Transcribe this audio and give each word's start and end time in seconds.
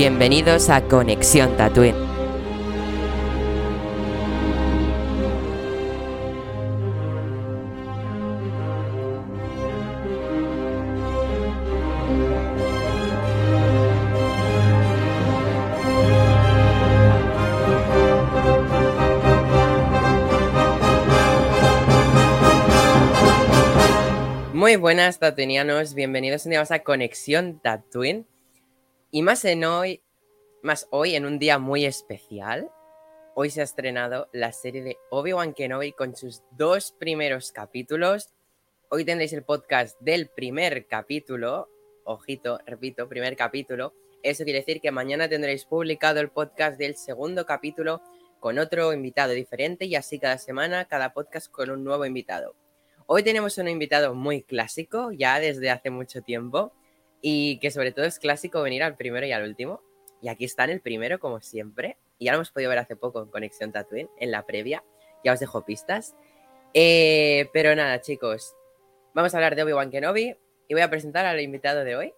Bienvenidos 0.00 0.70
a 0.70 0.82
Conexión 0.82 1.56
Tatooine. 1.56 1.96
Muy 24.52 24.76
buenas 24.76 25.18
tatunianos, 25.18 25.94
bienvenidos 25.94 26.44
un 26.44 26.50
día 26.50 26.62
a 26.62 26.78
Conexión 26.84 27.58
Tatooine. 27.58 28.26
Y 29.10 29.22
más 29.22 29.42
en 29.46 29.64
hoy, 29.64 30.02
más 30.62 30.86
hoy 30.90 31.14
en 31.14 31.24
un 31.24 31.38
día 31.38 31.58
muy 31.58 31.86
especial. 31.86 32.70
Hoy 33.34 33.48
se 33.48 33.62
ha 33.62 33.64
estrenado 33.64 34.28
la 34.34 34.52
serie 34.52 34.82
de 34.82 34.98
Obi-Wan 35.08 35.54
Kenobi 35.54 35.92
con 35.92 36.14
sus 36.14 36.42
dos 36.50 36.92
primeros 36.92 37.50
capítulos. 37.50 38.34
Hoy 38.90 39.06
tendréis 39.06 39.32
el 39.32 39.44
podcast 39.44 39.98
del 40.00 40.28
primer 40.28 40.86
capítulo. 40.86 41.70
Ojito, 42.04 42.58
repito, 42.66 43.08
primer 43.08 43.34
capítulo. 43.34 43.94
Eso 44.22 44.44
quiere 44.44 44.58
decir 44.58 44.82
que 44.82 44.90
mañana 44.90 45.26
tendréis 45.26 45.64
publicado 45.64 46.20
el 46.20 46.28
podcast 46.28 46.78
del 46.78 46.94
segundo 46.96 47.46
capítulo 47.46 48.02
con 48.40 48.58
otro 48.58 48.92
invitado 48.92 49.32
diferente 49.32 49.86
y 49.86 49.94
así 49.94 50.18
cada 50.18 50.36
semana, 50.36 50.84
cada 50.84 51.14
podcast 51.14 51.50
con 51.50 51.70
un 51.70 51.82
nuevo 51.82 52.04
invitado. 52.04 52.56
Hoy 53.06 53.22
tenemos 53.22 53.56
un 53.56 53.68
invitado 53.68 54.14
muy 54.14 54.42
clásico, 54.42 55.12
ya 55.12 55.40
desde 55.40 55.70
hace 55.70 55.88
mucho 55.88 56.20
tiempo, 56.20 56.74
y 57.20 57.58
que 57.58 57.70
sobre 57.70 57.92
todo 57.92 58.04
es 58.04 58.18
clásico 58.18 58.62
venir 58.62 58.82
al 58.82 58.96
primero 58.96 59.26
y 59.26 59.32
al 59.32 59.44
último. 59.44 59.82
Y 60.20 60.28
aquí 60.28 60.44
está 60.44 60.64
en 60.64 60.70
el 60.70 60.80
primero, 60.80 61.18
como 61.18 61.40
siempre. 61.40 61.96
Y 62.18 62.26
ya 62.26 62.32
lo 62.32 62.38
hemos 62.38 62.50
podido 62.50 62.70
ver 62.70 62.78
hace 62.78 62.96
poco 62.96 63.22
en 63.22 63.28
Conexión 63.28 63.72
Tatooine, 63.72 64.10
en 64.18 64.30
la 64.30 64.46
previa. 64.46 64.84
Ya 65.24 65.32
os 65.32 65.40
dejo 65.40 65.64
pistas. 65.64 66.14
Eh, 66.74 67.48
pero 67.52 67.74
nada, 67.74 68.00
chicos. 68.00 68.54
Vamos 69.14 69.34
a 69.34 69.36
hablar 69.38 69.54
de 69.54 69.62
Obi-Wan 69.62 69.90
Kenobi. 69.90 70.36
Y 70.68 70.74
voy 70.74 70.82
a 70.82 70.90
presentar 70.90 71.24
al 71.24 71.40
invitado 71.40 71.82
de 71.84 71.96
hoy, 71.96 72.14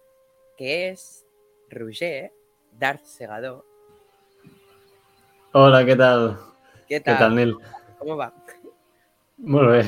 que 0.57 0.89
es 0.89 1.25
Roger 1.69 2.33
Darth 2.77 3.05
Segado. 3.05 3.65
Hola, 5.53 5.85
¿qué 5.85 5.95
tal? 5.95 6.37
¿Qué 6.87 6.99
tal? 6.99 7.15
¿Qué 7.15 7.19
tal, 7.19 7.35
Neil? 7.35 7.55
¿Cómo 7.97 8.17
va? 8.17 8.33
Muy 9.37 9.67
bien. 9.67 9.87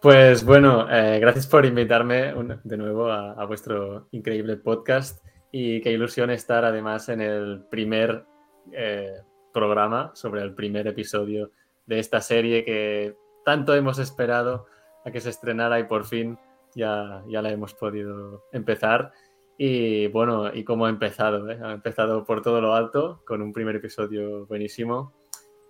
Pues 0.00 0.44
bueno, 0.44 0.86
eh, 0.90 1.18
gracias 1.20 1.46
por 1.46 1.66
invitarme 1.66 2.34
un- 2.34 2.58
de 2.64 2.76
nuevo 2.76 3.10
a, 3.10 3.32
a 3.32 3.44
vuestro 3.44 4.08
increíble 4.12 4.56
podcast 4.56 5.22
y 5.52 5.80
qué 5.82 5.92
ilusión 5.92 6.30
estar 6.30 6.64
además 6.64 7.08
en 7.10 7.20
el 7.20 7.64
primer 7.70 8.24
eh, 8.72 9.12
programa 9.52 10.10
sobre 10.14 10.42
el 10.42 10.54
primer 10.54 10.86
episodio 10.86 11.50
de 11.86 11.98
esta 11.98 12.20
serie 12.20 12.64
que 12.64 13.14
tanto 13.44 13.74
hemos 13.74 13.98
esperado 13.98 14.66
a 15.04 15.10
que 15.10 15.20
se 15.20 15.30
estrenara 15.30 15.78
y 15.80 15.84
por 15.84 16.04
fin 16.04 16.38
ya, 16.74 17.22
ya 17.28 17.42
la 17.42 17.50
hemos 17.50 17.74
podido 17.74 18.44
empezar. 18.52 19.12
Y 19.58 20.06
bueno, 20.08 20.54
y 20.54 20.64
cómo 20.64 20.86
ha 20.86 20.88
empezado, 20.88 21.50
¿eh? 21.50 21.58
Ha 21.62 21.72
empezado 21.72 22.24
por 22.24 22.40
todo 22.40 22.62
lo 22.62 22.74
alto 22.74 23.22
con 23.26 23.42
un 23.42 23.52
primer 23.52 23.76
episodio 23.76 24.46
buenísimo 24.46 25.12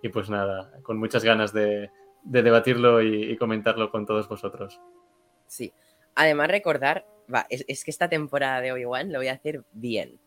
y 0.01 0.07
pues 0.07 0.29
nada, 0.29 0.71
con 0.83 0.97
muchas 0.97 1.25
ganas 1.25 1.51
de, 1.51 1.89
de 2.23 2.43
debatirlo 2.43 3.01
y, 3.01 3.31
y 3.31 3.37
comentarlo 3.37 3.89
con 3.91 4.05
todos 4.05 4.27
vosotros. 4.27 4.79
Sí. 5.47 5.73
Además, 6.15 6.49
recordar, 6.49 7.05
va, 7.33 7.45
es, 7.49 7.63
es 7.67 7.83
que 7.83 7.91
esta 7.91 8.09
temporada 8.09 8.61
de 8.61 8.71
Obi-Wan 8.71 9.11
lo 9.11 9.19
voy 9.19 9.27
a 9.27 9.33
hacer 9.33 9.63
bien. 9.71 10.19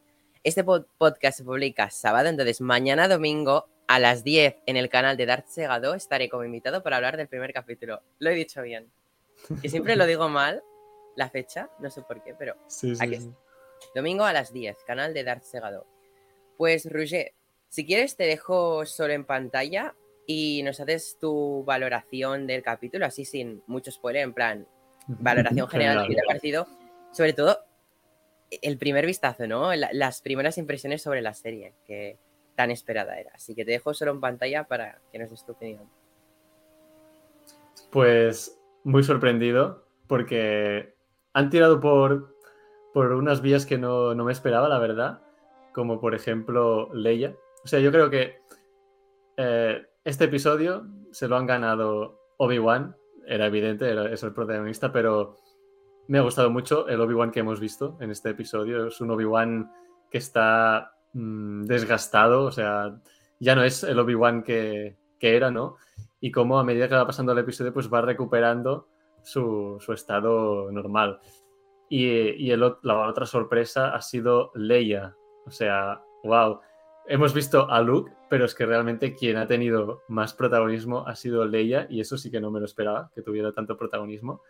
Este 0.42 0.64
pod- 0.64 0.86
podcast 0.98 1.38
se 1.38 1.44
publica 1.44 1.90
sábado, 1.90 2.28
entonces 2.28 2.60
mañana 2.60 3.08
domingo 3.08 3.66
a 3.86 3.98
las 3.98 4.24
10 4.24 4.56
en 4.66 4.76
el 4.76 4.88
canal 4.88 5.16
de 5.16 5.26
Darth 5.26 5.46
Segado 5.48 5.94
estaré 5.94 6.28
como 6.28 6.44
invitado 6.44 6.82
para 6.82 6.96
hablar 6.96 7.16
del 7.16 7.28
primer 7.28 7.52
capítulo. 7.52 8.02
Lo 8.18 8.30
he 8.30 8.34
dicho 8.34 8.60
bien. 8.62 8.90
Que 9.60 9.68
siempre 9.68 9.96
lo 9.96 10.06
digo 10.06 10.28
mal, 10.28 10.62
la 11.16 11.28
fecha, 11.28 11.68
no 11.80 11.90
sé 11.90 12.02
por 12.02 12.22
qué, 12.22 12.34
pero 12.34 12.56
Sí, 12.66 12.92
Aquí 13.00 13.14
está. 13.14 13.34
domingo 13.94 14.24
a 14.24 14.32
las 14.32 14.52
10, 14.52 14.76
canal 14.86 15.12
de 15.14 15.24
Darth 15.24 15.42
Segado. 15.44 15.86
Pues, 16.56 16.90
Roger, 16.90 17.32
si 17.68 17.84
quieres 17.84 18.16
te 18.16 18.24
dejo 18.24 18.86
solo 18.86 19.12
en 19.12 19.24
pantalla 19.24 19.94
y 20.26 20.62
nos 20.62 20.80
haces 20.80 21.18
tu 21.20 21.64
valoración 21.64 22.46
del 22.46 22.62
capítulo, 22.62 23.06
así 23.06 23.24
sin 23.24 23.62
mucho 23.66 23.90
spoiler, 23.90 24.22
en 24.22 24.32
plan, 24.32 24.66
valoración 25.06 25.68
general, 25.68 26.06
¿qué 26.08 26.14
te 26.14 26.20
ha 26.20 26.26
parecido? 26.26 26.66
Sobre 27.12 27.32
todo, 27.32 27.58
el 28.62 28.78
primer 28.78 29.06
vistazo, 29.06 29.46
¿no? 29.46 29.74
La- 29.74 29.90
las 29.92 30.20
primeras 30.22 30.58
impresiones 30.58 31.02
sobre 31.02 31.20
la 31.22 31.34
serie, 31.34 31.74
que 31.86 32.18
tan 32.54 32.70
esperada 32.70 33.18
era. 33.18 33.32
Así 33.34 33.54
que 33.54 33.64
te 33.64 33.72
dejo 33.72 33.92
solo 33.94 34.12
en 34.12 34.20
pantalla 34.20 34.64
para 34.64 35.00
que 35.10 35.18
nos 35.18 35.30
des 35.30 35.44
tu 35.44 35.52
opinión. 35.52 35.88
Pues 37.90 38.58
muy 38.84 39.02
sorprendido 39.02 39.84
porque 40.06 40.94
han 41.32 41.50
tirado 41.50 41.80
por, 41.80 42.36
por 42.92 43.12
unas 43.12 43.40
vías 43.40 43.66
que 43.66 43.78
no, 43.78 44.14
no 44.14 44.24
me 44.24 44.32
esperaba, 44.32 44.68
la 44.68 44.78
verdad, 44.78 45.20
como 45.72 46.00
por 46.00 46.14
ejemplo 46.14 46.92
Leia. 46.94 47.34
O 47.64 47.68
sea, 47.68 47.80
yo 47.80 47.90
creo 47.90 48.10
que 48.10 48.38
eh, 49.36 49.82
este 50.04 50.24
episodio 50.24 50.86
se 51.12 51.28
lo 51.28 51.36
han 51.36 51.46
ganado 51.46 52.20
Obi-Wan, 52.38 52.96
era 53.26 53.46
evidente, 53.46 54.12
es 54.12 54.22
el 54.22 54.32
protagonista, 54.32 54.92
pero 54.92 55.36
me 56.08 56.18
ha 56.18 56.22
gustado 56.22 56.50
mucho 56.50 56.88
el 56.88 57.00
Obi-Wan 57.00 57.30
que 57.30 57.40
hemos 57.40 57.60
visto 57.60 57.96
en 58.00 58.10
este 58.10 58.30
episodio. 58.30 58.88
Es 58.88 59.00
un 59.00 59.10
Obi-Wan 59.10 59.70
que 60.10 60.18
está 60.18 60.92
mm, 61.14 61.64
desgastado, 61.64 62.44
o 62.44 62.52
sea, 62.52 63.00
ya 63.40 63.54
no 63.54 63.64
es 63.64 63.82
el 63.82 63.98
Obi-Wan 63.98 64.42
que, 64.42 64.96
que 65.18 65.36
era, 65.36 65.50
¿no? 65.50 65.76
y 66.24 66.32
cómo 66.32 66.58
a 66.58 66.64
medida 66.64 66.88
que 66.88 66.94
va 66.94 67.06
pasando 67.06 67.32
el 67.32 67.38
episodio 67.40 67.74
pues 67.74 67.92
va 67.92 68.00
recuperando 68.00 68.88
su, 69.22 69.76
su 69.78 69.92
estado 69.92 70.72
normal. 70.72 71.20
Y, 71.90 72.06
y 72.42 72.50
el 72.50 72.60
la 72.80 73.06
otra 73.06 73.26
sorpresa 73.26 73.94
ha 73.94 74.00
sido 74.00 74.50
Leia. 74.54 75.14
O 75.44 75.50
sea, 75.50 76.00
wow. 76.22 76.60
Hemos 77.06 77.34
visto 77.34 77.70
a 77.70 77.80
Luke, 77.82 78.12
pero 78.30 78.46
es 78.46 78.54
que 78.54 78.64
realmente 78.64 79.14
quien 79.14 79.36
ha 79.36 79.46
tenido 79.46 80.02
más 80.08 80.32
protagonismo 80.32 81.06
ha 81.06 81.14
sido 81.16 81.44
Leia 81.44 81.86
y 81.90 82.00
eso 82.00 82.16
sí 82.16 82.30
que 82.30 82.40
no 82.40 82.50
me 82.50 82.60
lo 82.60 82.66
esperaba, 82.66 83.10
que 83.14 83.20
tuviera 83.22 83.52
tanto 83.52 83.76
protagonismo. 83.76 84.40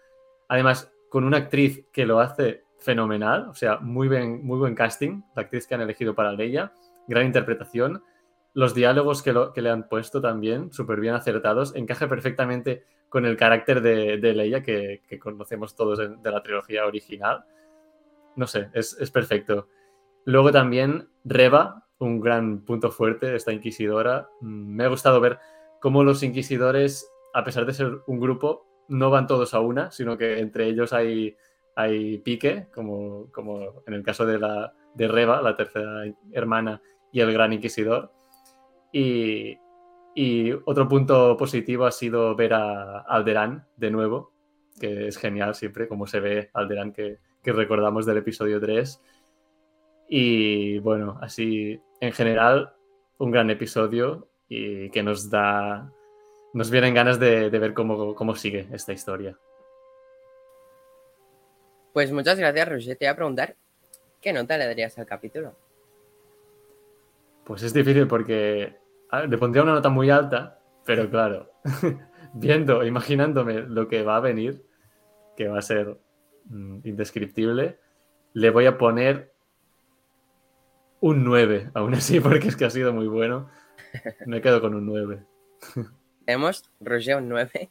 Además, 0.49 0.93
con 1.09 1.25
una 1.25 1.39
actriz 1.39 1.87
que 1.93 2.07
lo 2.07 2.21
hace 2.21 2.65
fenomenal, 2.79 3.49
o 3.49 3.55
sea, 3.55 3.79
muy, 3.79 4.09
bien, 4.09 4.45
muy 4.45 4.59
buen 4.59 4.75
casting, 4.75 5.23
la 5.35 5.43
actriz 5.43 5.67
que 5.67 5.75
han 5.75 5.81
elegido 5.81 6.15
para 6.15 6.33
Leia, 6.33 6.73
gran 7.09 7.27
interpretación 7.27 8.03
los 8.53 8.75
diálogos 8.75 9.23
que, 9.23 9.33
lo- 9.33 9.53
que 9.53 9.63
le 9.63 9.71
han 9.71 9.89
puesto 9.89 10.21
también, 10.21 10.73
súper 10.73 11.01
bien 11.01 11.15
acertados, 11.15 11.75
encaja 11.75 12.09
perfectamente 12.09 12.85
con 13.09 13.27
el 13.27 13.37
carácter 13.37 13.81
de, 13.83 14.19
de 14.19 14.33
Leia 14.33 14.63
que, 14.63 15.03
que 15.09 15.19
conocemos 15.19 15.75
todos 15.75 15.99
en- 16.01 16.23
de 16.23 16.31
la 16.31 16.43
trilogía 16.43 16.87
original. 16.87 17.45
No 18.37 18.47
sé, 18.47 18.69
es, 18.75 18.97
es 19.01 19.11
perfecto. 19.11 19.69
Luego 20.25 20.53
también 20.53 21.09
Reba, 21.25 21.84
un 21.99 22.21
gran 22.21 22.61
punto 22.65 22.91
fuerte, 22.91 23.35
esta 23.35 23.53
inquisidora. 23.53 24.29
Mm, 24.41 24.77
Me 24.77 24.85
ha 24.85 24.89
gustado 24.89 25.21
ver 25.21 25.39
cómo 25.81 26.05
los 26.05 26.23
inquisidores, 26.23 27.11
a 27.33 27.45
pesar 27.45 27.67
de 27.67 27.75
ser 27.75 27.99
un 28.07 28.21
grupo, 28.21 28.67
no 28.89 29.11
van 29.11 29.27
todos 29.27 29.55
a 29.55 29.61
una, 29.61 29.91
sino 29.91 30.17
que 30.17 30.39
entre 30.39 30.67
ellos 30.67 30.93
hay, 30.93 31.37
hay 31.77 32.19
pique, 32.19 32.69
como, 32.75 33.31
como 33.33 33.83
en 33.87 33.95
el 33.95 34.03
caso 34.03 34.27
de, 34.27 34.39
la, 34.39 34.75
de 34.95 35.09
Reba, 35.09 35.43
la 35.43 35.57
tercera 35.57 36.05
hermana, 36.33 36.81
y 37.13 37.21
el 37.21 37.33
gran 37.33 37.53
inquisidor. 37.53 38.13
Y, 38.93 39.59
otro 40.65 40.89
punto 40.89 41.37
positivo 41.37 41.87
ha 41.87 41.91
sido 41.91 42.37
ver 42.37 42.55
a 42.55 43.01
Alderán 43.01 43.67
de 43.77 43.91
nuevo, 43.91 44.33
que 44.81 45.09
es 45.09 45.17
genial 45.17 45.57
siempre, 45.57 45.89
como 45.89 46.07
se 46.07 46.21
ve 46.21 46.51
Alderán 46.55 46.93
que, 46.93 47.19
que 47.43 47.53
recordamos 47.53 48.07
del 48.07 48.19
episodio 48.19 48.61
3. 48.61 49.01
Y 50.09 50.79
bueno, 50.81 51.19
así 51.21 51.81
en 52.01 52.13
general, 52.13 52.75
un 53.19 53.31
gran 53.31 53.51
episodio 53.51 54.29
y 54.49 54.91
que 54.91 55.03
nos 55.03 55.31
da. 55.31 55.91
Nos 56.53 56.71
vienen 56.71 56.95
ganas 56.95 57.19
de, 57.19 57.51
de 57.51 57.59
ver 57.59 57.75
cómo, 57.75 58.15
cómo 58.15 58.37
sigue 58.37 58.69
esta 58.73 58.93
historia. 58.93 59.37
Pues 61.93 62.13
muchas 62.13 62.39
gracias, 62.39 62.69
Roger. 62.69 62.97
Te 62.97 63.07
voy 63.07 63.11
a 63.11 63.17
preguntar, 63.17 63.57
¿qué 64.21 64.33
nota 64.33 64.57
le 64.57 64.67
darías 64.67 64.99
al 64.99 65.07
capítulo? 65.07 65.57
Pues 67.45 67.63
es 67.63 67.75
difícil 67.75 68.07
porque 68.07 68.77
ver, 69.13 69.29
le 69.29 69.39
pondría 69.39 69.63
una 69.63 69.75
nota 69.75 69.89
muy 69.89 70.11
alta, 70.11 70.59
pero 70.85 71.09
claro, 71.11 71.51
viendo, 72.35 72.85
imaginándome 72.85 73.61
lo 73.61 73.89
que 73.89 74.03
va 74.03 74.17
a 74.17 74.21
venir, 74.21 74.65
que 75.37 75.49
va 75.49 75.59
a 75.59 75.63
ser 75.63 75.99
mm, 76.47 76.81
indescriptible, 76.85 77.79
le 78.33 78.51
voy 78.51 78.67
a 78.67 78.79
poner 78.79 79.34
un 81.05 81.23
9, 81.23 81.71
aún 81.75 81.93
así, 81.95 82.19
porque 82.21 82.49
es 82.49 82.57
que 82.57 82.65
ha 82.65 82.71
sido 82.71 82.93
muy 82.93 83.07
bueno. 83.07 83.51
Me 84.25 84.41
quedo 84.41 84.61
con 84.63 84.75
un 84.75 84.87
9. 84.87 85.23
Tenemos 86.25 86.65
Roger 86.81 87.17
un 87.17 87.29
9. 87.29 87.71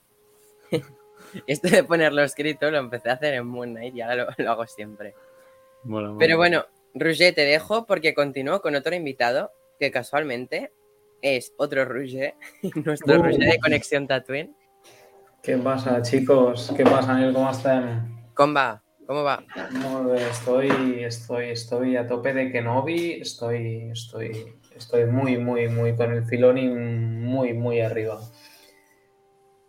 Esto 1.48 1.68
de 1.68 1.84
ponerlo 1.84 2.22
escrito 2.22 2.70
lo 2.70 2.78
empecé 2.78 3.10
a 3.10 3.14
hacer 3.14 3.34
en 3.34 3.48
Moon 3.48 3.72
Knight 3.72 3.96
y 3.96 4.02
ahora 4.02 4.16
lo, 4.16 4.28
lo 4.38 4.52
hago 4.52 4.68
siempre. 4.68 5.16
Mola, 5.84 6.10
mola. 6.10 6.20
Pero 6.20 6.38
bueno, 6.38 6.66
Roger, 6.94 7.34
te 7.34 7.42
dejo 7.42 7.88
porque 7.88 8.14
continúo 8.14 8.62
con 8.62 8.76
otro 8.76 8.94
invitado 8.94 9.52
que 9.80 9.90
casualmente 9.90 10.72
es 11.24 11.54
otro 11.58 11.86
Roger, 11.86 12.36
nuestro 12.86 13.16
Uh. 13.20 13.24
Roger 13.24 13.40
de 13.40 13.60
Conexión 13.60 14.08
Tatooine. 14.08 14.56
¿Qué 15.42 15.58
pasa, 15.58 16.04
chicos? 16.04 16.72
¿Qué 16.78 16.84
pasa, 16.84 17.16
Neil? 17.16 17.34
¿Cómo 17.34 17.50
están? 17.50 18.30
¿Cómo 18.36 18.54
va? 18.54 18.83
¿Cómo 19.06 19.24
va? 19.24 19.44
Bé, 20.06 20.30
estoy, 20.30 21.04
estoy, 21.04 21.50
estoy 21.50 21.98
a 21.98 22.08
tope 22.08 22.34
de 22.34 22.52
Kenobi, 22.52 23.14
estoy, 23.22 23.90
estoy, 23.92 24.56
estoy 24.76 25.06
muy, 25.06 25.38
muy, 25.38 25.68
muy 25.68 25.96
con 25.96 26.14
el 26.14 26.24
filón 26.24 26.58
y 26.58 26.70
muy, 26.70 27.54
muy 27.54 27.82
arriba. 27.82 28.20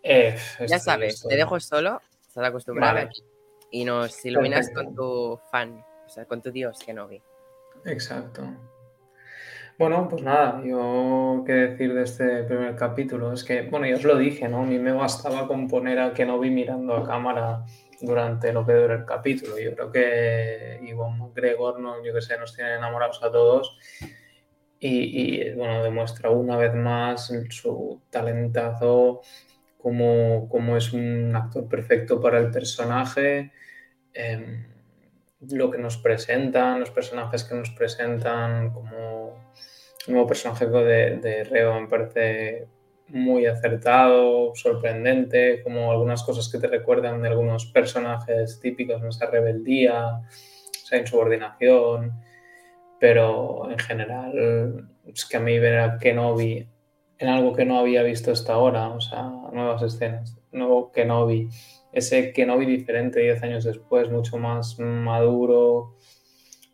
Eh, 0.03 0.37
Ya 0.69 0.79
sabes, 0.79 1.15
estoy- 1.15 1.31
te 1.31 1.37
dejo 1.37 1.59
solo, 1.59 2.01
estás 2.29 2.45
acostumbrado 2.45 2.95
Vale. 2.95 3.07
aquí, 3.09 3.23
y 3.73 3.85
nos 3.85 4.25
iluminas 4.25 4.69
Perfecto. 4.69 4.85
con 4.85 4.95
tu 4.95 5.41
fan, 5.51 5.85
o 6.07 6.09
sea, 6.09 6.25
con 6.27 6.41
tu 6.41 6.53
dios 6.53 6.79
Kenobi. 6.85 7.21
Exacto. 7.87 8.43
Bueno, 9.77 10.07
pues 10.09 10.23
nada, 10.23 10.63
yo 10.65 11.43
qué 11.45 11.53
decir 11.53 11.93
de 11.95 12.05
este 12.05 12.45
primer 12.45 12.77
capítulo. 12.77 13.33
Es 13.33 13.43
que, 13.43 13.63
bueno, 13.63 13.87
ya 13.89 13.97
os 13.97 14.05
lo 14.05 14.17
dije, 14.17 14.49
¿no? 14.49 14.61
A 14.63 14.65
mí 14.67 14.79
me 14.79 14.93
bastaba 14.93 15.49
con 15.49 15.67
poner 15.67 15.99
a 15.99 16.15
Kenobi 16.15 16.51
mirando 16.51 16.95
a 16.95 17.05
cámara 17.05 17.65
durante 18.01 18.53
lo 18.53 18.67
que 18.67 18.73
dura 18.73 18.95
el 18.95 19.05
capítulo. 19.05 19.59
Yo 19.59 19.75
creo 19.75 19.93
que 19.93 20.81
Iwan 20.83 21.19
McGregor, 21.19 21.81
no, 21.81 22.05
yo 22.05 22.13
que 22.15 22.21
sé, 22.21 22.39
nos 22.39 22.55
tiene 22.55 22.75
enamorados 22.75 23.23
a 23.23 23.31
todos. 23.31 23.79
Y, 24.81 25.51
bueno, 25.53 25.83
demuestra 25.83 26.29
una 26.29 26.59
vez 26.59 26.75
más 26.75 27.33
su 27.49 28.03
talentazo, 28.11 29.23
como, 29.79 30.47
como 30.49 30.77
es 30.77 30.93
un 30.93 31.35
actor 31.35 31.67
perfecto 31.69 32.21
para 32.21 32.39
el 32.39 32.51
personaje. 32.51 33.53
em, 34.13 34.67
lo 35.51 35.71
que 35.71 35.79
nos 35.79 35.99
presentan, 35.99 36.81
los 36.81 36.91
personajes 36.91 37.45
que 37.45 37.55
nos 37.55 37.71
presentan, 37.71 38.73
como 38.73 39.53
nuevo 40.07 40.27
personaje 40.27 40.67
de, 40.67 41.17
de 41.19 41.45
Reo 41.45 41.81
me 41.81 41.89
parece 41.89 42.67
muy 43.09 43.47
acertado, 43.47 44.55
sorprendente, 44.55 45.63
como 45.63 45.93
algunas 45.93 46.23
cosas 46.23 46.51
que 46.51 46.59
te 46.59 46.69
recuerdan 46.69 47.23
de 47.23 47.29
algunos 47.29 47.67
personajes 47.67 48.59
típicos, 48.61 49.03
¿no? 49.03 49.09
esa 49.09 49.27
rebeldía, 49.27 50.23
esa 50.73 50.97
insubordinación, 50.97 52.13
pero 52.99 53.71
en 53.71 53.79
general 53.79 54.89
es 55.07 55.27
que 55.27 55.37
a 55.37 55.41
mí 55.41 55.59
ver 55.59 55.79
a 55.79 55.99
Kenobi 55.99 56.67
en 57.19 57.29
algo 57.29 57.53
que 57.53 57.65
no 57.65 57.79
había 57.79 58.03
visto 58.03 58.33
hasta 58.33 58.55
ahora, 58.55 58.89
o 58.89 59.01
sea, 59.01 59.23
nuevas 59.53 59.83
escenas, 59.83 60.37
nuevo 60.51 60.91
Kenobi, 60.91 61.49
ese 61.93 62.33
Kenobi 62.33 62.67
diferente 62.67 63.21
10 63.21 63.43
años 63.43 63.65
después, 63.65 64.11
mucho 64.11 64.39
más 64.39 64.79
maduro, 64.79 65.95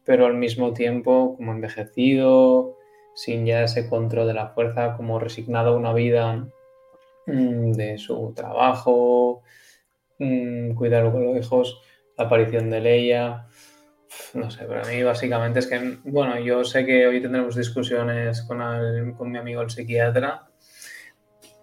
pero 0.04 0.26
al 0.26 0.34
mismo 0.34 0.72
tiempo 0.72 1.36
como 1.36 1.52
envejecido, 1.52 2.76
sin 3.14 3.44
ya 3.46 3.62
ese 3.64 3.88
control 3.88 4.26
de 4.28 4.34
la 4.34 4.48
fuerza, 4.48 4.96
como 4.96 5.18
resignado 5.18 5.70
a 5.70 5.76
una 5.76 5.92
vida 5.92 6.46
mm, 7.26 7.72
de 7.72 7.98
su 7.98 8.32
trabajo, 8.34 9.42
mm, 10.18 10.74
cuidar 10.74 11.06
a 11.06 11.10
los 11.10 11.36
hijos, 11.44 11.80
la 12.16 12.24
aparición 12.24 12.70
de 12.70 12.80
Leia. 12.80 13.46
No 14.34 14.50
sé, 14.50 14.64
para 14.64 14.84
mí 14.88 15.02
básicamente 15.02 15.60
es 15.60 15.66
que, 15.68 15.98
bueno, 16.04 16.38
yo 16.40 16.64
sé 16.64 16.84
que 16.84 17.06
hoy 17.06 17.20
tendremos 17.22 17.54
discusiones 17.56 18.42
con, 18.42 18.60
el- 18.60 19.14
con 19.14 19.30
mi 19.30 19.38
amigo 19.38 19.62
el 19.62 19.70
psiquiatra, 19.70 20.48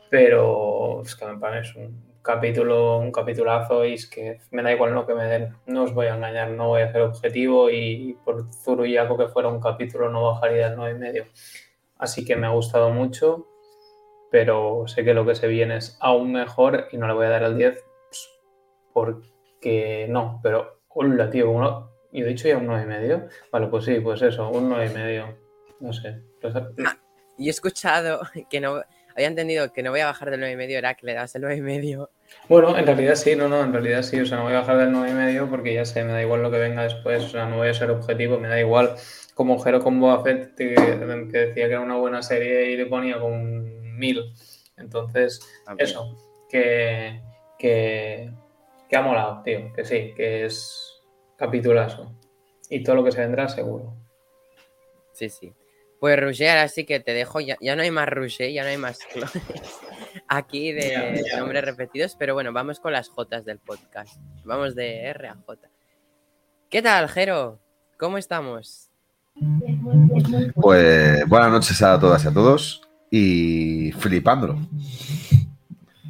pero 0.09 1.01
es 1.01 1.15
que 1.15 1.25
me 1.25 1.37
parece 1.37 1.79
un 1.79 2.06
capítulo, 2.27 2.97
un 2.97 3.11
capitulazo 3.11 3.85
y 3.85 3.93
es 3.93 4.05
que 4.05 4.41
me 4.51 4.61
da 4.61 4.73
igual 4.73 4.93
lo 4.93 5.07
que 5.07 5.13
me 5.13 5.23
den. 5.23 5.55
No 5.65 5.83
os 5.83 5.93
voy 5.93 6.07
a 6.07 6.15
engañar, 6.15 6.51
no 6.51 6.67
voy 6.67 6.81
a 6.81 6.91
ser 6.91 7.01
objetivo 7.01 7.69
y 7.69 8.17
por 8.25 8.53
zurullaco 8.53 9.17
que 9.17 9.29
fuera 9.29 9.47
un 9.47 9.61
capítulo 9.61 10.09
no 10.09 10.23
bajaría 10.23 10.67
del 10.67 10.75
9 10.77 10.91
y 10.91 10.99
medio. 10.99 11.25
Así 11.97 12.25
que 12.25 12.35
me 12.35 12.45
ha 12.45 12.49
gustado 12.49 12.89
mucho, 12.89 13.47
pero 14.29 14.83
sé 14.87 15.05
que 15.05 15.13
lo 15.13 15.25
que 15.25 15.35
se 15.35 15.47
viene 15.47 15.77
es 15.77 15.97
aún 16.01 16.33
mejor 16.33 16.89
y 16.91 16.97
no 16.97 17.07
le 17.07 17.13
voy 17.13 17.27
a 17.27 17.29
dar 17.29 17.43
el 17.43 17.57
10 17.57 17.85
pues, 18.09 18.29
porque 18.93 20.07
no, 20.09 20.41
pero 20.43 20.81
hola 20.89 21.29
tío, 21.29 21.49
uno, 21.49 21.91
yo 22.11 22.25
he 22.25 22.27
dicho 22.27 22.49
ya 22.49 22.57
un 22.57 22.67
9 22.67 22.83
y 22.83 22.87
medio. 22.87 23.27
Vale, 23.53 23.67
pues 23.67 23.85
sí, 23.85 24.01
pues 24.01 24.21
eso, 24.21 24.49
un 24.49 24.67
9 24.67 24.89
y 24.91 24.93
medio. 24.93 25.37
No 25.79 25.93
sé. 25.93 26.21
Pues, 26.41 26.53
Y 27.37 27.47
he 27.47 27.51
escuchado 27.51 28.19
que 28.49 28.59
no, 28.59 28.83
había 29.17 29.29
entendido 29.29 29.73
que 29.73 29.81
no 29.81 29.89
voy 29.89 30.01
a 30.01 30.05
bajar 30.05 30.29
del 30.29 30.39
9 30.39 30.53
y 30.53 30.57
medio, 30.57 30.77
era 30.77 30.93
que 30.93 31.07
le 31.07 31.15
das 31.15 31.33
el 31.33 31.41
9 31.41 31.57
y 31.57 31.61
medio. 31.61 32.11
Bueno, 32.47 32.77
en 32.77 32.85
realidad 32.85 33.15
sí, 33.15 33.35
no, 33.35 33.49
no, 33.49 33.63
en 33.63 33.73
realidad 33.73 34.03
sí, 34.03 34.19
o 34.19 34.25
sea, 34.27 34.37
no 34.37 34.43
voy 34.43 34.53
a 34.53 34.59
bajar 34.59 34.77
del 34.77 34.91
9 34.91 35.09
y 35.09 35.13
medio 35.13 35.49
porque 35.49 35.73
ya 35.73 35.85
sé, 35.85 36.03
me 36.03 36.11
da 36.11 36.21
igual 36.21 36.43
lo 36.43 36.51
que 36.51 36.59
venga 36.59 36.83
después, 36.83 37.23
o 37.23 37.29
sea, 37.29 37.47
no 37.47 37.57
voy 37.57 37.69
a 37.69 37.73
ser 37.73 37.89
objetivo, 37.89 38.39
me 38.39 38.47
da 38.47 38.59
igual. 38.59 38.95
Como 39.33 39.57
Jero 39.57 39.79
con 39.79 39.99
Boba 39.99 40.23
Fett, 40.23 40.55
que, 40.55 40.75
que 40.75 41.37
decía 41.37 41.65
que 41.65 41.73
era 41.73 41.79
una 41.79 41.95
buena 41.95 42.21
serie 42.21 42.71
y 42.71 42.77
le 42.77 42.85
ponía 42.85 43.19
con 43.19 43.33
un 43.33 43.97
mil. 43.97 44.33
Entonces, 44.77 45.39
eso, 45.79 46.15
que, 46.47 47.19
que, 47.57 48.31
que 48.87 48.95
ha 48.95 49.01
molado, 49.01 49.41
tío, 49.41 49.73
que 49.73 49.83
sí, 49.83 50.13
que 50.15 50.45
es 50.45 51.01
capitulazo. 51.37 52.15
Y 52.69 52.83
todo 52.83 52.97
lo 52.97 53.03
que 53.03 53.11
se 53.11 53.21
vendrá, 53.21 53.49
seguro. 53.49 53.95
Sí, 55.13 55.27
sí. 55.29 55.51
Pues 55.99 56.19
Roger, 56.19 56.49
ahora 56.49 56.67
sí 56.67 56.85
que 56.85 56.99
te 56.99 57.13
dejo, 57.13 57.39
ya, 57.39 57.57
ya 57.59 57.75
no 57.75 57.81
hay 57.81 57.91
más 57.91 58.07
Roger, 58.07 58.51
ya 58.51 58.63
no 58.63 58.69
hay 58.69 58.77
más 58.77 58.99
clones 59.11 59.31
aquí 60.27 60.71
de 60.71 60.89
Ya, 60.91 61.13
ya. 61.33 61.39
nombres 61.39 61.63
repetidos, 61.65 62.15
pero 62.17 62.33
bueno, 62.35 62.53
vamos 62.53 62.79
con 62.79 62.93
las 62.93 63.09
Jotas 63.09 63.45
del 63.45 63.59
podcast. 63.59 64.19
Vamos 64.45 64.75
de 64.75 65.01
R 65.05 65.27
a 65.29 65.35
J. 65.45 65.69
¿Qué 66.69 66.81
tal, 66.81 67.07
Jero? 67.09 67.59
¿Cómo 67.97 68.17
estamos? 68.17 68.91
Pues 70.55 71.27
buenas 71.27 71.51
noches 71.51 71.81
a 71.81 71.99
todas 71.99 72.25
y 72.25 72.27
a 72.27 72.33
todos 72.33 72.81
y 73.09 73.91
flipándolo. 73.93 74.57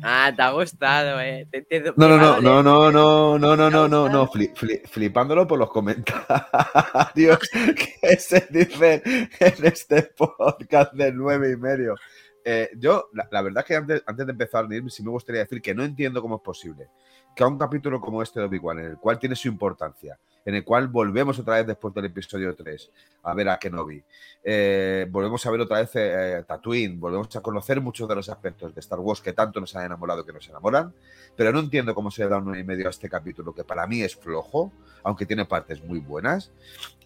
Ah, 0.03 0.31
te 0.35 0.41
ha 0.41 0.51
gustado, 0.51 1.19
eh. 1.21 1.47
Te- 1.51 1.61
te- 1.63 1.81
No, 1.95 2.07
no, 2.07 2.17
no, 2.17 2.33
a 2.35 2.41
no, 2.41 2.61
no, 2.63 2.91
no, 2.91 3.38
no, 3.39 3.55
no, 3.55 3.69
no, 3.69 3.88
no, 3.88 4.09
no, 4.09 4.27
fli- 4.27 4.53
fli- 4.53 4.85
flipándolo 4.88 5.47
por 5.47 5.59
los 5.59 5.69
comentarios 5.71 7.39
que 8.01 8.17
se 8.17 8.47
dicen 8.49 9.01
en 9.05 9.65
este 9.65 10.03
podcast 10.03 10.94
del 10.94 11.15
nueve 11.15 11.51
y 11.51 11.57
medio. 11.57 11.95
Eh, 12.44 12.69
yo, 12.77 13.09
la, 13.13 13.27
la 13.31 13.41
verdad 13.41 13.63
es 13.63 13.67
que 13.67 13.75
antes, 13.75 14.03
antes 14.05 14.25
de 14.25 14.31
empezar, 14.31 14.65
sí 14.89 15.03
me 15.03 15.09
gustaría 15.11 15.41
decir 15.41 15.61
que 15.61 15.75
no 15.75 15.83
entiendo 15.83 16.21
cómo 16.21 16.38
es 16.38 16.41
posible 16.41 16.88
que 17.35 17.43
a 17.43 17.47
un 17.47 17.57
capítulo 17.59 18.01
como 18.01 18.23
este 18.23 18.39
de 18.39 18.47
Obi-Wan, 18.47 18.79
en 18.79 18.85
el 18.85 18.97
cual 18.97 19.19
tiene 19.19 19.35
su 19.35 19.47
importancia, 19.47 20.17
en 20.47 20.55
el 20.55 20.63
cual 20.63 20.88
volvemos 20.88 21.38
otra 21.39 21.55
vez 21.55 21.67
después 21.67 21.94
del 21.94 22.05
episodio 22.05 22.55
3 22.55 22.89
a 23.23 23.33
ver 23.33 23.50
a 23.50 23.60
Kenobi, 23.60 24.01
eh, 24.41 25.05
volvemos 25.10 25.45
a 25.45 25.51
ver 25.51 25.60
otra 25.60 25.81
vez 25.81 25.91
eh, 25.95 26.41
Tatooine, 26.48 26.98
volvemos 26.98 27.36
a 27.36 27.41
conocer 27.41 27.81
muchos 27.81 28.07
de 28.07 28.15
los 28.15 28.29
aspectos 28.29 28.74
de 28.74 28.79
Star 28.79 29.01
Wars 29.01 29.19
que 29.19 29.33
tanto 29.33 29.60
nos 29.60 29.75
han 29.75 29.86
enamorado 29.86 30.25
que 30.25 30.31
nos 30.31 30.48
enamoran, 30.48 30.93
pero 31.36 31.51
no 31.51 31.60
entiendo 31.60 31.93
cómo 31.93 32.10
se 32.10 32.24
le 32.24 32.29
da 32.29 32.38
un 32.38 32.45
9 32.45 32.62
y 32.62 32.63
medio 32.63 32.88
a 32.88 32.91
este 32.91 33.10
capítulo, 33.10 33.53
que 33.53 33.65
para 33.65 33.86
mí 33.88 34.01
es 34.01 34.15
flojo, 34.15 34.72
aunque 35.03 35.25
tiene 35.25 35.43
partes 35.43 35.83
muy 35.83 36.00
buenas, 36.00 36.50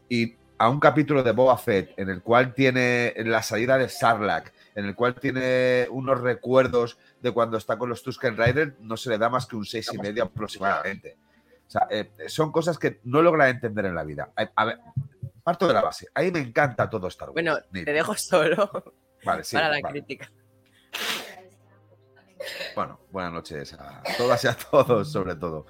y 0.08 0.36
a 0.60 0.70
un 0.70 0.80
capítulo 0.80 1.24
de 1.24 1.32
Boba 1.32 1.58
Fett 1.58 1.98
en 1.98 2.12
el 2.12 2.22
cual 2.22 2.54
tiene 2.54 3.16
la 3.25 3.42
salida 3.42 3.80
de 3.80 3.89
Sarlacc, 3.89 4.54
en 4.75 4.86
el 4.86 4.94
cual 4.94 5.16
tiene 5.16 5.88
unos 5.89 6.22
recuerdos 6.22 7.00
de 7.20 7.32
cuando 7.32 7.58
está 7.58 7.80
con 7.80 7.89
los 7.89 8.04
Tusken 8.04 8.38
Riders, 8.38 8.74
no 8.82 8.98
se 8.98 9.10
le 9.10 9.18
da 9.18 9.30
más 9.30 9.48
que 9.48 9.56
un 9.56 9.66
seis 9.66 9.89
y 9.92 9.98
medio 9.98 10.25
aproximadamente. 10.25 11.18
O 11.72 11.74
sea, 11.74 11.88
eh, 11.90 12.12
son 12.28 12.51
cosas 12.51 12.78
que 12.78 13.00
no 13.06 13.22
logra 13.22 13.48
entender 13.48 13.86
en 13.86 13.96
la 13.96 14.04
vida. 14.04 14.34
A, 14.36 14.50
a 14.62 14.66
ver, 14.66 14.80
parto 15.42 15.70
de 15.70 15.74
la 15.74 15.82
base. 15.82 16.06
Ahí 16.13 16.30
me 16.30 16.40
encanta 16.40 16.90
todo 16.90 17.08
Star 17.08 17.30
Wars. 17.30 17.34
Bueno, 17.34 17.58
te 17.72 17.94
dejo 17.94 18.13
solo 18.16 18.94
Vale, 19.24 19.46
sí, 19.46 19.56
para 19.56 19.70
la 19.70 19.80
vale. 19.82 20.01
crítica. 20.01 20.30
Bueno, 22.75 23.00
buenas 23.10 23.32
noches 23.32 23.74
a 23.80 24.04
todas 24.18 24.44
y 24.44 24.48
a 24.50 24.54
todos, 24.54 25.10
sobre 25.10 25.36
todo. 25.36 25.66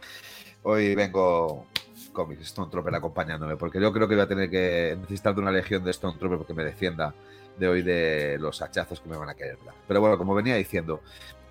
Hoy 0.63 0.95
vengo 0.95 1.67
con 2.13 2.29
mis 2.29 2.39
Stone 2.39 2.71
Trooper 2.71 2.95
acompañándome, 2.95 3.55
porque 3.55 3.79
yo 3.79 3.93
creo 3.93 4.07
que 4.07 4.15
voy 4.15 4.23
a 4.23 4.27
tener 4.27 4.49
que 4.49 4.97
necesitar 4.99 5.35
de 5.35 5.41
una 5.41 5.51
legión 5.51 5.83
de 5.83 5.91
Stone 5.91 6.17
Trooper 6.17 6.39
porque 6.39 6.55
me 6.55 6.63
defienda 6.63 7.13
de 7.59 7.67
hoy 7.67 7.83
de 7.83 8.39
los 8.39 8.59
hachazos 8.63 9.01
que 9.01 9.07
me 9.07 9.17
van 9.17 9.29
a 9.29 9.35
querer 9.35 9.59
dar. 9.63 9.75
Pero 9.87 10.01
bueno, 10.01 10.17
como 10.17 10.33
venía 10.33 10.55
diciendo, 10.55 11.01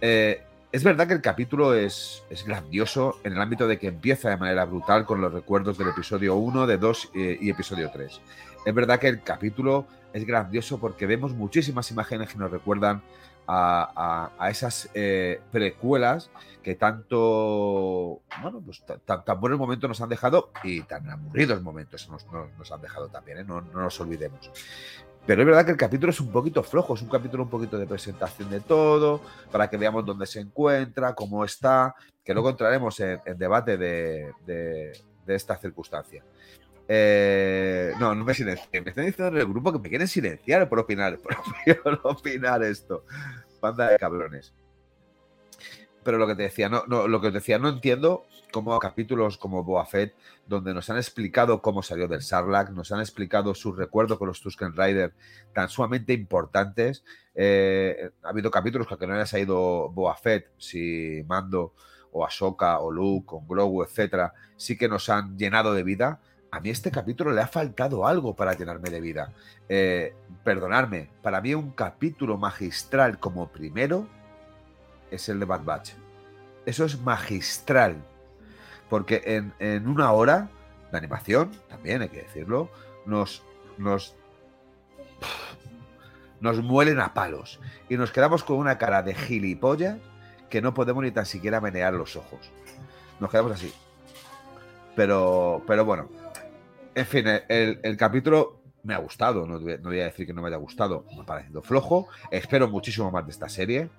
eh, 0.01 0.43
es 0.73 0.85
verdad 0.85 1.09
que 1.09 1.15
el 1.15 1.21
capítulo 1.21 1.75
es, 1.75 2.23
es 2.31 2.45
grandioso 2.45 3.19
en 3.25 3.33
el 3.33 3.41
ámbito 3.41 3.67
de 3.67 3.79
que 3.79 3.89
empieza 3.89 4.31
de 4.31 4.37
manera 4.37 4.65
brutal 4.65 5.05
con 5.05 5.21
los 5.21 5.33
recuerdos 5.33 5.77
del 5.79 5.89
episodio 5.89 6.37
1, 6.37 6.67
de 6.67 6.79
2 6.79 7.11
eh, 7.15 7.39
y 7.41 7.51
episodio 7.51 7.91
3. 7.93 8.21
Es 8.67 8.75
verdad 8.75 8.99
que 9.01 9.09
el 9.09 9.23
capítulo 9.23 9.87
es 10.13 10.25
grandioso 10.25 10.79
porque 10.79 11.07
vemos 11.07 11.33
muchísimas 11.33 11.91
imágenes 11.91 12.29
que 12.33 12.39
nos 12.39 12.51
recuerdan 12.51 13.03
a, 13.47 14.31
a- 14.39 14.45
a 14.45 14.51
esas 14.51 14.89
eh, 14.95 15.41
precuelas 15.51 16.31
que 16.63 16.77
tanto, 16.77 18.21
bueno, 18.43 18.61
pues 18.65 18.81
ta- 18.85 18.99
ta- 18.99 19.25
tan, 19.25 19.41
buenos 19.41 19.59
momentos 19.59 19.89
nos 19.89 20.01
han 20.01 20.09
dejado 20.09 20.51
y 20.63 20.83
tan 20.83 21.09
aburridos 21.11 21.63
momentos 21.63 22.09
nos 22.59 22.71
han 22.71 22.81
dejado 22.83 23.09
también, 23.09 23.39
¿eh? 23.39 23.45
no, 23.45 23.61
no 23.61 23.81
nos 23.81 23.99
olvidemos. 24.01 24.51
Pero 25.31 25.43
es 25.43 25.47
verdad 25.47 25.65
que 25.65 25.71
el 25.71 25.77
capítulo 25.77 26.11
es 26.11 26.19
un 26.21 26.33
poquito 26.33 26.61
flojo, 26.65 26.95
es 26.95 27.03
un 27.03 27.09
capítulo 27.09 27.45
un 27.45 27.51
poquito 27.51 27.79
de 27.79 27.87
presentación 27.87 28.51
de 28.51 28.59
todo, 28.59 29.21
para 29.53 29.71
que 29.71 29.77
veamos 29.77 30.05
dónde 30.05 30.27
se 30.27 30.41
encuentra, 30.41 31.15
cómo 31.15 31.45
está, 31.45 31.95
que 32.25 32.35
luego 32.35 32.51
entraremos 32.51 32.99
en, 32.99 33.21
en 33.25 33.39
debate 33.39 33.77
de, 33.79 34.33
de- 34.45 34.91
de 35.25 35.35
esta 35.37 35.57
circunstancia. 35.57 36.25
Eh, 36.89 37.93
no, 38.01 38.13
no 38.13 38.25
me 38.25 38.35
silencien. 38.35 38.83
Me 38.83 38.91
están 38.91 39.07
diciendo 39.07 39.37
en 39.37 39.41
el 39.43 39.47
grupo 39.47 39.71
que 39.73 39.79
me 39.79 39.89
quieren 39.89 40.09
silenciar 40.09 40.69
por 40.69 40.81
opinar, 40.81 41.17
por 41.85 42.01
opinar 42.03 42.65
esto. 42.65 43.05
Banda 43.61 43.91
de 43.91 43.99
cabrones. 43.99 44.53
Pero 46.03 46.19
lo 46.19 46.27
que 46.27 46.35
te 46.35 46.43
decía, 46.43 46.69
no, 46.69 46.85
no, 46.87 47.09
lo 47.09 47.21
que 47.21 47.29
te 47.29 47.35
decía, 47.35 47.59
no 47.59 47.69
entiendo 47.69 48.25
cómo 48.53 48.79
capítulos 48.79 49.37
como 49.37 49.65
Boa 49.65 49.87
Fett, 49.87 50.15
donde 50.47 50.75
nos 50.75 50.89
han 50.91 50.97
explicado 50.97 51.63
cómo 51.63 51.83
salió 51.83 52.09
del 52.09 52.23
Sarlacc, 52.23 52.71
nos 52.71 52.91
han 52.93 53.01
explicado 53.01 53.55
su 53.55 53.73
recuerdo 53.73 54.19
con 54.19 54.29
los 54.29 54.41
Tusken 54.41 54.77
Rider 54.77 55.13
tan 55.53 55.69
sumamente 55.69 56.13
importantes. 56.13 57.05
Eh, 57.35 58.11
ha 58.23 58.29
habido 58.29 58.51
capítulos 58.51 58.87
que 58.87 59.07
no 59.07 59.15
haya 59.15 59.27
salido 59.27 59.91
Boa 59.91 60.17
Fett, 60.17 60.51
si 60.59 61.23
Mando 61.27 61.75
o 62.13 62.25
Ahsoka 62.25 62.81
o 62.81 62.91
Luke 62.91 63.29
o 63.31 63.41
Grogu, 63.41 63.83
etcétera, 63.83 64.33
sí 64.57 64.77
que 64.77 64.89
nos 64.89 65.09
han 65.09 65.37
llenado 65.39 65.75
de 65.75 65.83
vida. 65.83 66.21
A 66.51 66.59
mí 66.61 66.71
este 66.71 66.91
capítulo 66.91 67.31
le 67.31 67.41
ha 67.41 67.47
faltado 67.47 68.07
algo 68.07 68.35
para 68.35 68.55
llenarme 68.55 68.91
de 68.91 69.01
vida. 69.01 69.33
Eh, 69.69 70.15
perdonadme, 70.43 71.11
para 71.23 71.41
mí 71.41 71.55
un 71.55 71.71
capítulo 71.71 72.37
magistral 72.39 73.21
como 73.21 73.53
primero 73.53 74.09
es 75.11 75.29
el 75.29 75.41
de 75.41 75.47
Bad 75.47 75.65
Batch. 75.65 75.93
Eso 76.67 76.85
es 76.85 77.01
magistral. 77.01 77.97
Porque 78.89 79.23
en, 79.25 79.53
en 79.59 79.87
una 79.87 80.13
hora 80.13 80.49
de 80.91 80.99
animación, 80.99 81.53
también 81.69 82.03
hay 82.03 82.09
que 82.09 82.23
decirlo, 82.23 82.71
nos, 83.07 83.43
nos, 83.79 84.17
nos 86.41 86.63
muelen 86.63 87.01
a 87.01 87.15
palos. 87.15 87.61
Y 87.89 87.97
nos 87.97 88.11
quedamos 88.11 88.45
con 88.45 88.57
una 88.57 88.79
cara 88.79 89.03
de 89.03 89.15
gilipollas 89.15 89.99
que 90.49 90.61
no 90.61 90.75
podemos 90.75 91.05
ni 91.05 91.13
tan 91.13 91.27
siquiera 91.27 91.61
menear 91.61 91.95
los 91.95 92.17
ojos. 92.17 92.51
Nos 93.21 93.31
quedamos 93.31 93.53
así. 93.53 93.73
Pero, 94.97 95.63
pero 95.67 95.85
bueno. 95.85 96.09
En 96.95 97.07
fin, 97.07 97.25
el, 97.49 97.79
el 97.83 97.97
capítulo 97.97 98.61
me 98.83 98.95
ha 98.95 98.99
gustado. 98.99 99.47
No, 99.47 99.59
no, 99.59 99.79
voy 99.83 100.01
a 100.01 100.05
decir 100.05 100.27
que 100.27 100.33
no 100.33 100.43
me 100.43 100.49
haya 100.49 100.57
gustado. 100.57 101.05
Me 101.15 101.23
ha 101.23 101.27
parecido 101.27 101.63
flojo. 101.63 102.09
Espero 102.31 102.69
muchísimo 102.69 103.11
más 103.11 103.25
de 103.27 103.33
esta 103.33 103.49
serie. 103.49 103.91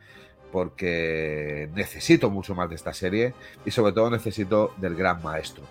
Porque 0.51 1.69
necesito 1.73 2.29
mucho 2.29 2.55
más 2.55 2.69
de 2.69 2.75
esta 2.75 2.93
serie. 2.93 3.33
Y 3.65 3.71
sobre 3.71 3.93
todo 3.93 4.09
necesito 4.09 4.73
del 4.77 4.95
gran 4.95 5.21
maestro. 5.23 5.63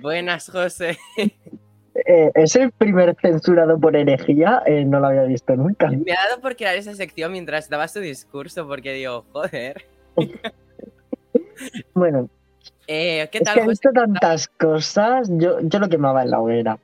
Buenas, 0.00 0.48
José. 0.50 0.98
Eh, 2.06 2.30
es 2.34 2.56
el 2.56 2.70
primer 2.70 3.16
censurado 3.20 3.78
por 3.78 3.96
herejía, 3.96 4.62
eh, 4.64 4.84
no 4.84 5.00
lo 5.00 5.08
había 5.08 5.24
visto 5.24 5.56
nunca. 5.56 5.88
Me 5.90 6.12
ha 6.12 6.28
dado 6.28 6.40
por 6.40 6.56
crear 6.56 6.76
esa 6.76 6.94
sección 6.94 7.32
mientras 7.32 7.68
daba 7.68 7.88
su 7.88 8.00
discurso, 8.00 8.66
porque 8.66 8.92
digo, 8.92 9.24
joder. 9.32 9.84
bueno. 11.94 12.28
Eh, 12.86 13.28
¿Qué 13.30 13.40
tal? 13.40 13.56
Es 13.56 13.60
que 13.60 13.64
he 13.64 13.68
visto 13.68 13.90
tantas 13.92 14.48
cosas, 14.48 15.28
yo, 15.32 15.60
yo 15.60 15.78
lo 15.78 15.88
quemaba 15.88 16.22
en 16.22 16.30
la 16.30 16.40
hoguera. 16.40 16.78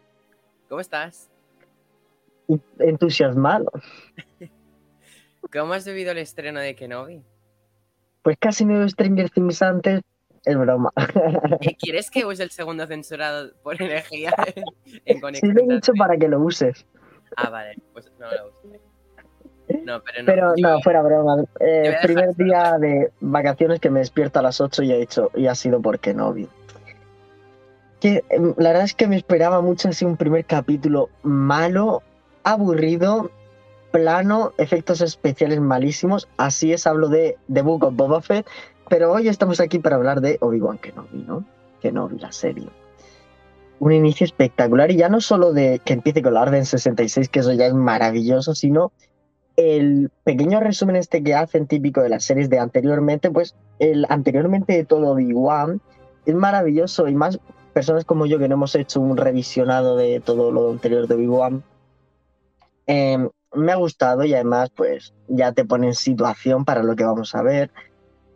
¿Cómo 0.68 0.80
estás? 0.80 1.30
Entusiasmado. 2.78 3.70
¿Cómo 5.52 5.72
has 5.72 5.86
vivido 5.86 6.12
el 6.12 6.18
estreno 6.18 6.60
de 6.60 6.74
Kenobi? 6.74 7.22
Pues 8.22 8.36
casi 8.38 8.66
me 8.66 8.78
veo 8.78 8.88
Stranger 8.88 9.30
Things 9.30 9.62
antes, 9.62 10.02
es 10.46 10.56
broma. 10.56 10.92
¿Quieres 11.78 12.10
que 12.10 12.24
use 12.24 12.42
el 12.42 12.50
segundo 12.50 12.86
censurado 12.86 13.50
por 13.62 13.82
energía 13.82 14.32
en 15.04 15.20
conexión? 15.20 15.52
Sí, 15.52 15.58
lo 15.58 15.70
he 15.70 15.74
dicho 15.74 15.92
para 15.98 16.16
que 16.16 16.28
lo 16.28 16.40
uses. 16.40 16.86
Ah, 17.36 17.50
vale, 17.50 17.76
pues 17.92 18.10
no 18.18 18.26
lo 18.30 18.48
uso. 18.48 18.78
No, 19.84 20.00
pero 20.00 20.20
no. 20.20 20.26
Pero 20.26 20.54
no, 20.56 20.80
fuera 20.80 21.02
broma. 21.02 21.44
Eh, 21.58 21.96
primer 22.00 22.36
día 22.36 22.78
de 22.78 23.10
vacaciones 23.20 23.80
que 23.80 23.90
me 23.90 23.98
despierto 23.98 24.38
a 24.38 24.42
las 24.42 24.60
8 24.60 24.84
y 24.84 24.92
he 24.92 24.98
dicho, 24.98 25.32
y 25.34 25.48
ha 25.48 25.56
sido 25.56 25.82
porque 25.82 26.14
no 26.14 26.32
vi. 26.32 26.48
Que, 27.98 28.22
em, 28.28 28.54
la 28.56 28.70
verdad 28.70 28.84
es 28.84 28.94
que 28.94 29.08
me 29.08 29.16
esperaba 29.16 29.60
mucho 29.60 29.88
así 29.88 30.04
un 30.04 30.16
primer 30.16 30.44
capítulo 30.44 31.10
malo, 31.24 32.04
aburrido, 32.44 33.32
plano, 33.90 34.52
efectos 34.58 35.00
especiales 35.00 35.60
malísimos. 35.60 36.28
Así 36.36 36.72
es, 36.72 36.86
hablo 36.86 37.08
de 37.08 37.36
The 37.52 37.62
Book 37.62 37.82
of 37.82 37.96
Boba 37.96 38.22
Fett, 38.22 38.46
pero 38.88 39.12
hoy 39.12 39.28
estamos 39.28 39.60
aquí 39.60 39.78
para 39.78 39.96
hablar 39.96 40.20
de 40.20 40.38
Obi-Wan 40.40 40.78
Kenobi, 40.78 41.24
¿no? 41.26 41.44
Kenobi, 41.80 42.18
la 42.18 42.32
serie. 42.32 42.68
Un 43.78 43.92
inicio 43.92 44.24
espectacular 44.24 44.90
y 44.90 44.96
ya 44.96 45.08
no 45.08 45.20
solo 45.20 45.52
de 45.52 45.80
que 45.84 45.92
empiece 45.92 46.22
con 46.22 46.34
la 46.34 46.42
Orden 46.42 46.64
66, 46.64 47.28
que 47.28 47.40
eso 47.40 47.52
ya 47.52 47.66
es 47.66 47.74
maravilloso, 47.74 48.54
sino 48.54 48.92
el 49.56 50.10
pequeño 50.24 50.60
resumen 50.60 50.96
este 50.96 51.22
que 51.22 51.34
hacen 51.34 51.66
típico 51.66 52.02
de 52.02 52.10
las 52.10 52.24
series 52.24 52.48
de 52.48 52.58
anteriormente, 52.58 53.30
pues 53.30 53.54
el 53.78 54.06
anteriormente 54.08 54.74
de 54.74 54.84
todo 54.84 55.12
Obi-Wan 55.12 55.80
es 56.24 56.34
maravilloso 56.34 57.08
y 57.08 57.14
más 57.14 57.38
personas 57.72 58.04
como 58.04 58.26
yo 58.26 58.38
que 58.38 58.48
no 58.48 58.54
hemos 58.54 58.74
hecho 58.74 59.00
un 59.00 59.16
revisionado 59.16 59.96
de 59.96 60.20
todo 60.20 60.50
lo 60.50 60.70
anterior 60.70 61.06
de 61.06 61.14
Obi-Wan, 61.14 61.62
em, 62.86 63.28
me 63.54 63.72
ha 63.72 63.76
gustado 63.76 64.24
y 64.24 64.34
además 64.34 64.70
pues 64.70 65.14
ya 65.28 65.52
te 65.52 65.64
pone 65.64 65.88
en 65.88 65.94
situación 65.94 66.64
para 66.64 66.82
lo 66.82 66.96
que 66.96 67.04
vamos 67.04 67.34
a 67.34 67.42
ver. 67.42 67.70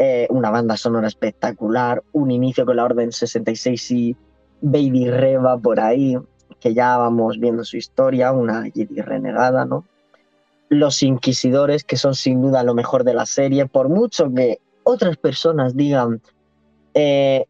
Eh, 0.02 0.26
una 0.30 0.48
banda 0.50 0.78
sonora 0.78 1.08
espectacular, 1.08 2.02
un 2.12 2.30
inicio 2.30 2.64
con 2.64 2.76
la 2.76 2.84
Orden 2.84 3.12
66 3.12 3.90
y 3.90 4.16
Baby 4.62 5.10
Reba 5.10 5.58
por 5.58 5.78
ahí, 5.78 6.16
que 6.58 6.72
ya 6.72 6.96
vamos 6.96 7.38
viendo 7.38 7.64
su 7.64 7.76
historia, 7.76 8.32
una 8.32 8.62
Jedi 8.62 9.02
renegada, 9.02 9.66
¿no? 9.66 9.84
Los 10.70 11.02
Inquisidores, 11.02 11.84
que 11.84 11.98
son 11.98 12.14
sin 12.14 12.40
duda 12.40 12.62
lo 12.62 12.72
mejor 12.72 13.04
de 13.04 13.12
la 13.12 13.26
serie, 13.26 13.66
por 13.66 13.90
mucho 13.90 14.32
que 14.32 14.62
otras 14.84 15.18
personas 15.18 15.76
digan 15.76 16.22
eh, 16.94 17.44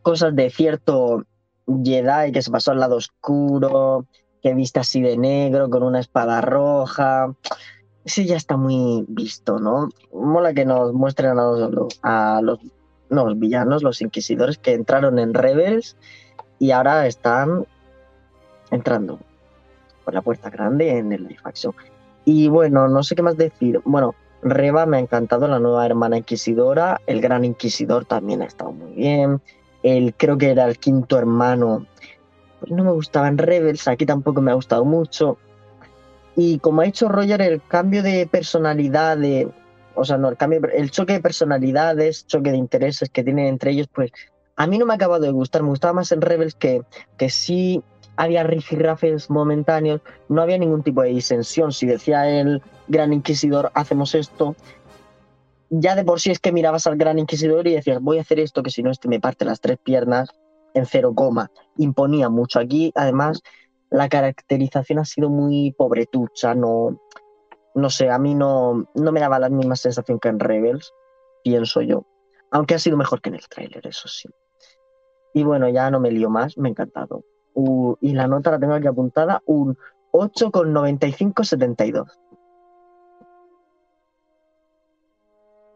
cosas 0.00 0.34
de 0.34 0.48
cierto 0.48 1.24
Jedi 1.66 2.32
que 2.32 2.40
se 2.40 2.50
pasó 2.50 2.70
al 2.70 2.80
lado 2.80 2.96
oscuro, 2.96 4.06
que 4.42 4.54
viste 4.54 4.80
así 4.80 5.02
de 5.02 5.18
negro 5.18 5.68
con 5.68 5.82
una 5.82 6.00
espada 6.00 6.40
roja 6.40 7.34
sí 8.04 8.26
ya 8.26 8.36
está 8.36 8.56
muy 8.56 9.04
visto, 9.08 9.58
¿no? 9.58 9.88
Mola 10.12 10.52
que 10.52 10.64
nos 10.64 10.92
muestren 10.92 11.30
a 11.30 11.34
los, 11.34 11.98
a 12.02 12.40
los, 12.42 12.58
no, 13.10 13.34
villanos, 13.34 13.82
los 13.82 14.00
inquisidores 14.00 14.58
que 14.58 14.74
entraron 14.74 15.18
en 15.18 15.34
Rebels 15.34 15.96
y 16.58 16.70
ahora 16.70 17.06
están 17.06 17.66
entrando 18.70 19.18
por 20.04 20.14
la 20.14 20.22
puerta 20.22 20.50
grande 20.50 20.98
en 20.98 21.12
el 21.12 21.24
live 21.24 21.40
action. 21.44 21.74
Y 22.24 22.48
bueno, 22.48 22.88
no 22.88 23.02
sé 23.02 23.14
qué 23.14 23.22
más 23.22 23.36
decir. 23.36 23.80
Bueno, 23.84 24.14
Reba 24.42 24.86
me 24.86 24.98
ha 24.98 25.00
encantado, 25.00 25.48
la 25.48 25.58
nueva 25.58 25.86
hermana 25.86 26.18
inquisidora. 26.18 27.00
El 27.06 27.20
gran 27.20 27.44
inquisidor 27.44 28.04
también 28.04 28.42
ha 28.42 28.46
estado 28.46 28.72
muy 28.72 28.92
bien. 28.92 29.40
El, 29.82 30.14
creo 30.14 30.38
que 30.38 30.50
era 30.50 30.66
el 30.66 30.78
quinto 30.78 31.18
hermano. 31.18 31.86
Pues 32.60 32.72
no 32.72 32.84
me 32.84 32.92
gustaba 32.92 33.28
en 33.28 33.38
Rebels, 33.38 33.88
aquí 33.88 34.06
tampoco 34.06 34.40
me 34.40 34.50
ha 34.50 34.54
gustado 34.54 34.84
mucho. 34.84 35.38
Y 36.36 36.58
como 36.58 36.80
ha 36.80 36.86
hecho 36.86 37.08
Roger, 37.08 37.40
el 37.42 37.62
cambio 37.62 38.02
de 38.02 38.26
personalidad 38.26 39.16
de 39.16 39.48
o 39.94 40.04
sea, 40.04 40.18
no, 40.18 40.28
el 40.28 40.36
cambio, 40.36 40.60
el 40.72 40.90
choque 40.90 41.14
de 41.14 41.20
personalidades, 41.20 42.26
choque 42.26 42.50
de 42.50 42.56
intereses 42.56 43.08
que 43.10 43.22
tienen 43.22 43.46
entre 43.46 43.70
ellos, 43.70 43.86
pues 43.92 44.10
a 44.56 44.66
mí 44.66 44.78
no 44.78 44.86
me 44.86 44.92
ha 44.92 44.96
acabado 44.96 45.22
de 45.22 45.30
gustar. 45.30 45.62
Me 45.62 45.68
gustaba 45.68 45.94
más 45.94 46.12
en 46.12 46.20
Rebels 46.20 46.54
que, 46.54 46.82
que 47.16 47.30
sí 47.30 47.82
había 48.16 48.44
rifirrafes 48.44 49.30
momentáneos, 49.30 50.00
no 50.28 50.42
había 50.42 50.58
ningún 50.58 50.82
tipo 50.82 51.02
de 51.02 51.10
disensión. 51.10 51.72
Si 51.72 51.86
decía 51.86 52.28
el 52.28 52.62
Gran 52.88 53.12
Inquisidor, 53.12 53.70
hacemos 53.74 54.14
esto, 54.14 54.54
ya 55.70 55.96
de 55.96 56.04
por 56.04 56.20
sí 56.20 56.30
es 56.30 56.38
que 56.38 56.52
mirabas 56.52 56.86
al 56.86 56.96
Gran 56.96 57.18
Inquisidor 57.18 57.66
y 57.66 57.74
decías, 57.74 58.00
voy 58.00 58.18
a 58.18 58.22
hacer 58.22 58.38
esto, 58.38 58.62
que 58.62 58.70
si 58.70 58.82
no, 58.82 58.90
este 58.90 59.08
me 59.08 59.20
parte 59.20 59.44
las 59.44 59.60
tres 59.60 59.78
piernas 59.82 60.28
en 60.74 60.86
cero 60.86 61.12
coma. 61.14 61.50
Imponía 61.76 62.28
mucho. 62.28 62.58
Aquí, 62.60 62.92
además, 62.94 63.42
la 63.90 64.08
caracterización 64.08 64.98
ha 64.98 65.04
sido 65.04 65.30
muy 65.30 65.72
pobretucha, 65.72 66.54
no, 66.54 67.00
no 67.74 67.90
sé, 67.90 68.10
a 68.10 68.18
mí 68.18 68.34
no, 68.34 68.88
no 68.94 69.12
me 69.12 69.20
daba 69.20 69.38
la 69.38 69.48
misma 69.48 69.76
sensación 69.76 70.18
que 70.18 70.28
en 70.28 70.40
Rebels, 70.40 70.92
pienso 71.42 71.82
yo. 71.82 72.04
Aunque 72.50 72.74
ha 72.74 72.78
sido 72.78 72.96
mejor 72.96 73.20
que 73.20 73.30
en 73.30 73.36
el 73.36 73.48
tráiler, 73.48 73.86
eso 73.86 74.08
sí. 74.08 74.28
Y 75.32 75.42
bueno, 75.42 75.68
ya 75.68 75.90
no 75.90 76.00
me 76.00 76.10
lío 76.10 76.30
más, 76.30 76.56
me 76.56 76.68
ha 76.68 76.70
encantado. 76.70 77.24
Y 78.00 78.12
la 78.12 78.26
nota 78.26 78.50
la 78.50 78.58
tengo 78.58 78.74
aquí 78.74 78.86
apuntada, 78.86 79.42
un 79.46 79.76
8,9572. 80.12 82.06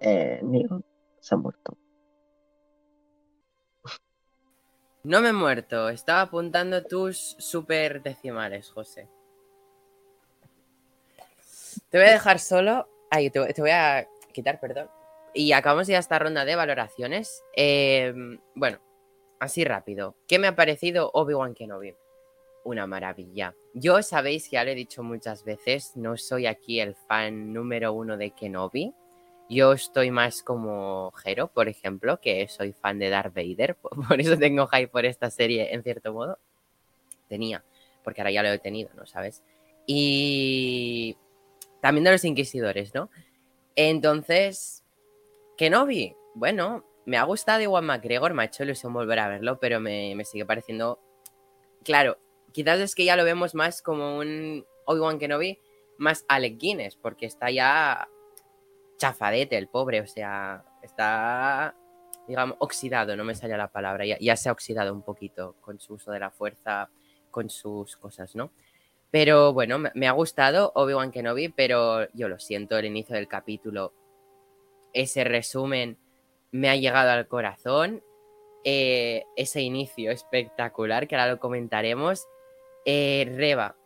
Eh, 0.01 0.41
se 1.21 1.35
ha 1.35 1.39
muerto. 1.39 1.77
No 5.09 5.23
me 5.23 5.31
he 5.31 5.33
muerto, 5.33 5.89
estaba 5.89 6.21
apuntando 6.21 6.85
tus 6.85 7.35
super 7.39 8.03
decimales, 8.03 8.71
José. 8.71 9.09
Te 11.89 11.97
voy 11.97 12.09
a 12.09 12.13
dejar 12.13 12.39
solo. 12.39 12.87
Te, 13.11 13.61
voy 13.63 13.71
a 13.71 14.07
quitar, 14.35 14.61
perdón. 14.61 14.91
Y 15.33 15.53
acabamos 15.53 15.87
ya 15.87 15.99
esta 15.99 16.19
ronda 16.19 16.45
de 16.45 16.57
valoraciones. 16.57 17.43
Eh, 17.57 18.13
bueno, 18.55 18.81
así 19.41 19.65
rápido. 19.65 20.15
¿Qué 20.29 20.39
me 20.39 20.47
ha 20.47 20.55
parecido 20.55 21.11
Obi-Wan 21.15 21.55
Kenobi? 21.55 21.97
Una 22.65 22.87
maravilla. 22.87 23.55
Yo 23.73 24.03
sabéis 24.03 24.45
que 24.51 24.57
ya 24.57 24.65
lo 24.65 24.73
he 24.73 24.75
dicho 24.75 25.03
muchas 25.03 25.43
veces, 25.43 25.93
no 25.95 26.19
soy 26.19 26.45
aquí 26.45 26.81
el 26.81 26.95
fan 26.95 27.55
número 27.55 27.95
uno 27.95 28.19
de 28.19 28.33
Kenobi. 28.33 28.93
Yo 29.49 29.73
estoy 29.73 30.11
más 30.11 30.43
como 30.43 31.11
Jero, 31.13 31.49
por 31.49 31.69
ejemplo, 31.69 32.21
que 32.21 32.47
soy 32.49 32.73
fan 32.73 32.99
de 32.99 33.09
Darth 33.09 33.35
Vader. 33.35 33.77
Por 34.09 34.21
eso 34.21 34.37
tengo 34.37 34.67
hype 34.67 34.89
por 34.89 35.07
esta 35.07 35.31
serie, 35.31 35.73
en 35.73 35.83
cierto 35.83 36.13
modo. 36.13 36.39
Tenía, 37.29 37.65
porque 38.05 38.21
ahora 38.21 38.31
ya 38.31 38.43
lo 38.43 38.51
he 38.51 38.59
tenido, 38.59 38.91
¿no? 38.95 39.07
¿Sabes? 39.07 39.43
Y 39.87 41.17
también 41.81 42.05
de 42.05 42.13
los 42.13 42.25
inquisidores, 42.25 42.95
¿no? 42.95 43.11
Entonces, 43.75 44.85
Kenobi, 45.57 46.15
bueno, 46.35 46.85
me 47.07 47.17
ha 47.17 47.23
gustado 47.25 47.63
igual 47.63 47.85
McGregor, 47.85 48.35
me 48.35 48.43
ha 48.43 48.47
hecho 48.47 48.65
volver 48.91 49.19
a 49.19 49.29
verlo, 49.29 49.59
pero 49.59 49.81
me, 49.81 50.15
me 50.15 50.25
sigue 50.25 50.45
pareciendo. 50.45 51.01
Claro, 51.85 52.19
quizás 52.53 52.81
es 52.81 52.95
que 52.95 53.05
ya 53.05 53.17
lo 53.17 53.25
vemos 53.25 53.55
más 53.55 53.81
como 53.81 54.19
un 54.19 54.67
Obi-Wan 54.85 55.19
Kenobi, 55.19 55.59
más 55.97 56.25
Alec 56.29 56.59
Guinness, 56.59 56.97
porque 56.97 57.27
está 57.27 57.51
ya 57.51 58.09
chafadete 58.99 59.57
el 59.57 59.69
pobre, 59.69 60.01
o 60.01 60.07
sea, 60.07 60.65
está, 60.83 61.75
digamos, 62.27 62.57
oxidado, 62.61 63.17
no 63.17 63.25
me 63.25 63.35
sale 63.35 63.57
la 63.57 63.69
palabra, 63.69 64.05
ya, 64.05 64.37
se 64.37 64.49
ha 64.49 64.53
oxidado 64.53 64.93
un 64.93 65.03
poquito 65.03 65.57
con 65.61 65.81
su 65.81 65.95
uso 65.95 66.11
de 66.13 66.21
la 66.21 66.31
fuerza, 66.31 66.91
con 67.31 67.49
sus 67.49 67.97
cosas, 67.97 68.35
¿no? 68.35 68.51
Pero 69.11 69.53
bueno, 69.55 69.79
me, 69.79 69.91
me 69.95 70.07
ha 70.09 70.13
gustado 70.13 70.73
Obi-Wan 70.75 71.11
Kenobi, 71.13 71.49
pero 71.49 72.11
yo 72.13 72.29
lo 72.29 72.39
siento, 72.39 72.77
el 72.77 72.87
inicio 72.87 73.15
del 73.15 73.29
capítulo, 73.29 73.95
ese 74.93 75.25
resumen 75.25 75.97
me 76.51 76.69
ha 76.69 76.77
llegado 76.77 77.11
al 77.11 77.29
corazón. 77.29 78.03
eh, 78.65 79.25
ese 79.37 79.63
inicio 79.63 80.11
espectacular, 80.11 81.07
que 81.09 81.17
ahora 81.17 81.33
lo 81.33 81.41
comentaremos. 81.41 82.27
Eh, 82.85 83.33
Reba, 83.37 83.77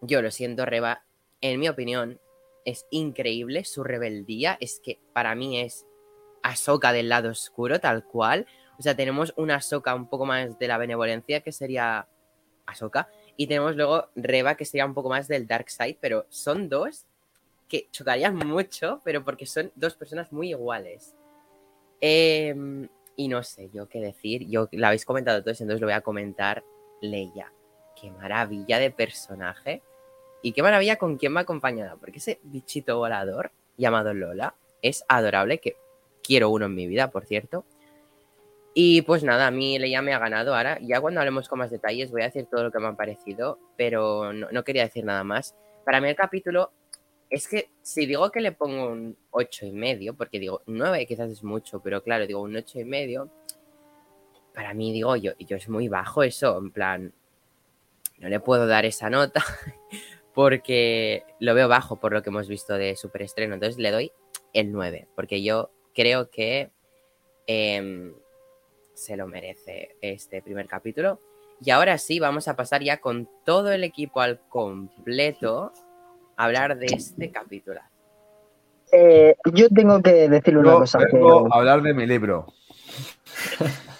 yo 0.00 0.20
lo 0.22 0.30
siento, 0.30 0.66
Reba, 0.66 1.04
en 1.40 1.60
mi 1.60 1.68
opinión, 1.68 2.20
es 2.64 2.86
increíble 2.90 3.64
su 3.64 3.84
rebeldía. 3.84 4.56
Es 4.60 4.80
que 4.80 4.98
para 5.12 5.34
mí 5.34 5.60
es 5.60 5.86
Ahsoka 6.42 6.92
del 6.92 7.08
lado 7.08 7.30
oscuro, 7.30 7.80
tal 7.80 8.04
cual. 8.04 8.46
O 8.78 8.82
sea, 8.82 8.96
tenemos 8.96 9.32
una 9.36 9.56
Ahsoka 9.56 9.94
un 9.94 10.08
poco 10.08 10.26
más 10.26 10.58
de 10.58 10.68
la 10.68 10.78
benevolencia, 10.78 11.40
que 11.40 11.52
sería 11.52 12.08
Ahsoka. 12.66 13.08
Y 13.36 13.46
tenemos 13.46 13.76
luego 13.76 14.08
Reba, 14.14 14.56
que 14.56 14.64
sería 14.64 14.86
un 14.86 14.94
poco 14.94 15.08
más 15.08 15.28
del 15.28 15.46
Dark 15.46 15.70
Side, 15.70 15.98
pero 16.00 16.26
son 16.28 16.68
dos 16.68 17.06
que 17.68 17.88
chocarían 17.90 18.36
mucho, 18.36 19.00
pero 19.04 19.24
porque 19.24 19.46
son 19.46 19.72
dos 19.74 19.94
personas 19.94 20.32
muy 20.32 20.50
iguales. 20.50 21.14
Eh, 22.00 22.54
y 23.16 23.28
no 23.28 23.42
sé 23.42 23.70
yo 23.72 23.88
qué 23.88 24.00
decir. 24.00 24.46
Yo 24.48 24.68
la 24.72 24.88
habéis 24.88 25.04
comentado 25.04 25.42
todos, 25.42 25.60
entonces 25.60 25.80
lo 25.80 25.86
voy 25.86 25.94
a 25.94 26.00
comentar. 26.00 26.64
Leia. 27.00 27.52
Qué 28.00 28.10
maravilla 28.10 28.78
de 28.78 28.90
personaje. 28.90 29.82
Y 30.42 30.52
qué 30.52 30.62
maravilla 30.62 30.96
con 30.96 31.16
quién 31.16 31.34
va 31.36 31.40
acompañada. 31.40 31.96
Porque 31.96 32.18
ese 32.18 32.40
bichito 32.42 32.98
volador 32.98 33.52
llamado 33.76 34.12
Lola 34.12 34.54
es 34.82 35.04
adorable. 35.08 35.58
Que 35.58 35.76
quiero 36.22 36.50
uno 36.50 36.66
en 36.66 36.74
mi 36.74 36.86
vida, 36.86 37.10
por 37.10 37.24
cierto. 37.24 37.64
Y 38.74 39.02
pues 39.02 39.22
nada, 39.22 39.48
a 39.48 39.50
mí 39.50 39.78
Leia 39.78 40.02
me 40.02 40.14
ha 40.14 40.18
ganado 40.18 40.54
ahora. 40.54 40.78
Ya 40.80 41.00
cuando 41.00 41.20
hablemos 41.20 41.48
con 41.48 41.58
más 41.58 41.70
detalles 41.70 42.10
voy 42.10 42.22
a 42.22 42.26
decir 42.26 42.46
todo 42.50 42.64
lo 42.64 42.72
que 42.72 42.78
me 42.78 42.88
ha 42.88 42.94
parecido. 42.94 43.58
Pero 43.76 44.32
no, 44.32 44.48
no 44.50 44.64
quería 44.64 44.84
decir 44.84 45.04
nada 45.04 45.24
más. 45.24 45.54
Para 45.84 46.00
mí 46.00 46.08
el 46.08 46.16
capítulo 46.16 46.72
es 47.32 47.48
que 47.48 47.70
si 47.80 48.04
digo 48.04 48.30
que 48.30 48.42
le 48.42 48.52
pongo 48.52 48.88
un 48.88 49.16
ocho 49.30 49.64
y 49.64 49.72
medio, 49.72 50.12
porque 50.14 50.38
digo, 50.38 50.60
9 50.66 51.06
quizás 51.06 51.30
es 51.30 51.42
mucho, 51.42 51.80
pero 51.80 52.02
claro, 52.02 52.26
digo 52.26 52.42
un 52.42 52.54
ocho 52.54 52.78
y 52.78 52.84
medio, 52.84 53.30
para 54.52 54.74
mí 54.74 54.92
digo, 54.92 55.16
yo, 55.16 55.32
yo 55.38 55.56
es 55.56 55.66
muy 55.70 55.88
bajo 55.88 56.22
eso, 56.22 56.58
en 56.58 56.70
plan, 56.70 57.14
no 58.18 58.28
le 58.28 58.38
puedo 58.38 58.66
dar 58.66 58.84
esa 58.84 59.08
nota 59.08 59.42
porque 60.34 61.24
lo 61.40 61.54
veo 61.54 61.68
bajo 61.68 61.96
por 61.96 62.12
lo 62.12 62.22
que 62.22 62.30
hemos 62.30 62.48
visto 62.48 62.74
de 62.74 62.96
superestreno, 62.96 63.54
entonces 63.54 63.78
le 63.78 63.90
doy 63.90 64.12
el 64.52 64.72
9, 64.72 65.08
porque 65.14 65.42
yo 65.42 65.70
creo 65.94 66.30
que 66.30 66.70
eh, 67.46 68.12
se 68.94 69.16
lo 69.16 69.26
merece 69.26 69.96
este 70.00 70.42
primer 70.42 70.66
capítulo. 70.66 71.20
Y 71.64 71.70
ahora 71.70 71.96
sí, 71.98 72.18
vamos 72.18 72.48
a 72.48 72.56
pasar 72.56 72.82
ya 72.82 72.96
con 72.98 73.28
todo 73.44 73.72
el 73.72 73.84
equipo 73.84 74.20
al 74.20 74.40
completo 74.48 75.72
hablar 76.36 76.76
de 76.76 76.86
este 76.86 77.30
capítulo. 77.30 77.80
Eh, 78.90 79.36
yo 79.52 79.68
tengo 79.68 80.02
que 80.02 80.28
decirle 80.28 80.60
una 80.60 80.72
Yo 80.72 80.78
cosa. 80.80 80.98
que- 80.98 81.18
a 81.18 81.56
hablar 81.58 81.82
de 81.82 81.94
mi 81.94 82.06
libro. 82.06 82.46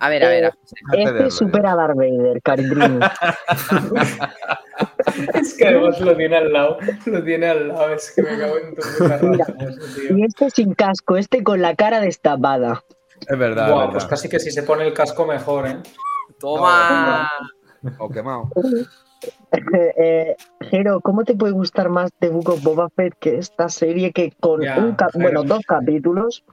A 0.00 0.08
ver, 0.08 0.24
a 0.24 0.28
ver. 0.28 0.44
Eh, 0.44 0.50
a 1.06 1.12
de 1.12 1.18
Este 1.26 1.30
supera 1.30 1.72
a 1.72 1.76
Darth 1.76 1.96
Vader, 1.96 2.40
Cariño. 2.42 3.00
Es 5.34 5.56
que 5.56 5.66
además 5.66 6.00
lo 6.00 6.16
tiene 6.16 6.36
al 6.36 6.52
lado. 6.52 6.78
Lo 7.06 7.24
tiene 7.24 7.46
al 7.48 7.68
lado. 7.68 7.94
Es 7.94 8.12
que 8.14 8.22
me 8.22 8.38
cago 8.38 8.58
en 8.58 8.74
tu 8.74 8.82
puta. 8.98 9.52
Y 10.10 10.24
este 10.24 10.50
sin 10.50 10.74
casco, 10.74 11.16
este 11.16 11.42
con 11.42 11.60
la 11.62 11.74
cara 11.74 12.00
destapada. 12.00 12.84
Es 13.28 13.36
verdad. 13.38 13.84
Es 13.86 13.90
pues 13.92 14.04
casi 14.06 14.28
que 14.28 14.38
si 14.38 14.50
se 14.52 14.62
pone 14.62 14.86
el 14.86 14.92
casco 14.92 15.26
mejor, 15.26 15.66
¿eh? 15.66 15.76
Toma. 16.38 17.30
O 17.98 18.08
quemado. 18.08 18.50
Eh, 19.96 20.36
Jero, 20.60 21.00
¿cómo 21.00 21.24
te 21.24 21.34
puede 21.34 21.52
gustar 21.52 21.88
más 21.88 22.12
The 22.20 22.28
Book 22.28 22.50
of 22.50 22.62
Boba 22.62 22.88
Fett 22.90 23.14
que 23.18 23.36
esta 23.38 23.68
serie 23.68 24.12
que 24.12 24.32
con 24.38 24.60
Ya, 24.62 24.78
un 24.78 24.94
cap- 24.94 25.10
Jero. 25.12 25.22
bueno, 25.24 25.42
dos 25.42 25.64
capítulos 25.66 26.44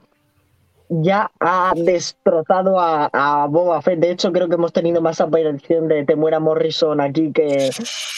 ya 0.88 1.30
ha 1.40 1.72
destrozado 1.76 2.78
a, 2.78 3.08
a 3.12 3.46
Boba 3.46 3.80
Fett? 3.82 3.98
De 3.98 4.10
hecho, 4.10 4.32
creo 4.32 4.48
que 4.48 4.54
hemos 4.54 4.72
tenido 4.72 5.00
más 5.00 5.20
aparición 5.20 5.88
de 5.88 6.04
Temuera 6.04 6.38
Morrison 6.40 7.00
aquí 7.00 7.32
que, 7.32 7.70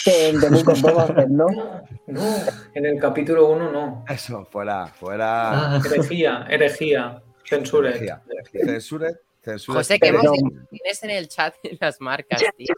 que 0.04 0.28
en 0.28 0.40
The 0.40 0.48
Book 0.50 0.68
of 0.68 0.80
Boba 0.82 1.06
Fett, 1.06 1.28
¿no? 1.28 1.46
No, 2.06 2.20
en 2.74 2.86
el 2.86 2.98
capítulo 3.00 3.48
1 3.50 3.72
no. 3.72 4.04
Eso, 4.08 4.44
fuera, 4.50 4.86
fuera. 4.86 5.76
Ah, 5.76 5.80
Herejía, 5.84 6.46
herejía. 6.48 7.22
Censure. 7.44 7.90
Herejía. 7.90 8.22
Censure, 8.52 9.16
censure. 9.42 9.78
José, 9.78 9.98
que 9.98 10.08
hemos 10.08 10.22
Perdón. 10.22 10.66
tienes 10.70 11.02
en 11.02 11.10
el 11.10 11.28
chat 11.28 11.54
las 11.80 12.00
marcas, 12.00 12.42
tío. 12.56 12.74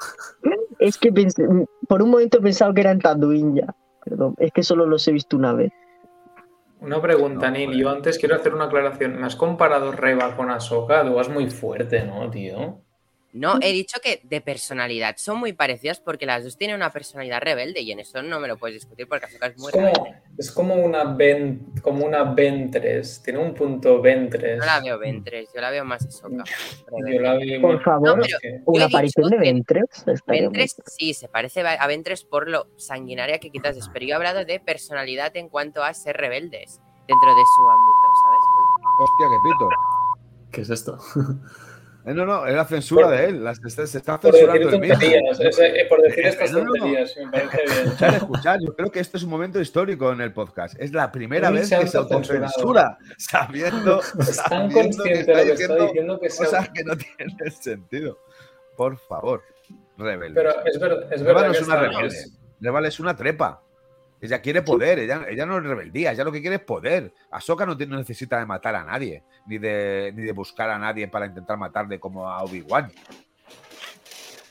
Es 0.78 0.96
que 0.96 1.12
pensé- 1.12 1.66
por 1.88 2.02
un 2.02 2.10
momento 2.10 2.38
he 2.38 2.40
pensado 2.40 2.72
que 2.72 2.80
eran 2.80 2.98
Tatooine 3.00 3.60
ya. 3.60 3.74
Perdón, 4.04 4.34
es 4.38 4.50
que 4.52 4.62
solo 4.62 4.86
los 4.86 5.06
he 5.08 5.12
visto 5.12 5.36
una 5.36 5.52
vez. 5.52 5.72
Una 6.80 7.00
pregunta, 7.00 7.48
No, 7.48 7.52
Neil. 7.52 7.76
Yo 7.78 7.88
antes 7.90 8.18
quiero 8.18 8.34
hacer 8.34 8.54
una 8.54 8.64
aclaración. 8.64 9.18
¿Me 9.20 9.26
has 9.26 9.36
comparado 9.36 9.92
Reba 9.92 10.34
con 10.36 10.50
Ahsoka? 10.50 11.04
Tú 11.04 11.14
vas 11.14 11.28
muy 11.28 11.48
fuerte, 11.48 12.04
¿no, 12.04 12.28
tío? 12.30 12.82
No, 13.32 13.58
he 13.62 13.72
dicho 13.72 14.00
que 14.02 14.20
de 14.24 14.40
personalidad 14.40 15.14
son 15.16 15.38
muy 15.38 15.52
parecidas 15.52 16.00
porque 16.00 16.26
las 16.26 16.42
dos 16.42 16.56
tienen 16.56 16.74
una 16.76 16.90
personalidad 16.90 17.40
rebelde 17.40 17.80
y 17.80 17.92
en 17.92 18.00
eso 18.00 18.22
no 18.22 18.40
me 18.40 18.48
lo 18.48 18.56
puedes 18.56 18.74
discutir 18.74 19.06
porque 19.06 19.26
Ahsoka 19.26 19.46
es 19.46 19.56
muy 19.56 19.68
Es 19.68 19.72
como, 19.72 19.86
rebelde. 19.86 20.22
es 20.36 20.50
como 20.50 20.74
una 20.74 21.04
Ben, 21.04 21.66
como 21.80 22.04
una 22.06 22.24
Ventres, 22.24 23.22
tiene 23.22 23.38
un 23.38 23.54
punto 23.54 24.02
Ventres. 24.02 24.58
No 24.58 24.66
la 24.66 24.80
veo 24.80 24.98
Ventres, 24.98 25.48
yo 25.54 25.60
la 25.60 25.70
veo 25.70 25.84
más 25.84 26.04
Ahsoka. 26.04 26.42
rebelde. 26.88 27.14
Yo 27.14 27.20
la 27.22 27.34
veo 27.34 27.60
Por 27.62 27.82
favor, 27.84 28.18
No, 28.18 28.24
una 28.66 28.84
aparición 28.86 29.30
de 29.30 29.38
Ventres. 29.38 29.84
Ventres 30.26 30.76
sí, 30.86 31.14
se 31.14 31.28
parece 31.28 31.60
a 31.60 31.86
Ventres 31.86 32.24
por 32.24 32.48
lo 32.48 32.66
sanguinaria 32.78 33.38
que 33.38 33.50
quizás 33.50 33.76
es, 33.76 33.88
pero 33.92 34.04
yo 34.06 34.12
he 34.12 34.16
hablado 34.16 34.44
de 34.44 34.58
personalidad 34.58 35.36
en 35.36 35.48
cuanto 35.48 35.84
a 35.84 35.94
ser 35.94 36.16
rebeldes 36.16 36.80
dentro 37.06 37.30
de 37.34 37.42
su 37.56 37.70
ámbito, 37.70 38.08
¿sabes? 38.24 38.40
Uy, 38.56 39.04
Hostia, 39.04 39.26
qué 39.28 39.36
pito. 39.44 39.68
¿Qué 40.50 40.60
es 40.62 40.70
esto? 40.70 40.98
Eh, 42.06 42.14
no, 42.14 42.24
no, 42.24 42.46
es 42.46 42.54
la 42.54 42.64
censura 42.64 43.08
de 43.10 43.24
él. 43.26 43.44
se, 43.68 43.86
se 43.86 43.98
está 43.98 44.18
censurando 44.18 44.68
el 44.70 44.80
mismo. 44.80 44.94
tonterías, 44.98 45.40
es- 45.40 45.58
eh, 45.58 45.86
por 45.88 46.00
decir 46.02 46.26
estas 46.26 46.50
No, 46.52 46.58
no, 46.60 46.64
no. 46.64 46.72
tonterías, 46.74 47.14
me 47.16 47.30
parece 47.30 47.56
bien. 47.64 47.86
Escuchar, 47.86 48.14
escuchar. 48.14 48.58
Yo 48.64 48.74
creo 48.76 48.90
que 48.90 49.00
este 49.00 49.16
es 49.18 49.22
un 49.22 49.30
momento 49.30 49.60
histórico 49.60 50.10
en 50.12 50.20
el 50.22 50.32
podcast. 50.32 50.74
Es 50.78 50.92
la 50.92 51.12
primera 51.12 51.50
vez 51.50 51.68
que 51.68 51.86
se 51.86 51.98
autocensura, 51.98 52.96
sabiendo, 53.18 54.00
sabiendo 54.22 54.68
que 54.68 54.82
consciente 54.82 55.20
está 55.20 55.32
de 55.38 55.44
lo 55.46 55.56
que 55.56 55.62
está 55.62 55.76
diciendo 55.76 56.20
que 56.20 56.28
cosas 56.28 56.68
que 56.70 56.84
no 56.84 56.96
tienen 56.96 57.50
sentido. 57.52 58.18
Por 58.76 58.96
favor, 58.98 59.42
rebelde. 59.98 60.34
Pero 60.40 60.64
es, 60.64 60.80
ver- 60.80 61.06
es 61.10 61.22
verdad 61.22 61.50
que 61.50 61.58
es 61.58 61.62
una 61.66 61.74
está- 61.74 61.88
rebelde. 61.88 62.16
Reba 62.62 62.88
es 62.88 63.00
una 63.00 63.16
trepa. 63.16 63.62
Ella 64.22 64.40
quiere 64.42 64.62
poder, 64.62 64.98
ella, 64.98 65.24
ella 65.28 65.46
no 65.46 65.58
es 65.58 65.64
rebeldía, 65.64 66.12
ella 66.12 66.24
lo 66.24 66.32
que 66.32 66.40
quiere 66.40 66.56
es 66.56 66.62
poder. 66.62 67.12
Ahsoka 67.30 67.64
no, 67.64 67.74
no 67.74 67.96
necesita 67.96 68.38
de 68.38 68.44
matar 68.46 68.74
a 68.74 68.84
nadie, 68.84 69.22
ni 69.46 69.56
de, 69.58 70.12
ni 70.14 70.22
de 70.24 70.32
buscar 70.32 70.68
a 70.68 70.78
nadie 70.78 71.08
para 71.08 71.26
intentar 71.26 71.56
matarle 71.56 71.98
como 71.98 72.28
a 72.28 72.42
Obi-Wan. 72.42 72.92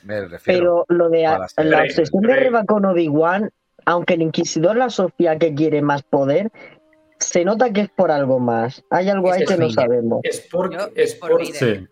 Me 0.02 0.20
refiero. 0.26 0.84
Pero 0.88 0.98
lo 0.98 1.08
de 1.08 1.22
la 1.22 1.82
obsesión 1.82 2.22
de. 2.22 2.34
Reba 2.34 2.64
con 2.64 2.84
Obi-Wan, 2.84 3.50
aunque 3.84 4.14
el 4.14 4.22
Inquisidor 4.22 4.76
la 4.76 4.86
asocia 4.86 5.38
que 5.38 5.54
quiere 5.54 5.82
más 5.82 6.02
poder, 6.02 6.50
se 7.18 7.44
nota 7.44 7.70
que 7.72 7.82
es 7.82 7.90
por 7.90 8.10
algo 8.10 8.38
más. 8.38 8.82
Hay 8.90 9.08
algo 9.08 9.30
ahí 9.30 9.42
Es 9.42 9.48
que 9.48 9.56
no 9.56 9.70
sabemos. 9.70 10.20
Es 10.24 10.40
porque, 10.50 10.76
Yo- 10.76 10.88
es 10.96 11.14
por 11.14 11.30
por- 11.30 11.40
Vader. 11.40 11.54
Sí, 11.54 11.88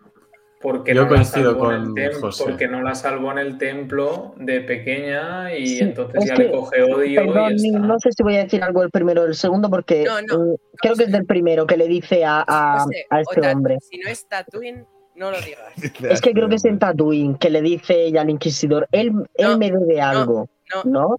porque 0.61 0.93
Yo 0.95 1.03
no 1.05 1.11
la 1.11 1.17
coincido 1.17 1.53
salvó 1.53 1.73
en 1.73 1.99
el 1.99 2.11
con 2.13 2.21
José. 2.21 2.45
porque 2.45 2.67
no 2.69 2.83
la 2.83 2.95
salvó 2.95 3.31
en 3.33 3.39
el 3.39 3.59
templo 3.59 4.35
de 4.37 4.61
pequeña 4.63 5.55
y 5.55 5.67
Sí, 5.67 5.81
entonces 5.81 6.23
es 6.23 6.29
ya 6.31 6.35
que- 6.35 6.45
le 6.45 6.51
coge 6.51 6.83
odio 6.83 7.21
Perdón, 7.27 7.53
y 7.59 7.67
está. 7.69 7.79
no 7.79 7.99
sé 8.01 8.11
si 8.13 8.23
voy 8.23 8.37
a 8.37 8.45
decir 8.45 8.63
algo 8.63 8.81
del 8.81 8.91
primero 8.91 9.23
o 9.23 9.25
del 9.25 9.35
segundo, 9.37 9.71
porque 9.71 10.05
No, 10.05 10.21
no, 10.23 10.45
mm, 10.45 10.55
creo 10.79 10.95
que 10.97 11.05
es 11.05 11.13
del 11.13 11.27
primero 11.27 11.67
que 11.67 11.77
le 11.77 11.87
dice 11.87 12.25
a, 12.25 12.45
a- 12.47 12.81
José, 12.81 13.07
a 13.11 13.21
este 13.21 13.41
hombre. 13.53 13.79
Si 13.81 13.99
no 13.99 14.09
es 14.11 14.27
Tatooine, 14.27 14.85
no 15.15 15.31
lo 15.31 15.37
digas. 15.41 15.73
Es 16.19 16.21
que 16.21 16.33
creo 16.33 16.49
que 16.49 16.57
es 16.57 16.65
en 16.65 16.79
Tatooine 16.79 17.37
que 17.39 17.51
le 17.51 17.63
dice 17.63 18.05
ella 18.07 18.23
al 18.23 18.31
Inquisidor, 18.31 18.89
él, 18.93 19.13
él 19.35 19.59
me 19.59 19.71
debe 19.71 20.01
algo, 20.01 20.49
no. 20.85 20.91
¿no? 20.91 21.17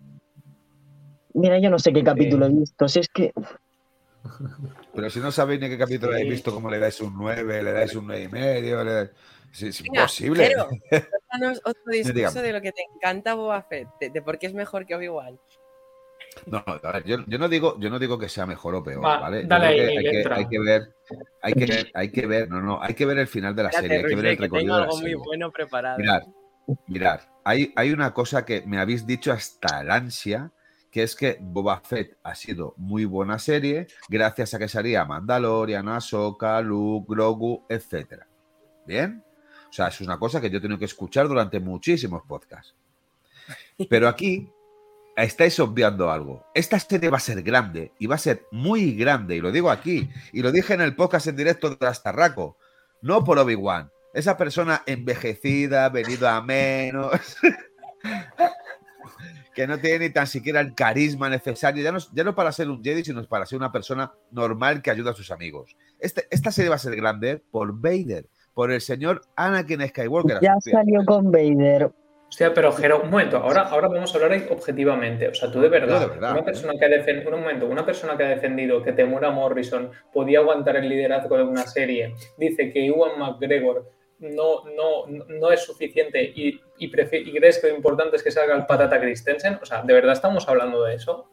Mira, 1.34 1.60
yo 1.60 1.69
no 1.69 1.80
sé 1.80 1.93
qué 1.93 2.04
capítulo 2.04 2.45
he 2.47 2.49
visto, 2.49 2.89
si 2.89 2.99
es 2.99 3.08
que 3.08 3.32
Pero 4.93 5.10
si 5.10 5.19
no 5.19 5.32
sabéis 5.32 5.62
ni 5.62 5.69
qué 5.69 5.78
capítulo 5.78 6.13
habéis 6.13 6.30
visto, 6.30 6.54
como 6.54 6.69
le 6.69 6.80
dais 6.80 6.99
un 7.02 7.13
9, 7.15 7.63
le 7.63 7.71
dais 7.71 7.95
un 7.95 8.08
9 8.08 8.23
y 8.23 8.28
medio, 8.28 8.84
le 8.84 8.91
dais- 8.91 9.12
es, 9.62 9.82
imposible. 9.82 10.47
Pero, 10.47 10.67
cuéntanos 11.10 11.62
otro 11.65 11.84
discurso 11.91 12.41
de 12.41 12.54
lo 12.54 12.62
que 12.62 12.71
te 12.71 12.84
encanta 12.95 13.34
Boba 13.34 13.62
Fett, 13.63 13.88
de, 13.99 14.10
de 14.10 14.21
por 14.21 14.38
qué 14.39 14.47
es 14.47 14.54
mejor 14.54 14.86
que 14.86 14.95
Obi-Wan. 14.95 15.39
No, 16.45 16.63
no, 16.65 16.80
a 16.84 16.91
ver, 16.93 17.04
yo, 17.04 17.17
yo 17.28 17.38
no 17.38 17.49
digo, 17.49 17.78
yo 17.80 17.89
no 17.89 17.99
digo 17.99 18.17
que 18.17 18.30
sea 18.30 18.45
mejor 18.45 18.75
o 18.75 18.84
peor, 18.84 19.04
Va, 19.04 19.19
¿vale? 19.19 19.43
Dale 19.45 19.67
ahí, 19.67 19.80
hay, 19.80 20.04
que, 20.04 20.17
entra. 20.17 20.36
hay 20.38 20.47
que 20.47 20.60
ver, 20.60 20.95
hay 21.41 21.54
que 21.54 21.65
ver, 21.65 21.91
hay 21.93 22.12
que 22.12 22.28
ver, 22.28 22.49
no, 22.49 22.62
no, 22.62 22.82
hay 22.82 22.93
que 22.93 23.06
ver 23.06 23.17
el 23.17 23.28
final 23.28 23.56
de 23.56 23.63
la 23.63 23.71
serie, 23.71 23.97
hay 23.97 24.04
que 24.04 24.15
ver 24.15 24.25
el 24.25 24.38
que 24.38 24.43
tengo 24.43 24.56
recorrido 24.56 24.75
de 24.75 24.82
la 24.82 24.88
algo 24.88 24.97
muy 24.97 25.13
bueno 25.15 25.52
preparado. 25.52 25.97
Mirad, 25.97 26.21
mirad, 26.88 27.21
hay, 27.43 27.73
hay 27.75 27.91
una 27.91 28.13
cosa 28.13 28.45
que 28.45 28.63
me 28.65 28.80
habéis 28.80 29.06
dicho 29.06 29.32
hasta 29.32 29.82
el 29.82 29.91
ansia, 29.91 30.52
que 30.91 31.04
es 31.04 31.15
que 31.15 31.38
Boba 31.39 31.82
Fett 31.82 32.17
ha 32.23 32.36
sido 32.36 32.73
muy 32.78 33.06
buena 33.06 33.39
serie 33.39 33.88
gracias 34.08 34.54
a 34.54 34.60
que 34.60 34.67
salía 34.67 35.06
Mandalorian, 35.06 35.88
Ahsoka, 35.88 36.62
Luke, 36.62 37.08
Grogu, 37.10 37.65
etcétera. 37.69 38.28
¿Bien? 38.86 39.23
O 39.69 39.73
sea, 39.73 39.88
es 39.88 40.02
una 40.02 40.17
cosa 40.17 40.41
que 40.41 40.49
yo 40.49 40.58
he 40.58 40.62
tenido 40.62 40.80
que 40.80 40.86
escuchar 40.86 41.28
durante 41.28 41.60
muchísimos 41.60 42.23
podcasts. 42.23 42.75
Pero 43.89 44.08
aquí 44.08 44.52
estáis 45.15 45.60
obviando 45.60 46.12
algo. 46.12 46.45
Esta 46.54 46.80
serie 46.80 47.10
va 47.10 47.17
a 47.17 47.21
ser 47.21 47.41
grande 47.43 47.93
y 47.99 48.08
va 48.08 48.15
a 48.15 48.19
ser 48.19 48.47
muy 48.52 48.93
grande, 48.93 49.36
y 49.36 49.41
lo 49.41 49.52
digo 49.52 49.69
aquí, 49.69 50.10
y 50.32 50.41
lo 50.41 50.52
dije 50.52 50.73
en 50.73 50.82
el 50.82 50.95
podcast 50.95 51.28
en 51.28 51.36
directo 51.36 51.75
de 51.75 51.88
Astarraco, 51.88 52.58
no 53.02 53.23
por 53.23 53.38
Obi-Wan. 53.39 53.91
Esa 54.13 54.38
persona 54.38 54.84
envejecida, 54.86 55.89
venido 55.89 56.28
a 56.28 56.41
menos, 56.41 57.38
que 59.60 59.67
no 59.67 59.78
tiene 59.78 60.08
ni 60.08 60.10
tan 60.13 60.26
siquiera 60.26 60.62
el 60.62 60.74
carisma 60.74 61.28
necesario, 61.28 61.84
ya 61.84 61.91
no, 61.91 62.00
ya 62.13 62.24
no 62.24 62.34
para 62.34 62.50
ser 62.54 62.69
un 62.69 62.82
Jedi, 62.82 63.04
sino 63.04 63.22
para 63.26 63.45
ser 63.45 63.58
una 63.58 63.74
persona 63.74 64.13
normal 64.32 64.82
que 64.82 64.89
ayuda 64.89 65.12
a 65.12 65.13
sus 65.13 65.32
amigos. 65.32 65.76
Este- 66.00 66.28
esta 66.32 66.50
serie 66.50 66.69
va 66.69 66.76
a 66.76 66.80
ser 66.80 66.95
grande 66.95 67.43
por 67.52 67.78
Vader, 67.78 68.28
por 68.54 68.72
el 68.72 68.80
señor 68.80 69.19
Anakin 69.36 69.86
Skywalker. 69.86 70.38
ya 70.41 70.56
salió 70.62 71.04
con 71.04 71.30
Vader. 71.30 71.91
Hostia, 72.30 72.54
pero 72.54 72.72
Jero, 72.72 73.02
un 73.02 73.10
momento, 73.10 73.36
ahora, 73.36 73.63
ahora 73.63 73.89
vamos 73.89 74.13
a 74.13 74.15
hablar 74.17 74.32
ahí 74.32 74.48
objetivamente. 74.50 75.28
O 75.28 75.34
sea, 75.34 75.52
tú 75.52 75.60
de 75.60 75.67
verdad, 75.67 75.95
Yo 75.95 76.08
de 76.08 76.13
verdad, 76.13 76.32
una 76.32 76.39
¿eh? 76.39 76.43
persona 76.45 76.74
que 76.80 76.86
ha 76.86 76.89
defendido, 76.89 77.36
un 77.36 77.41
momento, 77.41 77.65
una 77.65 77.86
persona 77.86 78.15
que 78.15 78.24
ha 78.24 78.30
defendido 78.30 78.82
que 78.82 78.93
Temura 78.93 79.30
Morrison 79.30 79.91
podía 80.13 80.39
aguantar 80.39 80.78
el 80.78 80.88
liderazgo 80.88 81.36
de 81.36 81.43
una 81.43 81.63
serie, 81.67 82.13
dice 82.38 82.72
que 82.72 82.86
Iwan 82.86 83.19
McGregor 83.19 83.91
no, 84.20 84.64
no, 84.66 85.06
no 85.28 85.52
es 85.52 85.64
suficiente 85.64 86.22
y, 86.36 86.50
y, 86.78 86.86
y 86.86 86.92
crees 86.92 87.60
que 87.60 87.70
lo 87.70 87.76
importante 87.76 88.16
es 88.18 88.24
que 88.24 88.32
salga 88.32 88.56
el 88.56 88.66
patata 88.66 89.00
Christensen. 89.00 89.60
O 89.62 89.66
sea, 89.66 89.82
¿de 89.82 89.94
verdad 89.94 90.14
estamos 90.14 90.48
hablando 90.48 90.84
de 90.84 90.96
eso? 90.96 91.30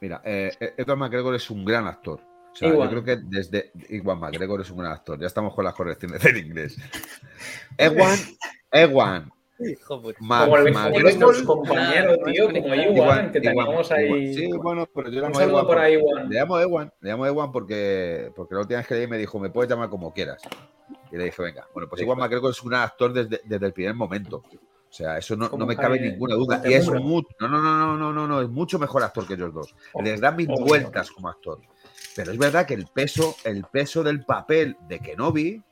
Mira, 0.00 0.20
eh, 0.24 0.50
Edward 0.76 0.98
McGregor 0.98 1.34
es 1.34 1.48
un 1.50 1.64
gran 1.64 1.86
actor. 1.86 2.20
O 2.52 2.54
sea, 2.54 2.68
yo 2.68 2.90
creo 2.90 3.04
que 3.04 3.16
desde 3.16 3.72
Iwan 3.88 4.18
McGregor 4.18 4.60
es 4.60 4.70
un 4.70 4.78
gran 4.78 4.92
actor. 4.92 5.18
Ya 5.18 5.26
estamos 5.26 5.54
con 5.54 5.64
las 5.64 5.74
correcciones 5.74 6.22
del 6.22 6.36
inglés. 6.36 6.76
Ewan, 7.78 8.18
Ewan, 8.70 9.30
como 9.86 10.10
el, 10.10 10.16
McGregor. 10.20 11.44
compañero, 11.44 12.16
tío, 12.24 12.46
como. 12.48 12.74
Iwan, 12.74 13.32
que 13.32 13.38
Ewan. 13.38 13.68
ahí. 13.90 14.34
Sí, 14.34 14.50
bueno, 14.52 14.86
pero 14.94 15.08
yo 15.08 15.20
le 15.20 15.28
llamo 15.28 15.40
Ewan. 15.40 15.66
por. 15.66 15.80
Le 15.80 16.38
llamo 16.38 16.60
Ewan, 16.60 16.92
le 17.00 17.10
llamo 17.10 17.26
Ewan 17.26 17.52
porque, 17.52 18.30
porque 18.36 18.54
la 18.54 18.60
última 18.62 18.78
vez 18.78 18.86
que 18.86 18.94
leí 18.96 19.06
me 19.06 19.18
dijo, 19.18 19.38
me 19.38 19.48
puedes 19.48 19.70
llamar 19.70 19.88
como 19.88 20.12
quieras. 20.12 20.42
Y 21.12 21.16
le 21.18 21.24
dije, 21.24 21.42
venga, 21.42 21.68
bueno, 21.74 21.88
pues 21.88 22.00
Ewan 22.00 22.18
McGregor 22.18 22.50
es 22.50 22.62
un 22.62 22.70
gran 22.70 22.82
actor 22.82 23.12
desde, 23.12 23.42
desde 23.44 23.66
el 23.66 23.72
primer 23.74 23.94
momento. 23.94 24.38
O 24.38 24.94
sea, 24.94 25.18
eso 25.18 25.36
no, 25.36 25.48
no 25.50 25.66
me 25.66 25.76
cabe 25.76 26.00
ninguna 26.00 26.34
duda. 26.34 26.62
Y 26.64 26.72
es 26.72 26.88
mucho, 26.90 27.28
no, 27.38 27.48
no, 27.48 27.60
no, 27.60 27.76
no, 27.78 27.96
no, 27.96 28.12
no, 28.12 28.26
no, 28.26 28.40
es 28.42 28.48
mucho 28.48 28.78
mejor 28.78 29.02
actor 29.02 29.26
que 29.26 29.34
ellos 29.34 29.52
dos. 29.52 29.74
Les 30.02 30.20
da 30.20 30.32
mil 30.32 30.48
vueltas 30.48 31.10
como 31.10 31.28
actor. 31.28 31.60
Pero 32.16 32.32
es 32.32 32.38
verdad 32.38 32.66
que 32.66 32.74
el 32.74 32.86
peso, 32.86 33.36
el 33.44 33.64
peso 33.64 34.02
del 34.02 34.24
papel 34.24 34.76
de 34.88 35.00
Kenobi 35.00 35.62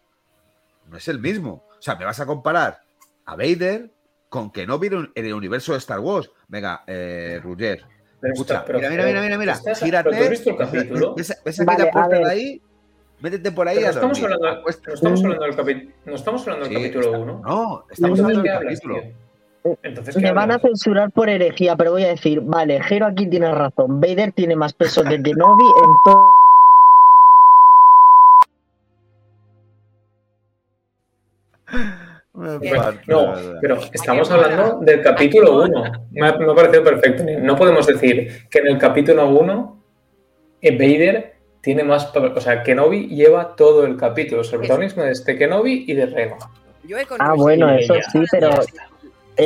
no 0.88 0.96
es 0.96 1.08
el 1.08 1.18
mismo. 1.18 1.64
O 1.78 1.82
sea, 1.82 1.96
me 1.96 2.04
vas 2.04 2.20
a 2.20 2.26
comparar 2.26 2.80
a 3.26 3.36
Vader 3.36 3.90
con 4.28 4.50
Kenobi 4.50 4.86
en 4.88 5.10
en 5.14 5.26
el 5.26 5.34
universo 5.34 5.72
de 5.72 5.78
Star 5.78 6.00
Wars. 6.00 6.30
Venga, 6.48 6.82
eh, 6.86 7.40
Ruger, 7.42 7.84
Pero 8.20 8.32
Escucha, 8.34 8.64
pero- 8.64 8.78
mira, 8.78 8.90
mira, 8.90 9.04
mira, 9.04 9.20
mira, 9.22 9.38
mira. 9.38 9.52
estás- 9.54 9.80
Gírate. 9.80 10.10
¿pero 10.10 10.16
tú 10.18 10.24
has 10.24 10.30
visto 10.30 10.50
el 10.50 10.56
capítulo? 10.56 11.14
¿Ves, 11.16 11.34
ves 11.44 11.64
Vale, 11.64 11.72
aquella 11.82 11.88
a 11.88 11.92
puerta 11.92 12.18
de 12.18 12.30
ahí? 12.30 12.62
Métete 13.20 13.52
por 13.52 13.68
ahí 13.68 13.76
Pero 13.76 13.88
a 13.88 13.90
no 13.90 13.94
estamos 13.94 14.20
dormir. 14.20 14.36
hablando, 14.40 14.62
no 14.62 14.68
estamos 14.94 15.20
hablando 15.24 15.44
del 15.44 15.56
capítulo, 15.56 15.90
no 16.06 16.14
estamos 16.14 16.40
hablando 16.42 16.64
del 16.64 16.74
Sí, 16.76 16.82
capítulo 16.82 17.04
está- 17.06 17.18
1. 17.18 17.42
No, 17.44 17.84
estamos 17.90 18.20
hablando 18.20 18.42
¿qué 18.42 18.48
del 18.48 18.56
hablas, 18.58 18.80
capítulo. 18.80 19.02
tío? 19.02 19.76
Entonces, 19.82 20.14
¿qué 20.16 20.22
Me 20.22 20.32
van 20.32 20.50
a 20.52 20.58
censurar 20.58 21.10
por 21.10 21.28
herejía, 21.28 21.76
pero 21.76 21.90
voy 21.92 22.04
a 22.04 22.08
decir, 22.08 22.40
vale, 22.40 22.82
Jero 22.82 23.06
aquí 23.06 23.26
tiene 23.28 23.52
razón. 23.54 24.00
Vader 24.00 24.32
tiene 24.32 24.56
más 24.56 24.72
peso 24.72 25.02
que 25.04 25.22
Kenobi 25.22 25.64
en 25.66 25.90
todo. 26.04 26.30
No, 33.06 33.34
pero 33.60 33.78
estamos 33.92 34.30
hablando 34.30 34.78
del 34.80 35.02
capítulo 35.02 35.64
1. 35.64 35.82
Me 36.12 36.26
ha, 36.28 36.36
me 36.38 36.50
ha 36.50 36.54
parecido 36.54 36.84
perfecto. 36.84 37.24
No 37.40 37.56
podemos 37.56 37.86
decir 37.86 38.46
que 38.48 38.60
en 38.60 38.68
el 38.68 38.78
capítulo 38.78 39.28
1 39.28 39.76
eh, 40.62 40.72
Vader 40.76 41.34
tiene 41.60 41.84
más. 41.84 42.14
O 42.14 42.40
sea, 42.40 42.62
Kenobi 42.62 43.08
lleva 43.08 43.54
todo 43.56 43.84
el 43.84 43.96
capítulo. 43.96 44.42
O 44.42 44.44
sea, 44.44 44.54
el 44.54 44.60
protagonismo 44.60 45.04
es 45.04 45.24
de 45.24 45.36
Kenobi 45.36 45.84
y 45.86 45.94
de. 45.94 46.34
Yo 46.84 46.98
he 46.98 47.06
Ah, 47.18 47.34
bueno, 47.34 47.70
eso 47.74 47.94
sí, 48.10 48.20
pero 48.30 48.50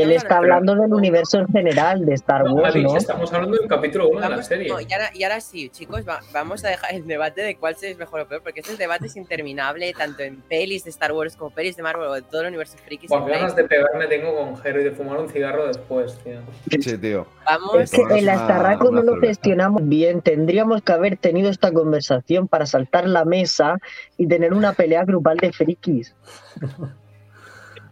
él 0.02 0.12
está 0.12 0.36
hablando 0.38 0.74
del 0.74 0.92
universo 0.92 1.38
en 1.38 1.48
general 1.48 2.04
de 2.04 2.14
Star 2.14 2.42
Wars, 2.44 2.74
estamos 2.96 3.32
hablando 3.32 3.56
del 3.56 3.68
capítulo 3.68 4.08
1 4.08 4.20
de 4.20 4.28
la 4.28 4.42
serie. 4.42 4.68
no, 4.68 4.80
y, 4.80 4.92
ahora, 4.92 5.10
y 5.14 5.22
ahora 5.24 5.40
sí, 5.40 5.68
chicos, 5.70 6.02
va- 6.08 6.20
vamos 6.32 6.64
a 6.64 6.68
dejar 6.68 6.94
el 6.94 7.06
debate 7.06 7.42
de 7.42 7.56
cuál 7.56 7.76
es 7.80 7.98
mejor 7.98 8.20
o 8.20 8.26
peor, 8.28 8.42
porque 8.42 8.60
este 8.60 8.76
debate 8.76 9.06
es 9.06 9.16
interminable, 9.16 9.92
tanto 9.96 10.22
en 10.22 10.40
pelis 10.42 10.84
de 10.84 10.90
Star 10.90 11.12
Wars 11.12 11.36
como 11.36 11.50
pelis 11.50 11.76
de 11.76 11.82
Marvel 11.82 12.06
o 12.08 12.12
de 12.14 12.22
todo 12.22 12.42
el 12.42 12.48
universo 12.48 12.76
friki. 12.84 13.08
Siempre 13.08 13.34
ganas 13.34 13.56
de 13.56 13.64
pegarme 13.64 14.06
tengo 14.06 14.34
con 14.36 14.56
Jero 14.58 14.80
y 14.80 14.84
de 14.84 14.90
fumar 14.90 15.18
un 15.18 15.28
cigarro 15.28 15.66
después, 15.66 16.18
tío. 16.24 16.40
Sí, 16.80 16.98
tío. 16.98 17.26
Vamos, 17.46 17.74
Es 17.80 17.90
que 17.90 18.02
el 18.18 18.28
Astarraco 18.28 18.90
no 18.90 19.02
lo 19.02 19.20
gestionamos 19.20 19.86
bien. 19.88 20.22
Tendríamos 20.22 20.82
que 20.82 20.92
haber 20.92 21.16
tenido 21.16 21.50
esta 21.50 21.72
conversación 21.72 22.48
para 22.48 22.66
saltar 22.66 23.06
la 23.06 23.24
mesa 23.24 23.78
y 24.16 24.26
tener 24.26 24.52
una 24.54 24.72
pelea 24.72 25.04
grupal 25.04 25.36
de 25.38 25.52
frikis. 25.52 26.14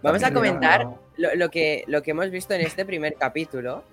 Vamos 0.03 0.23
a 0.23 0.33
comentar 0.33 0.85
no. 0.85 0.99
Lo, 1.17 1.35
lo 1.35 1.51
que, 1.51 1.85
lo 1.87 2.03
que 2.03 2.13
hemos 2.13 2.31
visto 2.31 2.55
en 2.55 2.61
este 2.63 2.85
primer 2.85 3.15
capítulo. 3.15 3.85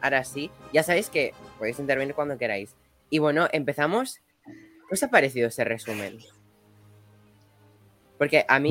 Ahora 0.00 0.24
sí, 0.24 0.50
ya 0.72 0.82
sabéis 0.82 1.10
que 1.10 1.32
podéis 1.58 1.78
intervenir 1.78 2.14
cuando 2.14 2.38
queráis. 2.38 2.74
Y 3.10 3.18
bueno, 3.18 3.48
empezamos. 3.52 4.20
¿Qué 4.44 4.94
os 4.94 5.02
ha 5.02 5.10
parecido 5.10 5.48
ese 5.48 5.64
resumen? 5.64 6.18
Porque 8.18 8.44
a 8.48 8.58
mí 8.60 8.70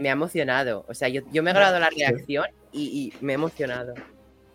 me, 0.00 0.08
ha 0.08 0.12
emocionado. 0.12 0.84
O 0.88 0.94
sea, 0.94 1.08
yo, 1.08 1.22
yo 1.32 1.42
me 1.42 1.50
he 1.50 1.54
grabado 1.54 1.78
la 1.78 1.90
reacción 1.90 2.46
y, 2.72 3.12
y 3.20 3.24
me 3.24 3.32
he 3.32 3.34
emocionado. 3.34 3.94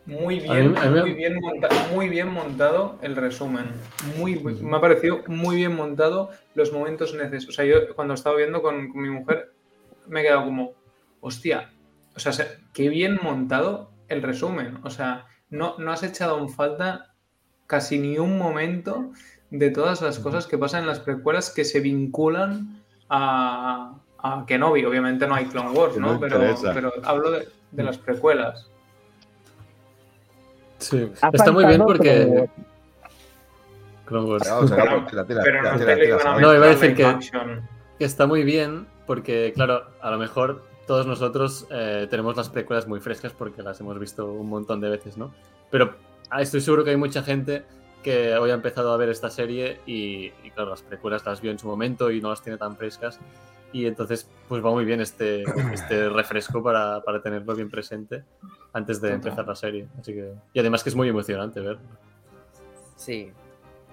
Muy 0.05 0.39
A 0.49 0.53
bien, 0.53 0.71
mí- 0.73 0.77
a 0.77 0.85
mí 0.89 0.89
me- 0.95 1.01
muy 1.01 1.13
bien 1.13 1.39
montado, 1.39 1.75
muy 1.93 2.09
bien 2.09 2.27
montado 2.29 2.99
el 3.01 3.15
resumen. 3.15 3.65
Muy, 4.17 4.35
me 4.39 4.75
ha 4.77 4.81
parecido 4.81 5.23
muy 5.27 5.55
bien 5.55 5.73
montado 5.75 6.29
los 6.55 6.71
momentos 6.73 7.13
necesarios. 7.13 7.47
O 7.47 7.51
sea, 7.53 7.65
yo 7.65 7.95
cuando 7.95 8.13
estaba 8.13 8.35
viendo 8.35 8.61
con, 8.61 8.91
con 8.91 9.01
mi 9.01 9.09
mujer 9.09 9.51
me 10.07 10.19
he 10.19 10.23
quedado 10.23 10.43
como, 10.45 10.73
hostia, 11.21 11.71
o 12.15 12.19
sea, 12.19 12.31
se- 12.33 12.57
qué 12.73 12.89
bien 12.89 13.19
montado 13.21 13.91
el 14.07 14.21
resumen. 14.21 14.79
O 14.83 14.89
sea, 14.89 15.25
no, 15.49 15.75
no 15.77 15.91
has 15.91 16.03
echado 16.03 16.37
en 16.39 16.49
falta 16.49 17.13
casi 17.67 17.97
ni 17.99 18.17
un 18.17 18.37
momento 18.37 19.11
de 19.49 19.69
todas 19.69 20.01
las 20.01 20.19
cosas 20.19 20.47
que 20.47 20.57
pasan 20.57 20.81
en 20.81 20.87
las 20.87 20.99
precuelas 20.99 21.49
que 21.51 21.63
se 21.65 21.79
vinculan 21.79 22.81
a, 23.09 23.95
a 24.19 24.43
Kenobi. 24.47 24.83
Obviamente 24.85 25.27
no 25.27 25.35
hay 25.35 25.45
Clone 25.45 25.71
Wars, 25.71 25.97
¿no? 25.97 26.13
no 26.13 26.19
Pero, 26.19 26.39
pero 26.73 26.91
hablo 27.03 27.31
de, 27.31 27.47
de 27.71 27.83
las 27.83 27.97
precuelas. 27.97 28.67
Sí, 30.79 31.09
está 31.31 31.51
muy 31.51 31.65
bien 31.65 31.81
porque. 31.83 32.49
Clone 34.05 34.29
Wars. 34.29 34.47
Pero- 35.43 36.39
no 36.39 36.53
iba 36.55 36.65
a 36.65 36.69
decir 36.69 36.95
que 36.95 37.03
está 37.99 38.25
muy 38.27 38.43
bien 38.43 38.85
porque, 39.07 39.53
claro, 39.55 39.85
a 40.01 40.11
lo 40.11 40.17
mejor 40.17 40.63
todos 40.87 41.07
nosotros 41.07 41.67
eh, 41.69 42.07
tenemos 42.09 42.35
las 42.35 42.49
precuelas 42.49 42.87
muy 42.87 42.99
frescas 42.99 43.33
porque 43.33 43.61
las 43.61 43.79
hemos 43.79 43.99
visto 43.99 44.31
un 44.31 44.49
montón 44.49 44.81
de 44.81 44.89
veces, 44.89 45.17
¿no? 45.17 45.33
Pero 45.69 45.95
ah, 46.29 46.41
estoy 46.41 46.61
seguro 46.61 46.83
que 46.83 46.91
hay 46.91 46.97
mucha 46.97 47.23
gente 47.23 47.63
que 48.03 48.35
hoy 48.35 48.51
ha 48.51 48.53
empezado 48.53 48.91
a 48.91 48.97
ver 48.97 49.09
esta 49.09 49.29
serie 49.29 49.79
y, 49.85 50.31
y, 50.43 50.51
claro, 50.53 50.71
las 50.71 50.81
precuelas 50.81 51.25
las 51.25 51.41
vio 51.41 51.51
en 51.51 51.57
su 51.57 51.67
momento 51.67 52.11
y 52.11 52.21
no 52.21 52.29
las 52.29 52.41
tiene 52.41 52.57
tan 52.57 52.75
frescas. 52.75 53.19
Y 53.71 53.87
entonces, 53.87 54.29
pues 54.47 54.63
va 54.63 54.69
muy 54.69 54.85
bien 54.85 55.01
este, 55.01 55.43
este 55.73 56.09
refresco 56.09 56.61
para, 56.61 57.01
para 57.01 57.21
tenerlo 57.21 57.55
bien 57.55 57.71
presente 57.71 58.23
antes 58.71 59.01
de 59.01 59.13
empezar 59.13 59.47
la 59.47 59.55
serie. 59.55 59.87
Así 59.99 60.13
que, 60.13 60.31
y 60.53 60.59
además 60.59 60.83
que 60.83 60.89
es 60.89 60.95
muy 60.95 61.09
emocionante 61.09 61.59
ver. 61.59 61.79
Sí, 62.97 63.31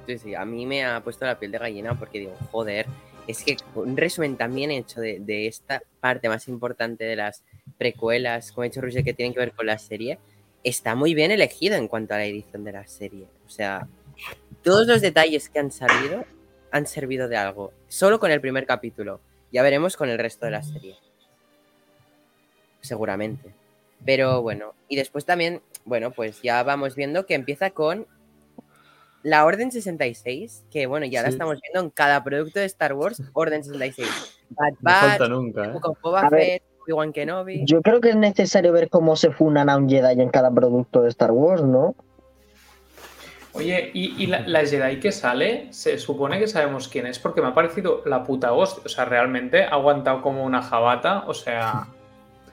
sí, 0.06 0.18
sí. 0.18 0.34
A 0.34 0.44
mí 0.44 0.66
me 0.66 0.84
ha 0.84 1.02
puesto 1.02 1.24
la 1.24 1.38
piel 1.38 1.52
de 1.52 1.58
gallina 1.58 1.98
porque 1.98 2.18
digo, 2.18 2.34
joder, 2.50 2.86
es 3.30 3.44
que 3.44 3.56
un 3.74 3.96
resumen 3.96 4.36
también 4.36 4.70
hecho 4.70 5.00
de, 5.00 5.20
de 5.20 5.46
esta 5.46 5.82
parte 6.00 6.28
más 6.28 6.48
importante 6.48 7.04
de 7.04 7.16
las 7.16 7.44
precuelas, 7.78 8.52
como 8.52 8.62
ha 8.62 8.68
dicho 8.68 8.80
Roger, 8.80 9.04
que 9.04 9.14
tienen 9.14 9.32
que 9.32 9.40
ver 9.40 9.52
con 9.52 9.66
la 9.66 9.78
serie, 9.78 10.18
está 10.64 10.94
muy 10.94 11.14
bien 11.14 11.30
elegido 11.30 11.76
en 11.76 11.88
cuanto 11.88 12.14
a 12.14 12.18
la 12.18 12.26
edición 12.26 12.64
de 12.64 12.72
la 12.72 12.86
serie. 12.86 13.26
O 13.46 13.50
sea, 13.50 13.88
todos 14.62 14.86
los 14.86 15.00
detalles 15.00 15.48
que 15.48 15.58
han 15.58 15.70
salido 15.70 16.24
han 16.70 16.86
servido 16.86 17.28
de 17.28 17.36
algo. 17.36 17.72
Solo 17.88 18.20
con 18.20 18.30
el 18.30 18.40
primer 18.40 18.66
capítulo. 18.66 19.20
Ya 19.52 19.62
veremos 19.62 19.96
con 19.96 20.08
el 20.08 20.18
resto 20.18 20.46
de 20.46 20.52
la 20.52 20.62
serie. 20.62 20.96
Seguramente. 22.80 23.52
Pero 24.04 24.42
bueno, 24.42 24.74
y 24.88 24.96
después 24.96 25.24
también, 25.24 25.60
bueno, 25.84 26.10
pues 26.10 26.40
ya 26.42 26.62
vamos 26.62 26.94
viendo 26.94 27.26
que 27.26 27.34
empieza 27.34 27.70
con 27.70 28.06
la 29.22 29.44
Orden 29.44 29.70
66, 29.70 30.64
que 30.70 30.86
bueno, 30.86 31.06
ya 31.06 31.22
la 31.22 31.28
Sí. 31.28 31.34
estamos 31.34 31.58
viendo 31.60 31.80
en 31.80 31.90
cada 31.90 32.22
producto 32.24 32.60
de 32.60 32.66
Star 32.66 32.92
Wars, 32.94 33.22
Orden 33.34 33.62
66. 33.64 34.08
Bad 34.50 34.70
No 34.70 34.76
Batch, 34.80 35.00
falta 35.00 35.28
nunca, 35.28 35.64
¿eh? 35.66 35.72
Fett, 36.30 36.62
Obi-Wan 36.84 37.12
Kenobi. 37.12 37.62
Yo 37.66 37.82
creo 37.82 38.00
que 38.00 38.10
es 38.10 38.16
necesario 38.16 38.72
ver 38.72 38.88
cómo 38.88 39.14
se 39.16 39.30
funan 39.30 39.68
a 39.68 39.76
un 39.76 39.88
Jedi 39.88 40.20
en 40.20 40.30
cada 40.30 40.50
producto 40.50 41.02
de 41.02 41.08
Star 41.10 41.30
Wars, 41.32 41.62
¿no? 41.62 41.94
Oye, 43.52 43.90
¿y, 43.94 44.22
y 44.22 44.26
la, 44.28 44.46
la 44.46 44.64
Jedi 44.64 45.00
que 45.00 45.10
sale? 45.10 45.66
Se 45.72 45.98
supone 45.98 46.38
que 46.38 46.46
sabemos 46.46 46.86
quién 46.88 47.06
es, 47.06 47.18
porque 47.18 47.42
me 47.42 47.48
ha 47.48 47.54
parecido 47.54 48.02
la 48.06 48.22
puta 48.22 48.52
hostia. 48.52 48.82
O 48.86 48.88
sea, 48.88 49.04
realmente 49.04 49.64
ha 49.64 49.70
aguantado 49.70 50.22
como 50.22 50.44
una 50.44 50.62
jabata. 50.62 51.24
O 51.26 51.34
sea, 51.34 51.88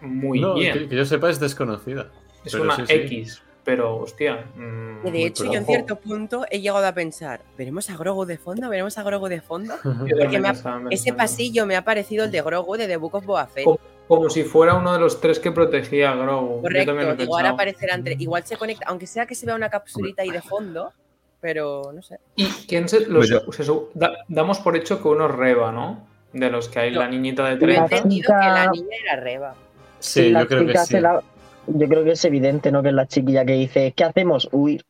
muy 0.01 0.39
No, 0.41 0.55
bien. 0.55 0.73
que, 0.73 0.89
que 0.89 0.95
yo 0.95 1.05
sepa 1.05 1.29
es 1.29 1.39
desconocida. 1.39 2.07
es 2.43 2.51
pero 2.51 2.63
una 2.63 2.75
sí, 2.77 2.83
sí. 2.87 3.41
Pero 3.67 3.97
hostia. 3.97 4.45
mm, 4.55 5.01
Que 5.03 5.11
de 5.11 5.25
hecho, 5.25 5.43
yo 5.43 5.55
en 5.55 5.65
cierto 5.65 5.97
punto 5.97 6.45
he 6.49 6.61
llegado 6.61 6.85
a 6.87 6.93
pensar, 6.93 7.41
¿veremos 7.57 7.89
a 7.89 7.97
Grogu 7.97 8.23
de 8.23 8.37
fondo? 8.37 8.69
¿Veremos 8.69 8.97
a 8.97 9.03
Grogu 9.03 9.27
de 9.27 9.41
fondo? 9.41 9.73
Yo 10.07 10.15
Porque 10.17 10.39
me 10.39 10.47
ha- 10.47 10.55
Ese 10.89 11.11
pasillo 11.11 11.65
me 11.65 11.75
ha 11.75 11.83
parecido 11.83 12.23
el 12.23 12.31
de 12.31 12.41
Grogu 12.41 12.77
de 12.77 12.87
The 12.87 12.95
Book 12.95 13.15
of 13.15 13.25
Boba 13.25 13.45
Fett. 13.47 13.65
Como, 13.65 13.79
como 14.07 14.29
si 14.29 14.43
fuera 14.45 14.73
uno 14.75 14.93
de 14.93 14.99
los 14.99 15.19
tres 15.19 15.37
que 15.37 15.51
protegía 15.51 16.11
a 16.11 16.15
Grogu. 16.15 16.55
Yo 16.55 16.61
Correcto, 16.61 16.91
también 16.91 17.09
lo 17.09 17.17
pensado. 17.17 17.47
aparecerán 17.49 18.05
tres. 18.05 18.21
Igual 18.21 18.43
se 18.45 18.55
conecta, 18.55 18.85
aunque 18.87 19.05
sea 19.05 19.25
que 19.25 19.35
se 19.35 19.45
vea 19.45 19.55
una 19.55 19.69
capsulita 19.69 20.21
ahí 20.21 20.29
de 20.31 20.41
fondo, 20.41 20.93
pero 21.41 21.91
no 21.93 22.01
sé. 22.01 22.19
¿Y 22.37 22.45
quién 22.69 22.87
se, 22.87 23.01
los- 23.07 23.27
se 23.27 23.65
da- 23.95 24.13
damos 24.29 24.59
por 24.59 24.77
hecho 24.77 25.01
que 25.01 25.09
uno 25.09 25.25
es 25.25 25.35
Reba, 25.35 25.73
¿no? 25.73 26.07
De 26.31 26.49
los 26.49 26.69
que 26.69 26.79
hay 26.79 26.91
No. 26.93 26.99
la 27.01 27.09
niñita 27.09 27.43
de 27.43 27.49
Yo 27.51 27.55
he 27.67 27.73
30. 27.75 27.95
entendido 27.97 28.27
que 28.27 28.45
la 28.47 28.67
niña 28.71 28.95
era 29.03 29.15
Reba. 29.19 29.55
Sí, 29.99 30.31
yo 30.31 30.47
creo 30.47 30.65
que 30.67 30.77
sí. 30.77 30.85
se 30.85 31.01
la- 31.01 31.21
Yo 31.67 31.87
creo 31.87 32.03
que 32.03 32.11
es 32.11 32.25
evidente, 32.25 32.71
¿no? 32.71 32.81
Que 32.81 32.89
es 32.89 32.95
la 32.95 33.07
chiquilla 33.07 33.45
que 33.45 33.53
dice, 33.53 33.93
¿qué 33.95 34.03
hacemos? 34.03 34.47
Huir. 34.51 34.83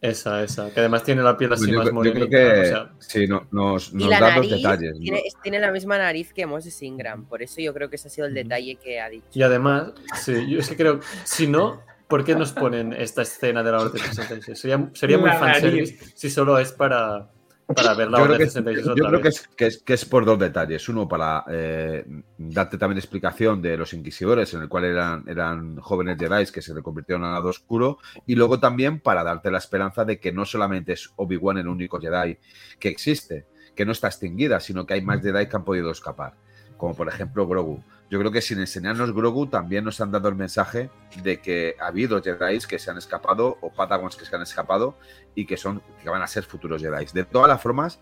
Esa, 0.00 0.42
esa. 0.42 0.70
Que 0.70 0.80
además 0.80 1.02
tiene 1.02 1.22
la 1.22 1.34
piel 1.36 1.52
así 1.54 1.70
Yo, 1.70 1.78
más 1.78 1.86
yo 1.86 1.90
creo 1.92 1.94
morenita. 1.94 2.28
que 2.28 2.60
o 2.60 2.64
sea, 2.64 2.92
sí, 2.98 3.26
no- 3.26 3.46
nos, 3.52 3.90
Y 3.92 3.96
nos 3.96 4.08
la 4.08 4.20
da 4.20 4.28
nariz 4.34 4.50
los 4.50 4.60
detalles. 4.62 4.94
¿no? 5.00 5.16
tiene, 5.42 5.58
la 5.60 5.72
misma 5.72 5.96
nariz 5.96 6.32
que 6.34 6.44
Moses 6.44 6.82
Ingram. 6.82 7.24
Por 7.24 7.42
eso 7.42 7.60
yo 7.62 7.72
creo 7.72 7.88
que 7.88 7.96
ese 7.96 8.08
ha 8.08 8.10
sido 8.10 8.26
el 8.26 8.34
detalle 8.34 8.76
que 8.76 9.00
ha 9.00 9.08
dicho. 9.08 9.26
y 9.32 9.42
además, 9.42 9.92
sí, 10.20 10.46
yo 10.50 10.58
es 10.60 10.68
que 10.68 10.76
creo, 10.76 11.00
si 11.24 11.46
no, 11.46 11.80
¿por 12.06 12.22
qué 12.22 12.34
nos 12.34 12.52
ponen 12.52 12.92
esta 12.92 13.22
escena 13.22 13.62
de 13.62 13.72
la 13.72 13.78
Orden 13.80 14.02
66? 14.02 14.58
Sería, 14.58 14.90
sería 14.92 15.16
muy 15.16 15.30
fanservice 15.30 15.96
si 16.14 16.28
solo 16.28 16.58
es 16.58 16.70
para, 16.72 17.30
para 17.66 17.94
ver 17.94 18.10
la 18.10 18.18
Yo 18.18 18.26
creo, 18.26 18.38
que, 18.38 18.44
66 18.46 18.96
yo 18.96 19.06
creo 19.06 19.20
que, 19.20 19.28
es, 19.28 19.48
que, 19.48 19.66
es, 19.66 19.82
que 19.82 19.94
es 19.94 20.04
por 20.04 20.24
dos 20.24 20.38
detalles. 20.38 20.88
Uno, 20.88 21.08
para 21.08 21.44
eh, 21.48 22.04
darte 22.36 22.76
también 22.76 22.98
explicación 22.98 23.62
de 23.62 23.76
los 23.76 23.92
inquisidores, 23.94 24.52
en 24.54 24.62
el 24.62 24.68
cual 24.68 24.84
eran, 24.84 25.24
eran 25.26 25.76
jóvenes 25.76 26.18
Jedi 26.18 26.46
que 26.52 26.60
se 26.60 26.74
reconvirtieron 26.74 27.24
al 27.24 27.32
lado 27.32 27.48
oscuro. 27.48 27.98
Y 28.26 28.34
luego 28.34 28.60
también 28.60 29.00
para 29.00 29.24
darte 29.24 29.50
la 29.50 29.58
esperanza 29.58 30.04
de 30.04 30.20
que 30.20 30.32
no 30.32 30.44
solamente 30.44 30.92
es 30.92 31.10
Obi-Wan 31.16 31.58
el 31.58 31.68
único 31.68 32.00
Jedi 32.00 32.38
que 32.78 32.88
existe, 32.88 33.46
que 33.74 33.86
no 33.86 33.92
está 33.92 34.08
extinguida, 34.08 34.60
sino 34.60 34.84
que 34.84 34.94
hay 34.94 35.02
más 35.02 35.22
Jedi 35.22 35.46
que 35.48 35.56
han 35.56 35.64
podido 35.64 35.90
escapar. 35.90 36.34
Como 36.76 36.94
por 36.94 37.08
ejemplo 37.08 37.46
Grogu. 37.46 37.82
Yo 38.14 38.20
creo 38.20 38.30
que 38.30 38.42
sin 38.42 38.60
enseñarnos 38.60 39.12
Grogu 39.12 39.48
también 39.48 39.84
nos 39.84 40.00
han 40.00 40.12
dado 40.12 40.28
el 40.28 40.36
mensaje 40.36 40.88
de 41.24 41.40
que 41.40 41.74
ha 41.80 41.88
habido 41.88 42.22
Jedi 42.22 42.60
que 42.60 42.78
se 42.78 42.88
han 42.88 42.96
escapado 42.96 43.58
o 43.60 43.72
Patagons 43.72 44.14
que 44.14 44.24
se 44.24 44.36
han 44.36 44.42
escapado 44.42 44.94
y 45.34 45.46
que 45.46 45.56
son 45.56 45.82
que 46.00 46.08
van 46.08 46.22
a 46.22 46.28
ser 46.28 46.44
futuros 46.44 46.80
Jedi. 46.80 47.06
De 47.12 47.24
todas 47.24 47.48
las 47.48 47.60
formas, 47.60 47.98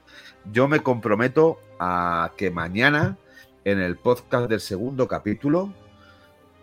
yo 0.52 0.68
me 0.68 0.80
comprometo 0.80 1.58
a 1.80 2.30
que 2.36 2.50
mañana 2.50 3.16
en 3.64 3.80
el 3.80 3.96
podcast 3.96 4.50
del 4.50 4.60
segundo 4.60 5.08
capítulo 5.08 5.72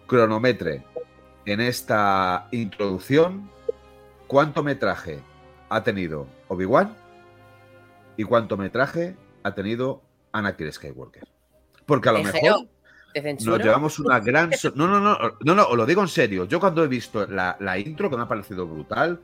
cronometre 0.06 0.86
en 1.48 1.60
esta 1.60 2.50
introducción 2.52 3.50
cuánto 4.28 4.62
metraje 4.62 5.22
ha 5.70 5.82
tenido 5.82 6.28
Obi-Wan 6.50 6.96
y 8.16 8.26
cuánto 8.26 8.58
metraje 8.58 9.18
ha 9.42 9.56
tenido 9.56 10.04
Anakin 10.34 10.72
Skywalker. 10.72 11.28
Porque 11.88 12.10
a 12.10 12.12
lo 12.12 12.20
¿En 12.20 12.26
mejor? 12.26 12.68
Nos 13.22 13.60
llevamos 13.60 14.00
una 14.00 14.20
gran... 14.20 14.52
No, 14.76 14.88
no, 14.88 15.00
no, 15.00 15.18
no, 15.42 15.56
no, 15.56 15.68
os 15.68 15.78
lo 15.78 15.86
digo 15.86 16.02
en 16.02 16.08
serio. 16.08 16.46
Yo 16.46 16.60
cuando 16.60 16.84
he 16.84 16.88
visto 16.88 17.26
la, 17.28 17.56
la 17.60 17.78
intro, 17.78 18.10
que 18.10 18.18
me 18.18 18.24
ha 18.24 18.28
parecido 18.28 18.68
brutal, 18.68 19.20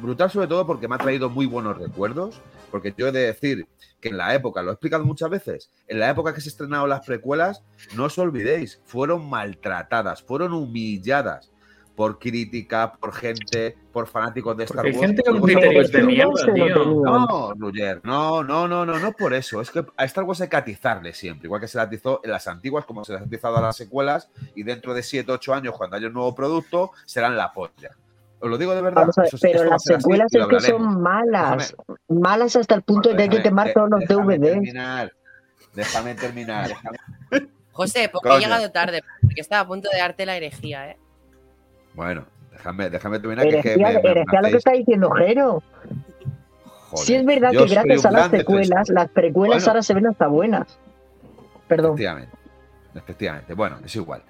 brutal 0.00 0.30
sobre 0.30 0.46
todo 0.46 0.66
porque 0.66 0.88
me 0.88 0.96
ha 0.96 0.98
traído 0.98 1.30
muy 1.30 1.46
buenos 1.46 1.78
recuerdos, 1.78 2.40
porque 2.70 2.94
yo 2.96 3.08
he 3.08 3.12
de 3.12 3.26
decir 3.26 3.66
que 4.00 4.10
en 4.10 4.16
la 4.16 4.34
época, 4.34 4.62
lo 4.62 4.70
he 4.70 4.74
explicado 4.74 5.04
muchas 5.04 5.30
veces, 5.30 5.70
en 5.88 5.98
la 5.98 6.10
época 6.10 6.34
que 6.34 6.40
se 6.40 6.50
estrenaron 6.50 6.88
las 6.88 7.04
precuelas, 7.04 7.64
no 7.96 8.04
os 8.04 8.18
olvidéis, 8.18 8.80
fueron 8.84 9.28
maltratadas, 9.28 10.22
fueron 10.22 10.52
humilladas 10.52 11.50
por 11.98 12.16
crítica, 12.20 12.92
por 12.92 13.12
gente, 13.12 13.76
por 13.92 14.06
fanáticos 14.06 14.56
de 14.56 14.62
Star 14.64 14.76
Porque 14.84 14.90
hay 14.90 14.94
Wars. 14.98 15.06
gente 15.08 15.22
con 15.24 15.32
Luego- 15.40 15.46
criterios 15.46 15.90
de 15.90 16.00
No 16.00 16.06
mierda, 16.06 16.54
tío. 16.54 16.84
no, 16.94 17.54
Roger, 17.58 18.00
no, 18.04 18.44
no, 18.44 18.68
no, 18.68 18.86
no, 18.86 19.00
no 19.00 19.12
por 19.14 19.34
eso. 19.34 19.60
Es 19.60 19.72
que 19.72 19.84
a 19.96 20.04
Star 20.04 20.22
Wars 20.22 20.40
hay 20.40 20.48
que 20.48 20.56
atizarle 20.56 21.12
siempre, 21.12 21.48
igual 21.48 21.60
que 21.60 21.66
se 21.66 21.76
le 21.76 21.82
atizó 21.82 22.20
en 22.22 22.30
las 22.30 22.46
antiguas, 22.46 22.84
como 22.84 23.04
se 23.04 23.14
ha 23.14 23.18
atizado 23.18 23.56
a 23.56 23.60
las 23.60 23.76
secuelas, 23.76 24.30
y 24.54 24.62
dentro 24.62 24.94
de 24.94 25.02
7, 25.02 25.32
8 25.32 25.52
años, 25.54 25.74
cuando 25.76 25.96
haya 25.96 26.06
un 26.06 26.12
nuevo 26.12 26.36
producto, 26.36 26.92
serán 27.04 27.36
la 27.36 27.52
polla. 27.52 27.90
Os 28.38 28.48
lo 28.48 28.56
digo 28.58 28.76
de 28.76 28.82
verdad. 28.82 29.08
Ver, 29.16 29.26
eso- 29.26 29.36
pero 29.42 29.64
las 29.64 29.72
así 29.84 29.94
secuelas 30.00 30.28
lo 30.32 30.42
es 30.56 30.64
que 30.64 30.70
son 30.70 31.02
malas. 31.02 31.74
Malas 32.08 32.54
hasta 32.54 32.76
el 32.76 32.82
punto 32.82 33.08
de 33.08 33.16
que 33.16 33.22
hay 33.24 33.28
que 33.28 33.36
Déjame- 33.38 33.42
quemar 33.42 33.66
de- 33.66 33.72
todos 33.74 33.90
los 33.90 34.00
déjame 34.02 34.38
DVDs. 34.38 34.52
terminar, 34.52 35.12
Déjame 35.74 36.14
terminar. 36.14 36.68
déjame- 36.68 36.98
José, 37.72 38.08
porque 38.12 38.28
he 38.36 38.38
llegado 38.38 38.70
tarde, 38.70 39.02
porque 39.20 39.40
estaba 39.40 39.62
a 39.62 39.66
punto 39.66 39.88
de 39.92 39.98
darte 39.98 40.24
la 40.26 40.36
herejía, 40.36 40.90
¿eh? 40.92 40.98
Bueno, 41.98 42.24
déjame, 42.52 42.90
déjame 42.90 43.18
terminar. 43.18 43.48
que 43.48 43.56
es 43.58 43.62
que 43.64 43.76
me- 43.76 43.92
me- 43.92 44.10
herejía 44.10 44.40
lo 44.40 44.48
que 44.50 44.56
está 44.56 44.70
diciendo 44.70 45.10
Jero. 45.10 45.62
Joder, 46.90 47.06
Si 47.06 47.14
es 47.16 47.26
verdad 47.26 47.50
que 47.50 47.66
gracias 47.66 48.06
a 48.06 48.10
las 48.12 48.30
secuelas, 48.30 48.88
las 48.88 49.08
precuelas 49.10 49.56
Bueno. 49.58 49.68
ahora 49.72 49.82
se 49.82 49.94
ven 49.94 50.06
hasta 50.06 50.28
buenas. 50.28 50.78
Perdón. 51.66 51.94
Efectivamente. 51.94 52.36
Efectivamente. 52.94 53.54
Bueno, 53.54 53.78
es 53.84 53.96
igual. 53.96 54.22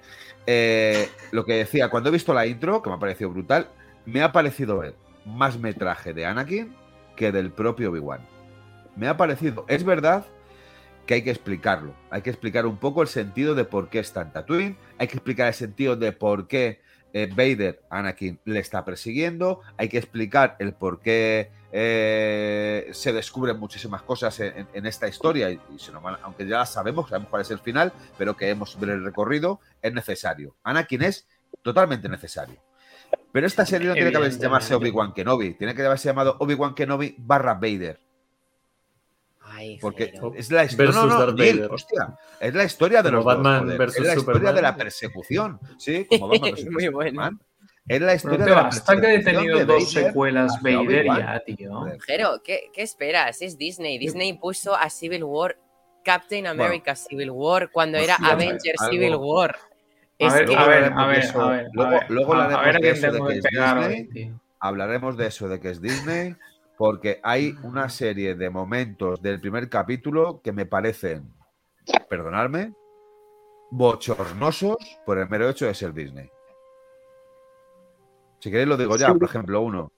Eh, 0.47 1.07
lo 1.31 1.45
que 1.45 1.53
decía, 1.53 1.89
cuando 1.89 2.09
he 2.09 2.11
visto 2.11 2.33
la 2.33 2.47
intro, 2.47 2.81
que 2.81 2.89
me 2.89 2.95
ha 2.95 2.99
parecido 2.99 3.29
brutal, 3.29 3.67
me 4.07 4.23
ha 4.23 4.31
parecido 4.31 4.79
ver 4.79 4.95
más 5.25 5.59
metraje 5.59 6.11
de 6.15 6.25
Anakin 6.25 6.73
que 7.15 7.31
del 7.31 7.51
propio 7.51 7.91
Obi-Wan. 7.91 8.21
Me 8.95 9.07
ha 9.07 9.15
parecido. 9.15 9.65
Es 9.67 9.83
verdad 9.83 10.25
que 11.05 11.13
hay 11.13 11.21
que 11.21 11.29
explicarlo. 11.29 11.93
Hay 12.09 12.23
que 12.23 12.31
explicar 12.31 12.65
un 12.65 12.77
poco 12.77 13.03
el 13.03 13.07
sentido 13.09 13.53
de 13.53 13.63
por 13.63 13.89
qué 13.89 13.99
está 13.99 14.21
en 14.23 14.31
Tatooine. 14.33 14.75
Hay 14.97 15.07
que 15.07 15.17
explicar 15.17 15.47
el 15.49 15.53
sentido 15.53 15.95
de 15.95 16.11
por 16.13 16.47
qué 16.47 16.81
eh, 17.13 17.27
Vader, 17.29 17.81
Anakin, 17.89 18.39
le 18.45 18.59
está 18.59 18.85
persiguiendo. 18.85 19.61
Hay 19.77 19.89
que 19.89 19.97
explicar 19.97 20.55
el 20.59 20.73
por 20.73 20.99
qué 20.99 21.51
eh, 21.71 22.89
se 22.91 23.13
descubren 23.13 23.59
muchísimas 23.59 24.01
cosas 24.01 24.39
en, 24.39 24.85
esta 24.85 25.07
historia. 25.07 25.51
Y, 25.51 25.59
aunque 26.23 26.47
ya 26.47 26.65
sabemos, 26.65 27.09
sabemos 27.09 27.29
cuál 27.29 27.41
es 27.41 27.51
el 27.51 27.59
final, 27.59 27.93
pero 28.17 28.35
que 28.35 28.49
hemos 28.49 28.79
ver 28.79 28.91
el 28.91 29.03
recorrido, 29.03 29.59
es 29.81 29.93
necesario. 29.93 30.55
Anakin 30.63 31.03
es 31.03 31.27
totalmente 31.61 32.09
necesario. 32.09 32.57
Pero 33.31 33.47
esta 33.47 33.65
serie 33.65 33.87
no 33.87 33.93
tiene 33.93 34.11
que 34.11 34.29
llamarse 34.31 34.75
Obi-Wan 34.75 35.13
Kenobi, 35.13 35.53
tiene 35.55 35.73
que 35.75 35.85
haberse 35.85 36.09
llamado 36.09 36.37
Obi-Wan 36.39 36.73
Kenobi 36.73 37.15
barra 37.17 37.55
Vader. 37.55 37.99
Porque 39.81 40.13
es 40.35 40.51
la 40.51 40.65
historia. 40.65 40.91
es 42.39 42.53
la 42.53 42.63
historia 42.63 43.03
de 43.03 43.11
los 43.11 43.23
Batman 43.25 43.69
Es 43.71 43.99
la 43.99 44.15
historia 44.15 44.51
de 44.51 44.61
la 44.61 44.75
persecución. 44.75 45.59
Sí, 45.77 46.05
como 46.05 46.27
Batman 46.29 46.53
Muy 46.71 46.87
bueno. 46.89 47.39
Es 47.87 48.01
la 48.01 48.13
historia 48.13 48.45
de 48.45 48.51
la 48.51 48.61
Hasta 48.67 49.01
que 49.01 49.15
he 49.15 49.23
tenido 49.23 49.65
dos 49.65 49.91
secuelas 49.91 50.61
Vader 50.61 51.05
ya, 51.05 51.41
tío. 51.45 51.85
Pero, 52.05 52.41
¿qué, 52.43 52.69
¿qué, 52.71 52.83
esperas? 52.83 53.41
Es 53.41 53.57
Disney. 53.57 53.97
Disney 53.97 54.33
puso 54.33 54.75
a 54.75 54.89
Civil 54.91 55.23
War, 55.23 55.57
Captain 56.03 56.45
America 56.45 56.95
Civil 56.95 57.31
War, 57.31 57.71
cuando 57.71 57.97
era 57.97 58.15
Avengers 58.15 58.79
Civil 58.89 59.15
War. 59.15 59.55
A 60.21 60.33
ver, 60.33 60.55
a 60.55 60.67
ver, 60.67 60.83
a 60.93 61.07
ver, 61.07 61.25
a 61.33 61.47
ver, 61.49 61.67
Luego, 62.09 62.33
hablaremos 62.33 62.77
de 62.81 62.91
eso 62.91 63.07
de 63.07 63.19
que 63.21 63.29
es 63.39 63.41
Disney. 63.41 64.33
Hablaremos 64.59 65.17
de 65.17 65.27
eso 65.27 65.47
de 65.47 65.59
que 65.59 65.69
es 65.69 65.81
Disney, 65.81 66.35
porque 66.79 67.19
hay 67.23 67.57
una 67.63 67.89
serie 67.89 68.35
de 68.35 68.49
momentos 68.49 69.21
del 69.21 69.41
primer 69.41 69.67
capítulo 69.67 70.39
que 70.41 70.53
me 70.53 70.65
parecen, 70.65 71.35
perdonadme, 72.09 72.73
bochornosos 73.69 74.77
por 75.05 75.17
el 75.17 75.27
mero 75.27 75.49
hecho 75.49 75.65
de 75.65 75.73
ser 75.73 75.93
Disney. 75.93 76.31
Si 78.39 78.49
queréis 78.49 78.69
lo 78.69 78.77
digo 78.77 78.95
ya, 78.95 79.13
por 79.13 79.25
ejemplo, 79.25 79.59
uno. 79.59 79.91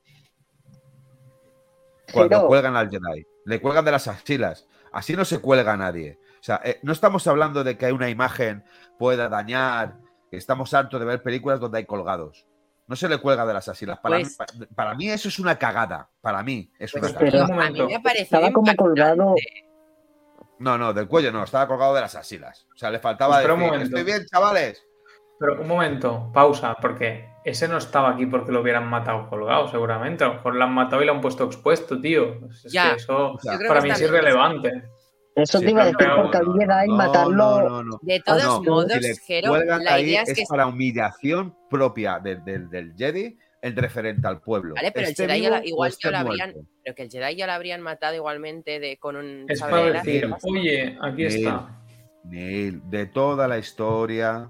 Cuando 2.11 2.47
cuelgan 2.47 2.75
al 2.75 2.89
Jedi. 2.89 3.27
Le 3.45 3.61
cuelgan 3.61 3.85
de 3.85 3.91
las 3.91 4.07
axilas. 4.07 4.67
Así 4.91 5.15
no 5.15 5.23
se 5.23 5.39
cuelga 5.39 5.73
a 5.73 5.77
nadie. 5.77 6.17
O 6.39 6.43
sea, 6.43 6.61
eh, 6.63 6.79
no 6.81 6.93
estamos 6.93 7.27
hablando 7.27 7.63
de 7.63 7.77
que 7.77 7.93
una 7.93 8.09
imagen 8.09 8.63
pueda 8.97 9.29
dañar 9.29 9.99
Estamos 10.31 10.73
hartos 10.73 10.97
de 10.97 11.05
ver 11.05 11.21
películas 11.21 11.59
donde 11.59 11.79
hay 11.79 11.85
colgados. 11.85 12.47
No 12.91 12.97
se 12.97 13.07
le 13.07 13.19
cuelga 13.19 13.45
de 13.45 13.53
las 13.53 13.69
asilas. 13.69 13.99
Para, 13.99 14.17
mí, 14.17 14.25
pues 14.35 14.67
para, 14.75 14.93
mí 14.95 15.09
eso 15.09 15.29
es 15.29 15.39
una 15.39 15.57
cagada. 15.57 16.09
Para 16.19 16.43
mí 16.43 16.69
es 16.77 16.93
una 16.93 17.03
pues 17.03 17.13
cagada. 17.13 17.67
a 17.67 17.69
mí 17.69 17.79
me 17.79 18.11
Estaba 18.19 18.51
como 18.51 18.75
colgado. 18.75 19.33
No, 20.59 20.77
no, 20.77 20.91
del 20.91 21.07
cuello 21.07 21.31
no, 21.31 21.41
estaba 21.41 21.67
colgado 21.67 21.95
de 21.95 22.01
las 22.01 22.15
asilas. 22.15 22.67
O 22.75 22.77
sea, 22.77 22.91
le 22.91 22.99
faltaba 22.99 23.41
pues 23.41 23.57
decir, 23.57 23.81
estoy 23.83 24.03
bien, 24.03 24.25
chavales. 24.25 24.85
Pero 25.39 25.61
un 25.61 25.69
momento, 25.69 26.29
pausa, 26.33 26.75
porque 26.81 27.29
ese 27.45 27.69
no 27.69 27.77
estaba 27.77 28.09
aquí 28.09 28.25
porque 28.25 28.51
lo 28.51 28.59
hubieran 28.59 28.89
matado 28.89 29.29
colgado, 29.29 29.69
seguramente. 29.69 30.25
A 30.25 30.27
lo 30.27 30.33
mejor 30.33 30.55
lo 30.55 30.63
han 30.65 30.73
matado 30.73 31.01
y 31.01 31.05
lo 31.05 31.13
han 31.13 31.21
puesto 31.21 31.45
expuesto, 31.45 32.01
tío. 32.01 32.41
Es 32.65 32.73
que 32.73 32.95
eso 32.97 33.37
para 33.69 33.79
mí 33.79 33.89
es 33.89 34.01
irrelevante. 34.01 34.83
Eso 35.35 35.59
te 35.59 35.71
iba 35.71 35.83
a 35.83 35.85
decir 35.85 36.07
y 36.85 36.91
matarlo. 36.91 37.99
de 38.01 38.19
todos 38.19 38.61
modos, 38.65 38.99
Jero, 39.25 39.57
la 39.57 39.99
idea 39.99 40.23
es, 40.23 40.33
que 40.33 40.43
para 40.49 40.67
humillación 40.67 41.55
propia 41.69 42.19
del, 42.19 42.43
del, 42.69 42.93
Jedi 42.97 43.37
el 43.61 43.75
referente 43.75 44.27
al 44.27 44.41
pueblo. 44.41 44.75
Vale, 44.75 44.91
pero 44.91 45.05
el 45.05 45.11
este 45.11 45.27
Jedi 45.27 45.41
ya 45.41 45.63
igual 45.63 45.93
ya 45.97 46.11
lo 46.11 46.17
habrían, 46.17 46.53
pero 46.83 46.95
que 46.95 47.03
el 47.03 47.09
Jedi 47.09 47.35
ya 47.35 47.47
lo 47.47 47.53
habrían 47.53 47.81
matado 47.81 48.15
igualmente 48.15 48.79
de, 48.79 48.97
con 48.97 49.15
un 49.15 49.45
Es 49.47 49.61
para 49.61 49.83
decir, 49.83 50.29
oye, 50.43 50.97
aquí 51.01 51.25
está. 51.25 51.77
Neil, 52.23 52.81
de 52.89 53.05
toda 53.05 53.47
la 53.47 53.57
historia, 53.57 54.49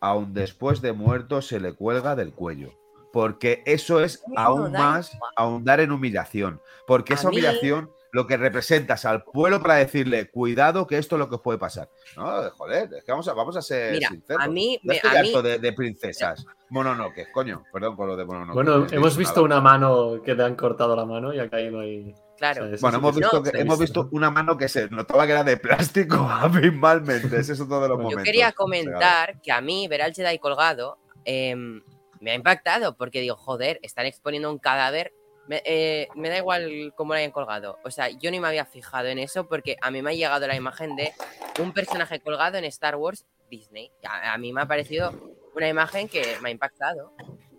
aún 0.00 0.34
después 0.34 0.80
de 0.80 0.92
muerto, 0.92 1.42
se 1.42 1.60
le 1.60 1.74
cuelga 1.74 2.16
del 2.16 2.32
cuello. 2.32 2.72
Porque 3.12 3.62
eso 3.66 4.00
es 4.00 4.24
aún 4.34 4.72
más 4.72 5.16
ahondar 5.36 5.78
en 5.78 5.92
humillación. 5.92 6.60
Porque 6.86 7.14
esa 7.14 7.28
humillación 7.28 7.88
lo 8.14 8.28
que 8.28 8.36
representas 8.36 9.04
al 9.06 9.24
pueblo 9.24 9.60
para 9.60 9.74
decirle, 9.74 10.30
cuidado 10.30 10.86
que 10.86 10.98
esto 10.98 11.16
es 11.16 11.18
lo 11.18 11.28
que 11.28 11.34
os 11.34 11.40
puede 11.40 11.58
pasar. 11.58 11.90
No, 12.16 12.48
joder, 12.50 12.88
es 12.94 13.02
que 13.02 13.10
vamos 13.10 13.26
a, 13.26 13.34
vamos 13.34 13.56
a 13.56 13.60
ser 13.60 13.98
sinceros. 13.98 14.40
A 14.40 14.46
mí, 14.46 14.78
me, 14.84 14.94
estoy 14.94 15.16
harto 15.16 15.42
de, 15.42 15.58
de, 15.58 15.72
princesas. 15.72 16.46
Mononoke, 16.70 17.32
coño, 17.32 17.64
perdón 17.72 17.96
por 17.96 18.06
lo 18.06 18.16
de 18.16 18.24
Mononoke. 18.24 18.54
Bueno, 18.54 18.86
hemos 18.92 19.16
visto 19.16 19.42
una 19.42 19.60
mano 19.60 20.22
que 20.22 20.36
te 20.36 20.44
han 20.44 20.54
cortado 20.54 20.94
la 20.94 21.04
mano 21.04 21.34
y 21.34 21.40
acá 21.40 21.58
no 21.62 21.80
hay... 21.80 22.14
Claro. 22.38 22.68
bueno, 22.80 22.98
hemos, 22.98 23.16
visto, 23.16 23.42
hemos 23.52 23.78
visto 23.80 24.08
una 24.12 24.30
mano 24.30 24.56
que 24.56 24.68
se 24.68 24.88
notaba 24.90 25.26
que 25.26 25.32
era 25.32 25.42
de 25.42 25.56
plástico 25.56 26.16
abismalmente. 26.30 27.36
Ese 27.36 27.54
es 27.54 27.60
otro 27.60 27.80
de 27.80 27.88
los 27.88 27.98
momentos. 27.98 28.20
Yo 28.20 28.24
quería 28.24 28.52
comentar 28.52 29.40
que 29.40 29.50
a 29.50 29.60
mí 29.60 29.88
ver 29.88 30.02
al 30.02 30.14
Jedi 30.14 30.38
colgado 30.38 30.98
em, 31.24 31.82
me 32.20 32.30
ha 32.30 32.34
impactado 32.34 32.96
porque 32.96 33.20
digo, 33.20 33.34
joder, 33.34 33.80
están 33.82 34.06
exponiendo 34.06 34.52
un 34.52 34.58
cadáver 34.58 35.12
eh, 35.50 36.08
me, 36.14 36.28
da 36.30 36.38
igual 36.38 36.92
cómo 36.96 37.12
lo 37.12 37.18
hayan 37.18 37.30
colgado. 37.30 37.78
O 37.84 37.90
sea, 37.90 38.08
yo 38.08 38.30
ni 38.30 38.40
me 38.40 38.48
había 38.48 38.64
fijado 38.64 39.08
en 39.08 39.18
eso 39.18 39.46
porque 39.46 39.76
a 39.80 39.90
mí 39.90 40.02
me 40.02 40.10
ha 40.10 40.14
llegado 40.14 40.46
la 40.46 40.56
imagen 40.56 40.96
de 40.96 41.12
un 41.60 41.72
personaje 41.72 42.20
colgado 42.20 42.56
en 42.56 42.64
Star 42.64 42.96
Wars 42.96 43.26
Disney. 43.50 43.90
A, 44.08 44.36
mí 44.38 44.52
me 44.52 44.62
ha 44.62 44.66
parecido 44.66 45.12
una 45.54 45.68
imagen 45.68 46.08
que 46.08 46.36
me 46.40 46.48
ha 46.48 46.52
impactado. 46.52 47.12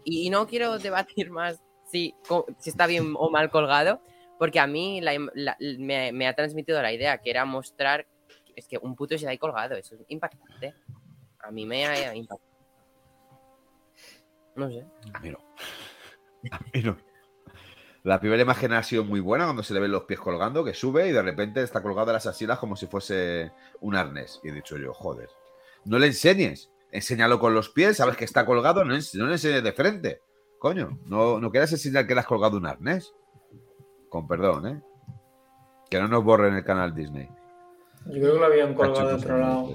Y, 0.03 0.29
no 0.29 0.47
quiero 0.47 0.77
debatir 0.79 1.29
más 1.29 1.61
si, 1.91 2.15
si, 2.59 2.69
está 2.69 2.87
bien 2.87 3.13
o 3.17 3.29
mal 3.29 3.49
colgado, 3.51 4.01
porque 4.39 4.59
a 4.59 4.67
mí 4.67 5.01
me, 5.79 6.27
ha 6.27 6.33
transmitido 6.33 6.81
la 6.81 6.91
idea 6.91 7.19
que 7.19 7.29
era 7.29 7.45
mostrar 7.45 8.07
es 8.55 8.67
que 8.67 8.77
un 8.77 8.95
puto 8.95 9.17
se 9.17 9.27
ahí 9.27 9.37
colgado. 9.37 9.75
Eso 9.75 9.95
es 9.95 10.01
impactante. 10.07 10.73
A 11.39 11.51
mí 11.51 11.65
me 11.65 11.85
ha 11.85 12.15
impactado. 12.15 12.55
No 14.55 14.69
sé. 14.69 14.85
A 15.13 15.19
no. 16.79 16.97
La 18.05 18.19
primera 18.19 18.43
imagen 18.43 18.71
ha 18.73 18.83
sido 18.83 19.03
muy 19.03 19.19
buena 19.19 19.45
cuando 19.45 19.63
se 19.63 19.73
le 19.73 19.79
ven 19.79 19.91
los 19.91 20.03
pies 20.03 20.19
colgando, 20.19 20.63
que 20.63 20.75
sube 20.75 21.07
y 21.07 21.11
de 21.11 21.23
repente 21.23 21.63
está 21.63 21.81
colgado 21.81 22.05
de 22.05 22.13
las 22.13 22.27
asilas 22.27 22.59
como 22.59 22.75
si 22.75 22.85
fuese 22.85 23.51
un 23.81 23.95
arnés. 23.95 24.39
Y 24.43 24.49
he 24.49 24.51
dicho 24.51 24.77
yo, 24.77 24.93
joder, 24.93 25.27
no 25.85 25.97
le 25.97 26.05
enseñes, 26.05 26.69
enséñalo 26.91 27.39
con 27.39 27.55
los 27.55 27.69
pies, 27.69 27.97
sabes 27.97 28.15
que 28.15 28.25
está 28.25 28.45
colgado, 28.45 28.85
no, 28.85 28.91
le 28.91 28.97
enseñes 28.97 29.63
de 29.63 29.73
frente. 29.73 30.21
Coño, 30.59 30.99
no, 31.07 31.39
no 31.39 31.49
quieras 31.49 31.71
enseñar 31.71 32.05
que 32.05 32.13
le 32.13 32.19
has 32.19 32.27
colgado 32.27 32.57
un 32.57 32.67
arnés. 32.67 33.11
Con 34.09 34.27
perdón, 34.27 34.67
¿eh? 34.67 34.81
Que 35.89 35.99
no 35.99 36.07
nos 36.07 36.23
borren 36.23 36.53
el 36.53 36.63
canal 36.63 36.93
Disney. 36.93 37.27
Yo 38.05 38.21
creo 38.21 38.33
que 38.33 38.39
lo 38.39 38.45
habían 38.45 38.75
colgado 38.75 39.07
de 39.07 39.13
otro 39.15 39.39
lado. 39.39 39.73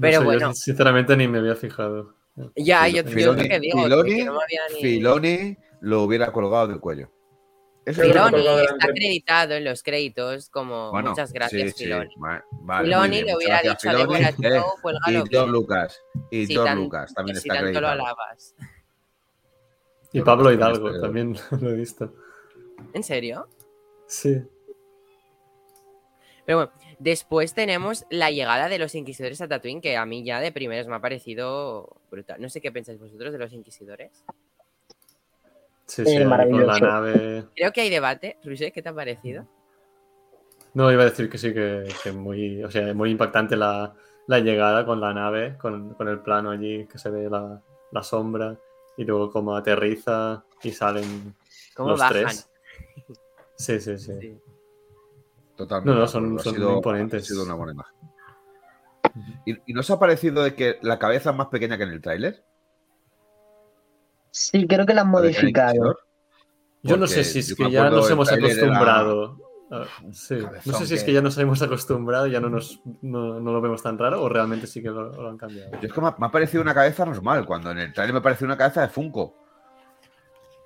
Pero 0.00 0.24
bueno. 0.24 0.54
sinceramente 0.54 1.14
ni 1.14 1.28
me 1.28 1.40
había 1.40 1.56
fijado. 1.56 2.14
Ya, 2.56 2.88
yo, 2.88 3.04
Filoni, 3.04 3.48
que 3.48 3.60
digo, 3.60 3.82
Filoni, 3.82 4.24
no 4.24 4.34
ni... 4.72 4.80
Filoni 4.80 5.58
lo 5.80 6.02
hubiera 6.02 6.32
colgado 6.32 6.68
del 6.68 6.80
cuello. 6.80 7.10
Filoni 7.92 8.46
está 8.46 8.86
acreditado 8.86 9.54
en 9.54 9.64
los 9.64 9.82
créditos 9.82 10.50
como 10.50 10.92
muchas 10.92 11.32
gracias, 11.32 11.74
Filoni. 11.74 12.10
Filoni 12.82 13.22
le 13.22 13.36
hubiera 13.36 13.62
dicho 13.62 13.88
a 13.88 13.94
Deborah 13.94 14.28
eh, 14.28 14.62
Y 15.08 15.28
Don 15.30 15.50
Lucas. 15.50 16.00
Y 16.30 16.54
Don 16.54 16.76
Lucas 16.76 17.14
también 17.14 17.38
está 17.38 17.54
acreditado. 17.54 17.86
Lo 17.86 17.88
alabas. 17.88 18.54
Y 20.12 20.20
Pablo 20.22 20.52
Hidalgo 20.52 21.00
también 21.00 21.36
lo 21.60 21.70
he 21.70 21.74
visto. 21.74 22.12
¿En 22.92 23.02
serio? 23.02 23.48
Sí. 24.06 24.42
Pero 26.46 26.58
bueno, 26.58 26.72
después 26.98 27.52
tenemos 27.52 28.06
la 28.08 28.30
llegada 28.30 28.68
de 28.68 28.78
los 28.78 28.94
inquisidores 28.94 29.40
a 29.42 29.48
Tatooine, 29.48 29.82
que 29.82 29.96
a 29.98 30.06
mí 30.06 30.24
ya 30.24 30.40
de 30.40 30.50
primeros 30.50 30.86
me 30.86 30.96
ha 30.96 31.00
parecido 31.00 32.00
brutal. 32.10 32.40
No 32.40 32.48
sé 32.48 32.62
qué 32.62 32.72
pensáis 32.72 32.98
vosotros 32.98 33.32
de 33.32 33.38
los 33.38 33.52
inquisidores. 33.52 34.24
Sí, 35.88 36.04
sí, 36.04 36.18
la 36.18 36.78
nave. 36.78 37.46
Creo 37.56 37.72
que 37.72 37.80
hay 37.80 37.90
debate. 37.90 38.36
¿qué 38.42 38.82
te 38.82 38.88
ha 38.88 38.94
parecido? 38.94 39.48
No, 40.74 40.92
iba 40.92 41.02
a 41.02 41.06
decir 41.06 41.30
que 41.30 41.38
sí, 41.38 41.54
que, 41.54 41.88
que 42.02 42.12
muy, 42.12 42.62
o 42.62 42.70
sea, 42.70 42.92
muy 42.92 43.10
impactante 43.10 43.56
la, 43.56 43.94
la 44.26 44.38
llegada 44.38 44.84
con 44.84 45.00
la 45.00 45.14
nave, 45.14 45.56
con, 45.56 45.94
con, 45.94 46.08
el 46.08 46.20
plano 46.20 46.50
allí 46.50 46.86
que 46.86 46.98
se 46.98 47.08
ve 47.08 47.30
la, 47.30 47.60
la 47.90 48.02
sombra 48.02 48.56
y 48.98 49.04
luego 49.04 49.32
como 49.32 49.56
aterriza 49.56 50.44
y 50.62 50.72
salen 50.72 51.34
los 51.78 52.08
tres. 52.08 52.50
Sí, 53.56 53.80
sí, 53.80 53.98
sí. 53.98 54.38
Totalmente. 55.56 55.94
No, 55.94 56.00
no, 56.00 56.06
son, 56.06 56.38
son 56.38 56.62
imponentes. 56.62 57.24
Ha 57.24 57.26
sido 57.26 57.44
una 57.44 57.54
buena 57.54 57.72
imagen. 57.72 57.96
¿Y, 59.46 59.70
¿Y 59.70 59.72
no 59.72 59.80
os 59.80 59.90
ha 59.90 59.98
parecido 59.98 60.44
de 60.44 60.54
que 60.54 60.78
la 60.82 60.98
cabeza 60.98 61.30
es 61.30 61.36
más 61.36 61.48
pequeña 61.48 61.78
que 61.78 61.84
en 61.84 61.90
el 61.90 62.02
tráiler? 62.02 62.44
Sí, 64.38 64.66
creo 64.66 64.86
que 64.86 64.94
la 64.94 65.00
han 65.02 65.08
modificado. 65.08 65.98
Yo 66.82 66.96
no 66.96 67.06
sé 67.06 67.24
si 67.24 67.40
es 67.40 67.54
que 67.54 67.70
ya 67.70 67.90
nos 67.90 68.08
hemos 68.10 68.30
acostumbrado. 68.32 69.36
Ah, 69.70 69.84
sí. 70.12 70.38
No 70.64 70.72
sé 70.78 70.86
si 70.86 70.94
es 70.94 71.04
que- 71.04 71.12
ya 71.12 71.20
nos 71.20 71.36
hemos 71.36 71.60
acostumbrado 71.60 72.26
y 72.26 72.30
ya 72.30 72.40
no, 72.40 72.48
nos, 72.48 72.80
no, 73.02 73.38
no 73.38 73.52
lo 73.52 73.60
vemos 73.60 73.82
tan 73.82 73.98
raro 73.98 74.22
o 74.22 74.28
realmente 74.28 74.66
sí 74.66 74.80
que 74.80 74.88
lo, 74.88 75.12
lo 75.12 75.28
han 75.28 75.36
cambiado. 75.36 75.72
Yo 75.72 75.78
es 75.88 75.92
que 75.92 76.00
me 76.00 76.06
ha, 76.06 76.14
me 76.18 76.26
ha 76.26 76.30
parecido 76.30 76.62
una 76.62 76.72
cabeza 76.72 77.04
normal, 77.04 77.44
cuando 77.44 77.70
en 77.72 77.78
el 77.80 77.92
trailer 77.92 78.14
me 78.14 78.20
pareció 78.22 78.46
una 78.46 78.56
cabeza 78.56 78.80
de 78.80 78.88
Funko. 78.88 79.34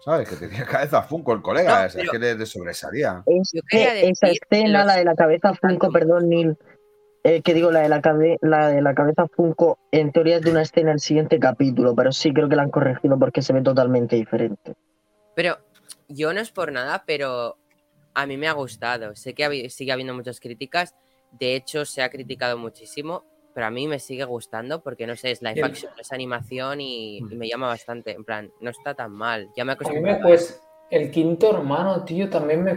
¿Sabes? 0.04 0.28
Que 0.28 0.36
tenía 0.36 0.64
cabeza 0.66 1.02
Funko 1.02 1.32
el 1.32 1.42
colega, 1.42 1.80
No, 1.80 1.86
es 1.86 1.94
pero- 1.96 2.12
que 2.12 2.18
le, 2.18 2.34
le 2.36 2.46
sobresalía. 2.46 3.22
Es 3.26 3.52
esa 3.70 4.26
escena, 4.28 4.84
la 4.84 4.96
de 4.96 5.04
la 5.04 5.14
cabeza 5.16 5.52
Funko, 5.54 5.90
perdón, 5.90 6.28
Neil, 6.28 6.56
eh, 7.24 7.42
que 7.42 7.54
digo, 7.54 7.70
la 7.70 7.80
de 7.80 7.88
la, 7.88 8.00
cabe- 8.00 8.38
la 8.40 8.68
de 8.68 8.82
la 8.82 8.94
cabeza 8.94 9.26
Funko, 9.28 9.78
en 9.90 10.12
teoría 10.12 10.36
es 10.36 10.42
de 10.42 10.50
una 10.50 10.62
escena 10.62 10.90
del 10.90 11.00
siguiente 11.00 11.38
capítulo, 11.38 11.94
pero 11.94 12.12
sí 12.12 12.32
creo 12.32 12.48
que 12.48 12.56
la 12.56 12.62
han 12.62 12.70
corregido 12.70 13.18
porque 13.18 13.42
se 13.42 13.52
ve 13.52 13.62
totalmente 13.62 14.16
diferente. 14.16 14.74
Pero 15.34 15.58
yo 16.08 16.32
no 16.32 16.40
es 16.40 16.50
por 16.50 16.72
nada, 16.72 17.04
pero 17.06 17.56
a 18.14 18.26
mí 18.26 18.36
me 18.36 18.48
ha 18.48 18.52
gustado. 18.52 19.14
Sé 19.14 19.34
que 19.34 19.70
sigue 19.70 19.92
habiendo 19.92 20.14
muchas 20.14 20.40
críticas. 20.40 20.94
De 21.30 21.54
hecho, 21.56 21.84
se 21.84 22.02
ha 22.02 22.10
criticado 22.10 22.58
muchísimo, 22.58 23.24
pero 23.54 23.66
a 23.66 23.70
mí 23.70 23.88
me 23.88 23.98
sigue 23.98 24.24
gustando 24.24 24.82
porque 24.82 25.06
no 25.06 25.16
sé, 25.16 25.30
es 25.30 25.40
live 25.40 25.62
action, 25.62 25.92
es 25.98 26.12
animación 26.12 26.80
y, 26.82 27.18
y 27.18 27.36
me 27.36 27.48
llama 27.48 27.68
bastante. 27.68 28.10
En 28.12 28.24
plan, 28.24 28.50
no 28.60 28.70
está 28.70 28.94
tan 28.94 29.12
mal. 29.12 29.48
Ya 29.56 29.64
me 29.64 29.72
A 29.72 29.74
mí 29.76 29.80
acostumbrado. 29.80 30.18
me 30.18 30.22
pues 30.24 30.60
el 30.90 31.10
quinto 31.10 31.56
hermano, 31.56 32.04
tío, 32.04 32.28
también 32.28 32.62
me 32.64 32.72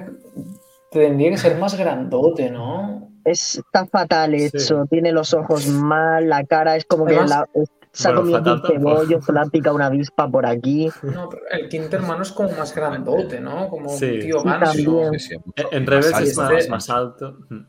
tendría 0.99 1.31
que 1.31 1.37
ser 1.37 1.57
más 1.57 1.77
grandote, 1.77 2.49
¿no? 2.49 3.09
Es, 3.23 3.55
está 3.57 3.85
fatal 3.87 4.35
Sí. 4.37 4.45
hecho, 4.45 4.85
tiene 4.89 5.11
los 5.11 5.33
ojos 5.33 5.67
mal, 5.67 6.29
la 6.29 6.43
cara 6.43 6.75
es 6.75 6.85
como 6.85 7.05
que 7.05 7.15
la, 7.15 7.47
se 7.91 8.07
ha 8.09 8.11
Bueno, 8.11 8.31
comido 8.43 8.53
un 8.55 8.61
cebollo, 8.67 9.21
se 9.21 9.33
le 9.33 9.39
ha 9.39 9.45
picado 9.45 9.75
una 9.75 9.85
avispa 9.87 10.29
por 10.29 10.45
aquí. 10.45 10.89
No, 11.01 11.29
pero 11.29 11.41
el 11.51 11.69
quinto 11.69 11.95
hermano 11.95 12.21
es 12.23 12.31
como 12.31 12.51
más 12.51 12.75
grandote, 12.75 13.39
¿no? 13.39 13.67
Como 13.69 13.89
Sí. 13.89 14.05
un 14.05 14.19
tío 14.19 14.39
Sí, 14.41 14.45
ganso. 14.47 14.65
también. 14.65 15.19
Sí, 15.19 15.35
En 15.71 15.85
más 15.85 16.51
es 16.51 16.69
más, 16.69 16.89
alto. 16.89 17.37
Mm. 17.49 17.59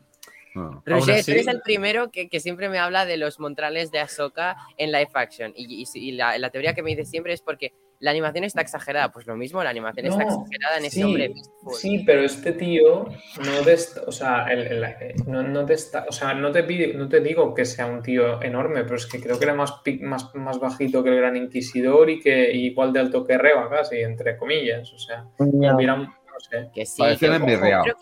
No. 0.55 0.81
Roger, 0.85 1.15
así- 1.19 1.25
tú 1.25 1.31
eres 1.31 1.47
el 1.47 1.61
primero 1.61 2.09
que, 2.11 2.29
que 2.29 2.39
siempre 2.39 2.67
me 2.67 2.79
habla 2.79 3.05
de 3.05 3.17
los 3.17 3.39
montrales 3.39 3.91
de 3.91 3.99
Ahsoka 3.99 4.57
en 4.77 4.91
live 4.91 5.09
action. 5.13 5.53
Y, 5.55 5.81
y 5.81 5.85
si- 5.85 5.99
y 6.09 6.11
la, 6.13 6.37
la 6.39 6.49
teoría 6.49 6.73
que 6.73 6.81
me 6.83 6.89
dice 6.91 7.05
siempre 7.05 7.33
es 7.33 7.41
porque 7.41 7.73
la 7.99 8.11
animación 8.11 8.43
está 8.43 8.61
exagerada. 8.61 9.11
Pues 9.11 9.25
lo 9.27 9.35
mismo, 9.35 9.63
la 9.63 9.71
animación 9.71 10.05
está 10.05 10.23
exagerada 10.23 10.77
en 10.77 10.85
ese 10.85 10.95
sí, 10.97 11.03
hombre 11.03 11.27
Beastful. 11.29 11.73
Sí, 11.73 12.03
pero 12.05 12.21
este 12.21 12.51
tío 12.53 13.05
no 13.05 13.61
te 13.63 13.73
est- 13.73 13.97
o 14.05 14.11
sea, 14.11 14.45
el- 14.51 14.67
el- 14.67 14.83
eh, 14.83 15.15
no, 15.25 15.41
no 15.43 15.65
te 15.65 15.73
está, 15.73 16.05
o 16.07 16.11
sea, 16.11 16.33
no 16.33 16.51
te 16.51 16.63
pide, 16.63 16.93
no 16.93 17.07
te 17.09 17.19
digo 17.21 17.53
que 17.53 17.65
sea 17.65 17.85
un 17.87 18.01
tío 18.03 18.41
enorme, 18.41 18.83
pero 18.83 18.95
es 18.97 19.05
que 19.07 19.19
creo 19.19 19.37
que 19.39 19.45
era 19.45 19.53
más, 19.53 19.73
más, 20.01 20.33
más 20.35 20.59
bajito 20.59 21.03
que 21.03 21.09
el 21.09 21.17
Gran 21.17 21.35
Inquisidor 21.35 22.09
y 22.09 22.19
que 22.19 22.51
y 22.53 22.67
igual 22.67 22.93
de 22.93 22.99
alto 22.99 23.25
que 23.25 23.37
Reba, 23.37 23.69
casi, 23.69 23.97
entre 23.97 24.37
comillas. 24.37 24.91
O 24.93 24.99
sea, 24.99 25.25
hubiera, 25.39 25.95
no 25.97 26.13
sé. 26.39 26.69
Que 26.73 26.85
sí, 26.85 27.01
Parecía 27.01 27.29
que- 27.29 27.35
envirriao, 27.35 27.83
creo 27.83 27.95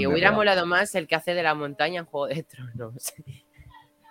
que 0.00 0.06
hubiera 0.06 0.32
molado 0.32 0.64
más 0.66 0.94
el 0.94 1.06
que 1.06 1.14
hace 1.14 1.34
de 1.34 1.42
la 1.42 1.54
montaña 1.54 2.00
en 2.00 2.06
Juego 2.06 2.26
de 2.34 2.42
Tronos. 2.42 3.12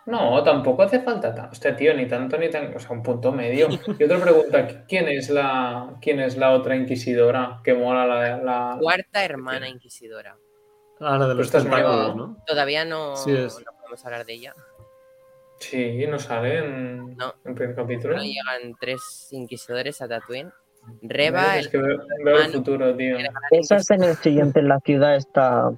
No, 0.07 0.43
tampoco 0.43 0.81
hace 0.83 0.99
falta 1.01 1.33
tanto. 1.33 1.53
Este 1.53 1.73
tío, 1.73 1.93
ni 1.93 2.07
tanto 2.07 2.37
ni 2.37 2.49
tan. 2.49 2.73
O 2.75 2.79
sea, 2.79 2.91
un 2.91 3.03
punto 3.03 3.31
medio. 3.31 3.67
Y 3.99 4.03
otra 4.03 4.19
pregunta: 4.19 4.85
¿quién 4.87 5.07
es 5.07 5.29
la, 5.29 5.95
quién 6.01 6.19
es 6.19 6.37
la 6.37 6.51
otra 6.51 6.75
inquisidora 6.75 7.59
que 7.63 7.73
mola 7.73 8.05
la. 8.05 8.37
la... 8.37 8.77
Cuarta 8.79 9.23
hermana 9.23 9.67
inquisidora. 9.69 10.35
Ah, 10.99 11.17
la 11.17 11.27
de 11.27 11.35
los 11.35 11.35
Pero 11.35 11.41
estás 11.43 11.63
tentáculos, 11.63 12.15
nueva. 12.15 12.15
¿no? 12.15 12.43
Todavía 12.45 12.85
no, 12.85 13.15
Sí, 13.15 13.31
es. 13.31 13.57
no 13.65 13.71
podemos 13.79 14.05
hablar 14.05 14.25
de 14.25 14.33
ella. 14.33 14.53
Sí, 15.59 16.05
no 16.07 16.17
sale 16.17 16.57
en, 16.59 17.15
No. 17.17 17.33
en 17.45 17.55
primer 17.55 17.75
capítulo. 17.75 18.13
Solo 18.15 18.23
llegan 18.25 18.75
tres 18.79 19.27
inquisidores 19.31 20.01
a 20.01 20.07
Tatooine. 20.07 20.51
Reba, 21.03 21.57
es 21.59 21.65
el 21.65 21.71
que 21.71 21.77
veo, 21.77 21.97
veo 22.25 22.37
el 22.37 22.51
futuro, 22.51 22.95
tío. 22.95 23.17
Esa 23.51 23.75
es 23.75 23.91
en 23.91 24.03
el 24.03 24.15
siguiente, 24.15 24.59
en 24.61 24.67
la 24.67 24.79
ciudad 24.79 25.15
está... 25.15 25.71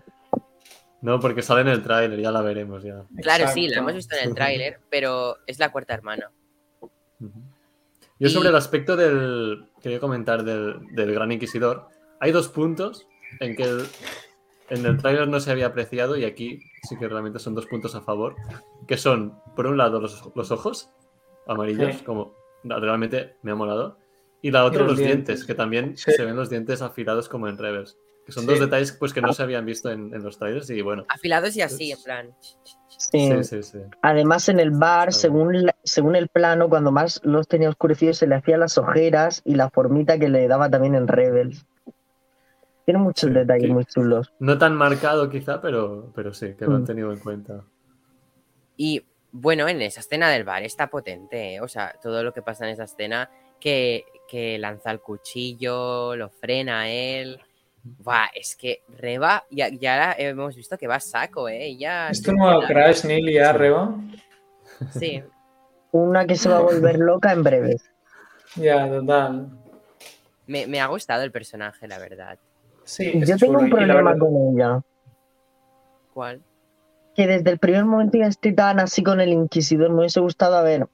No, 1.04 1.20
porque 1.20 1.42
sale 1.42 1.62
en 1.62 1.68
el 1.68 1.84
tráiler, 1.84 2.20
ya 2.20 2.32
la 2.32 2.42
veremos 2.42 2.82
ya. 2.82 3.04
Claro, 3.22 3.48
sí, 3.50 3.68
la 3.68 3.80
hemos 3.80 3.94
visto 3.94 4.16
en 4.16 4.30
el 4.30 4.34
tráiler, 4.34 4.80
pero 4.90 5.38
es 5.46 5.60
la 5.60 5.70
cuarta 5.72 5.94
hermana. 5.94 6.32
Yo 8.20 8.30
sobre 8.30 8.50
el 8.50 8.56
aspecto 8.56 8.96
del. 8.96 9.66
Quería 9.82 10.00
comentar 10.00 10.44
del, 10.44 10.80
del 10.92 11.14
Gran 11.14 11.32
Inquisidor. 11.32 11.88
Hay 12.20 12.32
dos 12.32 12.48
puntos 12.48 13.06
en 13.42 13.56
que 13.56 13.64
el- 13.64 13.86
en 14.70 14.86
el 14.86 14.98
tráiler 14.98 15.28
no 15.28 15.40
se 15.42 15.52
había 15.52 15.68
apreciado 15.68 16.16
y 16.16 16.24
aquí 16.24 16.62
sí 16.88 16.98
que 16.98 17.08
realmente 17.10 17.38
son 17.38 17.54
dos 17.54 17.66
puntos 17.66 17.96
a 17.96 18.02
favor. 18.02 18.36
Que 18.88 18.96
son, 18.98 19.38
por 19.58 19.68
un 19.68 19.78
lado, 19.78 20.00
los, 20.00 20.24
los 20.36 20.52
ojos 20.52 20.90
amarillos, 21.48 21.98
Sí. 21.98 22.04
como 22.06 22.34
realmente 22.64 23.36
me 23.42 23.52
ha 23.52 23.56
molado. 23.56 23.98
Y 24.42 24.52
la 24.52 24.64
otra, 24.64 24.80
los 24.84 24.92
los 24.92 24.98
dientes, 25.00 25.26
dientes. 25.28 25.46
que 25.46 25.54
también 25.54 25.98
Sí. 25.98 26.12
se 26.14 26.24
ven 26.24 26.36
los 26.38 26.50
dientes 26.50 26.82
afilados 26.82 27.28
como 27.28 27.50
en 27.50 27.58
Rebels. 27.58 27.98
Que 28.26 28.32
son 28.32 28.44
Sí. 28.44 28.50
dos 28.52 28.60
detalles 28.62 28.92
pues, 28.94 29.14
que 29.14 29.22
no 29.22 29.34
se 29.34 29.44
habían 29.44 29.66
visto 29.66 29.92
en, 29.92 30.14
en 30.14 30.24
los 30.24 30.38
trailers 30.38 30.70
y 30.70 30.82
bueno. 30.82 31.06
Afilados 31.10 31.56
y 31.58 31.62
así, 31.62 31.92
en 31.92 32.02
plan. 32.04 32.36
Sí. 32.88 33.30
Sí, 33.30 33.44
sí, 33.44 33.64
sí. 33.64 33.80
Además, 34.02 34.48
en 34.50 34.60
el 34.60 34.72
bar, 34.72 35.12
según, 35.12 35.66
la- 35.66 35.76
según 35.84 36.16
el 36.16 36.30
plano, 36.30 36.70
cuando 36.70 36.92
más 36.92 37.20
los 37.24 37.48
tenía 37.48 37.70
oscurecidos, 37.70 38.18
se 38.18 38.28
le 38.28 38.36
hacían 38.36 38.62
las 38.62 38.78
ojeras 38.78 39.42
y 39.44 39.56
la 39.56 39.70
formita 39.70 40.18
que 40.18 40.30
le 40.30 40.48
daba 40.48 40.70
también 40.70 40.96
en 40.96 41.08
Rebels. 41.08 41.66
Tiene 42.86 43.00
muchos 43.00 43.30
Sí, 43.30 43.34
detalles 43.34 43.70
muy 43.70 43.86
chulos. 43.86 44.32
No 44.40 44.58
tan 44.58 44.76
marcado 44.76 45.30
quizá, 45.30 45.62
pero, 45.62 46.12
pero 46.16 46.34
sí, 46.34 46.54
que 46.58 46.66
lo 46.66 46.76
han 46.76 46.84
Mm. 46.84 46.86
tenido 46.86 47.12
en 47.12 47.20
cuenta. 47.20 47.64
Y 48.78 49.04
bueno, 49.32 49.68
en 49.68 49.82
esa 49.82 50.00
escena 50.00 50.30
del 50.30 50.44
bar 50.44 50.64
está 50.64 50.88
potente, 50.90 51.56
¿eh? 51.56 51.62
o 51.62 51.68
sea, 51.68 51.96
todo 52.02 52.24
lo 52.24 52.34
que 52.34 52.42
pasa 52.42 52.66
en 52.66 52.72
esa 52.72 52.84
escena, 52.84 53.30
que, 53.60 54.06
que 54.28 54.58
lanza 54.60 54.92
el 54.92 55.00
cuchillo, 55.00 56.16
lo 56.16 56.30
frena 56.30 56.82
a 56.82 56.90
él. 56.90 57.40
Buah, 57.84 58.28
es 58.34 58.56
que 58.56 58.82
Reba, 58.98 59.44
ya, 59.52 59.68
ya 59.70 60.14
hemos 60.14 60.56
visto 60.56 60.78
que 60.78 60.88
va 60.88 60.96
a 60.96 61.00
saco, 61.02 61.50
¿eh? 61.50 61.76
Ya, 61.76 62.10
¿Es 62.10 62.22
tu 62.22 62.32
nuevo 62.32 62.62
Crash, 62.66 63.04
Neil 63.06 63.30
y 63.30 63.38
Arreba? 63.38 63.94
Sí, 64.92 65.22
Una 65.92 66.26
que 66.26 66.36
se 66.36 66.48
va 66.50 66.58
a 66.58 66.62
volver 66.62 66.98
loca 66.98 67.32
en 67.34 67.44
breve. 67.44 67.78
Ya, 68.56 68.88
total. 68.90 69.50
me, 70.48 70.66
me 70.68 70.80
ha 70.80 70.88
gustado 70.88 71.24
el 71.24 71.32
personaje, 71.32 71.88
la 71.88 72.00
verdad. 72.00 72.38
Sí, 72.86 73.12
es 73.16 73.28
Yo 73.30 73.38
tengo 73.38 73.60
un 73.60 73.70
problema 73.70 73.96
verdad- 74.12 74.18
con 74.20 74.36
ella. 74.56 74.82
¿Cuál? 76.14 76.42
Que 77.16 77.28
desde 77.28 77.50
el 77.52 77.60
primer 77.60 77.86
momento 77.86 78.18
ya 78.18 78.28
estoy 78.28 78.54
tan 78.56 78.80
así 78.80 79.04
con 79.04 79.20
el 79.22 79.30
Inquisidor. 79.30 79.90
Me 79.92 80.00
hubiese 80.00 80.20
gustado, 80.20 80.56
a 80.56 80.62
ver, 80.64 80.88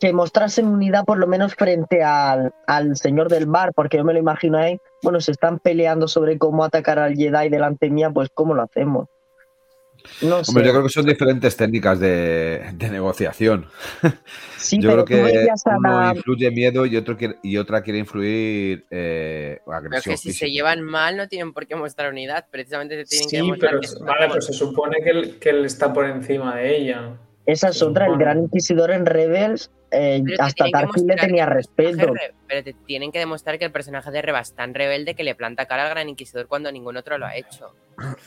que 0.00 0.12
mostrasen 0.12 0.66
unidad 0.66 1.04
por 1.04 1.18
lo 1.18 1.26
menos 1.26 1.54
frente 1.54 2.02
al, 2.02 2.54
al 2.66 2.96
señor 2.96 3.28
del 3.28 3.46
bar, 3.46 3.72
porque 3.74 3.98
yo 3.98 4.04
me 4.04 4.12
lo 4.14 4.18
imagino 4.18 4.58
ahí. 4.58 4.78
Bueno, 5.02 5.20
se 5.20 5.32
están 5.32 5.58
peleando 5.58 6.08
sobre 6.08 6.38
cómo 6.38 6.64
atacar 6.64 6.98
al 6.98 7.14
Jedi 7.14 7.48
delante 7.48 7.88
mía, 7.90 8.10
pues 8.10 8.28
¿cómo 8.32 8.54
lo 8.54 8.62
hacemos? 8.62 9.08
No 10.22 10.42
sé. 10.44 10.50
Hombre, 10.50 10.64
yo 10.66 10.70
creo 10.72 10.82
que 10.84 10.88
son 10.88 11.04
diferentes 11.06 11.56
técnicas 11.56 12.00
de, 12.00 12.70
de 12.74 12.90
negociación. 12.90 13.66
sí, 14.56 14.80
yo 14.80 14.90
pero 14.90 15.04
creo 15.04 15.24
que 15.44 15.48
uno 15.66 16.00
la- 16.00 16.10
influye 16.14 16.50
miedo 16.50 16.86
y, 16.86 16.96
otro 16.96 17.16
quiere- 17.18 17.36
y 17.42 17.56
otra 17.58 17.82
quiere 17.82 17.98
influir 17.98 18.86
eh, 18.90 19.58
Pero 19.64 19.76
agresión 19.76 20.14
que 20.14 20.18
si 20.18 20.28
física. 20.28 20.46
se 20.46 20.50
llevan 20.52 20.80
mal 20.82 21.16
no 21.18 21.28
tienen 21.28 21.52
por 21.52 21.66
qué 21.66 21.76
mostrar 21.76 22.10
unidad, 22.12 22.46
precisamente 22.50 22.96
se 23.04 23.04
tienen 23.04 23.28
que 23.28 23.36
Sí, 23.36 23.42
demostrar 23.42 23.70
pero 23.72 23.80
que 23.80 24.04
vale, 24.04 24.28
pues 24.28 24.46
se 24.46 24.52
supone 24.54 24.96
que 25.04 25.10
él, 25.10 25.38
que 25.38 25.50
él 25.50 25.64
está 25.66 25.92
por 25.92 26.06
encima 26.06 26.56
de 26.56 26.76
ella. 26.76 27.12
Esa 27.46 27.68
es 27.70 27.82
otra, 27.82 28.06
el. 28.06 28.16
Gran 28.18 28.38
Inquisidor 28.40 28.90
en 28.90 29.06
Rebels, 29.06 29.70
eh, 29.90 30.22
Pero 30.24 30.36
te 30.36 30.42
hasta 30.42 30.64
tienen 30.64 30.72
que 30.72 30.86
Tarkin 30.86 31.06
le 31.06 31.16
tenía 31.16 31.46
respeto. 31.46 32.14
re- 32.14 32.34
Pero 32.46 32.62
te 32.64 32.72
tienen 32.86 33.10
que 33.10 33.18
demostrar 33.18 33.58
que 33.58 33.64
el 33.64 33.72
personaje 33.72 34.10
de 34.10 34.22
Reba 34.22 34.40
es 34.40 34.54
tan 34.54 34.72
rebelde 34.74 35.14
que 35.14 35.24
le 35.24 35.34
planta 35.34 35.66
cara 35.66 35.84
al 35.84 35.90
Gran 35.90 36.08
Inquisidor 36.08 36.46
cuando 36.46 36.70
ningún 36.70 36.96
otro 36.96 37.18
lo 37.18 37.26
ha 37.26 37.34
hecho. 37.36 37.74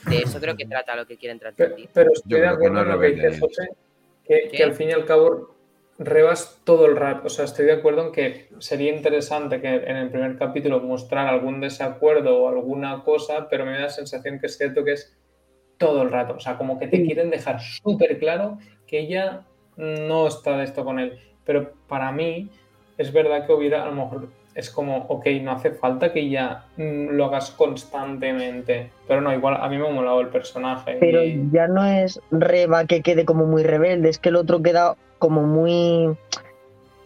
De 0.10 0.18
eso 0.18 0.40
creo 0.42 0.56
que 0.58 0.66
trata 0.66 0.96
lo 0.96 1.06
que 1.08 1.18
quieren 1.18 1.40
Pero, 1.40 1.54
transmitir. 1.56 1.90
pero 1.94 2.12
estoy 2.12 2.32
Yo 2.32 2.38
de 2.40 2.48
acuerdo 2.48 2.82
en 2.82 2.90
lo 2.90 3.00
que 3.00 3.08
dice 3.12 3.40
José, 3.40 3.70
que, 4.26 4.64
al 4.64 4.74
fin 4.74 4.90
y 4.90 4.92
al 4.94 5.06
cabo 5.06 5.56
rebas 6.00 6.60
todo 6.64 6.86
el 6.88 6.96
rato. 6.98 7.28
O 7.28 7.30
sea, 7.30 7.46
estoy 7.46 7.66
de 7.66 7.74
acuerdo 7.74 8.08
en 8.08 8.12
que 8.12 8.50
sería 8.60 8.94
interesante 8.94 9.62
que 9.62 9.68
en 9.74 9.96
el 9.96 10.10
primer 10.10 10.38
capítulo 10.38 10.80
mostrar 10.82 11.28
algún 11.28 11.62
desacuerdo 11.62 12.44
o 12.44 12.50
alguna 12.50 13.04
cosa, 13.04 13.48
pero 13.50 13.64
me 13.66 13.74
da 13.74 13.82
la 13.82 13.90
sensación 13.90 14.40
que 14.40 14.48
es 14.48 14.58
cierto 14.58 14.84
que 14.84 14.94
es 14.94 15.16
todo 15.78 16.02
el 16.02 16.12
rato. 16.12 16.34
O 16.36 16.40
sea, 16.40 16.58
como 16.58 16.78
que 16.80 16.88
te 16.88 17.04
quieren 17.06 17.30
dejar 17.30 17.60
súper 17.62 18.18
claro 18.20 18.58
que 18.88 19.00
ella 19.00 19.42
no 19.78 20.28
está 20.28 20.58
de 20.58 20.66
esto 20.66 20.84
con 20.84 21.00
él. 21.00 21.20
Pero 21.46 21.72
para 21.88 22.12
mí 22.12 22.50
es 22.98 23.12
verdad 23.12 23.46
que 23.46 23.54
hubiera, 23.54 23.84
a 23.84 23.88
lo 23.88 23.94
mejor 23.94 24.28
es 24.56 24.70
como, 24.70 25.06
ok, 25.08 25.26
no 25.42 25.52
hace 25.52 25.72
falta 25.72 26.14
que 26.14 26.30
ya 26.30 26.66
mm, 26.78 27.10
lo 27.10 27.26
hagas 27.26 27.52
constantemente. 27.52 28.92
Pero 29.08 29.22
no, 29.22 29.34
igual 29.34 29.58
a 29.60 29.68
mí 29.68 29.78
me 29.78 29.88
ha 29.88 29.92
molado 29.92 30.22
el 30.22 30.28
personaje. 30.28 30.98
Pero 31.00 31.22
ya 31.52 31.68
no 31.68 31.86
es 31.86 32.22
Reba 32.32 32.86
que 32.86 33.02
quede 33.02 33.26
como 33.26 33.46
muy 33.46 33.64
rebelde, 33.64 34.10
es 34.10 34.20
que 34.20 34.30
el 34.30 34.36
otro 34.36 34.62
queda 34.62 34.96
como 35.20 35.44
muy 35.44 36.16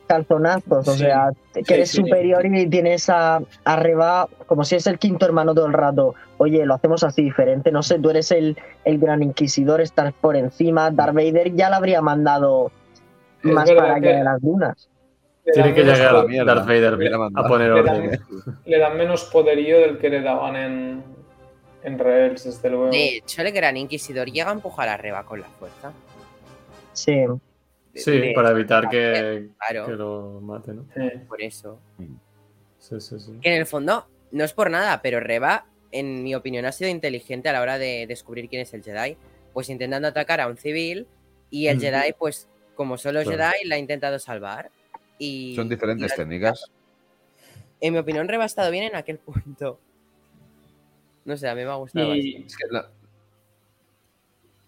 calzonazos, 0.07 0.87
o 0.87 0.91
Sí, 0.93 0.99
sea, 0.99 1.29
que 1.53 1.63
sí, 1.63 1.73
eres 1.73 1.91
sí. 1.91 1.97
superior 1.97 2.45
y 2.45 2.67
tienes 2.67 3.09
a, 3.09 3.39
a 3.65 3.75
Reba 3.75 4.27
como 4.47 4.63
si 4.63 4.75
es 4.75 4.87
el 4.87 4.97
quinto 4.97 5.25
hermano 5.25 5.53
todo 5.53 5.67
el 5.67 5.73
rato. 5.73 6.15
Oye, 6.37 6.65
lo 6.65 6.73
hacemos 6.73 7.03
así 7.03 7.21
diferente, 7.21 7.71
no 7.71 7.83
sé, 7.83 7.99
tú 7.99 8.09
eres 8.09 8.31
el, 8.31 8.57
el 8.85 8.97
gran 8.97 9.21
inquisidor, 9.21 9.81
estás 9.81 10.13
por 10.13 10.35
encima, 10.35 10.89
Darth 10.89 11.13
Vader 11.13 11.53
ya 11.55 11.69
la 11.69 11.77
habría 11.77 12.01
mandado 12.01 12.71
Es 13.43 13.51
más 13.51 13.69
para 13.71 13.95
allá 13.95 14.01
que- 14.01 14.15
de 14.17 14.23
las 14.23 14.41
dunas. 14.41 14.89
le 15.45 15.53
Tiene 15.53 15.73
que 15.73 15.83
llegar 15.83 16.13
la 16.13 16.21
po- 16.23 16.27
mierda. 16.27 16.55
Darth 16.55 16.67
Vader 16.67 16.93
Hubiera 16.95 17.17
a 17.35 17.47
poner 17.47 17.71
Le 17.71 17.83
dan- 17.83 17.95
orden. 18.05 18.19
Le 18.65 18.79
dan 18.79 18.97
menos 18.97 19.23
poderío 19.25 19.79
del 19.79 19.97
que 19.97 20.09
le 20.09 20.21
daban 20.21 20.55
en, 20.55 21.03
en 21.83 21.99
Rebels, 21.99 22.43
desde 22.43 22.69
luego. 22.69 22.89
De 22.89 23.17
hecho, 23.17 23.41
el 23.41 23.51
gran 23.51 23.77
inquisidor 23.77 24.27
llega 24.29 24.49
a 24.49 24.53
empujar 24.53 24.89
a 24.89 24.97
Reba 24.97 25.23
con 25.23 25.39
la 25.39 25.47
fuerza. 25.47 25.91
Sí. 26.93 27.23
Sí, 27.97 28.11
de- 28.11 28.33
para 28.33 28.51
evitar 28.51 28.89
que, 28.89 29.49
Claro. 29.59 29.85
que 29.85 29.91
lo 29.93 30.39
mate, 30.41 30.73
¿no? 30.73 30.85
Sí. 30.95 31.01
Por 31.27 31.41
eso. 31.41 31.79
Sí, 32.79 32.99
sí, 33.01 33.19
sí. 33.19 33.31
Que 33.41 33.49
en 33.53 33.59
el 33.59 33.65
fondo, 33.65 34.07
no 34.31 34.43
es 34.43 34.53
por 34.53 34.69
nada, 34.71 35.01
pero 35.01 35.19
Reba, 35.19 35.65
en 35.91 36.23
mi 36.23 36.35
opinión, 36.35 36.65
ha 36.65 36.71
sido 36.71 36.89
inteligente 36.89 37.49
a 37.49 37.53
la 37.53 37.61
hora 37.61 37.77
de 37.77 38.05
descubrir 38.07 38.49
quién 38.49 38.61
es 38.61 38.73
el 38.73 38.83
Jedi. 38.83 39.17
Pues 39.53 39.69
intentando 39.69 40.07
atacar 40.07 40.39
a 40.41 40.47
un 40.47 40.57
civil 40.57 41.07
y 41.49 41.67
el. 41.67 41.79
Jedi, 41.79 42.13
pues 42.17 42.47
como 42.75 42.97
son 42.97 43.15
los 43.15 43.23
Claro. 43.23 43.51
Jedi, 43.55 43.67
la 43.67 43.75
ha 43.75 43.79
intentado 43.79 44.19
salvar. 44.19 44.69
Y, 45.17 45.55
Son 45.55 45.67
diferentes 45.67 46.13
y 46.13 46.15
técnicas. 46.15 46.71
En 47.81 47.93
mi 47.93 47.99
opinión, 47.99 48.27
Reba 48.27 48.43
ha 48.43 48.45
estado 48.45 48.69
bien 48.71 48.83
en 48.83 48.95
aquel 48.95 49.17
punto. 49.57 49.79
No 51.25 51.35
sé, 51.37 51.47
a 51.49 51.55
mí 51.55 51.63
me 51.63 51.71
ha 51.71 51.75
gustado. 51.75 52.15
Y 52.15 52.43
Es 52.45 52.55
que 52.55 52.65
la- 52.71 52.89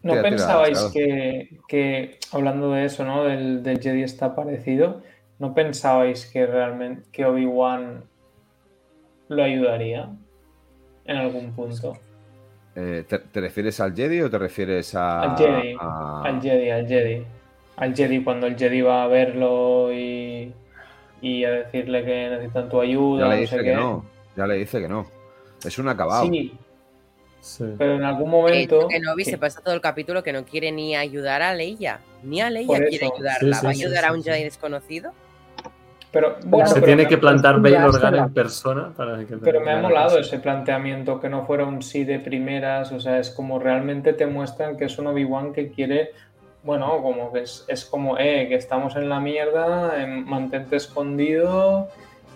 ¿No 0.01 0.13
Tira, 0.13 0.23
pensabais 0.23 0.79
que, 0.93 1.59
que, 1.67 2.19
hablando 2.31 2.71
de 2.71 2.85
eso, 2.85 3.03
¿no? 3.03 3.23
Del, 3.25 3.63
del 3.63 3.81
Jedi 3.81 4.03
está 4.03 4.35
parecido, 4.35 5.01
¿no 5.39 5.53
pensabais 5.53 6.25
que 6.25 6.45
realmente 6.45 7.09
que 7.11 7.25
Obi-Wan 7.25 8.03
lo 9.27 9.43
ayudaría 9.43 10.09
en 11.05 11.17
algún 11.17 11.51
punto? 11.53 11.97
eh, 12.75 13.03
¿te, 13.07 13.19
te 13.19 13.41
refieres 13.41 13.79
al 13.79 13.93
Jedi 13.93 14.21
o 14.21 14.29
te 14.29 14.37
refieres 14.37 14.95
a. 14.95 15.21
Al 15.21 15.37
Jedi, 15.37 15.75
a- 15.79 16.23
Al 16.25 16.41
Jedi, 16.41 16.69
al 16.69 16.87
Jedi. 16.87 17.25
Al 17.77 17.95
Jedi, 17.95 18.23
cuando 18.23 18.47
el 18.47 18.57
Jedi 18.57 18.81
va 18.81 19.03
a 19.03 19.07
verlo 19.07 19.91
y, 19.93 20.53
y 21.21 21.43
a 21.43 21.51
decirle 21.51 22.03
que 22.05 22.29
necesitan 22.29 22.69
tu 22.69 22.79
ayuda, 22.81 23.23
Ya 23.23 23.29
le 23.29 23.35
no 23.35 23.41
dice 23.41 23.57
sé 23.57 23.63
que 23.63 23.63
qué. 23.63 23.75
no. 23.75 24.05
Ya 24.35 24.47
le 24.47 24.55
dice 24.55 24.79
que 24.81 24.87
no. 24.87 25.05
Es 25.65 25.77
un 25.77 25.87
acabado. 25.89 26.25
Sí, 26.25 26.53
Sí. 27.41 27.63
pero 27.77 27.95
en 27.95 28.03
algún 28.03 28.29
momento. 28.29 28.77
hecho, 28.79 28.87
que 28.89 28.99
Novi 28.99 29.23
que- 29.23 29.31
se 29.31 29.37
pasa 29.37 29.61
todo 29.61 29.73
el 29.73 29.81
capítulo 29.81 30.21
que 30.23 30.33
no 30.33 30.43
quiere 30.45 30.71
ni 30.71 30.95
ayudar 30.95 31.41
a 31.41 31.53
Leia. 31.53 31.99
Ni 32.23 32.41
a 32.41 32.49
Leia 32.49 32.77
quiere 32.87 33.05
ayudarla. 33.13 33.55
Sí, 33.55 33.59
sí, 33.59 33.65
¿Va 33.65 33.69
a 33.69 33.71
ayudar 33.71 34.03
sí, 34.03 34.09
a 34.09 34.11
un 34.13 34.23
sí. 34.23 34.29
Jedi 34.29 34.43
desconocido? 34.43 35.11
Pero 36.11 36.37
bueno, 36.45 36.65
Se 36.67 36.73
pero 36.75 36.85
tiene 36.87 37.03
me- 37.03 37.09
que 37.09 37.17
plantar 37.19 37.59
Bail 37.61 37.75
Organa 37.83 38.17
en 38.25 38.33
persona 38.33 38.91
para 38.97 39.19
que 39.25 39.37
Pero 39.37 39.61
me 39.61 39.71
ha 39.71 39.77
molado 39.77 40.15
que- 40.15 40.21
ese 40.21 40.39
planteamiento, 40.39 41.19
que 41.19 41.29
no 41.29 41.45
fuera 41.45 41.65
un 41.65 41.83
sí 41.83 42.03
de 42.03 42.17
primeras, 42.19 42.91
o 42.91 42.99
sea, 42.99 43.19
es 43.19 43.29
como 43.29 43.59
realmente 43.59 44.13
te 44.13 44.25
muestran 44.25 44.75
que 44.75 44.85
es 44.85 44.97
un 44.97 45.05
Obi-Wan 45.07 45.53
que 45.53 45.69
quiere, 45.69 46.09
bueno, 46.63 46.99
como 47.03 47.31
que 47.31 47.41
es, 47.41 47.63
es 47.67 47.85
como, 47.85 48.17
eh, 48.17 48.47
que 48.49 48.55
estamos 48.55 48.95
en 48.95 49.07
la 49.07 49.19
mierda, 49.19 49.93
mantente 50.25 50.77
escondido, 50.77 51.89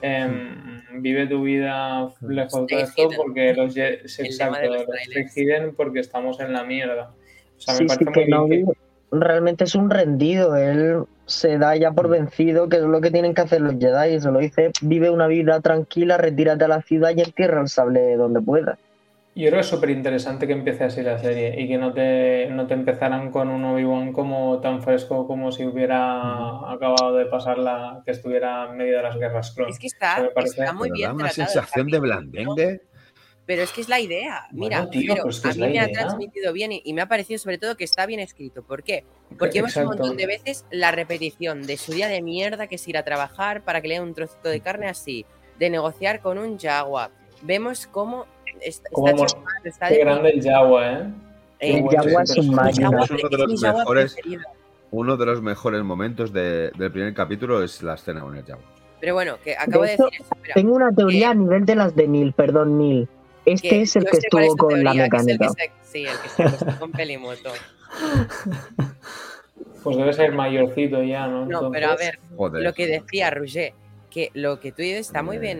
em, 0.04 1.02
vive 1.02 1.26
tu 1.28 1.42
vida 1.44 2.10
lejos 2.22 2.68
de 2.68 2.82
esto 2.82 3.10
porque 3.16 3.54
los 3.54 3.74
je- 3.76 4.06
sí, 4.08 4.22
El 4.24 4.38
lema 4.38 4.58
exacto, 4.60 4.74
los 4.74 4.86
los 5.16 5.38
hidden 5.38 5.74
porque 5.76 6.00
estamos 6.02 6.40
en 6.40 6.54
la 6.54 6.64
mierda. 6.64 7.12
O 7.58 7.62
sea, 7.62 7.74
Sí, 7.76 7.84
me 7.86 7.90
sí, 7.90 8.04
parece 8.06 8.26
que 8.26 8.36
muy 8.36 8.50
que- 8.66 8.72
realmente 9.12 9.64
es 9.64 9.76
un 9.76 9.90
rendido. 9.90 10.56
Él 10.58 11.04
se 11.26 11.58
da 11.58 11.76
ya 11.78 11.92
por 11.92 12.10
vencido, 12.10 12.68
que 12.68 12.78
es 12.78 12.84
lo 12.84 13.00
que 13.00 13.12
tienen 13.12 13.34
que 13.34 13.42
hacer 13.42 13.62
los 13.62 13.76
Jedi. 13.80 14.20
Se 14.20 14.30
lo 14.32 14.40
dice, 14.40 14.72
vive 14.82 15.10
una 15.10 15.28
vida 15.28 15.62
tranquila, 15.62 16.18
retírate 16.18 16.66
a 16.66 16.68
la 16.68 16.82
ciudad 16.82 17.12
y 17.16 17.22
entierra 17.22 17.62
el 17.62 17.70
sable 17.70 18.16
donde 18.18 18.42
pueda. 18.42 18.78
Yo 19.36 19.48
creo 19.48 19.54
que 19.54 19.60
es 19.62 19.68
súper 19.68 19.90
interesante 19.90 20.46
que 20.46 20.54
empiece 20.54 20.84
así 20.84 21.02
la 21.02 21.18
serie 21.18 21.60
y 21.60 21.68
que 21.68 21.78
no 21.80 21.92
te, 21.92 22.48
no 22.52 22.68
te 22.68 22.76
empezaran 22.76 23.32
con 23.32 23.50
un 23.50 23.66
Obi-Wan 23.66 24.14
como 24.14 24.60
tan 24.62 24.84
fresco 24.84 25.26
como 25.26 25.52
si 25.52 25.66
hubiera 25.66 26.72
acabado 26.72 27.16
de 27.16 27.26
pasar 27.26 27.58
la 27.58 28.04
que 28.06 28.12
estuviera 28.12 28.70
en 28.70 28.78
medio 28.78 28.98
de 28.98 29.04
las 29.04 29.18
guerras 29.18 29.52
clon. 29.52 29.70
Es 29.70 29.80
que 29.80 29.88
está, 29.88 30.22
me 30.22 30.30
parece- 30.30 30.60
está 30.62 30.74
muy 30.74 30.92
bien 30.92 31.10
da 31.10 31.14
una 31.16 31.30
sensación 31.30 31.88
de 31.88 32.00
blandengue. 32.00 32.82
Pero 33.46 33.64
es 33.64 33.72
que 33.72 33.82
es 33.82 33.90
la 33.90 34.00
idea. 34.00 34.46
Mira, 34.52 34.78
Bueno, 34.86 34.92
tío, 34.92 35.14
pero 35.16 35.24
pero 35.24 35.30
es 35.32 35.42
que 35.42 35.48
a 35.48 35.52
es 35.52 35.58
mí 35.58 35.62
la 35.64 35.68
me 35.70 35.80
ha 35.80 35.92
transmitido 35.92 36.54
bien 36.54 36.72
y, 36.72 36.82
y 36.86 36.94
me 36.94 37.02
ha 37.02 37.08
parecido 37.08 37.40
sobre 37.40 37.58
todo 37.58 37.76
que 37.76 37.84
está 37.84 38.06
bien 38.06 38.20
escrito. 38.22 38.64
¿Por 38.64 38.84
qué? 38.84 39.04
Porque 39.38 39.60
vemos 39.60 39.76
un 39.76 39.86
montón 39.86 40.16
de 40.16 40.28
veces 40.28 40.66
la 40.72 40.92
repetición 40.92 41.64
de 41.64 41.76
su 41.78 41.92
día 41.92 42.08
de 42.08 42.22
mierda, 42.22 42.68
que 42.68 42.76
es 42.76 42.88
ir 42.88 42.98
a 42.98 43.04
trabajar 43.04 43.64
para 43.64 43.82
que 43.82 43.88
le 43.90 43.96
den 43.96 44.04
un 44.04 44.14
trocito 44.14 44.48
de 44.48 44.62
carne 44.62 44.88
así, 44.88 45.26
de 45.60 45.70
negociar 45.72 46.22
con 46.22 46.38
un 46.38 46.58
Jaguar. 46.58 47.10
Vemos 47.42 47.86
cómo 47.88 48.28
está, 48.62 48.90
está 49.64 49.88
Qué 49.90 49.94
de- 49.96 50.00
grande 50.00 50.30
el 50.32 50.44
Jawa, 50.44 50.92
¿eh? 50.92 51.04
eh, 51.60 51.78
El 51.78 51.90
sí, 51.90 52.32
es 52.42 52.48
un 52.48 52.56
máquina. 52.56 52.90
Uno 52.90 53.06
de 53.30 53.38
los 53.38 53.62
mejores-. 53.62 54.16
Uno 54.92 55.18
de 55.18 55.26
los 55.26 55.42
mejores 55.42 55.84
momentos 55.84 56.32
de- 56.34 56.72
del 56.78 56.92
primer 56.92 57.14
capítulo 57.14 57.64
es 57.64 57.82
la 57.82 57.96
escena 57.96 58.22
con 58.22 58.36
el 58.38 58.44
Jaguar. 58.44 58.66
Pero 59.00 59.16
bueno, 59.16 59.38
que 59.44 59.56
acabo 59.58 59.84
de, 59.84 59.94
hecho, 59.96 60.06
decir 60.06 60.22
eso. 60.22 60.36
Tengo 60.54 60.76
una 60.76 60.92
teoría 60.94 61.32
a 61.32 61.34
nivel 61.34 61.66
de 61.66 61.76
las 61.76 61.96
de 61.96 62.08
Neil, 62.08 62.34
perdón, 62.34 62.78
Neil. 62.78 63.08
Este 63.46 63.68
que 63.70 63.82
es 63.82 63.96
el 63.98 64.06
que 64.06 64.18
estuvo 64.18 64.46
tu 64.52 64.56
con 64.58 64.84
la 64.84 64.92
teoría, 64.94 65.10
que 65.10 65.18
es 65.18 65.28
el 65.28 65.38
que 65.40 65.46
mecánica. 65.50 65.74
se- 65.84 65.92
sí, 65.92 66.06
el 66.06 66.18
que 66.22 66.30
se 66.30 66.44
acostó 66.44 66.80
con 66.80 66.92
Pelimoto. 66.92 67.52
Pues 69.84 69.98
debe 69.98 70.14
ser 70.14 70.32
mayorcito 70.32 71.04
ya, 71.04 71.28
¿no? 71.28 71.46
No, 71.46 71.70
pero 71.70 71.90
a 71.90 71.96
ver, 71.98 72.18
Joder. 72.38 72.64
lo 72.64 72.74
que 72.74 72.88
decía 72.88 73.30
Roger, 73.32 73.74
que 74.10 74.30
lo 74.34 74.58
que 74.62 74.72
tú 74.72 74.82
dices 74.82 75.08
está 75.08 75.22
muy 75.24 75.40
bien 75.40 75.60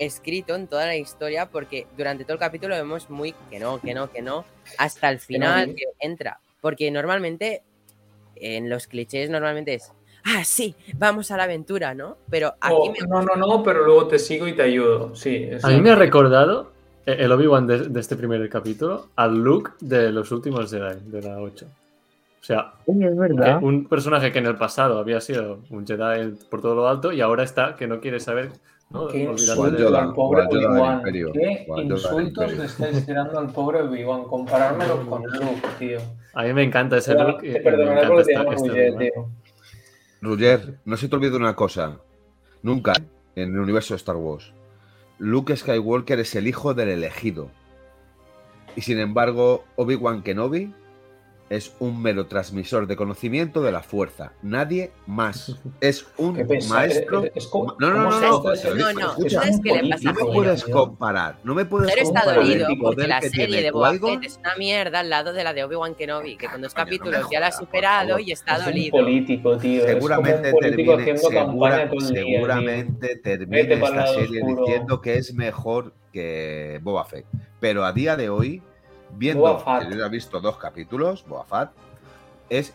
escrito 0.00 0.54
en 0.54 0.66
toda 0.66 0.86
la 0.86 0.96
historia 0.96 1.50
porque 1.50 1.86
durante 1.96 2.24
todo 2.24 2.32
el 2.32 2.38
capítulo 2.40 2.74
vemos 2.74 3.08
muy 3.10 3.34
que 3.50 3.60
no, 3.60 3.80
que 3.80 3.94
no, 3.94 4.10
que 4.10 4.22
no, 4.22 4.44
hasta 4.78 5.10
el 5.10 5.20
final 5.20 5.74
que 5.76 5.84
entra. 6.00 6.40
Porque 6.60 6.90
normalmente, 6.90 7.62
en 8.36 8.68
los 8.68 8.86
clichés 8.86 9.30
normalmente 9.30 9.74
es, 9.74 9.92
ah, 10.24 10.42
sí, 10.44 10.74
vamos 10.96 11.30
a 11.30 11.36
la 11.36 11.44
aventura, 11.44 11.94
¿no? 11.94 12.16
Pero 12.28 12.54
aquí 12.60 12.74
Oh, 12.74 12.92
me 12.92 13.06
no, 13.06 13.22
no, 13.22 13.36
no, 13.36 13.62
pero 13.62 13.84
luego 13.84 14.08
te 14.08 14.18
sigo 14.18 14.48
y 14.48 14.54
te 14.54 14.62
ayudo. 14.62 15.14
Sí, 15.14 15.48
A 15.62 15.68
mí 15.68 15.80
me 15.80 15.90
ha 15.90 15.96
recordado 15.96 16.72
eh, 17.06 17.16
el 17.20 17.32
Obi-Wan 17.32 17.66
de, 17.66 17.88
de 17.88 18.00
este 18.00 18.16
primer 18.16 18.46
capítulo 18.48 19.08
al 19.16 19.36
look 19.36 19.76
de 19.80 20.10
los 20.10 20.32
últimos 20.32 20.70
Jedi, 20.70 20.98
de 21.06 21.22
la 21.22 21.38
8. 21.40 21.66
O 22.40 22.42
sea, 22.42 22.72
es 22.86 23.16
verdad. 23.18 23.62
un 23.62 23.84
personaje 23.86 24.32
que 24.32 24.38
en 24.38 24.46
el 24.46 24.56
pasado 24.56 24.98
había 24.98 25.20
sido 25.20 25.60
un 25.68 25.86
Jedi 25.86 26.32
por 26.48 26.62
todo 26.62 26.74
lo 26.74 26.88
alto 26.88 27.12
y 27.12 27.20
ahora 27.20 27.44
está 27.44 27.76
que 27.76 27.86
no 27.86 28.00
quiere 28.00 28.18
saber, 28.18 28.50
¿no? 28.90 29.08
Qué 29.08 29.22
insultos 29.24 29.94
al 29.94 30.14
pobre 30.14 30.42
Obi-Wan. 30.46 31.02
Qué 31.04 31.10
le 32.56 32.64
estáis 32.64 33.06
tirando 33.06 33.38
al 33.38 33.52
pobre 33.52 33.82
Obi-Wan. 33.82 34.24
Comparármelo 34.24 35.06
con 35.08 35.22
Luke, 35.24 35.62
tío. 35.78 35.98
A 36.34 36.42
mí 36.44 36.52
me 36.52 36.62
encanta 36.62 36.98
ese 36.98 37.14
perdonaré 37.14 38.06
porque 38.06 38.24
te 38.24 38.32
esta- 38.32 38.42
llamo 38.44 38.52
este 38.52 38.68
Roger, 38.68 38.92
Obi-Wan. 38.94 39.10
tío. 39.12 39.28
Roger, 40.22 40.78
no 40.84 40.96
se 40.96 41.08
te 41.08 41.16
olvide 41.16 41.36
una 41.36 41.56
cosa. 41.56 41.98
Nunca 42.62 42.92
en 43.36 43.54
el 43.54 43.58
universo 43.60 43.94
de 43.94 43.98
Star 43.98 44.16
Wars. 44.16 44.52
Luke 45.18 45.56
Skywalker 45.56 46.18
es 46.20 46.34
el 46.34 46.46
hijo 46.46 46.74
del 46.74 46.88
elegido. 46.90 47.50
Y 48.76 48.82
sin 48.82 48.98
embargo, 49.00 49.64
Obi-Wan 49.76 50.22
Kenobi 50.22 50.74
es 51.50 51.74
un 51.80 52.00
mero 52.00 52.26
transmisor 52.26 52.86
de 52.86 52.94
conocimiento 52.94 53.60
de 53.60 53.72
la 53.72 53.82
fuerza. 53.82 54.32
Nadie 54.40 54.92
más. 55.08 55.56
Es 55.80 56.06
un 56.16 56.38
maestro. 56.68 57.24
Es- 57.24 57.32
es 57.34 57.46
como- 57.48 57.74
No, 57.80 57.90
no, 57.90 57.96
¿cómo 57.96 58.10
no, 58.10 58.20
no, 58.20 58.74
no, 58.74 58.92
no, 58.92 59.10
escucha, 59.10 59.40
¿sabes 59.40 59.60
qué 59.62 59.82
le 59.82 59.90
pasa 59.90 60.12
no 60.12 60.14
me 60.26 60.32
puedes 60.32 60.64
comparar. 60.64 61.38
No 61.42 61.54
me 61.56 61.64
puedes 61.64 61.90
Pero 61.92 62.02
está 62.06 62.20
comparar 62.20 62.44
dolido 62.46 62.68
porque 62.80 63.08
la 63.08 63.20
serie 63.20 63.62
de 63.62 63.70
Boba. 63.72 63.90
Fett 63.94 64.22
es 64.24 64.36
una 64.38 64.54
mierda 64.56 65.00
al 65.00 65.10
lado 65.10 65.32
de 65.32 65.42
la 65.42 65.52
de 65.52 65.64
Obi-Wan 65.64 65.96
Kenobi, 65.96 66.36
que 66.36 66.46
con 66.46 66.60
dos 66.62 66.72
Coño, 66.72 66.84
no 66.84 66.90
me 66.90 66.98
capítulos 66.98 67.30
ya 67.32 67.40
la 67.40 67.46
ha 67.48 67.52
superado 67.52 68.18
y 68.20 68.30
está 68.30 68.52
Es 68.54 68.58
un 68.60 68.64
dolido. 68.66 68.98
político, 68.98 69.56
tío. 69.58 69.84
Seguramente 69.86 70.48
es 70.48 70.54
como 70.54 70.58
un 70.58 70.62
político 70.62 70.96
termine, 70.96 71.12
haciendo 71.18 71.20
segura- 71.22 71.46
campaña 71.46 71.90
todo 71.90 71.98
el 71.98 72.14
día, 72.14 72.22
tío. 72.22 72.34
seguramente 72.34 73.16
termine 73.16 73.60
esta 73.74 74.06
serie 74.06 74.42
oscuro. 74.44 74.64
diciendo 74.66 75.00
que 75.00 75.14
es 75.18 75.34
mejor 75.34 75.94
que 76.12 76.78
Boba 76.82 77.04
Fett. 77.06 77.26
Pero 77.58 77.84
a 77.84 77.92
día 77.92 78.16
de 78.16 78.28
hoy, 78.28 78.62
viendo 79.16 79.58
que 79.58 79.90
yo 79.90 79.98
ya 79.98 80.06
he 80.06 80.08
visto 80.08 80.40
dos 80.40 80.56
capítulos, 80.58 81.24
Boba 81.26 81.44
Fett 81.44 81.70
es 82.48 82.74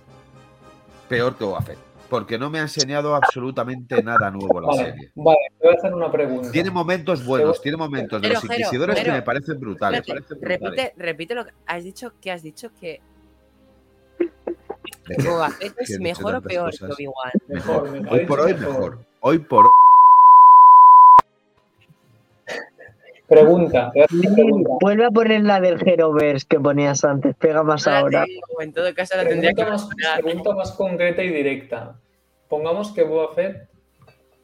peor 1.09 1.35
que 1.35 1.43
Boba 1.43 1.61
Fett. 1.61 1.77
Porque 2.09 2.37
no 2.37 2.51
me 2.51 2.59
ha 2.59 2.61
enseñado 2.61 3.15
absolutamente 3.15 4.01
nada 4.03 4.29
nuevo 4.29 4.61
la 4.61 4.67
Vale, 4.67 4.83
serie. 4.91 5.11
vale, 5.15 5.37
te 5.59 5.65
voy 5.67 5.75
a 5.75 5.77
hacer 5.79 5.93
una 5.93 6.11
pregunta. 6.11 6.51
Tiene 6.51 6.69
momentos 6.69 7.25
buenos, 7.25 7.59
tiene 7.61 7.77
momentos 7.77 8.21
de 8.21 8.27
Pero, 8.27 8.41
los 8.41 8.51
inquisidores 8.51 9.03
que 9.03 9.11
me 9.11 9.21
parecen 9.23 9.59
brutales. 9.59 10.01
Espérate, 10.01 10.35
parecen 10.35 10.39
brutales. 10.39 10.71
repite, 10.75 11.03
repite 11.03 11.35
lo 11.35 11.45
que 11.45 11.51
has 11.65 11.83
dicho, 11.83 12.13
que 12.21 12.31
has 12.31 12.43
dicho 12.43 12.69
que. 12.79 13.01
Boba 15.23 15.49
Fett 15.49 15.73
es 15.79 15.99
mejor 15.99 16.35
o 16.35 16.41
peor 16.41 16.71
que. 16.77 16.85
Obi-Wan. 16.85 17.31
Mejor, 17.47 17.89
me 17.89 18.09
Hoy 18.09 18.25
por 18.25 18.39
hoy 18.39 18.53
mejor. 18.53 18.69
mejor. 18.71 18.99
Hoy 19.21 19.39
por 19.39 19.65
hoy. 19.65 19.71
Pregunta, 23.27 23.91
pregunta. 23.91 24.69
vuelve 24.81 25.05
a 25.05 25.09
poner 25.11 25.41
la 25.43 25.59
del 25.59 25.81
Heroverse 25.87 26.45
que 26.47 26.59
ponías 26.59 27.03
antes. 27.03 27.35
Pega 27.35 27.63
más 27.63 27.85
la 27.85 27.99
ahora. 27.99 28.25
tengo, 28.25 28.61
en 28.61 28.73
todo 28.73 28.93
caso 28.93 29.17
la 29.17 29.27
tendría 29.27 29.49
que 29.51 29.63
Pregunta 29.63 29.71
más, 29.71 29.85
poner. 29.85 30.23
pregunta 30.23 30.55
más 30.55 30.71
concreta 30.73 31.23
y 31.23 31.29
directa. 31.29 31.95
Pongamos 32.47 32.91
que 32.91 33.03
Boba 33.03 33.33
Fett, 33.33 33.67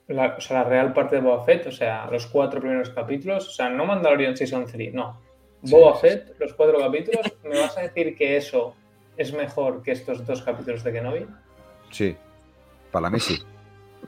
la, 0.07 0.35
o 0.37 0.41
sea, 0.41 0.63
la 0.63 0.69
real 0.69 0.93
parte 0.93 1.17
de 1.17 1.21
Boba 1.21 1.43
Fett, 1.43 1.67
o 1.67 1.71
sea, 1.71 2.07
los 2.11 2.25
cuatro 2.27 2.59
primeros 2.59 2.89
capítulos, 2.89 3.47
o 3.47 3.51
sea, 3.51 3.69
no 3.69 3.85
Mandalorian 3.85 4.35
Season 4.35 4.65
3, 4.65 4.93
no. 4.93 5.19
Boba 5.61 5.93
sí, 5.95 6.01
Fett, 6.01 6.35
los 6.39 6.53
cuatro 6.55 6.79
capítulos, 6.79 7.21
¿me 7.43 7.59
vas 7.59 7.77
a 7.77 7.81
decir 7.81 8.15
que 8.15 8.35
eso 8.35 8.73
es 9.15 9.31
mejor 9.31 9.83
que 9.83 9.91
estos 9.91 10.25
dos 10.25 10.41
capítulos 10.41 10.83
de 10.83 10.91
Kenobi? 10.91 11.27
Sí. 11.91 12.15
Para 12.91 13.09
mí 13.11 13.19
sí. 13.19 13.37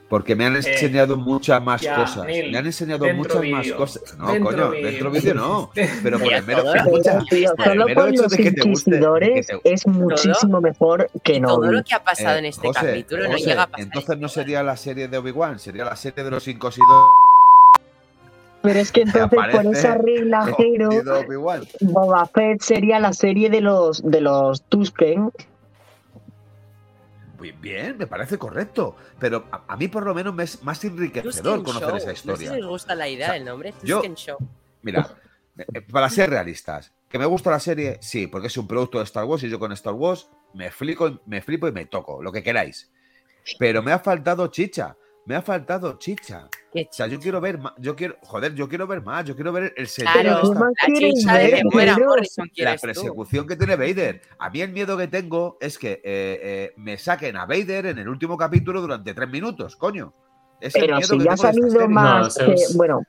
Porque 0.08 0.36
me 0.36 0.44
han 0.44 0.54
enseñado 0.54 1.16
muchas 1.16 1.62
más 1.64 1.80
ya, 1.80 1.96
cosas. 1.96 2.26
Neil, 2.26 2.52
me 2.52 2.58
han 2.58 2.66
enseñado 2.66 3.06
muchas 3.14 3.42
más 3.48 3.72
cosas. 3.72 4.16
No, 4.18 4.32
Dentro 4.32 4.50
coño, 4.50 4.70
vídeo. 4.70 4.86
dentro 4.90 5.10
vídeo 5.10 5.34
no. 5.34 5.70
Pero 6.02 6.18
por 6.18 6.32
el 6.32 6.44
mero, 6.44 6.62
Tío, 7.30 7.54
por 7.56 7.66
el 7.66 7.72
solo 7.72 7.84
mero 7.86 8.00
con 8.02 8.08
hecho 8.12 8.22
los 8.22 8.30
de 8.32 8.36
que 8.36 8.52
te 8.52 8.68
guste. 8.68 8.90
de 8.90 8.98
que 8.98 9.04
inquisidores 9.06 9.46
te- 9.46 9.60
es 9.72 9.86
muchísimo 9.86 10.60
mejor 10.60 11.10
que 11.22 11.36
Y 11.36 11.40
todo 11.40 11.72
lo 11.72 11.82
que 11.82 11.94
ha 11.94 12.04
pasado 12.04 12.36
Eh, 12.36 12.38
en 12.40 12.44
este 12.44 12.66
José, 12.68 12.80
capítulo 12.86 13.24
no 13.24 13.32
José, 13.32 13.44
llega 13.46 13.62
a 13.62 13.66
pasar. 13.66 13.80
Entonces 13.86 14.18
no 14.18 14.28
sería 14.28 14.62
la 14.62 14.76
serie 14.76 15.08
de 15.08 15.18
Obi-Wan, 15.18 15.58
sería 15.58 15.84
la 15.86 15.96
serie 15.96 16.22
de 16.22 16.30
los 16.30 16.46
incosidores. 16.48 17.10
Pero 18.62 18.78
es 18.78 18.92
que 18.92 19.00
entonces 19.06 19.38
por 19.52 19.66
esa 19.74 19.94
regla 19.96 20.54
Obi-Wan. 21.26 21.62
Boba 21.80 22.26
Fett 22.26 22.60
sería 22.60 23.00
la 23.00 23.12
serie 23.14 23.48
de 23.50 23.62
los 23.62 24.02
de 24.02 24.20
los 24.20 24.62
Tusken. 24.62 25.30
Bien, 27.52 27.96
me 27.98 28.06
parece 28.06 28.38
correcto. 28.38 28.96
Pero 29.18 29.46
a, 29.52 29.64
a 29.68 29.76
mí 29.76 29.88
por 29.88 30.04
lo 30.04 30.14
menos 30.14 30.34
me 30.34 30.44
es 30.44 30.62
más 30.62 30.84
enriquecedor 30.84 31.62
conocer 31.62 31.88
Show. 31.88 31.96
esa 31.96 32.06
No 32.06 32.12
sé 32.14 32.18
historia. 32.44 32.50
si 32.54 32.60
os 32.60 32.66
gusta 32.68 32.94
la 32.94 33.08
idea 33.08 33.26
O 33.26 33.28
sea, 33.28 33.34
del 33.34 33.44
nombre. 33.44 33.74
yo- 33.82 34.02
Show. 34.14 34.38
Mira, 34.82 35.16
eh, 35.56 35.80
para 35.82 36.08
ser 36.10 36.30
realistas, 36.30 36.92
¿que 37.08 37.18
me 37.18 37.26
gusta 37.26 37.50
la 37.50 37.60
serie? 37.60 37.98
Sí, 38.00 38.26
porque 38.26 38.48
es 38.48 38.56
un 38.56 38.66
producto 38.66 38.98
de 38.98 39.04
Star 39.04 39.24
Wars 39.24 39.42
y 39.44 39.48
yo 39.48 39.58
con 39.58 39.72
Star 39.72 39.94
Wars 39.94 40.28
me 40.52 40.70
flipo, 40.70 41.20
me 41.26 41.40
flipo 41.42 41.66
y 41.68 41.72
me 41.72 41.86
toco, 41.86 42.22
lo 42.22 42.30
que 42.32 42.42
queráis. 42.42 42.90
Pero 43.58 43.82
me 43.82 43.92
ha 43.92 43.98
faltado 43.98 44.46
chicha, 44.48 44.96
me 45.26 45.34
ha 45.36 45.42
faltado 45.42 45.98
chicha. 45.98 46.48
O 46.74 46.78
sea, 46.90 47.06
yo 47.06 47.20
quiero 47.20 47.40
ver 47.40 47.58
más, 47.58 47.72
yo 47.78 47.94
quiero, 47.94 48.16
joder, 48.22 48.54
yo 48.54 48.68
quiero 48.68 48.86
ver 48.86 49.00
más, 49.02 49.24
yo 49.24 49.34
quiero 49.34 49.52
ver 49.52 49.72
el 49.76 49.86
Claro, 49.88 49.88
sentido 49.88 50.34
de 50.34 50.40
¿qué 50.40 50.46
esta- 50.46 50.58
más 50.60 50.72
la 50.82 50.94
chicha 50.98 51.38
de 51.38 51.50
que 51.54 51.64
muera? 51.64 51.98
Morrison 51.98 52.50
la 52.56 52.74
tú. 52.74 52.80
persecución 52.82 53.46
que 53.46 53.56
tiene 53.56 53.76
Vader. 53.76 54.20
A 54.38 54.50
mí 54.50 54.60
el 54.60 54.72
miedo 54.72 54.96
que 54.96 55.06
tengo 55.08 55.56
es 55.60 55.78
que 55.78 55.92
eh, 55.92 56.00
eh, 56.04 56.72
me 56.76 56.98
saquen 56.98 57.36
a 57.36 57.46
Vader 57.46 57.86
en 57.86 57.98
el 57.98 58.08
último 58.08 58.36
capítulo 58.36 58.80
durante 58.80 59.14
tres 59.14 59.28
minutos, 59.30 59.76
coño. 59.76 60.12
Es 60.60 60.74
el 60.76 60.82
Pero 60.82 60.96
miedo 60.96 61.08
si 61.08 61.18
que 61.18 61.24
ya 61.24 61.32
ha 61.32 61.36
salido 61.36 61.88
más 61.88 62.38
No, 62.38 62.46
que, 62.46 62.56
se- 62.58 62.76
bueno, 62.76 63.02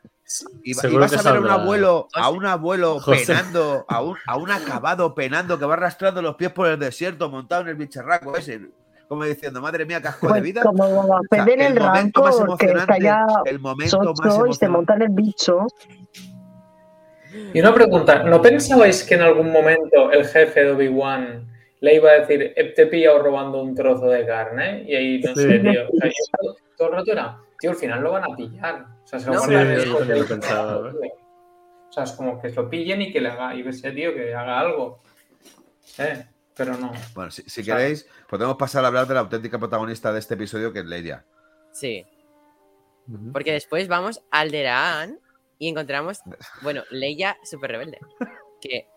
Y, 0.63 0.73
vas 0.73 1.13
a 1.13 1.21
ver 1.31 1.37
a 1.37 1.39
un 1.39 1.47
abuelo, 1.49 2.07
a 2.13 2.29
un 2.29 2.45
abuelo 2.45 2.99
José. 2.99 3.25
penando, 3.27 3.85
a 3.87 4.01
un, 4.01 4.17
a 4.25 4.37
un 4.37 4.49
acabado 4.51 5.13
penando 5.15 5.57
que 5.59 5.65
va 5.65 5.73
arrastrando 5.75 6.21
los 6.21 6.35
pies 6.35 6.51
por 6.51 6.67
el 6.67 6.79
desierto 6.79 7.29
montado 7.29 7.61
en 7.63 7.67
el 7.69 7.75
bicharraco 7.75 8.35
ese, 8.35 8.61
como 9.07 9.23
diciendo, 9.25 9.61
madre 9.61 9.85
mía, 9.85 10.01
casco 10.01 10.27
de 10.27 10.33
pues 10.33 10.43
vida. 10.43 10.61
como 10.63 10.83
O 10.83 11.21
sea, 11.29 11.43
en 11.43 11.61
el, 11.61 11.79
momento 11.79 12.21
más 12.23 12.39
rancor, 12.39 12.57
que 12.57 12.65
está 12.65 12.71
emocionante, 12.95 13.03
ya 13.03 13.25
el 13.45 13.59
momento 13.59 13.99
más 13.99 14.13
y 14.13 14.15
se 14.15 14.29
emocionante. 14.35 14.67
monta 14.69 14.95
en 14.95 15.01
el 15.03 15.09
bicho. 15.09 15.67
Y 17.53 17.59
una 17.59 17.73
pregunta, 17.73 18.23
¿no 18.23 18.41
pensabais 18.41 19.03
que 19.03 19.15
en 19.15 19.21
algún 19.21 19.51
momento 19.51 20.11
el 20.11 20.25
jefe 20.25 20.63
de 20.63 20.71
Obi-Wan 20.71 21.47
le 21.81 21.95
iba 21.95 22.09
a 22.11 22.19
decir, 22.19 22.53
"Eh, 22.55 22.73
te 22.75 22.83
he 22.83 22.87
pillado 22.87 23.21
robando 23.21 23.61
un 23.61 23.75
trozo 23.75 24.07
de 24.07 24.25
carne? 24.25 24.83
Y 24.87 24.95
ahí, 24.95 25.19
no 25.21 25.35
Sí. 25.35 25.41
sé, 25.41 25.59
tío. 25.59 25.83
O 25.89 25.97
sea, 25.97 26.09
yo 26.09 26.13
todo, 26.41 26.55
todo 26.77 26.87
el 26.89 26.93
rato 26.95 27.11
era, 27.11 27.37
tío, 27.59 27.69
al 27.71 27.75
final 27.75 28.01
lo 28.01 28.11
van 28.13 28.23
a 28.23 28.35
pillar. 28.35 28.85
O 29.03 29.07
sea, 29.07 29.19
se 29.19 29.27
lo 29.27 29.33
No, 29.33 29.39
van 29.41 29.49
sí, 29.49 29.55
a 29.55 29.77
yo 30.05 30.15
lo 30.15 30.25
pensaba, 30.25 30.89
¿eh? 30.89 31.09
O 31.89 31.91
sea, 31.91 32.03
es 32.03 32.11
como 32.13 32.41
que 32.41 32.49
lo 32.49 32.69
pillen 32.69 33.01
y 33.01 33.11
que 33.11 33.21
le 33.21 33.29
haga, 33.29 33.53
y 33.55 33.63
que 33.63 33.69
ese 33.69 33.91
tío 33.91 34.13
que 34.13 34.33
haga 34.33 34.59
algo. 34.59 34.99
Eh, 35.99 36.25
pero 36.55 36.77
no. 36.77 36.91
Bueno, 37.13 37.31
si, 37.31 37.41
si 37.43 37.61
O 37.61 37.63
sea, 37.63 37.77
queréis, 37.77 38.07
podemos 38.29 38.55
pasar 38.57 38.83
a 38.83 38.87
hablar 38.87 39.07
de 39.07 39.13
la 39.13 39.19
auténtica 39.21 39.59
protagonista 39.59 40.11
de 40.13 40.19
este 40.19 40.33
episodio, 40.35 40.71
que 40.73 40.79
es 40.79 40.85
Leia. 40.85 41.25
Sí, 41.71 42.05
porque 43.33 43.51
después 43.51 43.87
vamos 43.87 44.23
a 44.31 44.39
Alderaan 44.39 45.19
y 45.59 45.69
encontramos, 45.69 46.19
bueno, 46.61 46.83
Leia 46.89 47.37
súper 47.43 47.71
rebelde. 47.71 47.99
Que 48.61 48.87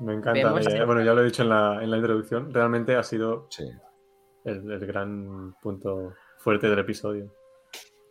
Me 0.00 0.14
encanta. 0.14 0.52
Leia. 0.60 0.84
Bueno, 0.84 1.02
ya 1.02 1.12
lo 1.14 1.22
he 1.22 1.24
dicho 1.24 1.42
en 1.42 1.48
la, 1.48 1.82
en 1.82 1.90
la 1.90 1.96
introducción. 1.96 2.52
Realmente 2.52 2.94
ha 2.96 3.02
sido 3.02 3.46
Sí. 3.50 3.68
el, 4.44 4.70
el 4.70 4.86
gran 4.86 5.54
punto 5.60 6.14
fuerte 6.38 6.68
del 6.68 6.78
episodio. 6.78 7.32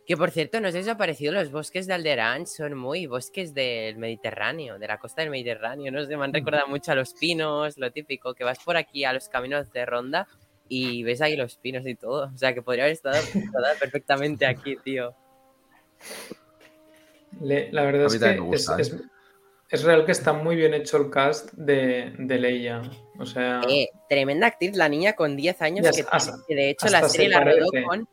Que 0.08 0.16
por 0.16 0.30
cierto, 0.30 0.58
no 0.62 0.68
sé 0.72 0.82
si 0.82 0.88
os 0.88 0.94
ha 0.94 0.96
parecido, 0.96 1.32
los 1.34 1.50
bosques 1.52 1.86
de 1.86 1.92
Alderaan 1.92 2.46
son 2.46 2.74
muy 2.78 3.04
bosques 3.06 3.52
del 3.52 3.98
Mediterráneo, 3.98 4.78
de 4.78 4.88
la 4.88 4.96
costa 4.96 5.20
del 5.20 5.30
Mediterráneo. 5.30 5.92
No 5.92 6.02
sé, 6.06 6.16
me 6.16 6.24
han 6.24 6.32
recordado 6.32 6.66
mucho 6.66 6.92
a 6.92 6.94
los 6.94 7.12
pinos, 7.12 7.76
lo 7.76 7.92
típico, 7.92 8.32
que 8.32 8.42
vas 8.42 8.58
por 8.58 8.78
aquí 8.78 9.04
a 9.04 9.12
los 9.12 9.28
caminos 9.28 9.70
de 9.70 9.84
ronda 9.84 10.26
y 10.66 11.02
ves 11.02 11.20
ahí 11.20 11.36
los 11.36 11.56
pinos 11.56 11.86
y 11.86 11.94
todo. 11.94 12.30
O 12.34 12.38
sea, 12.38 12.54
que 12.54 12.62
podría 12.62 12.84
haber 12.84 12.94
estado 12.94 13.16
perfectamente 13.78 14.46
aquí, 14.46 14.76
tío. 14.82 15.14
Le- 17.42 17.70
la 17.70 17.82
verdad 17.84 18.06
es 18.06 18.18
que 18.18 18.30
es, 18.30 18.40
gusta, 18.40 18.76
¿eh? 18.78 18.80
es- 18.80 18.96
es 19.70 19.82
real 19.84 20.06
que 20.06 20.12
está 20.12 20.32
muy 20.32 20.56
bien 20.56 20.72
hecho 20.72 20.96
el 20.96 21.10
cast 21.10 21.52
de, 21.52 22.14
de 22.18 22.38
Leia. 22.38 22.80
O 23.18 23.26
sea, 23.26 23.60
Eh, 23.68 23.88
tremenda 24.08 24.46
actriz, 24.46 24.74
la 24.74 24.88
niña 24.88 25.12
con 25.12 25.36
10 25.36 25.60
años, 25.60 25.86
que, 25.94 26.02
hasta- 26.10 26.38
que 26.48 26.54
de 26.54 26.70
hecho 26.70 26.88
la 26.88 27.02
se 27.02 27.10
serie 27.10 27.28
la 27.28 27.44
rodó 27.44 27.66
con 27.86 28.08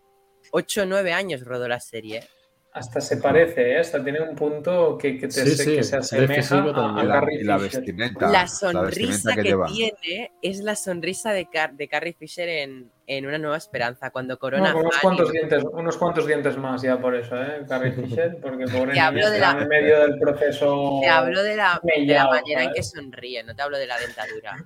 8 0.57 0.83
o 0.83 0.85
9 0.85 1.11
años, 1.11 1.41
rodó 1.43 1.67
la 1.67 1.79
serie. 1.81 2.23
hasta 2.71 2.99
se 2.99 3.17
parece, 3.17 3.71
¿eh? 3.71 3.79
hasta 3.79 4.03
tiene 4.03 4.19
un 4.21 4.35
punto 4.35 4.97
que, 4.97 5.17
que, 5.17 5.27
te- 5.27 5.45
Sí, 5.45 5.55
sí, 5.55 5.75
que 5.77 5.83
se 5.83 5.95
asemeja 5.97 6.61
a, 6.61 7.03
la, 7.03 7.13
Carrie 7.13 7.39
y 7.39 7.43
la 7.43 7.57
vestimenta. 7.57 8.29
La 8.29 8.41
vestimenta 8.43 8.47
sonrisa 8.91 9.33
que, 9.35 9.43
lleva. 9.43 9.65
tiene 9.67 10.31
es 10.41 10.59
la 10.59 10.75
sonrisa 10.75 11.31
de, 11.31 11.45
Car- 11.49 11.73
de 11.73 11.87
Carrie 11.87 12.11
Fisher 12.13 12.47
en, 12.49 12.91
en 13.07 13.25
Una 13.25 13.37
Nueva 13.37 13.55
Esperanza, 13.57 14.09
cuando 14.11 14.37
corona 14.37 14.75
unos 14.75 14.93
y- 14.95 14.99
cuantos 14.99 15.31
dientes, 15.31 15.63
unos 15.71 15.95
cuantos 15.97 16.27
dientes 16.27 16.57
más 16.57 16.81
ya 16.81 16.97
por 16.99 17.15
eso, 17.15 17.35
¿eh? 17.41 17.65
Carrie 17.67 17.93
Fisher, 17.93 18.37
porque 18.41 18.65
pobre 18.73 18.91
Te 18.93 18.99
hablo 18.99 19.29
de 19.29 19.35
está 19.37 19.53
la- 19.55 19.61
en 19.61 19.67
medio 19.69 19.99
del 20.01 20.19
proceso. 20.19 20.99
Te 21.01 21.07
hablo 21.09 21.43
de 21.43 21.55
la, 21.55 21.79
de 21.81 21.91
la 21.91 22.01
mellao, 22.01 22.29
manera 22.31 22.63
en 22.65 22.73
que 22.73 22.83
sonríe, 22.83 23.43
no 23.43 23.55
te 23.55 23.61
hablo 23.61 23.77
de 23.77 23.87
la 23.87 23.97
dentadura. 23.99 24.57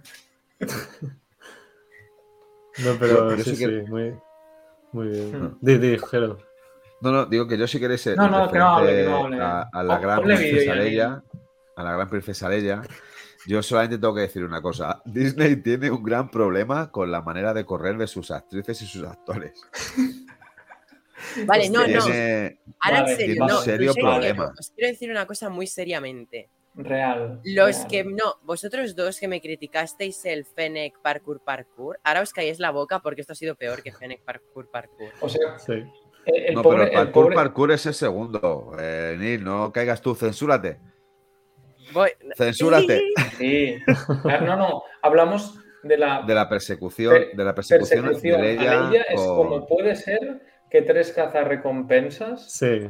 No, 2.84 2.96
pero 2.98 3.36
yo 3.36 3.44
sí, 3.44 3.56
sí 3.58 3.68
muy, 3.90 4.14
muy 4.92 5.08
bien. 5.08 5.44
Hmm. 5.44 5.58
Di, 5.62 5.78
di, 5.78 5.98
Jero. 6.00 6.38
No, 7.02 7.12
no, 7.12 7.26
digo 7.26 7.48
que 7.48 7.58
yo 7.58 7.66
sí 7.68 7.80
queréis 7.80 8.02
ser 8.02 8.18
No, 8.18 8.28
no, 8.30 8.52
que 8.52 8.58
no 8.58 8.68
hable, 8.76 8.92
que 8.96 9.04
no 9.06 9.24
referente 9.28 9.42
hable. 9.42 9.42
a, 9.44 9.70
a 9.72 9.84
la 9.84 10.00
gran 10.00 10.22
princesa 10.24 10.76
Leia, 10.76 11.24
a 11.76 11.84
la 11.84 11.92
gran 11.94 12.10
princesa 12.10 12.50
Leia, 12.50 12.82
yo 13.48 13.64
solamente 13.64 13.98
tengo 13.98 14.14
que 14.14 14.22
decir 14.22 14.44
una 14.44 14.62
cosa. 14.62 15.02
Disney 15.06 15.56
tiene 15.58 15.90
un 15.92 16.04
gran 16.04 16.30
problema 16.30 16.92
con 16.92 17.10
la 17.10 17.22
manera 17.22 17.54
de 17.54 17.66
correr 17.66 17.98
de 17.98 18.08
sus 18.08 18.32
actrices 18.32 18.82
y 18.82 18.86
sus 18.86 19.04
actores. 19.06 19.54
Vale, 21.46 21.70
no, 21.70 21.86
no. 21.88 22.00
Ahora 22.04 23.02
Vale, 23.02 23.12
en 23.12 23.18
serio, 23.18 23.34
tiene 23.36 23.48
no. 23.48 23.58
serio, 23.62 23.94
problema. 23.94 24.54
Os 24.58 24.72
quiero 24.76 24.92
decir 24.92 25.12
una 25.12 25.26
cosa 25.26 25.50
muy 25.50 25.68
seriamente. 25.68 26.50
Real. 26.76 27.42
Los 27.44 27.76
real. 27.78 27.88
que 27.90 28.04
no, 28.04 28.36
vosotros 28.44 28.96
dos 28.96 29.20
que 29.20 29.28
me 29.28 29.42
criticasteis 29.42 30.24
el 30.26 30.46
Fennec 30.46 31.00
Parkour 31.02 31.42
Parkour, 31.44 32.00
ahora 32.04 32.22
os 32.22 32.32
caéis 32.32 32.60
la 32.60 32.72
boca 32.72 33.00
porque 33.00 33.22
esto 33.22 33.34
ha 33.34 33.36
sido 33.36 33.56
peor 33.56 33.82
que 33.84 33.92
Fennec 33.92 34.22
Parkour 34.24 34.70
Parkour. 34.70 35.10
O 35.22 35.28
sea, 35.30 35.60
Sí. 35.60 35.84
el, 36.26 36.36
el 36.46 36.54
no, 36.56 36.62
pobre. 36.62 36.86
pero 36.86 36.90
el 36.92 36.94
parkour, 37.06 37.24
pobre- 37.26 37.36
parkour 37.36 37.72
es 37.72 37.86
el 37.86 37.94
segundo. 37.94 38.72
Eh, 38.80 39.16
Neil, 39.18 39.44
no 39.44 39.72
caigas 39.74 40.02
tú, 40.02 40.16
censúrate. 40.16 40.80
Voy- 41.92 42.12
Censúrate. 42.38 43.02
Sí. 43.38 43.76
Ah, 44.26 44.40
No, 44.42 44.56
no. 44.56 44.84
Hablamos 45.02 45.60
de 45.84 45.98
la 45.98 46.22
De 46.24 46.34
la 46.36 46.48
persecución, 46.50 47.14
Per- 47.14 47.32
de 47.36 47.44
la 47.44 47.56
persecución, 47.56 48.06
persecución 48.06 48.42
de 48.42 48.48
a 48.48 48.54
Leia. 48.54 48.82
Leia. 48.90 49.02
Es 49.04 49.16
con- 49.22 49.36
como 49.38 49.66
puede 49.66 49.96
ser 49.96 50.42
que 50.70 50.82
tres 50.84 51.12
cazarrecompensas 51.14 52.44
Sí. 52.52 52.90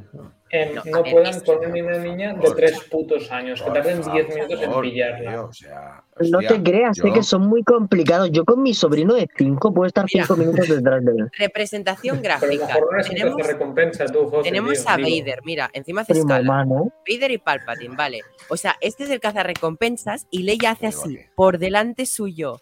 em, 0.49 0.75
No, 0.91 1.03
puedan 1.03 1.35
es- 1.35 1.43
con 1.43 1.57
una 1.65 1.97
niña 1.99 2.33
de 2.33 2.51
tres 2.55 2.79
putos 2.91 3.31
años, 3.31 3.61
que 3.61 3.71
tarden 3.71 4.01
10 4.01 4.05
favor, 4.27 4.35
minutos 4.35 4.61
en 4.61 4.81
pillarla. 4.81 5.31
tío, 5.31 5.45
o 5.45 5.53
sea, 5.53 6.03
No 6.31 6.39
te 6.39 6.61
creas, 6.61 6.97
sé 6.97 7.11
que 7.13 7.23
son 7.23 7.47
muy 7.47 7.63
complicados. 7.63 8.29
Yo 8.31 8.43
con 8.43 8.61
mi 8.61 8.73
sobrino 8.73 9.13
de 9.13 9.29
5 9.37 9.73
puedo 9.73 9.87
estar 9.87 10.05
Mira. 10.13 10.25
5 10.25 10.35
minutos 10.37 10.67
detrás 10.67 11.05
de 11.05 11.11
él. 11.11 11.29
Representación 11.37 12.21
gráfica. 12.21 12.67
no 12.67 13.03
Tenemos, 13.03 13.37
cazarrecompensa 13.37 14.05
tú, 14.07 14.27
José. 14.27 14.43
tenemos 14.49 14.73
tío, 14.73 14.83
a 14.89 14.97
digo. 14.97 15.09
Vader, 15.09 15.39
mira, 15.45 15.69
encima 15.73 16.01
hace 16.01 16.13
Primo 16.13 16.25
escala. 16.25 16.39
hermano. 16.41 16.93
Vader 17.09 17.31
y 17.31 17.37
Palpatine, 17.37 17.95
vale. 17.95 18.21
O 18.49 18.57
sea, 18.57 18.75
este 18.81 19.05
es 19.05 19.09
el 19.11 19.19
cazarrecompensas 19.21 20.27
y 20.29 20.43
Leia 20.43 20.71
hace 20.71 20.87
así, 20.87 21.17
por 21.35 21.57
delante 21.59 22.05
suyo. 22.05 22.59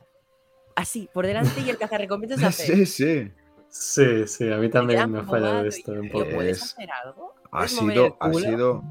Así, 0.76 1.09
por 1.11 1.26
delante 1.26 1.59
y 1.65 1.70
el 1.72 1.78
cazarrecompensas 1.78 2.43
hace. 2.43 2.76
Sí, 2.76 2.86
sí. 2.86 3.32
Sí, 3.70 4.28
sí, 4.28 4.51
a 4.51 4.55
mí 4.55 4.63
Me 4.63 4.70
también 4.70 5.11
me 5.11 5.20
ha 5.20 5.24
fallado 5.24 5.59
embobado 5.59 5.68
esto 5.68 5.91
un 5.93 6.09
poco. 6.09 6.26
¿Puedes 6.34 6.57
Es- 6.57 6.63
hacer 6.74 6.89
algo? 7.03 7.36
Ha 7.45 7.49
¿Puedes 7.59 7.82
mover 7.82 7.93
sido, 7.95 8.18
ha 8.20 8.34
sido. 8.34 8.84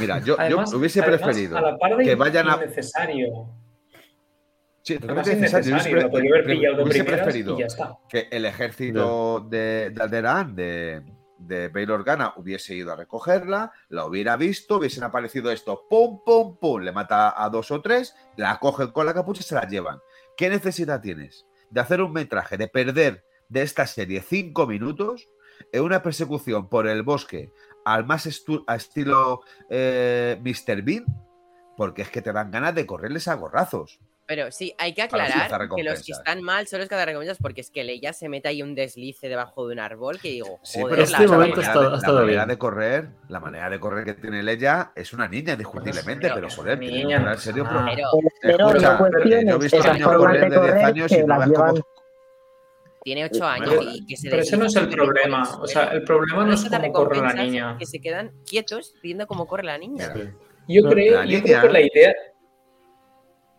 Mira, 0.00 0.18
yo, 0.20 0.36
Además- 0.38 0.70
yo 0.72 0.78
hubiese 0.78 1.00
además, 1.00 1.20
preferido 1.22 1.56
A 1.56 1.60
la 1.60 1.78
par 1.78 1.96
de 1.96 2.04
que 2.04 2.14
vayan 2.14 2.48
a. 2.48 2.56
innecesario. 2.56 3.48
Sí, 4.82 4.98
totalmente 4.98 5.36
necesario. 5.36 5.64
Yo 5.64 5.70
innecesario. 5.70 5.96
hubiese 5.96 6.02
Lo 6.06 6.10
podría 6.10 6.30
haber 6.30 6.44
pre- 6.44 6.82
hubiese 6.82 7.04
preferido 7.04 7.54
y 7.56 7.60
ya 7.60 7.66
está. 7.66 7.96
que 8.08 8.28
el 8.30 8.44
ejército 8.44 9.40
de, 9.48 9.90
de 9.94 10.02
Alderaan, 10.02 10.54
de, 10.54 11.02
de 11.38 11.68
Bail 11.68 11.90
Organa, 11.90 12.34
hubiese 12.36 12.74
ido 12.74 12.92
a 12.92 12.96
recogerla, 12.96 13.72
la 13.88 14.04
hubiera 14.06 14.36
visto, 14.36 14.76
hubiesen 14.76 15.04
aparecido 15.04 15.50
esto, 15.50 15.86
pum, 15.88 16.20
pum, 16.24 16.56
pum, 16.58 16.82
le 16.82 16.92
mata 16.92 17.42
a 17.42 17.48
dos 17.48 17.70
o 17.70 17.80
tres, 17.80 18.14
la 18.36 18.58
cogen 18.58 18.88
con 18.88 19.06
la 19.06 19.14
capucha 19.14 19.40
y 19.40 19.44
se 19.44 19.54
la 19.54 19.66
llevan. 19.66 19.98
¿Qué 20.36 20.48
necesidad 20.50 21.00
tienes 21.00 21.46
de 21.70 21.80
hacer 21.80 22.02
un 22.02 22.12
metraje, 22.12 22.56
de 22.58 22.68
perder 22.68 23.24
de 23.48 23.62
esta 23.62 23.86
serie 23.86 24.20
cinco 24.22 24.66
minutos 24.66 25.28
en 25.72 25.82
una 25.82 26.02
persecución 26.02 26.68
por 26.68 26.86
el 26.86 27.02
bosque 27.02 27.50
al 27.84 28.04
más 28.06 28.26
estu- 28.26 28.64
a 28.66 28.76
estilo 28.76 29.40
eh, 29.70 30.38
Mr. 30.42 30.82
Bean? 30.82 31.04
Porque 31.76 32.02
es 32.02 32.10
que 32.10 32.22
te 32.22 32.32
dan 32.32 32.50
ganas 32.50 32.74
de 32.74 32.86
correrles 32.86 33.28
a 33.28 33.34
gorrazos. 33.34 33.98
Pero 34.26 34.50
sí, 34.50 34.74
hay 34.78 34.94
que 34.94 35.02
aclarar 35.02 35.68
que 35.76 35.82
los 35.84 36.02
que 36.02 36.12
están 36.12 36.40
mal 36.42 36.66
son 36.66 36.80
los 36.80 36.88
cazarrecompensas 36.88 37.36
porque 37.42 37.60
es 37.60 37.70
que 37.70 37.84
Leia 37.84 38.14
se 38.14 38.30
mete 38.30 38.48
ahí 38.48 38.62
un 38.62 38.74
deslice 38.74 39.28
debajo 39.28 39.66
de 39.66 39.74
un 39.74 39.80
árbol 39.80 40.18
que 40.18 40.28
digo, 40.30 40.60
Sí, 40.62 40.80
joder, 40.80 40.94
pero 40.94 41.02
este 41.02 41.12
la- 41.12 41.18
la 41.26 41.32
momento 41.36 41.56
manera 41.60 41.74
de- 41.74 41.90
la 41.90 42.12
manera 42.12 42.24
bien. 42.24 42.48
de 42.48 42.58
correr, 42.58 43.08
la 43.28 43.40
manera 43.40 43.68
de 43.68 43.80
correr 43.80 44.04
que 44.06 44.14
tiene 44.14 44.42
Leia 44.42 44.92
es 44.96 45.12
una 45.12 45.28
niña, 45.28 45.52
indiscutiblemente, 45.52 46.22
Pero 46.28 46.34
pero 46.36 46.48
joder, 46.48 46.78
tiene 46.78 46.96
niña, 47.04 47.32
en 47.32 47.38
serio. 47.38 47.68
pero- 47.68 47.86
Escucha, 48.64 48.98
yo 49.42 49.56
he 49.56 49.58
visto 49.58 49.76
esas 49.78 49.92
niños 49.94 50.16
correr 50.16 50.40
de 50.40 50.40
de 50.40 50.48
10 50.48 50.60
correr 50.72 50.84
años 50.86 51.12
y 51.12 51.16
que 51.16 51.24
no 51.24 51.38
ves 51.38 51.48
llevan 51.48 51.70
cómo 51.76 51.86
tiene 53.04 53.24
8 53.26 53.44
años 53.46 53.68
Pero- 53.70 53.82
y 53.82 54.06
que 54.06 54.16
se 54.16 54.30
Pero 54.30 54.42
ese 54.42 54.56
no 54.56 54.64
es 54.64 54.72
desliza 54.74 54.90
el 54.90 54.96
problema. 54.96 55.42
O 55.60 55.66
sea, 55.66 55.84
el 55.92 56.02
problema 56.02 56.44
no 56.46 56.54
es 56.54 56.64
cómo 56.64 56.92
corre 56.92 57.20
la 57.20 57.32
niña. 57.34 57.76
Que 57.78 57.86
se 57.86 58.00
quedan 58.00 58.32
quietos 58.48 58.94
viendo 59.02 59.26
cómo 59.26 59.46
corre 59.46 59.62
la 59.64 59.78
niña. 59.78 60.12
Sí. 60.14 60.22
Yo 60.68 60.82
No, 60.82 60.90
creo, 60.90 61.18
la 61.18 61.26
yo 61.26 61.42
creo 61.42 61.60
que 61.62 61.68
la 61.68 61.80
idea, 61.82 62.14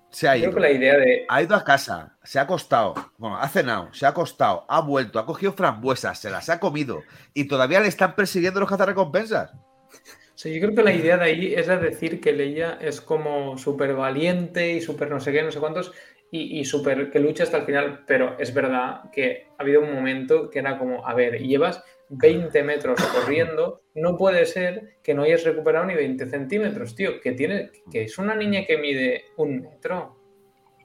se 0.09 0.27
ha 0.27 0.31
creo 0.33 0.43
ido. 0.45 0.53
que 0.55 0.59
la 0.59 0.71
idea 0.71 0.97
de 0.97 1.25
Ha 1.29 1.41
ido 1.43 1.55
a 1.55 1.63
casa, 1.63 2.17
se 2.23 2.39
ha 2.39 2.43
acostado, 2.43 2.93
bueno, 3.17 3.37
ha 3.37 3.47
cenado, 3.47 3.93
se 3.93 4.05
ha 4.05 4.09
acostado, 4.09 4.65
ha 4.67 4.81
vuelto, 4.81 5.19
ha 5.19 5.25
cogido 5.25 5.53
frambuesas, 5.53 6.17
se 6.19 6.29
las 6.29 6.49
ha 6.49 6.59
comido 6.59 7.03
y 7.33 7.47
todavía 7.47 7.79
le 7.81 7.87
están 7.89 8.15
persiguiendo 8.15 8.59
los 8.59 8.69
cazarrecompensas. 8.69 9.53
O 9.53 10.37
sea, 10.37 10.51
yo 10.51 10.59
creo 10.59 10.75
que 10.75 10.83
la 10.83 10.93
idea 10.93 11.17
de 11.17 11.23
ahí 11.25 11.53
es 11.53 11.67
de 11.67 11.77
decir 11.77 12.19
que 12.19 12.33
Leia 12.33 12.77
es 12.81 12.99
como 13.01 13.57
súper 13.57 13.93
valiente 13.93 14.73
y 14.73 14.81
súper 14.81 15.09
no 15.11 15.19
sé 15.19 15.31
qué, 15.31 15.43
no 15.43 15.51
sé 15.51 15.59
cuántos, 15.59 15.91
y, 16.35 16.59
y 16.59 16.65
súper 16.65 17.09
que 17.09 17.19
lucha 17.19 17.43
hasta 17.43 17.57
el 17.57 17.65
final, 17.65 18.03
pero 18.05 18.37
es 18.37 18.53
verdad 18.53 19.09
que 19.11 19.47
ha 19.57 19.63
habido 19.63 19.81
un 19.81 19.93
momento 19.93 20.49
que 20.49 20.59
era 20.59 20.77
como, 20.77 21.07
a 21.07 21.13
ver, 21.13 21.41
llevas 21.41 21.81
20 22.09 22.61
metros 22.63 23.01
corriendo, 23.05 23.83
no 23.95 24.17
puede 24.17 24.45
ser 24.45 24.97
que 25.01 25.13
no 25.13 25.23
hayas 25.23 25.43
recuperado 25.45 25.85
ni 25.85 25.95
20 25.95 26.29
centímetros, 26.29 26.93
tío, 26.93 27.21
que 27.21 27.31
tiene, 27.31 27.71
que 27.89 28.03
es 28.03 28.17
una 28.17 28.35
niña 28.35 28.65
que 28.65 28.77
mide 28.77 29.25
un 29.37 29.61
metro. 29.61 30.17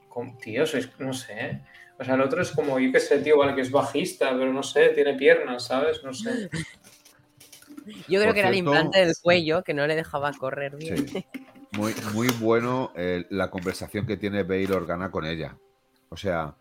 Con- 0.07 0.37
tío, 0.37 0.65
sois, 0.65 0.89
no 0.99 1.13
sé. 1.13 1.61
O 1.99 2.03
sea, 2.03 2.15
el 2.15 2.21
otro 2.21 2.41
es 2.41 2.51
como, 2.51 2.79
yo 2.79 2.91
qué 2.91 2.99
sé, 2.99 3.19
tío, 3.19 3.37
vale, 3.37 3.53
que 3.53 3.61
es 3.61 3.71
bajista, 3.71 4.31
pero 4.31 4.51
no 4.51 4.63
sé, 4.63 4.89
tiene 4.89 5.13
piernas, 5.15 5.67
¿sabes? 5.67 6.03
No 6.03 6.13
sé. 6.13 6.49
Yo 8.07 8.19
creo 8.19 8.25
Por 8.25 8.33
que 8.33 8.39
era 8.39 8.49
el 8.49 8.55
implante 8.55 8.99
del 8.99 9.13
cuello 9.21 9.63
que 9.63 9.73
no 9.73 9.85
le 9.85 9.95
dejaba 9.95 10.31
correr 10.31 10.75
bien. 10.77 11.07
Sí. 11.07 11.25
Muy, 11.77 11.93
muy 12.13 12.27
bueno 12.39 12.91
eh, 12.95 13.25
la 13.29 13.49
conversación 13.49 14.05
que 14.05 14.17
tiene 14.17 14.43
Bail 14.43 14.71
Organa 14.73 15.09
con 15.09 15.25
ella. 15.25 15.55
O 16.09 16.17
sea, 16.17 16.53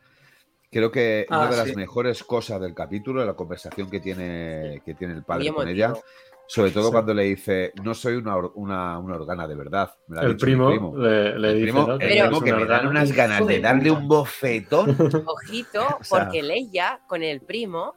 creo 0.71 0.93
que 0.93 1.27
Ah, 1.29 1.39
una 1.41 1.51
de 1.51 1.57
las 1.57 1.77
mejores 1.77 2.23
cosas 2.23 2.61
del 2.61 2.75
capítulo 2.75 3.21
es 3.21 3.27
la 3.27 3.35
conversación 3.35 3.91
que 3.91 3.99
tiene, 4.01 4.83
que 4.85 4.95
tiene 4.95 5.15
el 5.15 5.25
padre 5.25 5.53
con 5.53 5.67
ella. 5.69 5.93
Sobre 6.47 6.71
todo 6.73 6.87
Sí. 6.87 6.93
cuando 6.93 7.15
le 7.15 7.23
dice, 7.25 7.73
no 7.83 7.95
soy 7.95 8.15
una, 8.15 8.37
or- 8.37 8.53
una, 8.57 8.99
una 8.99 9.15
organa 9.15 9.47
de 9.47 9.55
verdad. 9.55 9.93
me 10.09 10.21
El 10.21 10.37
primo, 10.37 10.97
le, 10.97 11.39
le 11.39 11.49
El 11.51 11.55
dice, 11.55 11.63
primo, 11.73 11.87
¿no? 11.87 11.93
el 11.95 11.99
Que 12.01 12.07
Pero- 12.09 12.15
es 12.25 12.29
primo 12.29 12.41
que 12.45 12.53
un 12.53 12.59
me 12.61 12.67
dan 12.67 12.87
unas 12.89 13.13
ganas 13.13 13.47
de 13.47 13.61
darle 13.61 13.91
un 13.93 14.09
bofetón. 14.09 14.97
Ojito, 15.27 15.87
O 16.01 16.05
sea- 16.05 16.25
porque 16.25 16.43
Leia 16.43 17.01
con 17.09 17.23
el 17.23 17.41
primo 17.41 17.95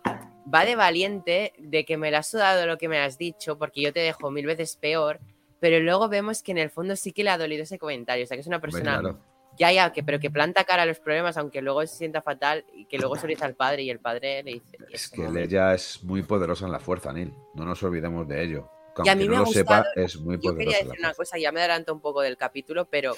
va 0.53 0.66
de 0.66 0.76
valiente 0.76 1.53
de 1.57 1.84
que 1.86 1.97
me 1.97 2.11
la 2.11 2.20
has 2.20 2.30
sudado 2.30 2.66
lo 2.68 2.78
que 2.78 2.88
me 2.89 2.99
has 2.99 3.18
dicho, 3.18 3.57
porque 3.57 3.82
yo 3.82 3.91
te 3.93 4.01
dejo 4.01 4.30
mil 4.30 4.45
veces 4.45 4.76
peor, 4.80 5.20
pero 5.64 5.80
luego 5.80 6.09
vemos 6.09 6.43
que 6.43 6.51
en 6.51 6.57
el 6.57 6.70
fondo 6.70 6.93
sí 6.97 7.14
que 7.14 7.24
le 7.24 7.30
ha 7.30 7.38
dolido 7.38 7.64
ese 7.64 7.80
comentario, 7.80 8.26
o 8.26 8.28
sea 8.28 8.36
que 8.36 8.41
es 8.41 8.47
una 8.47 8.59
persona 8.59 8.99
claro. 8.99 9.20
ya 9.57 9.72
ya 9.72 9.93
que 9.93 10.03
pero 10.03 10.20
que 10.20 10.30
planta 10.30 10.66
cara 10.66 10.84
a 10.84 10.86
los 10.86 10.99
problemas 10.99 11.38
aunque 11.38 11.61
luego 11.61 11.88
se 11.88 11.95
sienta 11.95 12.22
fatal 12.22 12.66
y 12.74 12.84
que 12.84 12.97
luego 12.97 13.16
se 13.16 13.22
lo 13.22 13.30
dice 13.30 13.45
al 13.45 13.55
padre 13.55 13.84
y 13.84 13.89
el 13.89 13.99
padre 14.01 14.43
le 14.43 14.55
dice 14.55 14.78
Es 14.89 15.07
que 15.07 15.26
ella 15.26 15.74
es 15.74 16.03
muy 16.03 16.22
poderosa 16.22 16.66
en 16.66 16.74
la 16.74 16.82
fuerza, 16.82 17.14
Neil. 17.14 17.34
No 17.53 17.64
nos 17.64 17.82
olvidemos 17.82 18.28
de 18.28 18.43
ello. 18.43 18.70
Que 18.93 19.03
Y 19.05 19.09
a 19.09 19.16
mí 19.16 19.26
no 19.26 19.36
me 19.36 19.39
lo 19.39 19.45
sepa, 19.45 19.86
es 19.95 20.18
muy 20.18 20.38
Yo 20.41 20.53
quería 20.53 20.80
decir 20.80 20.99
una 20.99 21.14
cosa, 21.14 21.38
ya 21.38 21.53
me 21.53 21.61
adelanto 21.61 21.93
un 21.93 22.01
poco 22.01 22.20
del 22.20 22.36
capítulo, 22.36 22.89
pero 22.89 23.16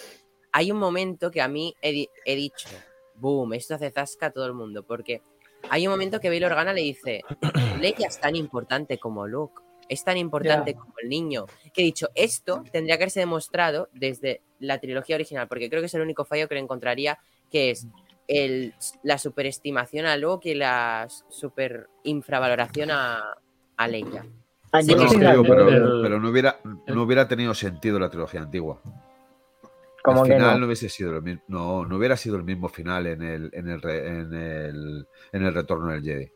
hay 0.51 0.71
un 0.71 0.77
momento 0.77 1.31
que 1.31 1.41
a 1.41 1.47
mí 1.47 1.73
he 1.81 2.35
dicho, 2.35 2.69
boom, 3.15 3.53
esto 3.53 3.73
hace 3.73 3.89
zasca 3.89 4.27
a 4.27 4.29
todo 4.29 4.45
el 4.45 4.53
mundo, 4.53 4.83
porque 4.83 5.23
hay 5.67 5.87
un 5.87 5.93
momento 5.93 6.19
que 6.19 6.29
Bail 6.29 6.45
Organa 6.45 6.73
le 6.73 6.81
dice, 6.81 7.23
Leia 7.81 8.07
es 8.07 8.19
tan 8.19 8.35
importante 8.35 8.99
como 8.99 9.25
Luke, 9.25 9.64
es 9.89 10.03
tan 10.03 10.17
importante 10.17 10.73
como 10.73 10.93
el 11.01 11.09
niño, 11.09 11.45
que 11.73 11.81
he 11.81 11.85
dicho, 11.85 12.09
esto 12.15 12.63
tendría 12.71 12.97
que 12.97 13.03
haberse 13.03 13.19
demostrado 13.19 13.89
desde 13.93 14.41
la 14.59 14.79
trilogía 14.79 15.15
original, 15.15 15.47
porque 15.47 15.69
creo 15.69 15.81
que 15.81 15.87
es 15.87 15.93
el 15.93 16.01
único 16.01 16.25
fallo 16.25 16.47
que 16.47 16.55
le 16.55 16.61
encontraría, 16.61 17.19
que 17.51 17.71
es 17.71 17.87
el, 18.27 18.73
la 19.03 19.17
superestimación 19.17 20.05
a 20.07 20.17
Luke 20.17 20.49
y 20.49 20.55
la 20.55 21.07
super 21.29 21.87
infravaloración 22.03 22.89
a, 22.91 23.35
a 23.77 23.87
Leia. 23.87 24.25
Ah, 24.71 24.81
Sí, 24.81 24.93
No, 24.95 25.43
pero, 25.43 25.69
El- 25.69 26.01
pero 26.01 26.19
no, 26.19 26.29
hubiera, 26.29 26.59
no 26.87 27.03
hubiera 27.03 27.27
tenido 27.27 27.53
sentido 27.53 27.99
la 27.99 28.09
trilogía 28.09 28.41
antigua. 28.41 28.81
Como 30.03 30.23
el 30.25 30.33
final 30.33 30.53
no. 30.53 30.59
no. 30.59 30.65
hubiese 30.67 30.89
sido 30.89 31.15
el 31.15 31.21
mismo, 31.23 31.41
no, 31.47 31.85
no 31.85 31.97
hubiera 31.97 32.15
sido 32.17 32.35
el 32.35 32.43
mismo 32.43 32.69
final 32.69 33.07
en 33.07 33.23
el, 33.23 33.49
en 33.53 33.69
el, 33.69 33.83
en 33.89 34.33
el, 34.33 35.07
en 35.31 35.43
el 35.45 35.53
retorno 35.53 35.91
del 35.91 36.03
Jedi. 36.03 36.31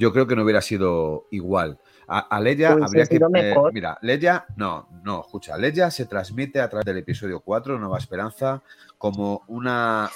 Yo 0.00 0.12
creo 0.12 0.26
que 0.26 0.34
no 0.36 0.42
hubiera 0.44 0.60
sido 0.60 1.26
igual. 1.30 1.78
A, 2.08 2.20
a 2.20 2.40
Leia 2.40 2.72
habría 2.72 3.06
que. 3.06 3.16
eh, 3.34 3.54
mira, 3.72 3.98
Leia, 4.00 4.46
no, 4.56 4.88
no, 5.04 5.20
escucha, 5.20 5.56
Leia 5.58 5.90
se 5.90 6.06
transmite 6.06 6.60
a 6.60 6.68
través 6.68 6.86
del 6.86 6.98
episodio 6.98 7.40
4, 7.40 7.78
Nueva 7.78 7.98
Esperanza, 7.98 8.62
como 8.96 9.42
una 9.46 10.10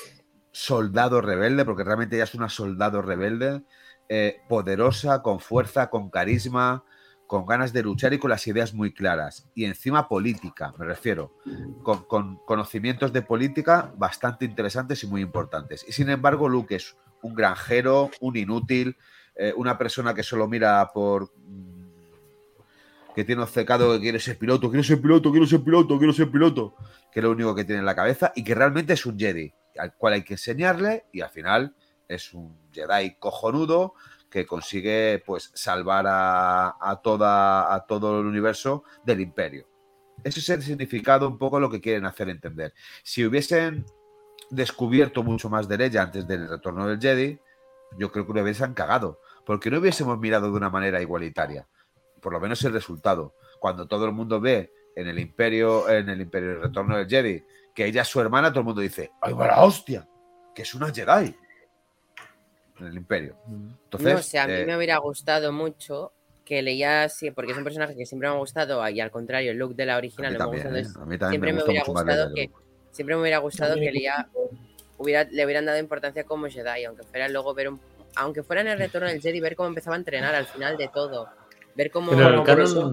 soldado 0.51 1.21
rebelde, 1.21 1.65
porque 1.65 1.85
realmente 1.85 2.17
ella 2.17 2.25
es 2.25 2.35
una 2.35 2.49
soldado 2.49 3.03
rebelde, 3.03 3.63
eh, 4.09 4.41
poderosa, 4.49 5.23
con 5.23 5.41
fuerza, 5.41 5.91
con 5.91 6.11
carisma, 6.11 6.85
con 7.27 7.47
ganas 7.47 7.73
de 7.73 7.83
luchar 7.83 8.13
y 8.13 8.19
con 8.19 8.31
las 8.31 8.47
ideas 8.47 8.75
muy 8.75 8.93
claras. 8.93 9.51
Y 9.55 9.65
encima 9.65 10.09
política, 10.09 10.73
me 10.79 10.85
refiero, 10.85 11.35
con, 11.83 12.05
con 12.05 12.37
conocimientos 12.45 13.13
de 13.13 13.23
política 13.23 13.93
bastante 13.97 14.45
interesantes 14.45 15.03
y 15.03 15.07
muy 15.07 15.23
importantes. 15.23 15.85
Y 15.89 15.93
sin 15.93 16.11
embargo, 16.11 16.49
Luke 16.49 16.75
es 16.75 16.97
un 17.23 17.35
granjero, 17.35 18.11
un 18.21 18.37
inútil, 18.37 18.97
eh, 19.35 19.55
una 19.57 19.79
persona 19.79 20.15
que 20.15 20.23
solo 20.23 20.47
mira 20.47 20.91
por... 20.93 21.33
que 23.15 23.25
tiene 23.25 23.43
obcecado 23.43 23.93
que 23.93 24.01
quiere 24.01 24.21
ser 24.21 24.39
piloto, 24.39 24.71
quiero 24.71 24.85
ser 24.85 25.01
piloto, 25.01 25.31
quiero 25.31 25.47
ser 25.47 25.63
piloto, 25.63 25.99
quiero 25.99 26.13
ser 26.13 26.31
piloto, 26.31 26.75
que 27.13 27.21
es 27.21 27.25
lo 27.25 27.31
único 27.31 27.55
que 27.55 27.65
tiene 27.65 27.81
en 27.81 27.87
la 27.87 27.95
cabeza 27.95 28.33
y 28.35 28.45
que 28.45 28.55
realmente 28.55 28.95
es 28.95 29.05
un 29.07 29.19
Jedi, 29.19 29.53
al 29.79 29.95
cual 29.95 30.15
hay 30.15 30.23
que 30.23 30.35
enseñarle 30.35 31.07
y 31.13 31.21
al 31.21 31.31
final 31.31 31.75
es 32.09 32.33
un 32.33 32.57
Jedi 32.73 33.17
cojonudo 33.19 33.95
que 34.31 34.47
consigue 34.47 35.23
pues 35.27 35.51
salvar 35.55 36.07
a, 36.07 36.77
a 36.81 37.01
toda, 37.03 37.75
a 37.75 37.87
todo 37.87 38.21
el 38.21 38.27
universo 38.27 38.85
del 39.05 39.21
imperio. 39.21 39.69
Ese 40.25 40.41
es 40.41 40.49
el 40.49 40.63
significado, 40.63 41.29
un 41.29 41.37
poco 41.37 41.61
lo 41.61 41.71
que 41.71 41.81
quieren 41.81 42.07
hacer 42.07 42.29
entender. 42.29 42.73
Si 43.03 43.25
hubiesen 43.25 43.85
descubierto 44.51 45.23
mucho 45.23 45.51
más 45.51 45.69
de 45.69 45.85
ella 45.85 46.03
antes 46.03 46.27
del 46.27 46.49
retorno 46.49 46.87
del 46.87 47.01
Jedi, 47.01 47.39
yo 47.99 48.11
creo 48.11 48.27
que 48.27 48.33
lo 48.33 48.43
hubiesen 48.43 48.75
cagado, 48.75 49.21
porque 49.45 49.71
no 49.71 49.79
hubiésemos 49.79 50.19
mirado 50.19 50.51
de 50.51 50.57
una 50.57 50.71
manera 50.71 51.01
igualitaria. 51.03 51.67
Por 52.23 52.33
lo 52.33 52.41
menos 52.41 52.65
el 52.65 52.73
resultado. 52.73 53.35
Cuando 53.59 53.87
todo 53.87 54.07
el 54.07 54.13
mundo 54.13 54.41
ve 54.41 54.73
en 54.97 55.09
el 55.09 55.19
imperio, 55.19 55.89
en 55.91 56.09
el 56.09 56.21
imperio 56.23 56.53
el 56.53 56.63
retorno 56.63 56.97
del 56.97 57.09
Jedi, 57.09 57.45
que 57.75 57.85
ella 57.85 58.03
es 58.03 58.09
su 58.09 58.21
hermana, 58.21 58.51
todo 58.51 58.61
el 58.61 58.67
mundo 58.67 58.81
dice, 58.81 59.11
¡ay, 59.21 59.35
va 59.35 59.49
la 59.49 59.63
hostia! 59.63 60.09
Que 60.55 60.63
es 60.63 60.75
una 60.75 60.91
Jedi. 60.93 61.37
En 62.79 62.87
el 62.87 62.97
imperio. 62.97 63.37
Entonces, 63.85 64.15
no 64.15 64.23
sé, 64.23 64.39
a 64.39 64.47
mí 64.47 64.55
eh, 64.55 64.65
me 64.65 64.77
hubiera 64.77 64.97
gustado 64.99 65.53
mucho 65.53 66.13
que 66.45 66.63
Leia, 66.63 67.09
sí, 67.09 67.31
porque 67.31 67.53
es 67.53 67.59
un 67.59 67.65
personaje 67.65 67.95
que 67.97 68.07
siempre 68.07 68.29
me 68.29 68.35
ha 68.35 68.39
gustado 68.39 68.87
y 68.89 69.01
al 69.01 69.11
contrario, 69.11 69.53
el 69.53 69.59
look 69.59 69.75
de 69.77 69.87
la 69.87 69.95
a 69.95 69.99
original 69.99 70.33
mí 70.33 70.39
no 70.39 70.51
me 70.51 70.59
también, 70.61 70.63
gusta. 70.65 70.79
¿eh? 70.79 70.81
entonces 70.81 71.03
A 71.03 71.07
mí 71.07 71.19
también 71.19 71.31
siempre 71.31 71.53
me 71.53 71.59
me 71.59 71.65
hubiera 71.65 71.85
gustado 71.85 72.35
que 72.35 72.51
siempre 72.91 73.15
me 73.17 73.21
hubiera 73.23 73.39
gustado 73.39 73.75
que 73.77 73.91
hubiera, 74.99 75.25
le 75.25 75.45
hubieran 75.45 75.67
dado 75.67 75.79
importancia 75.79 76.25
como 76.25 76.49
Jedi, 76.49 76.85
aunque 76.85 77.05
fuera 77.05 77.29
luego 77.29 77.55
ver 77.55 77.69
un, 77.69 77.81
aunque 78.17 78.43
fuera 78.43 78.63
en 78.63 78.69
el 78.69 78.79
retorno 78.79 79.09
del 79.09 79.21
Jedi, 79.21 79.41
ver 79.41 79.57
cómo 79.57 79.69
empezaba 79.69 79.97
a 79.97 79.99
entrenar 79.99 80.35
al 80.35 80.47
final 80.47 80.77
de 80.77 80.89
todo. 80.89 81.29
Ver 81.77 81.91
cómo 81.91 82.13
En 82.13 82.19
el 82.19 82.25
Bueno, 82.25 82.45
canon, 82.45 82.65
eso- 82.65 82.89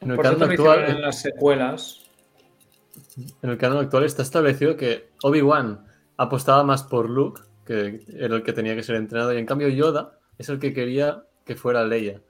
en 0.00 0.10
el 0.10 0.20
actual, 0.42 0.84
en 0.90 1.02
las 1.02 1.20
secuelas. 1.20 2.00
En 3.42 3.50
el 3.50 3.58
canon 3.58 3.78
actual 3.78 4.04
está 4.04 4.22
establecido 4.22 4.76
que 4.76 5.08
Obi-Wan 5.22 5.86
apostaba 6.16 6.64
más 6.64 6.82
por 6.82 7.08
Luke, 7.08 7.42
que 7.66 8.00
era 8.16 8.36
el 8.36 8.42
que 8.42 8.52
tenía 8.52 8.74
que 8.74 8.82
ser 8.82 8.96
entrenado, 8.96 9.32
y 9.34 9.38
en 9.38 9.46
cambio 9.46 9.68
Yoda 9.68 10.18
es 10.38 10.48
el 10.48 10.58
que 10.58 10.72
quería 10.72 11.24
que 11.44 11.54
fuera 11.56 11.84
Leia. 11.84 12.20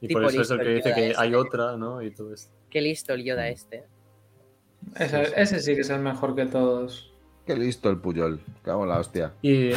Y 0.00 0.08
Sí, 0.08 0.12
por 0.14 0.24
eso 0.24 0.42
es 0.42 0.50
el 0.50 0.60
el 0.60 0.66
que 0.66 0.74
dice 0.74 0.88
Yoda 0.88 0.94
que 0.96 1.10
este. 1.10 1.22
hay 1.22 1.34
otra, 1.34 1.76
¿no? 1.76 2.02
Y 2.02 2.10
todo 2.10 2.32
esto. 2.34 2.52
qué 2.70 2.80
listo 2.80 3.12
el 3.12 3.22
Yoda 3.24 3.48
este. 3.48 3.84
Ese, 4.96 5.32
ese 5.36 5.60
sí 5.60 5.74
que 5.74 5.82
es 5.82 5.90
el 5.90 6.00
mejor 6.00 6.34
que 6.34 6.46
todos. 6.46 7.12
Qué 7.46 7.54
listo 7.56 7.88
el 7.90 7.98
Puyol. 7.98 8.40
Cago 8.62 8.82
en 8.84 8.88
la 8.88 8.98
hostia. 8.98 9.32
Y 9.42 9.70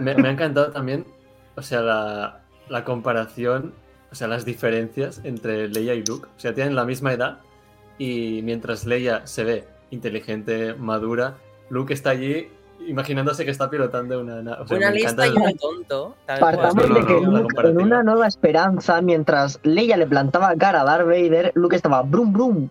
me, 0.00 0.14
me 0.14 0.28
ha 0.28 0.32
encantado 0.32 0.70
también, 0.72 1.04
o 1.56 1.62
sea, 1.62 1.80
la, 1.82 2.40
la 2.68 2.84
comparación, 2.84 3.74
o 4.10 4.14
sea, 4.14 4.28
las 4.28 4.44
diferencias 4.44 5.20
entre 5.24 5.68
Leia 5.68 5.94
y 5.94 6.02
Luke. 6.04 6.26
O 6.36 6.40
sea, 6.40 6.54
tienen 6.54 6.74
la 6.74 6.84
misma 6.84 7.12
edad 7.12 7.38
y 7.98 8.40
mientras 8.42 8.86
Leia 8.86 9.26
se 9.26 9.44
ve 9.44 9.64
inteligente, 9.90 10.74
madura, 10.74 11.34
Luke 11.70 11.92
está 11.92 12.10
allí 12.10 12.48
imaginándose 12.86 13.44
que 13.44 13.50
está 13.50 13.68
pilotando 13.68 14.20
una 14.20 14.40
nave. 14.40 14.62
O 14.62 14.66
sea, 14.68 14.76
Una 14.76 14.90
lista 14.90 15.26
y 15.26 15.30
el- 15.30 15.36
uno 15.36 15.52
tonto. 15.60 16.14
tal 16.26 16.38
Partamos 16.40 16.74
cual. 16.74 16.88
no, 16.88 16.94
de 16.94 17.00
no, 17.00 17.06
que 17.06 17.12
no, 17.14 17.20
la 17.20 17.26
Luke, 17.26 17.36
en 17.38 17.42
comparativa. 17.44 17.82
una 17.82 18.02
nueva 18.04 18.26
esperanza, 18.28 19.02
mientras 19.02 19.58
Leia 19.64 19.96
le 19.96 20.06
plantaba 20.06 20.54
cara 20.56 20.82
a 20.82 20.84
Darth 20.84 21.06
Vader, 21.06 21.52
Luke 21.54 21.74
estaba 21.76 22.02
brum 22.02 22.32
brum. 22.32 22.68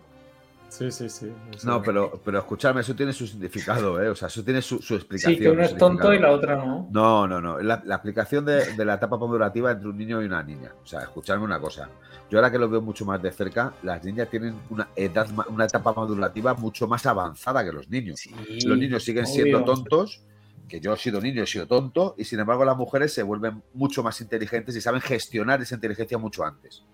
Sí, 0.68 0.90
sí, 0.90 1.08
sí. 1.08 1.32
eso. 1.54 1.66
No, 1.66 1.82
pero, 1.82 2.20
pero 2.24 2.38
escuchadme, 2.38 2.82
eso 2.82 2.94
tiene 2.94 3.12
su 3.12 3.26
significado, 3.26 4.02
¿eh? 4.02 4.08
O 4.10 4.14
sea, 4.14 4.28
eso 4.28 4.44
tiene 4.44 4.60
su, 4.60 4.80
su 4.80 4.94
explicación. 4.94 5.36
Sí, 5.36 5.40
que 5.42 5.50
uno 5.50 5.62
es 5.62 5.76
tonto 5.76 6.12
y 6.12 6.18
la 6.18 6.30
otra 6.30 6.56
no. 6.56 6.88
No, 6.90 7.26
no, 7.26 7.40
no. 7.40 7.58
La, 7.60 7.82
la 7.84 7.94
aplicación 7.94 8.44
de, 8.44 8.74
de 8.74 8.84
la 8.84 8.94
etapa 8.94 9.16
madurativa 9.16 9.70
entre 9.72 9.88
un 9.88 9.96
niño 9.96 10.22
y 10.22 10.26
una 10.26 10.42
niña. 10.42 10.72
O 10.82 10.86
sea, 10.86 11.00
escuchadme 11.00 11.44
una 11.44 11.58
cosa. 11.58 11.88
Yo 12.30 12.38
ahora 12.38 12.50
que 12.50 12.58
lo 12.58 12.68
veo 12.68 12.82
mucho 12.82 13.06
más 13.06 13.22
de 13.22 13.30
cerca, 13.32 13.72
las 13.82 14.04
niñas 14.04 14.28
tienen 14.28 14.54
una 14.68 14.88
edad, 14.94 15.26
una 15.48 15.64
etapa 15.64 15.94
madurativa 15.94 16.52
mucho 16.52 16.86
más 16.86 17.06
avanzada 17.06 17.64
que 17.64 17.72
los 17.72 17.88
niños. 17.88 18.20
los 18.66 18.78
niños 18.78 19.02
siguen 19.02 19.26
siendo 19.26 19.64
tontos, 19.64 20.22
que 20.68 20.80
yo 20.80 20.92
he 20.92 20.96
sido 20.98 21.22
niño, 21.22 21.42
he 21.42 21.46
sido 21.46 21.66
tonto, 21.66 22.14
y 22.18 22.24
sin 22.24 22.40
embargo 22.40 22.66
las 22.66 22.76
mujeres 22.76 23.14
se 23.14 23.22
vuelven 23.22 23.62
mucho 23.72 24.02
más 24.02 24.20
inteligentes 24.20 24.76
y 24.76 24.82
saben 24.82 25.00
gestionar 25.00 25.62
esa 25.62 25.76
inteligencia 25.76 26.18
mucho 26.18 26.44
antes. 26.44 26.84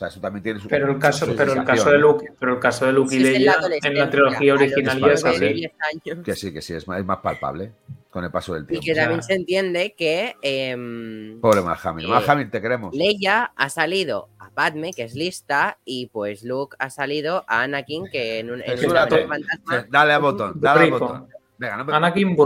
O 0.00 0.02
sea, 0.02 0.08
eso 0.08 0.18
también 0.18 0.42
tiene 0.42 0.58
su. 0.60 0.66
Pero 0.66 0.90
el 0.90 0.98
caso, 0.98 1.26
pero 1.36 1.52
el 1.52 1.62
caso 1.62 1.90
de 1.90 1.96
¿eh? 1.96 1.98
Luke, 1.98 2.26
pero 2.38 2.54
el 2.54 2.58
caso 2.58 2.86
de 2.86 2.92
Luke 2.94 3.14
y 3.14 3.18
es 3.22 3.34
en 3.36 3.44
la 3.44 3.68
Leia 3.68 3.78
en 3.84 3.98
la 3.98 4.08
trilogía 4.08 4.54
original 4.54 4.98
ya 4.98 5.06
es 5.08 5.22
pasable. 5.22 5.46
así. 5.50 5.54
10 5.56 5.72
años. 6.06 6.24
Que 6.24 6.34
sí, 6.36 6.52
que 6.54 6.62
sí, 6.62 6.72
es 6.72 6.88
más, 6.88 7.00
es 7.00 7.04
más 7.04 7.18
palpable 7.18 7.72
con 8.08 8.24
el 8.24 8.30
paso 8.30 8.54
del 8.54 8.62
Y 8.62 8.66
tiempo. 8.66 8.84
que 8.86 8.94
sea- 8.94 9.02
también 9.04 9.22
se 9.22 9.34
entiende 9.34 9.94
que 9.94 10.36
em, 10.40 11.38
Pobre 11.42 11.60
Mark 11.60 11.80
Hamill. 11.84 12.08
Mark 12.08 12.24
Eh, 12.40 12.48
te 12.50 12.62
queremos. 12.62 12.94
Leia 12.94 13.52
ha 13.54 13.68
salido 13.68 14.30
a 14.38 14.48
Padme, 14.48 14.92
que 14.94 15.02
es 15.02 15.14
lista, 15.14 15.76
y 15.84 16.06
pues 16.06 16.44
Luke 16.44 16.76
ha 16.78 16.88
salido 16.88 17.44
a 17.46 17.60
Anakin, 17.64 18.06
que 18.10 18.38
en 18.38 18.52
un 18.52 18.62
en 18.62 18.70
un 18.70 18.78
Censúrate. 18.78 19.16
ataque 19.16 19.28
fantasma. 19.28 19.86
Dale 19.90 20.12
al 20.14 20.22
botón, 20.22 20.52
dale 20.56 20.84
al 20.84 20.90
botón. 20.92 21.26
Venga, 21.58 21.76
no 21.76 21.84
me. 21.84 21.92
Anakin 21.94 22.36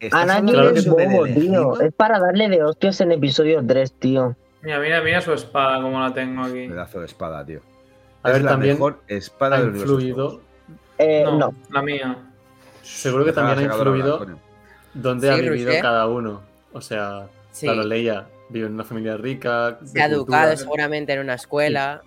¿estás 0.00 0.22
Anakin 0.28 0.76
es 0.76 0.82
que 0.84 0.90
bobo, 0.90 1.24
tío. 1.26 1.80
Es 1.80 1.92
para 1.94 2.18
darle 2.18 2.48
de 2.48 2.64
hostias 2.64 3.00
en 3.00 3.12
episodio 3.12 3.64
3, 3.64 3.92
tío. 3.92 4.36
Mira, 4.64 4.78
mira, 4.80 5.00
mira 5.02 5.20
su 5.20 5.32
espada 5.32 5.80
como 5.82 6.00
la 6.00 6.12
tengo 6.12 6.42
aquí. 6.44 6.68
Pedazo 6.68 7.00
de 7.00 7.06
espada, 7.06 7.44
tío. 7.44 7.60
A 8.22 8.28
es 8.28 8.34
ver, 8.34 8.42
la 8.44 8.50
también 8.52 8.74
mejor 8.74 9.00
espada 9.08 9.56
ha 9.56 9.60
del 9.60 9.68
universo. 9.70 9.92
influido, 9.94 10.40
Eh, 10.98 11.22
No, 11.24 11.38
no. 11.38 11.54
la 11.70 11.82
mía. 11.82 12.16
seguro 12.82 13.24
que 13.24 13.32
también 13.32 13.58
ha 13.58 13.74
influido 13.74 14.26
dónde 14.94 15.26
Sí, 15.28 15.32
ha 15.34 15.36
vivido 15.36 15.66
Roger. 15.70 15.82
cada 15.82 16.06
uno. 16.06 16.42
O 16.72 16.80
sea, 16.80 17.26
Sí, 17.50 17.66
claro, 17.66 17.82
Leia 17.84 18.26
vive 18.48 18.66
en 18.68 18.74
una 18.74 18.84
familia 18.84 19.16
rica. 19.16 19.78
se 19.84 20.00
ha 20.02 20.06
cultura. 20.06 20.06
educado 20.06 20.56
seguramente 20.56 21.12
en 21.12 21.20
una 21.20 21.34
escuela. 21.34 22.02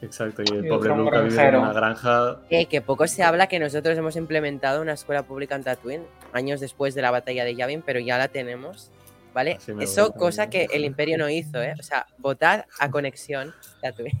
Exacto, 0.00 0.42
y 0.44 0.56
el 0.56 0.66
Y 0.66 0.68
pobre 0.68 0.92
ha 0.92 0.94
vivido 1.22 1.40
en 1.42 1.56
una 1.56 1.72
granja. 1.72 2.36
Eh, 2.50 2.66
que 2.66 2.80
poco 2.80 3.06
se 3.08 3.22
habla 3.24 3.48
que 3.48 3.58
nosotros 3.58 3.98
hemos 3.98 4.14
implementado 4.16 4.80
una 4.82 4.92
escuela 4.92 5.24
pública 5.24 5.56
en 5.56 5.64
Tatooine 5.64 6.06
años 6.32 6.60
después 6.60 6.94
de 6.94 7.02
la 7.02 7.10
batalla 7.10 7.44
de 7.44 7.56
Yavin, 7.56 7.82
pero 7.82 7.98
ya 7.98 8.16
la 8.18 8.28
tenemos. 8.28 8.90
¿Vale? 9.34 9.58
Eso, 9.80 10.06
gusta, 10.06 10.18
cosa 10.18 10.44
¿no? 10.46 10.50
que 10.50 10.64
el 10.72 10.84
Imperio 10.84 11.16
no 11.18 11.28
hizo, 11.28 11.62
¿eh? 11.62 11.74
O 11.78 11.82
sea, 11.82 12.06
votad 12.18 12.64
a 12.80 12.90
conexión. 12.90 13.54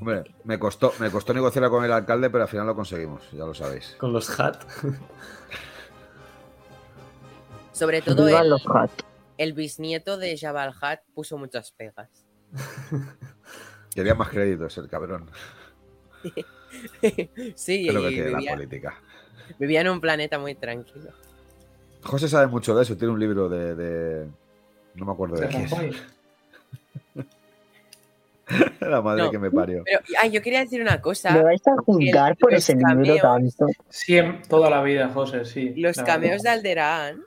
Hombre, 0.00 0.24
me 0.44 0.58
costó, 0.58 0.92
me 1.00 1.10
costó 1.10 1.34
negociar 1.34 1.68
con 1.70 1.84
el 1.84 1.90
alcalde, 1.92 2.30
pero 2.30 2.44
al 2.44 2.48
final 2.48 2.66
lo 2.66 2.74
conseguimos, 2.76 3.22
ya 3.32 3.44
lo 3.44 3.54
sabéis. 3.54 3.96
Con 3.98 4.12
los 4.12 4.38
Hat. 4.38 4.62
Sobre 7.72 8.02
todo 8.02 8.28
el, 8.28 8.50
los 8.50 8.64
Hat. 8.66 8.90
el 9.38 9.52
bisnieto 9.52 10.18
de 10.18 10.36
Jabal 10.36 10.72
Hat 10.80 11.00
puso 11.14 11.38
muchas 11.38 11.72
pegas. 11.72 12.08
Quería 13.94 14.14
más 14.14 14.28
créditos 14.28 14.76
el 14.78 14.88
cabrón. 14.88 15.30
sí, 17.54 17.88
Es 17.88 17.94
lo 17.94 18.02
que 18.02 18.08
tiene 18.10 18.30
la 18.30 18.38
vivía, 18.38 18.52
política. 18.54 19.00
vivía 19.58 19.80
en 19.80 19.88
un 19.88 20.00
planeta 20.00 20.38
muy 20.38 20.54
tranquilo. 20.54 21.10
José 22.02 22.28
sabe 22.28 22.46
mucho 22.46 22.74
de 22.76 22.82
eso, 22.82 22.96
tiene 22.96 23.12
un 23.12 23.20
libro 23.20 23.48
de. 23.48 23.74
de- 23.74 24.28
No 24.98 25.06
me 25.06 25.12
acuerdo 25.12 25.36
de 25.36 25.46
quién. 25.48 25.66
La 28.80 29.02
madre 29.02 29.24
No. 29.24 29.30
que 29.30 29.38
me 29.38 29.50
parió. 29.50 29.82
Pero, 29.84 30.00
ay, 30.22 30.30
yo 30.30 30.40
quería 30.40 30.60
decir 30.60 30.80
una 30.80 31.00
cosa. 31.02 31.32
¿Me 31.32 31.42
vais 31.42 31.60
a 31.66 31.76
juzgar 31.82 32.34
por 32.38 32.54
ese 32.54 32.74
libro 32.74 33.16
cameos- 33.20 33.20
tanto? 33.56 33.66
Siem- 33.90 34.40
toda 34.48 34.70
la 34.70 34.82
vida, 34.82 35.08
José, 35.10 35.44
sí. 35.44 35.74
Los 35.76 35.98
cameos 35.98 36.42
de. 36.42 36.48
Alderaan, 36.48 37.22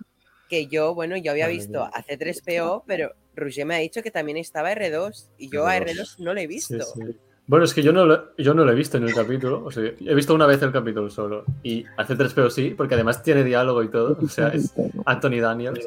que 0.50 0.66
yo, 0.66 0.96
bueno, 0.96 1.16
yo 1.18 1.32
había 1.32 1.48
visto 1.48 1.80
mía. 1.80 1.92
a 1.94 2.02
C3PO, 2.04 2.84
pero 2.88 3.12
Roger 3.36 3.66
me 3.68 3.76
ha 3.76 3.80
dicho 3.80 4.02
que 4.02 4.10
también 4.10 4.38
estaba 4.38 4.72
R2 4.74 5.28
y 5.38 5.50
yo 5.52 5.68
a 5.68 5.78
R2. 5.78 5.92
R2 5.94 6.20
no 6.20 6.34
lo 6.34 6.40
he 6.40 6.44
Sí, 6.44 6.48
visto. 6.48 6.80
sí. 6.82 7.02
Bueno, 7.46 7.66
es 7.66 7.74
que 7.74 7.84
yo 7.84 7.92
no, 7.94 8.06
lo, 8.06 8.36
yo 8.38 8.54
no 8.56 8.66
lo 8.66 8.72
he 8.72 8.76
visto 8.76 8.98
en 8.98 9.04
el 9.04 9.14
capítulo. 9.14 9.64
O 9.64 9.70
sea, 9.72 9.84
he 9.84 10.16
visto 10.16 10.34
una 10.34 10.48
vez 10.48 10.62
el 10.64 10.72
capítulo 10.72 11.10
solo. 11.12 11.44
Y 11.62 11.86
hace 11.98 12.16
tres 12.16 12.34
pero 12.34 12.50
sí, 12.50 12.72
porque 12.76 12.96
además 12.96 13.22
tiene 13.22 13.44
diálogo 13.44 13.84
y 13.84 13.90
todo. 13.90 14.18
O 14.20 14.28
sea, 14.28 14.48
es 14.48 14.74
Anthony 15.06 15.40
Daniels 15.40 15.86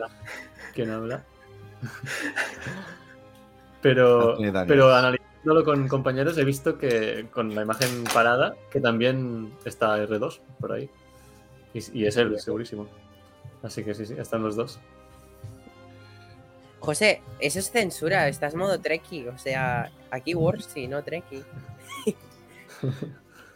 quien 0.74 0.90
habla. 0.90 1.24
Pero, 3.82 4.38
pero 4.66 4.94
analizándolo 4.94 5.62
con 5.62 5.88
compañeros 5.88 6.38
he 6.38 6.44
visto 6.44 6.78
que 6.78 7.26
con 7.30 7.54
la 7.54 7.62
imagen 7.62 8.04
parada 8.14 8.54
que 8.70 8.80
también 8.80 9.52
está 9.66 9.98
R2 9.98 10.40
por 10.58 10.72
ahí. 10.72 10.88
Y, 11.74 12.00
y 12.00 12.06
es 12.06 12.16
él, 12.16 12.38
segurísimo. 12.40 12.86
Así 13.62 13.84
que 13.84 13.94
sí, 13.94 14.06
sí, 14.06 14.14
están 14.16 14.42
los 14.42 14.56
dos. 14.56 14.80
José, 16.80 17.22
eso 17.40 17.58
es 17.58 17.70
censura, 17.70 18.28
estás 18.28 18.54
modo 18.54 18.78
Treki, 18.78 19.28
o 19.28 19.38
sea, 19.38 19.90
aquí 20.10 20.34
Warsy, 20.34 20.86
no 20.86 21.02
Treki. 21.02 21.42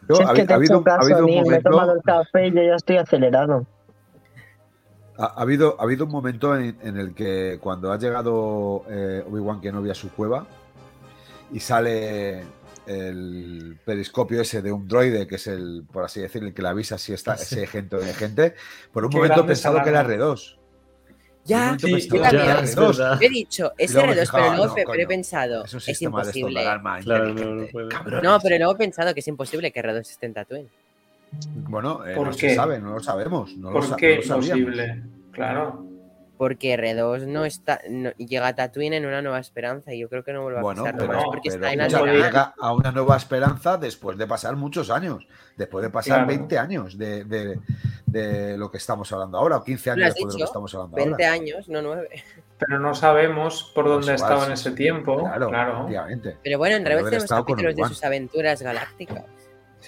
Yo, 0.09 0.16
Si 0.16 0.22
es 0.22 0.29
ha, 0.29 0.33
que 0.33 0.45
te 0.47 0.53
ha 0.53 0.57
he 0.57 0.57
habido, 0.57 0.79
hecho 0.79 0.81
ha 0.81 0.85
caso, 0.85 1.03
habido 1.03 1.18
un 1.20 1.26
Neil, 1.26 1.47
me 1.47 1.57
he 1.57 1.62
tomado 1.62 1.89
momento, 1.89 2.11
el 2.11 2.16
café 2.24 2.47
y 2.47 2.55
yo 2.55 2.62
ya 2.62 2.74
estoy 2.76 2.97
acelerado. 2.97 3.66
Ha, 5.19 5.25
ha 5.27 5.43
habido, 5.43 5.77
ha 5.79 5.83
habido 5.85 6.07
un 6.07 6.11
momento 6.12 6.57
en, 6.57 6.79
en 6.83 6.97
el 6.97 7.14
que 7.14 7.59
cuando 7.61 7.93
ha 7.93 7.99
llegado 7.99 8.85
eh, 8.89 9.23
Obi-Wan 9.29 9.61
Kenobi 9.61 9.91
a 9.91 9.95
su 9.95 10.11
cueva 10.12 10.47
y 11.53 11.61
sale 11.61 12.43
el 12.87 13.79
periscopio 13.85 14.41
ese 14.41 14.62
de 14.62 14.73
un 14.73 14.89
droide, 14.89 15.27
que 15.27 15.35
es 15.35 15.47
el, 15.47 15.85
por 15.93 16.05
así 16.05 16.21
decirlo, 16.21 16.49
el 16.49 16.55
que 16.55 16.62
le 16.62 16.69
avisa 16.69 16.97
si 16.97 17.12
está 17.12 17.35
ese 17.35 17.66
gente 17.66 17.97
o 17.97 18.01
no 18.01 18.07
hay 18.07 18.14
gente, 18.14 18.55
por 18.93 19.05
un 19.05 19.11
Qué 19.11 19.19
momento 19.19 19.41
he 19.43 19.45
pensado 19.45 19.83
que 19.83 19.91
era 19.91 20.01
alarma. 20.01 20.25
R2. 20.25 20.55
Ya, 21.45 21.77
sí, 21.81 22.01
yo 22.09 22.12
que 22.14 22.19
también. 22.21 22.43
era 22.45 22.61
es 22.61 22.77
R2. 22.77 22.87
verdad. 22.99 23.23
He 23.23 23.29
dicho, 23.31 23.73
es 23.79 23.93
luego 23.95 24.09
me 24.09 24.14
R2, 24.14 24.21
fijaba, 24.21 24.43
pero 24.45 24.57
luego, 24.57 24.66
no, 24.66 24.75
fe- 24.75 24.85
pero 24.87 25.03
he 25.03 25.07
pensado, 25.07 25.64
Es 25.64 25.73
un 25.75 25.79
es 25.79 25.87
de 25.87 25.93
de 25.93 26.05
imposible. 26.05 26.62
Claro, 27.05 27.35
no, 27.35 27.55
no. 27.55 28.23
No, 28.23 28.41
pero 28.41 28.57
luego 28.59 28.73
he 28.73 28.77
pensado 28.77 29.14
que 29.14 29.21
es 29.21 29.29
imposible 29.29 29.73
que 29.73 29.83
R2 29.83 30.01
esté 30.01 30.27
en 30.27 30.35
Tatooine. 30.35 30.69
Bueno, 31.55 32.07
eh, 32.07 32.14
¿Por 32.14 32.26
no 32.29 32.33
qué? 32.33 32.51
se 32.51 32.55
sabe, 32.55 32.79
no 32.79 32.93
lo 32.95 33.01
sabemos. 33.01 33.57
No 33.57 33.68
lo 33.70 33.74
¿Por 33.74 33.85
sa- 33.87 33.97
qué 33.97 34.11
no 34.11 34.16
lo 34.16 34.22
sabíamos. 34.22 34.59
imposible? 34.59 35.03
Claro. 35.33 35.85
Porque 36.37 36.72
R2 36.79 37.26
no 37.26 37.45
está, 37.45 37.81
no- 37.91 38.12
llega 38.12 38.47
a 38.47 38.55
Tatooine 38.55 38.93
en 38.95 39.07
una 39.07 39.20
nueva 39.22 39.41
esperanza 39.41 39.93
y 39.93 39.99
yo 39.99 40.09
creo 40.09 40.22
que 40.22 40.33
no 40.33 40.43
vuelve 40.43 40.61
a 40.61 40.62
Bueno, 40.62 40.85
pasar 40.85 40.97
pero, 40.99 41.12
no, 41.14 41.22
porque 41.24 41.51
pero 41.51 41.55
está 41.57 41.72
en 41.72 41.81
escucha, 41.81 41.99
Alderaan. 41.99 42.22
llega 42.26 42.55
a 42.61 42.72
una 42.72 42.93
nueva 42.93 43.16
esperanza 43.16 43.76
después 43.76 44.16
de 44.16 44.26
pasar 44.29 44.55
muchos 44.55 44.89
años, 44.91 45.26
después 45.57 45.83
de 45.83 45.91
pasar 45.91 46.18
Claro. 46.18 46.29
20 46.29 46.57
años 46.59 46.97
de, 46.97 47.24
de- 47.24 47.59
de 48.07 48.57
lo 48.57 48.70
que 48.70 48.79
estamos 48.79 49.12
hablando 49.12 49.37
ahora, 49.37 49.57
o 49.57 49.64
15 49.64 49.91
Lo 49.91 49.95
años 50.05 50.14
después 50.14 50.33
de 50.35 50.39
lo 50.39 50.45
que 50.45 50.49
estamos 50.49 50.74
hablando 50.76 50.97
20 50.97 51.24
ahora. 51.26 51.35
años, 51.35 51.68
no 51.68 51.83
9. 51.83 52.09
Pero 52.59 52.79
no 52.79 52.95
sabemos 52.95 53.72
por 53.74 53.87
dónde 53.87 54.14
estaba 54.14 54.35
igual, 54.35 54.47
en 54.49 54.53
ese 54.55 54.70
tiempo. 54.70 55.18
Claro, 55.18 55.49
Claro. 55.49 55.89
Pero 56.45 56.59
bueno, 56.59 56.76
en 56.76 56.87
haber 56.87 56.99
tenemos 56.99 57.24
estado 57.24 57.45
capítulos 57.45 57.74
de 57.74 57.85
sus 57.85 58.05
aventuras 58.05 58.62
galácticas. 58.62 59.24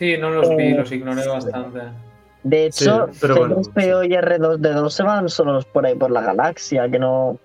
Sí, 0.00 0.16
no 0.16 0.30
los 0.30 0.48
vi, 0.56 0.68
Eh, 0.68 0.74
los 0.74 0.90
ignoré 0.92 1.28
bastante. 1.28 1.78
De 2.42 2.64
hecho, 2.64 3.08
Sí, 3.12 3.18
pero 3.20 3.36
bueno, 3.36 3.56
C3PO 3.56 4.08
y 4.08 4.14
R2D2 4.14 4.88
se 4.88 5.02
van 5.02 5.28
solos 5.28 5.66
por 5.66 5.84
ahí 5.84 5.94
por 5.94 6.10
la 6.10 6.22
galaxia, 6.22 6.88
que 6.88 6.98
no, 6.98 7.38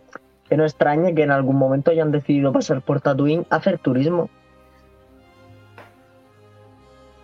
que 0.47 0.55
no 0.55 0.63
extrañe 0.63 1.13
que 1.13 1.23
en 1.23 1.31
algún 1.31 1.57
momento 1.57 1.91
hayan 1.91 2.13
decidido 2.13 2.53
pasar 2.53 2.81
por 2.81 3.01
Tatooine 3.01 3.45
a 3.49 3.57
hacer 3.57 3.77
turismo. 3.77 4.29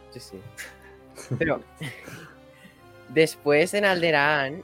Sí, 0.10 0.20
sí. 0.20 0.42
Pero 1.40 1.62
después 3.08 3.74
en 3.74 3.86
Alderaan, 3.86 4.64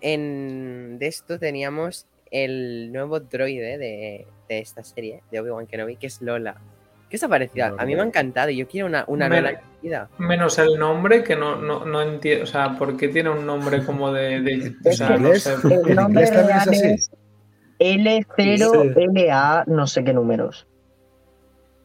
en 0.00 0.98
de 0.98 1.06
esto 1.06 1.38
teníamos 1.38 2.06
el 2.30 2.92
nuevo 2.92 3.20
droide 3.20 3.76
de, 3.76 4.26
de 4.48 4.58
esta 4.58 4.82
serie, 4.82 5.22
de 5.30 5.40
Obi-Wan 5.40 5.66
Kenobi, 5.66 5.96
que 5.96 6.06
es 6.06 6.22
Lola. 6.22 6.56
¿Qué 7.08 7.16
os 7.16 7.22
ha 7.22 7.28
parecido? 7.28 7.74
A 7.78 7.84
mí 7.86 7.94
me 7.94 8.02
ha 8.02 8.04
encantado. 8.04 8.50
Yo 8.50 8.68
quiero 8.68 8.86
una, 8.86 9.04
una 9.06 9.28
Me- 9.28 9.36
Lola 9.36 9.50
en 9.52 9.56
mi 9.56 9.88
vida. 9.88 10.10
Menos 10.18 10.58
el 10.58 10.78
nombre, 10.78 11.24
que 11.24 11.36
no, 11.36 11.56
no, 11.56 11.84
no 11.86 12.02
entiendo. 12.02 12.44
O 12.44 12.46
sea, 12.46 12.76
¿por 12.76 12.96
qué 12.96 13.08
tiene 13.08 13.30
un 13.30 13.46
nombre 13.46 13.84
como 13.84 14.12
de. 14.12 14.40
de- 14.40 14.74
o 14.84 14.92
sea, 14.92 15.16
no 15.16 15.34
sé. 15.34 15.54
El 15.64 15.88
¿En 15.90 15.94
nombre 15.96 16.24
es 16.24 16.30
real 16.34 16.50
así? 16.68 16.80
es 16.86 17.10
L0LA 17.78 19.64
no 19.66 19.86
sé 19.86 20.04
qué 20.04 20.12
números. 20.12 20.66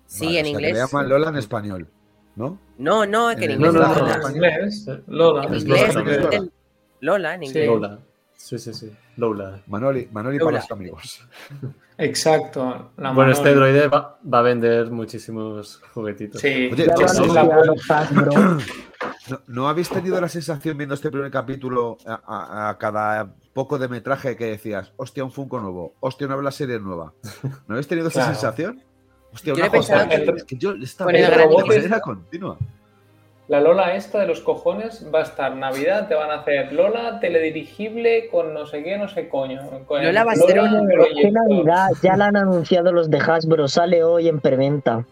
Sí, 0.05 0.26
Vale, 0.26 0.39
en 0.39 0.45
o 0.45 0.49
sea, 0.49 0.57
que 0.59 0.65
inglés. 0.67 0.74
Le 0.74 0.80
llaman 0.80 1.09
Lola 1.09 1.30
en 1.30 1.36
español, 1.38 1.88
¿no? 2.36 2.59
No, 2.78 3.05
no, 3.05 3.30
que 3.36 3.45
en 3.45 3.51
En 3.51 3.57
inglés 3.61 3.74
no, 3.74 3.82
es 3.82 3.88
no, 3.88 4.01
Lola. 4.01 4.15
En 4.30 4.36
inglés, 4.36 4.88
Lola. 5.07 5.43
En 5.43 6.51
Lola, 6.99 7.38
Sí. 7.39 7.45
inglés. 7.45 7.67
Lola. 7.67 7.99
Sí, 8.36 8.57
sí, 8.59 8.74
sí. 8.74 8.91
Lola. 9.18 9.61
Manoli, 9.68 10.07
Manoli 10.11 10.39
para 10.39 10.57
los 10.57 10.72
amigos. 10.72 11.28
Exacto. 11.97 12.91
La 12.97 13.11
Bueno, 13.11 13.32
este 13.32 13.53
droide 13.53 13.88
va, 13.88 14.18
va 14.32 14.39
a 14.39 14.41
vender 14.41 14.89
muchísimos 14.89 15.80
juguetitos. 15.93 16.41
Sí. 16.41 16.70
Oye. 16.74 16.88
¿No, 19.30 19.39
no 19.47 19.70
habéis 19.70 19.89
tenido 19.89 20.20
la 20.20 20.28
sensación 20.28 20.78
viendo 20.78 20.95
este 20.95 21.09
primer 21.11 21.32
capítulo 21.32 21.97
a, 22.05 22.20
a- 22.26 22.70
a 22.70 22.78
cada 22.78 23.34
poco 23.53 23.78
de 23.78 23.88
metraje 23.88 24.36
que 24.36 24.45
decías, 24.45 24.91
hostia, 24.97 25.24
un 25.24 25.32
Funko 25.32 25.59
nuevo, 25.59 25.93
hostia, 26.01 26.28
una 26.28 26.51
serie 26.51 26.80
nueva? 26.80 27.14
¿No 27.68 27.76
habéis 27.76 27.88
tenido 27.88 28.07
esa 28.09 28.22
Claro. 28.22 28.34
sensación? 28.34 28.84
Hostia, 29.32 29.53
Yo 29.53 29.64
una 29.64 29.72
cosa. 29.72 30.07
que- 30.09 30.16
Es 30.38 30.43
que 30.43 30.57
yo 30.57 30.72
estaba 30.74 31.11
con 32.01 32.16
continua. 32.16 32.57
La 33.50 33.60
Lola 33.60 33.94
esta 33.96 34.20
de 34.22 34.28
los 34.28 34.39
cojones 34.39 35.06
va 35.14 35.20
a 35.20 35.24
estar 35.24 35.54
Navidad, 35.56 36.08
te 36.08 36.16
van 36.16 36.32
a 36.32 36.36
hacer 36.36 36.72
Lola 36.72 37.20
teledirigible 37.20 38.30
con 38.30 38.54
no 38.54 38.66
sé 38.66 38.84
qué, 38.84 38.98
no 38.98 39.10
sé 39.10 39.28
coño. 39.28 39.60
con 39.86 40.04
Lola 40.04 40.24
va 40.24 40.32
a 40.32 40.36
ser 40.36 40.60
un- 40.62 40.88
proyecto. 40.88 41.20
¿Qué 41.22 41.32
Navidad? 41.32 41.89
Ya 42.02 42.16
la 42.16 42.28
han 42.28 42.38
anunciado 42.38 42.91
los 42.94 43.10
de 43.10 43.18
Hasbro, 43.18 43.68
sale 43.68 44.04
hoy 44.04 44.30
en 44.30 44.39
preventa. 44.39 45.04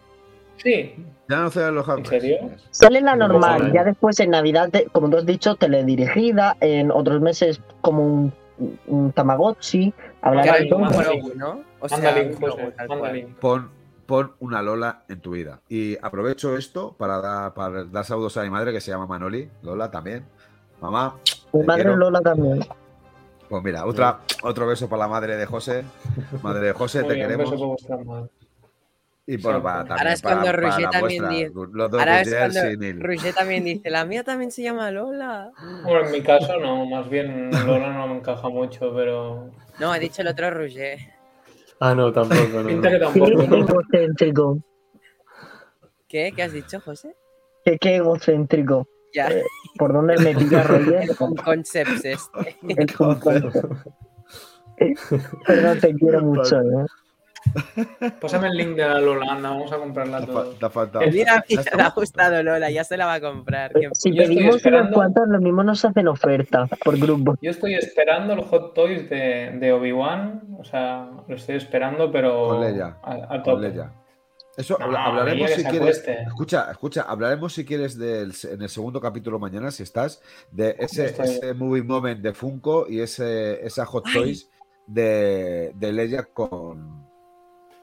Sí, 0.56 0.94
Ya 1.28 1.40
no 1.40 1.50
sé 1.50 1.70
los 1.72 1.86
¿En 1.88 2.04
serio? 2.06 2.36
Sale 2.70 3.00
la 3.00 3.16
No, 3.16 3.28
normal, 3.28 3.68
no. 3.68 3.74
ya 3.74 3.84
después 3.84 4.18
en 4.20 4.30
Navidad, 4.30 4.70
como 4.92 5.10
tú 5.10 5.16
has 5.18 5.26
dicho, 5.26 5.54
teledirigida, 5.56 6.56
en 6.60 6.90
otros 6.90 7.20
meses 7.20 7.60
como 7.80 8.02
un, 8.04 8.32
un 8.86 9.12
Tamagotchi, 9.12 9.92
habrá 10.20 10.42
Claro, 10.42 10.58
de 10.62 10.66
todo. 10.66 10.78
¿no? 11.36 11.60
O 11.80 11.88
sea, 11.88 11.98
José, 12.40 12.72
mándale. 12.88 13.28
Pon, 13.40 13.70
pon 14.06 14.32
una 14.40 14.62
Lola 14.62 15.04
en 15.08 15.20
tu 15.20 15.32
vida. 15.32 15.60
Y 15.68 15.96
aprovecho 16.02 16.56
esto 16.56 16.94
para 16.98 17.20
dar, 17.20 17.54
para 17.54 17.84
dar 17.84 18.04
saludos 18.04 18.36
a 18.36 18.42
mi 18.42 18.50
madre 18.50 18.72
que 18.72 18.80
se 18.80 18.90
llama 18.90 19.06
Manoli. 19.06 19.48
Lola 19.62 19.90
también. 19.90 20.24
Mamá, 20.80 21.16
Mi 21.52 21.62
madre 21.64 21.82
quiero. 21.82 21.96
Lola 21.96 22.20
también. 22.20 22.60
pues 23.48 23.62
mira, 23.62 23.84
otra, 23.86 24.20
otro 24.42 24.66
beso 24.66 24.88
para 24.88 25.00
la 25.04 25.08
madre 25.08 25.36
de 25.36 25.46
José. 25.46 25.84
Madre 26.42 26.66
de 26.68 26.72
José, 26.72 27.00
Muy 27.02 27.08
te 27.08 27.14
bien, 27.14 27.30
un 27.32 27.38
beso 27.38 27.50
queremos. 27.52 27.82
por. 27.84 28.30
Y 29.24 29.36
bueno, 29.36 29.58
Sí. 29.58 29.62
para, 29.62 29.78
Ahora 29.82 29.86
también 29.94 30.12
es 30.14 30.22
para, 30.22 30.34
cuando 30.40 30.52
Roger 30.52 30.90
también 30.90 31.28
dice- 31.28 31.50
los 31.54 31.90
dos 31.92 32.00
Ahora 32.00 32.20
es 32.22 32.28
cuando. 32.34 33.06
Roger 33.06 33.34
también 33.34 33.64
dice, 33.64 33.90
la 33.90 34.04
mía 34.04 34.24
también 34.24 34.50
se 34.50 34.62
llama 34.62 34.90
Lola. 34.90 35.52
Bueno, 35.84 36.06
en 36.06 36.10
mi 36.10 36.22
caso 36.22 36.58
no, 36.58 36.84
más 36.86 37.08
bien 37.08 37.50
Lola 37.64 37.92
no 37.92 38.08
me 38.08 38.16
encaja 38.16 38.48
mucho, 38.48 38.92
pero 38.92 39.48
No, 39.78 39.92
ha 39.92 39.98
dicho 40.00 40.22
el 40.22 40.28
otro 40.28 40.50
Roger. 40.50 40.98
Ah, 41.84 41.94
no, 41.96 42.12
tampoco. 42.12 42.62
No, 42.62 42.68
pinta 42.68 42.90
que 42.90 42.98
no. 43.00 43.12
Qué 43.12 43.20
egocéntrico. 43.58 44.58
¿Qué? 46.08 46.32
¿Qué 46.36 46.42
has 46.42 46.52
dicho, 46.52 46.80
José? 46.80 47.16
Qué, 47.64 47.76
qué 47.78 47.96
egocéntrico. 47.96 48.86
Ya, 49.14 49.28
Eh, 49.28 49.42
¿Por 49.78 49.92
dónde 49.92 50.16
me 50.18 50.34
pilla 50.34 50.62
Roger? 50.68 51.16
con 51.16 51.34
concepts 51.34 52.04
este. 52.04 52.56
Concepto. 52.96 53.68
Perdón, 55.46 55.80
te 55.80 55.94
quiero 55.94 56.22
mucho, 56.22 56.60
¿eh? 56.60 56.86
Pásame 58.20 58.48
el 58.48 58.56
link 58.56 58.76
de 58.76 58.86
la 58.88 59.00
Lola, 59.00 59.32
anda, 59.32 59.50
vamos 59.50 59.72
a 59.72 59.76
comprarla 59.78 60.20
fa- 60.20 60.26
todos. 60.26 60.58
te 60.58 60.66
ha 60.66 60.70
faltado. 60.70 61.04
Mira, 61.10 61.34
Ya 61.36 61.44
mira, 61.48 61.60
está. 61.62 61.76
le 61.76 61.82
ha 61.82 61.90
gustado 61.90 62.42
Lola, 62.42 62.70
ya 62.70 62.84
se 62.84 62.96
la 62.96 63.06
va 63.06 63.14
a 63.14 63.20
comprar. 63.20 63.72
Si 63.92 64.10
Yo 64.14 64.22
pedimos 64.24 64.44
unas 64.44 64.56
esperando- 64.56 64.92
cuantas, 64.94 65.24
lo 65.28 65.40
mismo 65.40 65.62
nos 65.64 65.84
hacen 65.84 66.08
oferta 66.08 66.66
por 66.84 66.98
grupo. 66.98 67.36
Yo 67.42 67.50
estoy 67.50 67.74
esperando 67.74 68.32
el 68.34 68.42
Hot 68.42 68.74
Toys 68.74 69.08
de, 69.10 69.56
de 69.58 69.72
Obi-Wan, 69.72 70.56
o 70.58 70.64
sea, 70.64 71.10
lo 71.26 71.34
estoy 71.34 71.56
esperando, 71.56 72.10
pero 72.12 72.48
Con 72.48 72.60
Leia, 72.60 72.96
a, 73.02 73.12
a 73.34 73.42
Con 73.42 73.54
tope. 73.56 73.68
Leia. 73.68 73.92
Eso 74.54 74.76
No, 74.78 74.94
hablaremos 74.98 75.50
si 75.50 75.62
quieres. 75.64 75.80
acueste. 75.80 76.22
Escucha, 76.26 76.70
escucha, 76.70 77.02
hablaremos 77.08 77.54
si 77.54 77.64
quieres 77.64 77.98
del, 77.98 78.34
en 78.50 78.60
el 78.60 78.68
segundo 78.68 79.00
capítulo 79.00 79.38
mañana, 79.38 79.70
si 79.70 79.82
estás, 79.82 80.20
de 80.50 80.76
ese, 80.78 81.54
movie 81.54 81.82
moment 81.82 82.20
de 82.20 82.34
Funko 82.34 82.86
y 82.86 83.00
ese, 83.00 83.64
esa 83.66 83.86
Hot 83.86 84.04
Ay. 84.08 84.12
Toys 84.12 84.50
de, 84.86 85.72
de 85.74 85.92
Leia 85.92 86.24
con, 86.24 87.01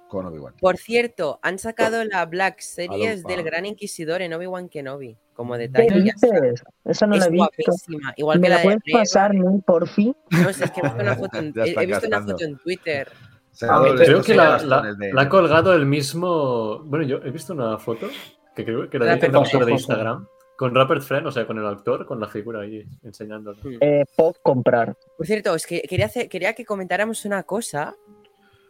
con 0.09 0.25
Obi-Wan. 0.25 0.55
Por 0.59 0.75
cierto, 0.77 1.39
han 1.41 1.57
sacado 1.59 2.03
la 2.03 2.25
Black 2.25 2.59
Series 2.59 3.23
del 3.23 3.43
Gran 3.43 3.65
Inquisidor 3.65 4.21
en 4.21 4.33
Obi-Wan 4.33 4.67
Kenobi. 4.67 5.15
Como 5.33 5.53
¿Qué 5.53 5.69
detalle. 5.69 6.09
está. 6.09 6.27
dices? 6.27 6.63
Esa 6.83 7.07
no 7.07 7.13
la 7.15 7.21
Es 7.21 7.27
he 7.27 7.31
visto. 7.31 7.47
guapísima. 7.57 8.13
Igual 8.17 8.39
¿Me 8.39 8.47
que 8.47 8.49
la 8.49 8.55
la 8.55 8.59
de 8.59 8.63
puedes 8.65 8.81
Reva. 8.85 8.99
pasar, 8.99 9.33
Ni, 9.35 9.61
por 9.61 9.87
fin? 9.87 10.13
No, 10.31 10.51
si 10.51 10.63
es 10.63 10.71
que 10.71 10.79
he 10.81 10.83
visto 10.83 10.99
una 11.01 11.15
foto 11.15 11.37
en, 11.37 11.53
he- 11.55 11.85
visto 11.85 12.07
una 12.07 12.21
foto 12.23 12.45
Twitter. 12.63 13.07
Segadores, 13.51 14.07
Creo 14.07 14.21
que 14.21 14.35
la, 14.35 14.57
la- 14.63 14.93
de- 14.93 15.13
la 15.13 15.21
ha 15.21 15.29
colgado 15.29 15.73
el 15.73 15.85
mismo. 15.85 16.79
Bueno, 16.79 17.05
yo 17.05 17.17
he 17.23 17.31
visto 17.31 17.53
una 17.53 17.77
foto 17.77 18.07
que 18.55 18.65
creo 18.65 18.89
que 18.89 18.97
era 18.97 19.05
de 19.05 19.13
una 19.27 19.31
captura 19.43 19.65
de. 19.65 19.71
Instagram 19.73 20.27
con 20.57 20.75
Rapper 20.75 21.01
Friend, 21.01 21.27
o 21.27 21.31
sea, 21.31 21.47
con 21.47 21.57
el 21.57 21.65
actor, 21.65 22.05
con 22.05 22.19
la 22.19 22.27
figura 22.27 22.61
ahí 22.61 22.83
enseñándolo. 23.03 23.57
Eh, 23.79 24.03
pop 24.17 24.35
comprar. 24.43 24.97
Por 25.17 25.25
cierto, 25.25 25.55
es 25.55 25.65
que 25.65 25.81
quería, 25.83 26.07
hacer- 26.07 26.27
quería 26.27 26.53
que 26.53 26.65
comentáramos 26.65 27.23
una 27.23 27.43
cosa, 27.43 27.95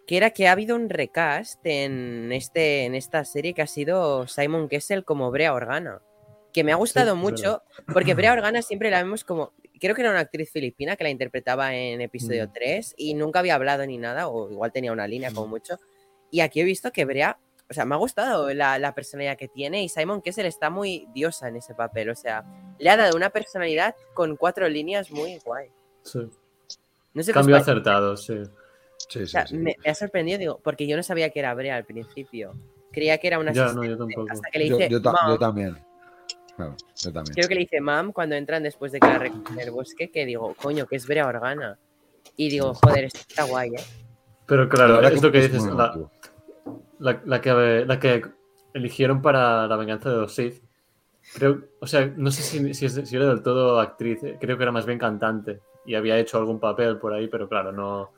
que 0.09 0.17
era 0.17 0.31
que 0.31 0.47
ha 0.47 0.53
habido 0.53 0.75
un 0.75 0.89
recast 0.89 1.63
en, 1.65 2.31
este, 2.31 2.85
en 2.85 2.95
esta 2.95 3.23
serie 3.25 3.53
que 3.53 3.61
ha 3.61 3.67
sido 3.67 4.27
Simon 4.27 4.67
Kessel 4.67 5.05
como 5.05 5.29
Brea 5.29 5.53
Organa, 5.53 6.01
que 6.51 6.63
me 6.63 6.71
ha 6.71 6.77
gustado 6.77 7.11
es 7.13 7.15
mucho, 7.19 7.61
porque 7.93 8.15
Brea 8.15 8.33
Organa 8.33 8.63
siempre 8.63 8.89
la 8.89 9.03
vemos 9.03 9.23
como, 9.23 9.53
creo 9.79 9.93
que 9.93 10.01
era 10.01 10.09
una 10.09 10.21
actriz 10.21 10.49
filipina 10.51 10.95
que 10.95 11.03
la 11.03 11.11
interpretaba 11.11 11.75
en 11.75 12.01
episodio 12.01 12.47
Mm. 12.47 12.53
3 12.53 12.95
y 12.97 13.13
nunca 13.13 13.37
había 13.37 13.53
hablado 13.53 13.85
ni 13.85 13.99
nada, 13.99 14.29
o 14.29 14.49
igual 14.49 14.71
tenía 14.71 14.91
una 14.91 15.07
línea 15.07 15.31
como 15.31 15.45
mucho, 15.45 15.77
y 16.31 16.39
aquí 16.39 16.59
he 16.59 16.63
visto 16.63 16.91
que 16.91 17.05
Brea, 17.05 17.37
o 17.69 17.73
sea, 17.75 17.85
me 17.85 17.93
ha 17.93 17.99
gustado 17.99 18.51
la, 18.51 18.79
la 18.79 18.95
personalidad 18.95 19.37
que 19.37 19.47
tiene 19.47 19.83
y 19.83 19.89
Simon 19.89 20.23
Kessel 20.23 20.47
está 20.47 20.71
muy 20.71 21.07
diosa 21.13 21.49
en 21.49 21.57
ese 21.57 21.75
papel, 21.75 22.09
o 22.09 22.15
sea, 22.15 22.43
le 22.79 22.89
ha 22.89 22.97
dado 22.97 23.15
una 23.15 23.29
personalidad 23.29 23.95
con 24.15 24.37
cuatro 24.37 24.67
líneas 24.69 25.11
muy 25.11 25.37
guay. 25.45 25.69
Sí. 26.01 26.21
No 27.13 27.21
sé 27.21 27.31
Cambio 27.31 27.57
acertado, 27.57 28.17
sí. 28.17 28.41
Sí, 29.07 29.19
O 29.19 29.21
sí, 29.25 29.31
sea, 29.31 29.45
sí. 29.47 29.55
me, 29.57 29.75
me 29.83 29.91
ha 29.91 29.95
sorprendido, 29.95 30.37
digo, 30.37 30.59
porque 30.63 30.87
yo 30.87 30.95
no 30.97 31.03
sabía 31.03 31.29
que 31.29 31.39
era 31.39 31.53
Brea 31.53 31.75
al 31.75 31.85
principio. 31.85 32.55
Creía 32.91 33.17
que 33.17 33.27
era 33.27 33.39
una 33.39 33.51
Ya, 33.53 33.63
asistente, 33.63 33.87
no, 33.87 33.91
yo 33.93 33.97
tampoco. 33.97 34.29
hasta 34.31 34.49
que 34.51 34.59
le 34.59 34.67
Yo, 34.69 34.77
dice 34.77 34.89
yo 34.89 35.01
ta- 35.01 35.11
"Mam", 35.13 35.31
yo 35.31 35.39
también. 35.39 35.77
Claro, 36.55 36.75
yo 37.03 37.13
también. 37.13 37.35
creo 37.35 37.47
que 37.47 37.53
le 37.55 37.59
dice 37.61 37.81
mam 37.81 38.11
cuando 38.11 38.35
entran 38.35 38.63
después 38.63 38.91
de 38.91 38.99
que 38.99 39.07
la 39.07 39.19
recogen 39.19 39.57
en 39.57 39.67
el 39.67 39.71
bosque, 39.71 40.09
que 40.09 40.25
digo, 40.25 40.53
coño, 40.55 40.85
que 40.85 40.95
es 40.97 41.07
Brea 41.07 41.27
Organa. 41.27 41.77
Y 42.35 42.49
digo, 42.49 42.73
joder, 42.73 43.05
esto 43.05 43.19
está 43.27 43.43
guay, 43.43 43.69
¿eh? 43.69 43.83
Pero 44.47 44.63
La 44.63 44.69
claro, 44.69 45.07
es 45.07 45.21
lo 45.21 45.31
que 45.31 45.37
es 45.39 45.51
dices, 45.51 45.65
la, 45.73 45.93
la, 46.99 47.21
la 47.25 47.41
que, 47.41 47.85
la 47.85 47.99
que 47.99 48.23
eligieron 48.73 49.21
para 49.21 49.67
la 49.67 49.75
venganza 49.75 50.09
de 50.09 50.17
los 50.17 50.33
Sith. 50.33 50.61
Creo, 51.33 51.61
o 51.79 51.85
sea, 51.87 52.07
no 52.17 52.31
sé 52.31 52.41
si, 52.41 52.73
si, 52.73 52.85
es- 52.85 53.01
si 53.07 53.15
era 53.15 53.27
del 53.27 53.43
todo 53.43 53.79
actriz, 53.79 54.23
eh, 54.23 54.37
creo 54.39 54.57
que 54.57 54.63
era 54.63 54.71
más 54.71 54.85
bien 54.85 54.97
cantante 54.97 55.59
y 55.85 55.95
había 55.95 56.17
hecho 56.17 56.37
algún 56.37 56.59
papel 56.59 56.97
por 56.97 57.13
ahí, 57.13 57.27
pero 57.27 57.47
claro, 57.47 57.71
no, 57.71 58.11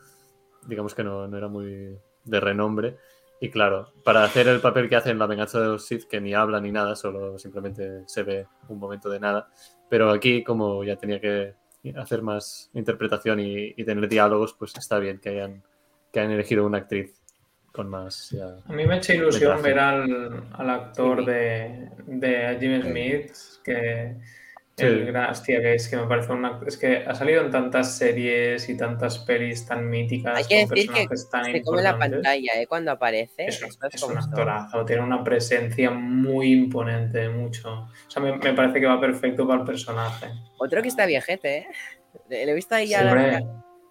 digamos 0.68 0.94
que 0.96 1.04
no, 1.04 1.28
no 1.28 1.38
era 1.38 1.48
muy 1.48 1.98
de 2.26 2.40
renombre. 2.40 2.98
Y 3.40 3.50
claro, 3.50 3.92
para 4.04 4.24
hacer 4.24 4.48
el 4.48 4.60
papel 4.60 4.88
que 4.88 4.96
hace 4.96 5.10
en 5.10 5.18
La 5.18 5.26
venganza 5.26 5.60
de 5.60 5.68
los 5.68 5.86
Sith, 5.86 6.04
que 6.04 6.22
ni 6.22 6.34
habla 6.34 6.62
ni 6.62 6.72
nada, 6.72 6.96
solo 6.96 7.40
simplemente 7.40 8.04
se 8.08 8.22
ve 8.24 8.46
un 8.70 8.78
momento 8.78 9.10
de 9.10 9.20
nada. 9.20 9.50
Pero 9.90 10.12
aquí, 10.12 10.44
como 10.44 10.84
ya 10.84 10.96
tenía 10.96 11.20
que 11.20 11.56
hacer 11.96 12.22
más 12.22 12.70
interpretación 12.76 13.40
y, 13.40 13.74
y 13.76 13.84
tener 13.84 14.08
diálogos, 14.08 14.54
pues 14.54 14.76
está 14.78 15.00
bien 15.00 15.18
que 15.20 15.30
hayan, 15.30 15.64
que 16.14 16.20
hayan 16.20 16.34
elegido 16.34 16.66
una 16.68 16.78
actriz 16.78 17.20
con 17.72 17.90
más. 17.90 18.30
ya- 18.30 18.58
A 18.68 18.74
mí 18.74 18.86
me 18.86 18.98
echa 18.98 19.16
ilusión 19.16 19.56
Metraje. 19.56 19.70
ver 19.70 19.80
al, 19.80 20.44
al 20.54 20.70
actor 20.70 21.26
de, 21.26 21.90
de 22.06 22.58
Jim 22.60 22.82
Smith, 22.84 23.32
que 23.64 24.18
Sí. 24.82 24.88
el 24.88 25.06
gran, 25.06 25.30
hostia, 25.32 25.62
que 25.62 25.74
es 25.76 25.88
que 25.88 25.98
me 25.98 26.08
parece 26.08 26.32
una, 26.34 26.60
es 26.68 26.78
que 26.78 26.98
ha 26.98 27.16
salido 27.16 27.42
en 27.46 27.52
tantas 27.52 27.98
series 27.98 28.68
y 28.70 28.76
tantas 28.78 29.20
pelis 29.20 29.66
tan 29.66 29.90
míticas 29.90 30.38
Hay 30.38 30.44
que 30.46 30.66
con 30.66 30.70
decir 30.76 30.92
que 30.92 31.08
personajes 31.08 31.30
tan 31.30 31.46
se 31.46 31.62
come 31.64 31.82
la 31.82 31.98
pantalla, 31.98 32.52
¿eh? 32.56 32.68
Cuando 32.68 32.92
aparece. 32.92 33.46
Es, 33.48 33.62
es 33.62 34.02
como 34.02 34.14
un 34.14 34.20
actorazo, 34.20 34.84
tiene 34.86 35.02
una 35.04 35.24
presencia 35.24 35.90
muy 35.92 36.52
imponente, 36.52 37.30
mucho. 37.30 37.70
O 37.72 38.10
sea, 38.10 38.22
me, 38.22 38.38
me 38.38 38.54
parece 38.54 38.80
que 38.80 38.86
va 38.88 39.00
perfecto 39.00 39.48
para 39.48 39.62
el 39.62 39.66
personaje. 39.66 40.28
Otro 40.58 40.82
que 40.82 40.88
está 40.90 41.06
viejete, 41.06 41.58
¿eh? 41.60 41.68
Le 42.30 42.44
he 42.52 42.54
visto 42.54 42.76
ahí 42.76 42.88
ya 42.88 43.04
la- 43.04 43.12
hombre, 43.12 43.38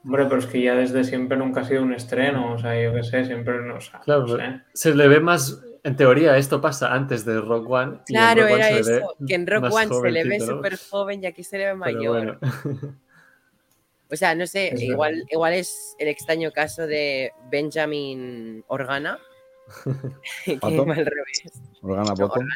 hombre, 0.04 0.24
pero 0.26 0.38
es 0.38 0.46
que 0.46 0.60
ya 0.62 0.74
desde 0.74 1.04
siempre 1.04 1.36
nunca 1.38 1.60
ha 1.60 1.64
sido 1.64 1.82
un 1.82 1.94
estreno, 1.94 2.52
o 2.54 2.58
sea, 2.58 2.80
yo 2.82 2.92
qué 2.94 3.02
sé, 3.02 3.24
siempre 3.24 3.60
no, 3.62 3.76
o 3.76 3.80
sea, 3.80 4.00
Claro, 4.00 4.26
no 4.26 4.36
sé. 4.36 4.60
se 4.74 4.94
le 4.94 5.08
ve 5.08 5.20
más. 5.20 5.62
En 5.82 5.96
teoría, 5.96 6.36
esto 6.36 6.60
pasa 6.60 6.92
antes 6.92 7.24
de 7.24 7.40
Rock 7.40 7.70
One. 7.70 8.00
Claro, 8.06 8.44
One 8.44 8.54
era 8.54 8.68
ve 8.74 8.80
eso. 8.80 9.14
Que 9.26 9.34
en 9.34 9.46
Rock 9.46 9.72
One 9.72 9.88
se 9.88 10.10
le 10.10 10.24
ve 10.24 10.38
¿no? 10.38 10.46
súper 10.46 10.76
joven 10.78 11.22
y 11.22 11.26
aquí 11.26 11.42
se 11.42 11.58
le 11.58 11.66
ve 11.66 11.74
mayor. 11.74 12.38
bueno. 12.38 12.98
O 14.12 14.16
sea, 14.16 14.34
no 14.34 14.46
sé, 14.46 14.74
Es 14.74 14.82
igual, 14.82 15.12
verdad. 15.12 15.26
igual 15.30 15.52
es 15.54 15.94
el 15.98 16.08
extraño 16.08 16.50
caso 16.50 16.86
de 16.86 17.32
Benjamin 17.50 18.64
Organa. 18.66 19.18
que 20.44 20.58
al 20.62 20.86
revés. 20.86 21.42
Organa 21.80 22.14
Bottom. 22.14 22.48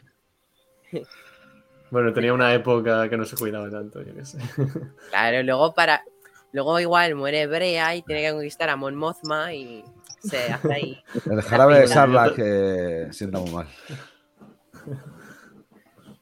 Bueno, 1.90 2.12
tenía 2.12 2.32
una 2.32 2.52
época 2.52 3.08
que 3.08 3.16
no 3.16 3.24
se 3.24 3.36
cuidaba 3.36 3.70
tanto, 3.70 4.02
yo 4.02 4.14
qué 4.14 4.24
sé. 4.24 4.38
Claro, 5.10 5.42
luego 5.44 5.72
para. 5.74 6.02
Luego 6.50 6.78
igual 6.78 7.14
muere 7.16 7.46
Brea 7.46 7.96
y 7.96 8.02
tiene 8.02 8.22
que 8.22 8.32
conquistar 8.32 8.68
a 8.70 8.76
Mon 8.76 8.94
Mothma 8.94 9.52
y 9.54 9.84
se 10.28 10.52
hace 10.52 10.72
ahí. 10.72 11.02
El 11.30 11.42
jarabe 11.42 11.74
de 11.74 11.80
pena. 11.82 11.94
Sarla 11.94 12.32
que 12.34 13.08
sienta 13.12 13.38
muy 13.38 13.50
mal. 13.50 13.66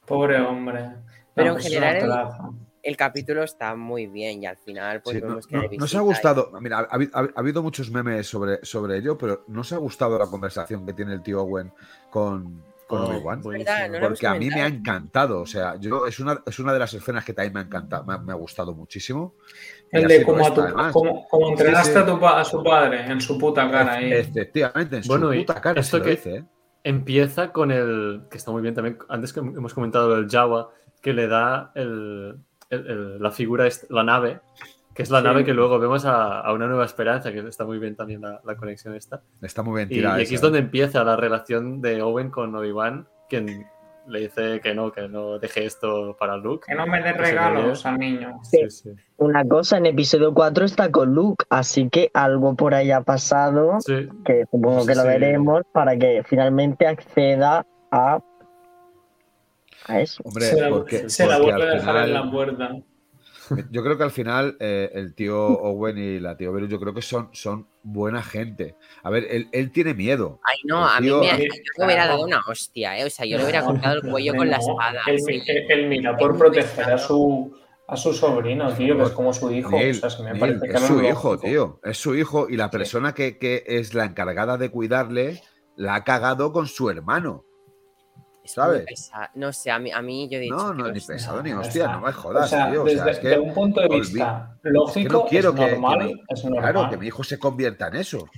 Pobre 0.06 0.40
hombre. 0.40 0.82
No, 0.88 0.94
Pero 1.34 1.52
en 1.56 1.58
general 1.62 1.96
el- 2.82 2.96
capítulo 2.96 3.42
está 3.44 3.74
muy 3.76 4.06
bien 4.06 4.42
y 4.42 4.46
al 4.46 4.56
final 4.58 5.00
pues 5.02 5.16
Sí, 5.16 5.22
no, 5.22 5.28
vemos 5.28 5.46
que 5.46 5.56
no- 5.56 5.62
nos 5.78 5.94
ha 5.94 5.98
y- 5.98 6.00
gustado, 6.00 6.50
mira, 6.60 6.80
ha, 6.80 6.88
habi- 6.90 7.10
ha- 7.14 7.20
ha 7.20 7.40
habido 7.40 7.62
muchos 7.62 7.90
memes 7.90 8.26
sobre, 8.26 8.64
sobre 8.64 8.98
ello, 8.98 9.16
pero 9.16 9.44
¿no 9.48 9.60
os 9.60 9.72
ha 9.72 9.76
gustado 9.78 10.18
la 10.18 10.26
conversación 10.26 10.84
que 10.84 10.92
tiene 10.92 11.14
el 11.14 11.22
tío 11.22 11.40
Owen 11.42 11.72
con, 12.10 12.62
con 12.88 13.02
Oh, 13.02 13.06
Obi-Wan? 13.06 13.40
No 13.40 14.00
Porque 14.00 14.26
a 14.26 14.34
mí 14.34 14.48
me 14.48 14.62
ha 14.62 14.66
encantado, 14.66 15.40
o 15.40 15.46
sea, 15.46 15.76
yo 15.76 16.06
es 16.06 16.18
una, 16.18 16.42
es 16.44 16.58
una 16.58 16.72
de 16.72 16.78
las 16.80 16.92
escenas 16.92 17.24
que 17.24 17.32
también 17.32 17.54
me 17.54 17.60
ha 17.60 17.62
encantado, 17.62 18.04
me, 18.04 18.14
ha- 18.14 18.18
me 18.18 18.32
ha 18.32 18.36
gustado 18.36 18.74
muchísimo. 18.74 19.34
El 19.92 20.08
de 20.08 20.22
como, 20.24 20.46
a 20.46 20.54
tu- 20.54 20.60
además. 20.62 20.92
como, 20.92 21.28
como 21.28 21.50
entrenaste 21.50 21.92
sí. 21.92 21.98
A, 21.98 22.06
tu, 22.06 22.18
pa- 22.18 22.40
a 22.40 22.44
su 22.44 22.62
padre 22.64 23.04
en 23.06 23.20
su 23.20 23.38
puta 23.38 23.70
cara 23.70 23.94
ahí. 23.94 24.12
Efectivamente, 24.12 24.96
en 24.96 25.02
Bueno, 25.06 25.26
su 25.28 25.34
y 25.34 25.38
puta 25.40 25.60
cara 25.60 25.80
esto 25.80 25.98
se 25.98 26.02
que- 26.02 26.10
dice, 26.10 26.36
¿eh? 26.36 26.44
Empieza 26.84 27.52
con 27.52 27.70
el. 27.70 28.22
que 28.30 28.38
está 28.38 28.50
muy 28.50 28.60
bien 28.62 28.74
también. 28.74 28.98
Antes 29.08 29.32
que 29.32 29.38
hemos 29.40 29.72
comentado 29.74 30.16
el 30.16 30.28
Jawa, 30.28 30.70
que 31.00 31.12
le 31.12 31.28
da 31.28 31.70
el- 31.76 32.36
el- 32.70 32.86
el- 32.90 33.22
la 33.22 33.30
figura, 33.30 33.68
la 33.90 34.02
nave, 34.02 34.40
que 34.94 35.02
es 35.04 35.10
la 35.10 35.18
Sí. 35.20 35.24
nave 35.24 35.44
que 35.44 35.54
luego 35.54 35.78
vemos 35.78 36.04
a, 36.06 36.40
a 36.40 36.52
una 36.52 36.66
nueva 36.66 36.84
esperanza, 36.84 37.30
que 37.32 37.38
está 37.46 37.64
muy 37.64 37.78
bien 37.78 37.94
también 37.94 38.20
la, 38.22 38.40
la 38.44 38.56
conexión 38.56 38.94
esta. 38.96 39.22
Está 39.40 39.62
muy 39.62 39.76
bien 39.76 39.88
Y, 39.90 39.92
y 39.92 39.96
tirada. 39.98 40.14
aquí 40.16 40.22
esa, 40.24 40.34
es 40.34 40.40
donde 40.40 40.58
empieza 40.58 41.04
la 41.04 41.14
relación 41.16 41.80
de 41.80 42.02
Owen 42.02 42.30
con 42.30 42.54
Obi-Wan, 42.54 43.06
quien 43.28 43.66
le 44.08 44.20
dice 44.20 44.60
que 44.60 44.74
no, 44.74 44.90
que 44.92 45.08
no 45.08 45.38
deje 45.38 45.64
esto 45.64 46.16
para 46.18 46.36
Luke. 46.36 46.64
Que 46.68 46.74
no 46.74 46.86
me 46.86 47.02
se 47.02 47.12
regalos 47.12 47.86
al 47.86 47.98
niño. 47.98 48.40
Sí, 48.42 48.68
sí. 48.70 48.90
Una 49.16 49.44
cosa, 49.46 49.78
en 49.78 49.86
episodio 49.86 50.34
4 50.34 50.64
está 50.64 50.90
con 50.90 51.14
Luke, 51.14 51.44
así 51.50 51.88
que 51.88 52.10
algo 52.14 52.54
por 52.56 52.74
ahí 52.74 52.90
ha 52.90 53.02
pasado, 53.02 53.78
Sí, 53.80 54.08
que 54.24 54.44
supongo 54.50 54.84
que 54.86 54.94
lo 54.94 55.02
Sí. 55.02 55.08
veremos, 55.08 55.62
para 55.72 55.96
que 55.96 56.22
finalmente 56.24 56.86
acceda 56.86 57.66
a, 57.90 58.18
a 59.86 60.00
eso. 60.00 60.22
Hombre, 60.24 60.44
se 60.46 60.60
la, 60.60 60.68
porque, 60.70 61.08
se 61.08 61.26
la 61.26 61.38
vuelve 61.38 61.62
a 61.62 61.74
dejar 61.74 61.96
en 62.08 62.14
la 62.14 62.30
puerta. 62.30 62.70
Yo 63.70 63.82
creo 63.82 63.98
que 63.98 64.04
al 64.04 64.10
final 64.10 64.56
eh, 64.60 64.90
el 64.94 65.14
tío 65.14 65.36
Owen 65.46 65.98
y 65.98 66.18
la 66.20 66.36
tío 66.36 66.52
Beru, 66.52 66.68
yo 66.68 66.80
creo 66.80 66.94
que 66.94 67.02
son, 67.02 67.28
son 67.32 67.66
buena 67.82 68.22
gente. 68.22 68.76
A 69.02 69.10
ver, 69.10 69.26
él, 69.30 69.48
él 69.52 69.70
tiene 69.72 69.94
miedo. 69.94 70.40
Ay, 70.44 70.58
no, 70.64 70.86
a 70.86 71.00
mí 71.00 71.10
me, 71.10 71.30
Sí, 71.36 71.48
yo 71.48 71.54
le 71.78 71.84
hubiera 71.86 72.06
dado 72.06 72.22
una 72.24 72.40
hostia, 72.46 72.98
¿eh? 72.98 73.04
O 73.04 73.10
sea, 73.10 73.26
yo 73.26 73.36
le 73.38 73.44
hubiera 73.44 73.64
cortado 73.64 73.96
el 73.96 74.10
cuello 74.10 74.34
con 74.34 74.48
la 74.48 74.56
espada. 74.58 75.00
Él, 75.06 75.20
sí. 75.20 75.42
él- 75.46 75.66
él 75.68 75.88
mira 75.88 76.16
por 76.16 76.36
proteger 76.38 76.84
a 76.92 76.98
su, 76.98 77.56
a 77.88 77.96
su 77.96 78.12
sobrino, 78.12 78.72
tío, 78.74 78.96
que 78.96 79.02
es 79.04 79.10
como 79.10 79.32
su 79.32 79.50
hijo. 79.52 79.70
Neil, 79.70 79.90
o 79.96 80.00
sea, 80.00 80.10
se 80.10 80.22
me 80.22 80.32
Neil, 80.32 80.60
que 80.60 80.68
es 80.72 80.80
su 80.82 81.02
hijo, 81.02 81.32
lógico. 81.34 81.38
tío. 81.40 81.80
Es 81.82 81.98
su 81.98 82.14
hijo 82.14 82.48
y 82.48 82.56
la 82.56 82.70
persona 82.70 83.14
que, 83.14 83.38
que 83.38 83.64
es 83.66 83.94
la 83.94 84.04
encargada 84.04 84.56
de 84.58 84.70
cuidarle 84.70 85.40
la 85.76 85.94
ha 85.96 86.04
cagado 86.04 86.52
con 86.52 86.66
su 86.66 86.88
hermano. 86.90 87.44
Es 88.44 88.56
muy 88.58 88.64
¿sabes? 88.64 88.84
pesa- 88.86 89.30
No 89.34 89.52
sé, 89.52 89.70
a 89.70 89.78
mí, 89.78 89.90
a 89.92 90.02
mí 90.02 90.28
yo 90.28 90.38
he 90.38 90.40
dicho. 90.40 90.56
No, 90.56 90.74
no, 90.74 90.84
que 90.86 90.92
ni 90.92 91.00
pesado 91.00 91.42
ni 91.42 91.52
hostia, 91.52 91.88
no 91.88 92.00
me 92.00 92.12
jodas, 92.12 92.46
o 92.46 92.48
sea, 92.48 92.70
tío. 92.70 92.82
O 92.82 92.84
desde, 92.84 92.98
sea, 93.02 93.12
es 93.12 93.18
que 93.20 93.28
de 93.28 93.38
un 93.38 93.54
punto 93.54 93.80
de 93.80 93.88
vista 93.88 94.56
es 94.64 94.72
lógico, 94.72 95.08
que 95.08 95.12
no 95.12 95.24
quiero 95.26 95.48
es 95.50 95.54
que, 95.54 95.64
que 95.64 95.70
normal, 95.72 96.04
mi- 96.04 96.22
es 96.28 96.44
normal. 96.44 96.72
claro, 96.72 96.90
que 96.90 96.96
mi 96.96 97.06
hijo 97.06 97.22
se 97.24 97.38
convierta 97.38 97.88
en 97.88 97.96
eso. 97.96 98.28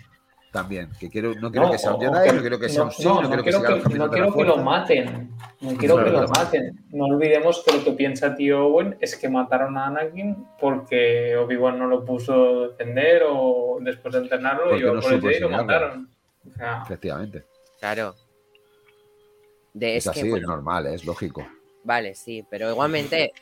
También, 0.53 0.89
que 1.01 1.11
quiero, 1.11 1.35
no 1.35 1.51
quiero 1.51 1.67
No, 1.67 1.73
que 1.73 1.79
sea 1.79 1.95
un 1.95 2.01
Jedi, 2.01 2.29
que- 2.29 2.33
no 2.35 2.41
quiero 2.43 2.59
que 2.61 2.69
sea 2.69 2.83
un 2.85 2.91
Sith, 2.93 3.05
no, 3.07 3.15
no, 3.15 3.23
no 3.23 3.29
quiero 3.43 3.43
que 3.43 3.51
que, 3.75 3.83
caminos 3.83 4.07
no 4.07 4.13
quiero 4.13 4.35
que 4.35 4.45
lo 4.45 4.57
maten. 4.59 5.31
No 5.61 5.77
quiero 5.77 6.05
que 6.05 6.11
lo 6.11 6.29
maten. 6.29 6.85
No 6.91 7.05
olvidemos 7.07 7.65
que 7.67 7.77
lo 7.77 7.83
que 7.85 7.91
piensa 7.93 8.37
tío 8.37 8.67
Owen 8.67 8.97
es 9.01 9.17
que 9.17 9.29
mataron 9.29 9.77
a 9.77 9.87
Anakin 9.87 10.47
porque 10.61 11.35
Obi-Wan 11.37 11.77
no 11.79 11.89
lo 11.89 12.05
puso 12.05 12.35
a 12.35 12.69
defender 12.69 13.23
o 13.29 13.79
después 13.81 14.15
de 14.15 14.21
entrenarlo 14.21 14.65
Porque 14.69 14.79
y 14.79 14.87
no 14.87 15.01
por 15.01 15.41
lo 15.41 15.49
mataron. 15.51 16.09
Sea, 16.57 16.83
Efectivamente. 16.85 17.47
Claro. 17.81 18.15
De, 19.75 19.97
Es, 19.97 20.05
es, 20.05 20.09
así, 20.09 20.21
que, 20.21 20.27
es 20.27 20.31
bueno, 20.31 20.49
normal, 20.49 20.87
es 20.87 21.05
lógico. 21.05 21.47
vale, 21.83 22.15
sí, 22.15 22.45
pero 22.49 22.71
igualmente. 22.71 23.33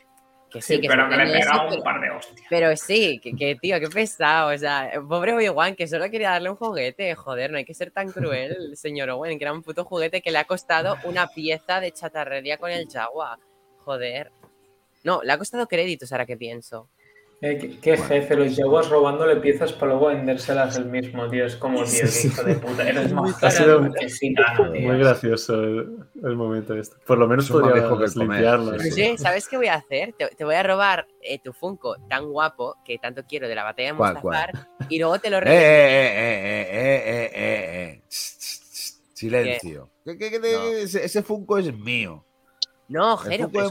Que 0.49 0.61
sí, 0.61 0.75
sí, 0.75 0.81
que 0.81 0.87
pero 0.87 1.09
que 1.09 1.15
le 1.15 1.31
pegaba 1.31 1.73
un 1.73 1.81
par 1.81 1.99
de 2.01 2.11
hostias. 2.11 2.47
Pero 2.49 2.75
sí, 2.77 3.19
que, 3.19 3.33
que, 3.35 3.55
tío, 3.55 3.79
qué 3.79 3.87
pesado. 3.87 4.53
O 4.53 4.57
sea, 4.57 4.91
pobre 5.07 5.33
Obi-Wan, 5.33 5.75
que 5.75 5.87
solo 5.87 6.09
quería 6.11 6.31
darle 6.31 6.51
un 6.51 6.55
juguete. 6.57 7.15
Joder, 7.15 7.51
no 7.51 7.57
hay 7.57 7.65
que 7.65 7.73
ser 7.73 7.89
tan 7.89 8.11
cruel, 8.11 8.55
señor 8.77 9.09
Owen, 9.09 9.39
que 9.39 9.45
era 9.45 9.53
un 9.53 9.63
puto 9.63 9.83
juguete 9.85 10.21
que 10.21 10.31
le 10.31 10.37
ha 10.37 10.45
costado 10.45 10.97
una 11.05 11.27
pieza 11.27 11.79
de 11.79 11.91
chatarrería 11.91 12.57
con 12.57 12.69
el 12.69 12.87
Jaguar. 12.87 13.39
Joder. 13.79 14.31
No, 15.03 15.23
le 15.23 15.33
ha 15.33 15.37
costado 15.37 15.67
créditos 15.67 16.11
ahora 16.11 16.25
que 16.25 16.37
pienso. 16.37 16.87
Eh, 17.45 17.77
qué, 17.81 17.97
jefe, 17.97 18.37
los 18.37 18.55
Jaguars 18.55 18.87
robándole 18.89 19.35
piezas 19.35 19.73
para 19.73 19.91
luego 19.91 20.07
vendérselas 20.07 20.77
el 20.77 20.85
mismo, 20.85 21.27
tío. 21.27 21.45
Es 21.45 21.57
como, 21.57 21.83
tío, 21.83 22.03
qué 22.09 22.27
hijo 22.27 22.41
de 22.43 22.55
puta. 22.55 22.87
Eres 22.87 23.11
más 23.11 23.43
Ha 23.43 23.51
sido 23.51 23.81
muy 23.81 24.97
gracioso 24.97 25.55
el, 25.61 25.97
el 26.23 26.35
momento 26.37 26.73
este. 26.73 26.95
Por 27.05 27.17
lo 27.17 27.27
menos 27.27 27.49
comer, 27.51 27.83
limpiarlo. 28.15 28.79
sí, 28.79 28.93
Oye, 28.93 29.17
¿sabes 29.17 29.49
qué 29.49 29.57
voy 29.57 29.67
a 29.67 29.73
hacer? 29.73 30.13
Te, 30.17 30.27
te 30.27 30.45
voy 30.45 30.55
a 30.55 30.63
robar 30.63 31.05
eh, 31.21 31.37
tu 31.43 31.51
Funko 31.51 31.97
tan 32.07 32.31
guapo 32.31 32.77
que 32.85 32.97
tanto 32.97 33.23
quiero 33.27 33.49
de 33.49 33.55
la 33.55 33.63
batalla 33.65 33.89
de 33.91 33.97
¿Cuál, 33.97 34.13
Mustafar 34.13 34.67
y 34.87 34.99
luego 34.99 35.19
te 35.19 35.29
lo 35.29 35.37
Eh, 35.39 35.41
revenderé. 35.41 35.65
eh, 35.65 36.13
eh, 36.15 36.63
eh, 36.63 36.67
eh, 36.71 37.03
eh, 37.05 37.31
eh, 37.35 37.91
eh. 37.91 38.01
Silencio. 39.13 39.89
¿Qué- 40.05 40.17
qué- 40.17 40.31
qué 40.31 40.39
No. 40.39 40.47
ese, 40.77 41.03
ese 41.03 41.21
Funko 41.23 41.57
es 41.57 41.73
mío. 41.77 42.23
No, 42.89 43.13
El 43.23 43.31
Jero, 43.31 43.43
Funko 43.45 43.51
pero 43.53 43.63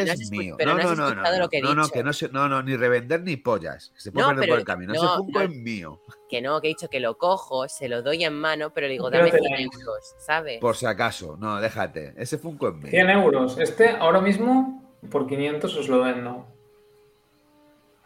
de 0.00 0.04
no 0.06 0.12
has 0.12 0.20
es 0.20 0.30
mío. 0.30 0.54
Pero 0.58 0.74
no, 0.74 0.82
no, 0.82 0.94
no, 0.96 1.14
no, 1.14 1.22
no, 1.22 1.38
lo 1.38 1.48
que 1.48 1.58
he 1.58 1.62
no, 1.62 1.74
no, 1.74 1.82
dicho. 1.82 1.94
que 1.94 2.02
no, 2.02 2.12
se- 2.12 2.28
no, 2.28 2.48
no, 2.48 2.62
ni 2.62 2.76
revender 2.76 3.22
ni 3.22 3.36
pollas. 3.36 3.90
Que 3.94 4.00
se 4.00 4.12
puede 4.12 4.24
No, 4.26 4.28
perder 4.30 4.42
pero- 4.42 4.52
por 4.54 4.58
el 4.60 4.64
camino. 4.66 4.92
no, 4.94 4.98
ese 5.04 5.16
Funko 5.16 5.38
no. 5.38 5.44
es 5.44 5.50
mío. 5.50 6.00
Que 6.28 6.42
no, 6.42 6.60
que 6.60 6.66
he 6.66 6.70
dicho 6.70 6.88
que 6.90 7.00
lo 7.00 7.16
cojo, 7.16 7.68
se 7.68 7.88
lo 7.88 8.02
doy 8.02 8.24
en 8.24 8.34
mano, 8.34 8.70
pero 8.74 8.88
le 8.88 8.94
digo, 8.94 9.10
dame 9.10 9.30
te 9.30 9.38
100 9.38 9.50
la- 9.50 9.60
euros, 9.62 10.14
¿sabes? 10.18 10.60
Por 10.60 10.76
si 10.76 10.86
acaso. 10.86 11.36
No, 11.38 11.60
déjate. 11.60 12.14
Ese 12.16 12.36
Funko 12.36 12.68
es 12.68 12.74
mío. 12.74 12.90
100 12.90 13.10
euros. 13.10 13.58
Este 13.58 13.90
ahora 13.90 14.20
mismo 14.20 14.82
por 15.10 15.26
500 15.28 15.76
os 15.76 15.88
lo 15.88 16.00
vendo. 16.02 16.44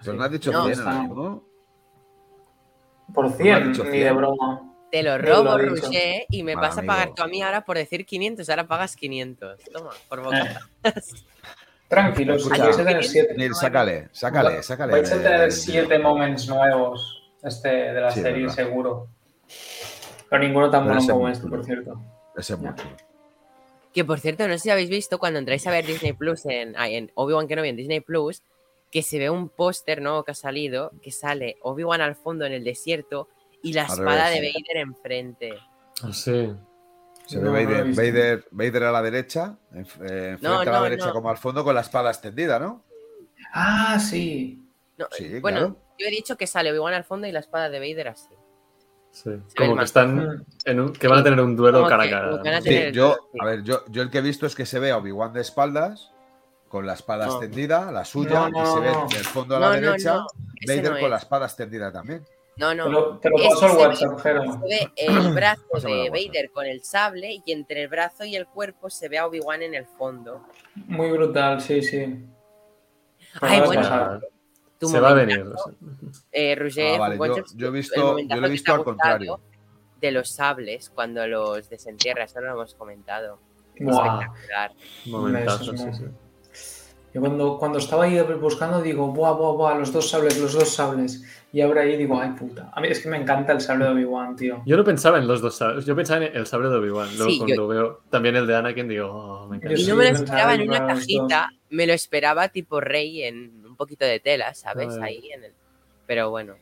Pero 0.05 0.13
no 0.17 0.25
has 0.25 0.31
dicho 0.31 0.53
No, 0.53 0.65
100 0.65 0.73
está. 0.79 0.91
ahora 0.91 1.03
mismo. 1.03 1.45
Por 3.15 3.27
has 3.27 3.37
100, 3.37 3.73
dicho 3.73 3.85
ni 3.85 3.91
100. 3.93 4.05
de 4.05 4.13
broma. 4.13 4.72
Te 4.93 5.03
lo 5.03 5.17
robo. 5.17 5.57
Roger, 5.57 6.27
y 6.29 6.43
me 6.43 6.55
Mal 6.55 6.69
vas 6.69 6.77
a 6.79 6.83
pagar 6.83 7.15
tú 7.15 7.23
a 7.23 7.27
mí 7.27 7.43
ahora 7.43 7.65
por 7.65 7.79
decir 7.79 8.05
500, 8.05 8.49
ahora 8.51 8.67
pagas 8.69 8.95
500. 8.95 9.59
Toma, 9.73 9.91
por 10.07 10.19
Eh, 10.19 10.23
boca. 10.23 10.69
Tranquilos, 11.89 12.43
Escucha, 12.43 12.65
vais 12.65 12.79
a 12.79 12.85
tener 12.85 13.03
7. 13.05 13.35
Neil, 13.37 13.55
sácale, 13.55 14.09
sácale, 14.13 14.63
sácale. 14.63 14.93
Vais 14.93 15.11
a 15.11 15.17
tener 15.17 15.41
de- 15.41 15.51
7 15.51 15.99
moments 15.99 16.47
nuevos 16.47 17.23
este, 17.43 17.69
de 17.71 18.01
la 18.03 18.11
Sí, 18.11 18.21
serie, 18.21 18.43
verdad. 18.43 18.55
seguro. 18.55 19.09
Pero 20.29 20.43
ninguno 20.43 20.71
tan 20.71 20.85
bueno 20.87 21.01
como 21.07 21.29
es 21.29 21.39
este, 21.39 21.49
por 21.51 21.65
cierto. 21.65 22.01
Ese 22.37 22.53
es 22.55 22.59
muy 22.59 22.75
chulo. 22.75 22.91
Que 23.95 24.05
por 24.05 24.21
cierto, 24.21 24.47
no 24.47 24.55
sé 24.55 24.59
si 24.61 24.71
habéis 24.71 24.91
visto 24.91 25.19
cuando 25.19 25.39
entráis 25.39 25.67
a 25.67 25.71
ver 25.71 25.87
Disney 25.87 26.13
Plus 26.15 26.45
en, 26.47 27.11
Obi-Wan 27.15 27.49
Kenobi 27.49 27.69
en 27.71 27.77
Disney 27.77 28.01
Plus, 28.01 28.43
que 28.91 29.03
se 29.03 29.19
ve 29.19 29.29
un 29.31 29.49
póster 29.51 30.01
nuevo 30.03 30.23
que 30.25 30.33
ha 30.33 30.35
salido, 30.35 30.93
que 31.03 31.11
sale 31.13 31.57
Obi-Wan 31.63 32.01
al 32.03 32.15
fondo 32.15 32.45
en 32.47 32.53
el 32.53 32.65
desierto 32.65 33.29
y 33.63 33.73
la 33.73 33.85
Al 33.85 33.91
espada 33.91 34.25
revés, 34.31 34.41
de 34.41 34.47
sí. 34.51 34.65
Vader 34.69 34.83
enfrente. 34.83 35.53
Ah, 36.03 36.13
sí. 36.13 36.53
Se 37.27 37.39
No, 37.39 37.53
ve 37.53 37.65
no 37.65 37.71
Vader. 37.71 37.95
Vader, 37.95 38.45
Vader 38.51 38.83
a 38.85 38.93
la 38.93 39.03
derecha, 39.03 39.57
en, 39.73 39.79
eh, 39.79 39.83
enfrente 39.83 40.39
No, 40.43 40.61
a 40.61 40.65
la 40.65 40.73
no, 40.79 40.83
derecha 40.83 41.07
no. 41.07 41.13
como 41.13 41.31
al 41.31 41.37
fondo 41.39 41.63
con 41.65 41.75
la 41.75 41.81
espada 41.83 42.11
extendida, 42.11 42.59
¿no? 42.59 42.83
Ah, 43.55 43.99
sí. 44.01 44.59
No, 44.99 45.07
Sí, 45.13 45.39
bueno, 45.41 45.59
claro. 45.59 45.77
yo 45.99 46.07
he 46.07 46.11
dicho 46.11 46.37
que 46.37 46.47
sale 46.47 46.71
Obi-Wan 46.71 46.95
al 46.95 47.05
fondo 47.05 47.27
y 47.27 47.33
la 47.33 47.41
espada 47.41 47.69
de 47.71 47.79
Vader 47.79 48.09
así. 48.09 48.29
sí. 49.11 49.31
Como 49.57 49.73
el 49.73 49.79
que 49.79 49.85
están 49.85 50.45
en 50.65 50.81
un- 50.81 50.93
que 50.93 51.07
van 51.07 51.19
a 51.21 51.23
tener 51.23 51.41
un 51.41 51.55
duelo 51.55 51.79
Como 51.79 51.89
cara 51.91 52.05
a 52.05 52.11
cara. 52.43 52.61
Sí, 52.63 52.75
el- 52.75 52.93
yo, 52.95 53.17
a 53.41 53.45
ver, 53.45 53.63
yo, 53.63 53.85
yo 53.89 54.03
el 54.03 54.11
que 54.11 54.19
he 54.19 54.23
visto 54.23 54.47
es 54.47 54.55
que 54.55 54.65
se 54.67 54.79
ve 54.79 54.91
a 54.91 54.97
Obi-Wan 54.99 55.33
de 55.33 55.43
espaldas, 55.43 56.13
con 56.69 56.87
la 56.87 56.95
espada 56.95 57.27
No. 57.27 57.33
extendida, 57.33 57.93
la 57.93 58.05
suya, 58.07 58.49
No, 58.49 58.51
no, 58.51 58.63
y 58.63 58.67
se 58.67 58.81
ve 58.81 58.93
no. 58.93 59.07
del 59.09 59.25
fondo 59.25 59.57
a 59.57 59.61
la 59.61 59.67
no, 59.69 59.73
derecha, 59.75 60.25
Vader 60.67 60.93
no 60.95 61.01
con 61.01 61.11
la 61.11 61.17
es. 61.17 61.23
espada 61.23 61.45
extendida 61.47 61.93
también. 61.93 62.25
No, 62.57 62.75
no. 62.75 62.85
Te 62.85 62.91
lo, 62.91 63.19
te 63.19 63.31
lo 63.31 63.37
paso 63.37 63.65
al 63.65 63.71
se 63.97 64.07
ve- 64.07 64.13
WhatsApp. 64.13 64.21
Se 64.21 64.69
ve 64.69 64.93
el 64.97 65.33
brazo 65.35 65.63
de. 65.83 66.11
Vader 66.11 66.51
con 66.51 66.67
el 66.67 66.83
sable 66.85 67.43
y 67.45 67.53
entre 67.53 67.83
el 67.83 67.89
brazo 67.89 68.25
y 68.25 68.37
el 68.37 68.47
cuerpo 68.47 68.91
se 68.91 69.09
ve 69.09 69.19
a 69.19 69.27
Obi-Wan 69.27 69.63
en 69.63 69.75
el 69.75 69.87
fondo. 69.87 70.45
Muy 70.75 71.11
brutal, 71.11 71.61
sí, 71.61 71.83
sí. 71.83 72.25
Ay, 73.41 73.61
bueno. 73.65 74.21
Tu 74.79 74.89
se 74.89 75.01
va 75.01 75.11
a 75.11 75.15
venir. 75.15 75.45
Eh, 76.33 76.55
Roger, 76.57 76.95
Ah, 76.97 76.99
vale, 76.99 77.17
yo- 77.17 77.45
yo 77.55 77.69
he 77.69 77.71
visto- 77.71 78.19
yo 78.19 78.37
lo 78.37 78.47
he 78.47 78.51
visto 78.51 78.75
al 78.75 78.85
contrario. 78.85 79.41
De 80.01 80.11
los 80.11 80.29
sables, 80.29 80.91
cuando 80.91 81.25
los 81.29 81.69
desentierra, 81.71 82.25
eso 82.25 82.41
no 82.41 82.49
lo 82.49 82.53
hemos 82.55 82.75
comentado. 82.75 83.39
Buah. 83.79 84.21
Espectacular. 84.23 84.73
Momentazo, 85.07 85.77
sí, 85.77 85.93
sí. 85.93 86.05
Yo 87.15 87.21
cuando, 87.21 87.59
cuando 87.59 87.79
estaba 87.79 88.05
ahí 88.05 88.19
buscando 88.41 88.81
digo, 88.81 89.09
buah, 89.09 89.33
buah, 89.33 89.53
buah, 89.53 89.79
los 89.79 89.93
dos 89.93 90.09
sables, 90.09 90.41
los 90.41 90.55
dos 90.55 90.75
sables. 90.75 91.23
Y 91.53 91.61
ahora 91.61 91.83
ahí 91.83 91.97
digo, 91.99 92.19
ay 92.19 92.31
puta. 92.31 92.71
A 92.75 92.81
mí 92.81 92.89
es 92.89 93.01
que 93.01 93.11
me 93.11 93.19
encanta 93.19 93.53
el 93.53 93.61
sable 93.61 93.85
de 93.85 93.91
Obi-Wan, 93.91 94.35
tío. 94.35 94.63
Yo 94.65 94.77
no 94.79 94.85
pensaba 94.85 95.19
en 95.19 95.27
los 95.27 95.43
dos 95.43 95.55
sables. 95.57 95.85
Yo 95.85 95.95
pensaba 95.95 96.25
en 96.25 96.35
el 96.35 96.47
sable 96.47 96.71
de 96.71 96.77
Obi-Wan. 96.77 97.09
Luego 97.19 97.31
Sí, 97.31 97.37
cuando 97.39 97.55
yo- 97.55 97.69
veo 97.69 98.01
también 98.09 98.37
el 98.37 98.47
de 98.47 98.57
Anakin 98.57 98.89
digo, 98.89 99.09
oh, 99.11 99.47
me 99.49 99.57
encanta. 99.57 99.79
Y 99.79 99.87
no 99.87 99.97
me 99.97 100.05
lo 100.11 100.17
esperaba 100.17 100.55
en 100.55 100.69
una 100.69 100.87
cajita, 100.87 101.51
me 101.69 101.87
lo 101.87 101.93
esperaba 101.93 102.49
tipo 102.49 102.81
rey 102.81 103.23
en 103.25 103.63
un 103.67 103.77
poquito 103.77 104.07
de 104.07 104.19
tela, 104.19 104.55
¿sabes? 104.55 104.97
Ah. 104.99 105.05
Ahí 105.05 105.31
en 105.33 105.45
el... 105.45 105.53
Pero 106.07 106.31
bueno, 106.31 106.55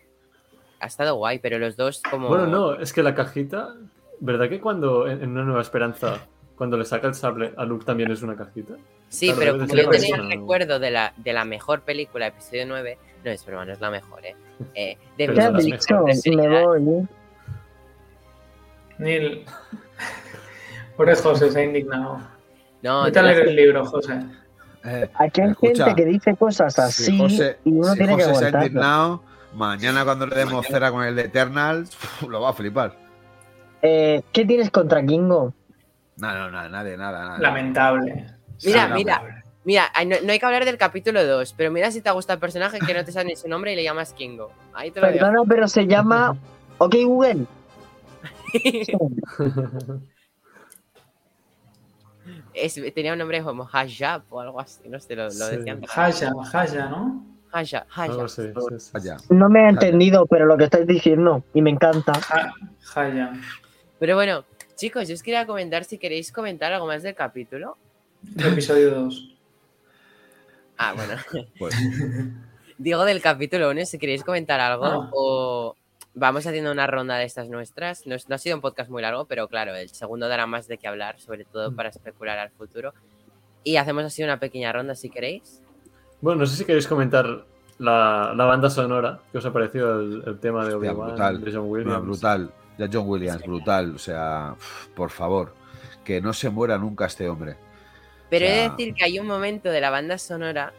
ha 0.80 0.86
estado 0.86 1.14
guay, 1.14 1.38
pero 1.38 1.60
los 1.60 1.76
dos 1.76 2.02
como... 2.10 2.26
Bueno, 2.28 2.46
no, 2.48 2.74
es 2.74 2.92
que 2.92 3.04
la 3.04 3.14
cajita, 3.14 3.76
¿verdad 4.18 4.48
que 4.48 4.60
cuando 4.60 5.06
en, 5.06 5.22
en 5.22 5.30
Una 5.30 5.44
Nueva 5.44 5.60
Esperanza, 5.62 6.26
cuando 6.56 6.76
le 6.76 6.84
saca 6.84 7.06
el 7.06 7.14
sable 7.14 7.52
a 7.56 7.64
Luke 7.64 7.84
también 7.84 8.10
es 8.10 8.22
una 8.22 8.34
cajita? 8.34 8.74
Sí, 9.10 9.26
Claro, 9.26 9.40
pero 9.40 9.52
como 9.66 9.74
yo 9.74 9.90
tenía 9.90 10.14
el 10.16 10.22
¿no? 10.22 10.30
recuerdo 10.30 10.78
de 10.78 10.90
la, 10.92 11.12
de 11.16 11.32
la 11.32 11.44
mejor 11.44 11.80
película, 11.82 12.28
episodio 12.28 12.64
9, 12.66 12.96
no 13.24 13.30
es 13.30 13.44
broma, 13.44 13.64
no 13.64 13.72
es 13.72 13.80
la 13.80 13.90
mejor, 13.90 14.24
¿eh? 14.24 14.36
Eh, 14.74 14.96
de 15.18 15.26
¿Qué 15.26 15.40
has 15.42 15.64
dicho? 15.64 16.04
Me 16.36 16.48
voy. 16.48 17.08
Neil. 18.98 19.44
Por 20.96 21.10
eso 21.10 21.30
José 21.30 21.50
se 21.50 21.58
ha 21.60 21.64
indignado. 21.64 22.20
No, 22.82 23.04
Vete 23.04 23.18
a 23.18 23.22
leer 23.22 23.48
el 23.48 23.56
libro, 23.56 23.84
José. 23.84 24.20
Eh, 24.84 25.10
Aquí 25.14 25.40
hay 25.40 25.50
Escucha, 25.50 25.86
gente 25.86 26.02
que 26.02 26.08
dice 26.08 26.36
cosas 26.36 26.74
si 26.74 26.80
así 26.80 27.18
José, 27.18 27.58
y 27.64 27.72
uno 27.72 27.92
si 27.92 27.98
tiene 27.98 28.16
que 28.16 28.24
José 28.24 28.38
se 28.50 28.56
ha 28.56 28.60
indignado, 28.64 29.22
mañana 29.54 30.04
cuando 30.04 30.26
le 30.26 30.36
demos 30.36 30.66
cera 30.66 30.90
con 30.92 31.02
el 31.04 31.16
de 31.16 31.22
Eternals, 31.22 31.90
lo 32.28 32.40
va 32.40 32.50
a 32.50 32.52
flipar. 32.52 32.96
Eh, 33.82 34.22
¿Qué 34.32 34.44
tienes 34.44 34.70
contra 34.70 35.04
Kingo? 35.04 35.52
No, 36.16 36.34
no, 36.34 36.50
no, 36.50 36.68
nadie, 36.68 36.96
nada, 36.96 37.24
nada. 37.24 37.38
Lamentable. 37.38 38.26
Mira, 38.64 38.88
mira, 38.88 39.22
Mira, 39.62 39.90
no, 40.06 40.16
no 40.24 40.32
hay 40.32 40.38
que 40.38 40.46
hablar 40.46 40.64
del 40.64 40.78
capítulo 40.78 41.24
2, 41.26 41.52
pero 41.56 41.70
mira 41.70 41.90
si 41.90 42.00
te 42.00 42.10
gusta 42.10 42.32
el 42.32 42.38
personaje 42.38 42.78
que 42.80 42.94
no 42.94 43.04
te 43.04 43.12
sabe 43.12 43.26
ni 43.26 43.36
su 43.36 43.46
nombre 43.46 43.72
y 43.74 43.76
le 43.76 43.82
llamas 43.82 44.14
Kingo. 44.14 44.50
Ahí 44.72 44.90
te 44.90 45.00
lo 45.00 45.06
digo. 45.08 45.18
Perdona, 45.18 45.42
pero 45.46 45.68
se 45.68 45.86
llama. 45.86 46.34
Ok, 46.78 46.94
Google. 47.04 47.44
Es- 52.54 52.80
tenía 52.94 53.12
un 53.12 53.18
nombre 53.18 53.42
como 53.42 53.68
Hajab 53.70 54.22
o 54.30 54.40
algo 54.40 54.60
así, 54.60 54.88
no 54.88 54.98
sé, 55.00 55.16
lo, 55.16 55.24
lo 55.24 55.30
Sí. 55.30 55.56
decían. 55.56 55.80
Haya, 55.94 56.32
Haya, 56.52 56.88
¿no? 56.88 58.28
Sí, 58.28 58.42
sí. 58.42 58.90
Vaya. 58.92 59.16
No 59.30 59.48
me 59.48 59.64
he 59.64 59.68
entendido, 59.68 60.26
pero 60.26 60.46
lo 60.46 60.56
que 60.56 60.64
estáis 60.64 60.86
diciendo. 60.86 61.42
Y 61.52 61.62
me 61.62 61.70
encanta. 61.70 62.12
Ha- 62.30 62.52
Haya. 62.94 63.32
Pero 63.98 64.14
bueno, 64.14 64.44
chicos, 64.76 65.08
yo 65.08 65.14
os 65.14 65.22
quería 65.22 65.46
comentar 65.46 65.84
si 65.84 65.98
queréis 65.98 66.30
comentar 66.32 66.72
algo 66.72 66.86
más 66.86 67.02
del 67.02 67.14
capítulo. 67.14 67.76
Episodio 68.36 68.90
2. 68.94 69.36
Ah, 70.78 70.94
bueno. 70.94 71.14
Pues, 71.58 71.74
Digo 72.78 73.04
del 73.04 73.20
capítulo 73.20 73.70
1, 73.70 73.84
si 73.84 73.98
queréis 73.98 74.24
comentar 74.24 74.60
algo 74.60 74.84
Ah. 74.86 75.10
o 75.12 75.76
vamos 76.14 76.46
haciendo 76.46 76.72
una 76.72 76.86
ronda 76.86 77.16
de 77.18 77.24
estas 77.24 77.48
nuestras. 77.48 78.06
No, 78.06 78.14
es- 78.14 78.28
no 78.28 78.34
ha 78.36 78.38
sido 78.38 78.56
un 78.56 78.62
podcast 78.62 78.90
muy 78.90 79.02
largo, 79.02 79.26
pero 79.26 79.48
claro, 79.48 79.74
el 79.74 79.88
segundo 79.90 80.28
dará 80.28 80.46
más 80.46 80.66
de 80.68 80.78
qué 80.78 80.88
hablar, 80.88 81.20
sobre 81.20 81.44
todo 81.44 81.74
para 81.74 81.90
especular 81.90 82.38
al 82.38 82.50
futuro. 82.50 82.94
Y 83.64 83.76
hacemos 83.76 84.04
así 84.04 84.22
una 84.22 84.40
pequeña 84.40 84.72
ronda 84.72 84.94
si 84.94 85.10
queréis. 85.10 85.60
Bueno, 86.22 86.40
no 86.40 86.46
sé 86.46 86.56
si 86.56 86.64
queréis 86.64 86.86
comentar 86.86 87.44
la, 87.78 88.32
la 88.34 88.44
banda 88.46 88.70
sonora. 88.70 89.20
¿Qué 89.30 89.38
os 89.38 89.44
ha 89.44 89.52
parecido 89.52 90.00
el, 90.00 90.22
el 90.26 90.38
tema 90.40 90.64
de 90.66 90.74
Hostia, 90.74 90.92
Obi-Wan, 90.92 91.08
brutal. 91.08 91.40
de 91.44 91.52
John 91.52 91.60
no, 91.60 91.64
Williams? 91.66 92.02
brutal. 92.06 92.52
Ya 92.78 92.88
John 92.90 93.06
Williams, 93.06 93.42
brutal. 93.42 93.94
O 93.94 93.98
sea, 93.98 94.54
por 94.96 95.10
favor, 95.10 95.54
que 96.02 96.22
no 96.22 96.32
se 96.32 96.48
muera 96.48 96.78
nunca 96.78 97.04
este 97.04 97.28
hombre. 97.28 97.56
Pero 98.30 98.46
he 98.46 98.50
de 98.50 98.70
decir 98.70 98.94
que 98.94 99.04
hay 99.04 99.18
un 99.18 99.26
momento 99.26 99.70
de 99.70 99.80
la 99.80 99.90
banda 99.90 100.16
sonora 100.16 100.72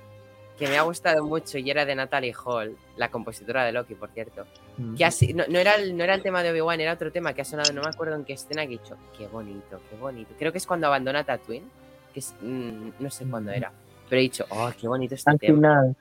que 0.57 0.67
me 0.67 0.77
ha 0.77 0.83
gustado 0.83 1.25
mucho 1.25 1.57
y 1.57 1.69
era 1.69 1.85
de 1.85 1.95
Natalie 1.95 2.33
Hall, 2.45 2.77
la 2.95 3.09
compositora 3.09 3.65
de 3.65 3.71
Loki, 3.71 3.95
por 3.95 4.09
cierto. 4.11 4.45
Mm. 4.77 4.95
Que 4.95 5.05
así, 5.05 5.33
no, 5.33 5.43
no 5.49 5.57
era 5.57 5.75
el, 5.75 5.97
no 5.97 6.03
era 6.03 6.13
el 6.13 6.21
tema 6.21 6.43
de 6.43 6.51
Obi-Wan, 6.51 6.79
era 6.79 6.93
otro 6.93 7.11
tema 7.11 7.33
que 7.33 7.41
ha 7.41 7.45
sonado, 7.45 7.73
no 7.73 7.81
me 7.81 7.89
acuerdo 7.89 8.15
en 8.15 8.23
qué 8.23 8.33
escena 8.33 8.65
que 8.67 8.75
he 8.75 8.77
dicho, 8.77 8.95
qué 9.17 9.27
bonito, 9.27 9.81
qué 9.89 9.95
bonito. 9.97 10.33
Creo 10.37 10.51
que 10.51 10.59
es 10.59 10.67
cuando 10.67 10.87
abandona 10.87 11.23
Tatooine, 11.23 11.67
que 12.13 12.19
es, 12.19 12.33
mm, 12.41 12.89
no 12.99 13.09
sé 13.09 13.25
cuándo 13.25 13.51
era, 13.51 13.71
pero 14.07 14.19
he 14.19 14.23
dicho, 14.23 14.45
oh, 14.49 14.71
qué 14.79 14.87
bonito 14.87 15.15
este 15.15 15.31
Al 15.31 15.39
tema. 15.39 15.55
final. 15.55 15.95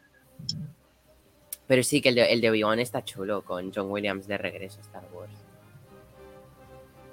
Pero 1.66 1.82
sí 1.82 2.02
que 2.02 2.10
el 2.10 2.16
de, 2.16 2.32
el 2.32 2.40
de 2.40 2.51
Obi-Wan 2.51 2.81
está 2.81 3.05
chulo, 3.05 3.43
con 3.43 3.72
John 3.72 3.90
Williams 3.90 4.27
de 4.27 4.36
regreso 4.36 4.78
a 4.81 4.82
Star 4.82 5.05
Wars. 5.14 5.32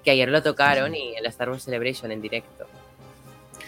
Que 0.03 0.11
ayer 0.11 0.27
lo 0.27 0.43
tocaron 0.43 0.95
y 0.95 1.15
en 1.15 1.23
la 1.23 1.29
Star 1.29 1.49
Wars 1.49 1.63
Celebration 1.63 2.11
en 2.11 2.21
directo. 2.21 2.65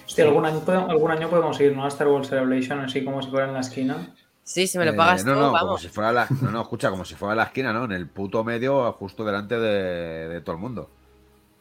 Hostia, 0.09 0.25
algún 0.25 0.43
año, 0.45 0.59
podemos- 0.61 0.89
algún 0.89 1.11
año 1.11 1.29
podemos 1.29 1.61
ir, 1.61 1.75
¿no? 1.75 1.85
A 1.85 1.87
Star 1.89 2.07
Wars 2.07 2.27
Celebration, 2.29 2.79
así 2.79 3.03
como 3.05 3.21
si 3.21 3.29
fuera 3.29 3.47
en 3.47 3.53
la 3.53 3.59
esquina. 3.59 4.15
Sí, 4.43 4.65
si 4.65 4.79
me 4.79 4.85
lo 4.85 4.91
Eh, 4.93 4.95
pagas 4.95 5.23
no, 5.23 5.33
tú, 5.35 5.39
no, 5.39 5.51
como 5.59 5.77
si 5.77 5.87
fuera 5.89 6.11
la, 6.11 6.27
no, 6.41 6.49
no, 6.49 6.61
escucha, 6.63 6.89
como 6.89 7.05
si 7.05 7.13
fuera 7.13 7.35
la 7.35 7.43
esquina, 7.43 7.71
¿no? 7.71 7.85
En 7.85 7.91
el 7.91 8.07
puto 8.07 8.43
medio, 8.43 8.91
justo 8.93 9.23
delante 9.23 9.59
de, 9.59 10.27
de 10.27 10.41
todo 10.41 10.55
el 10.55 10.61
mundo. 10.61 10.89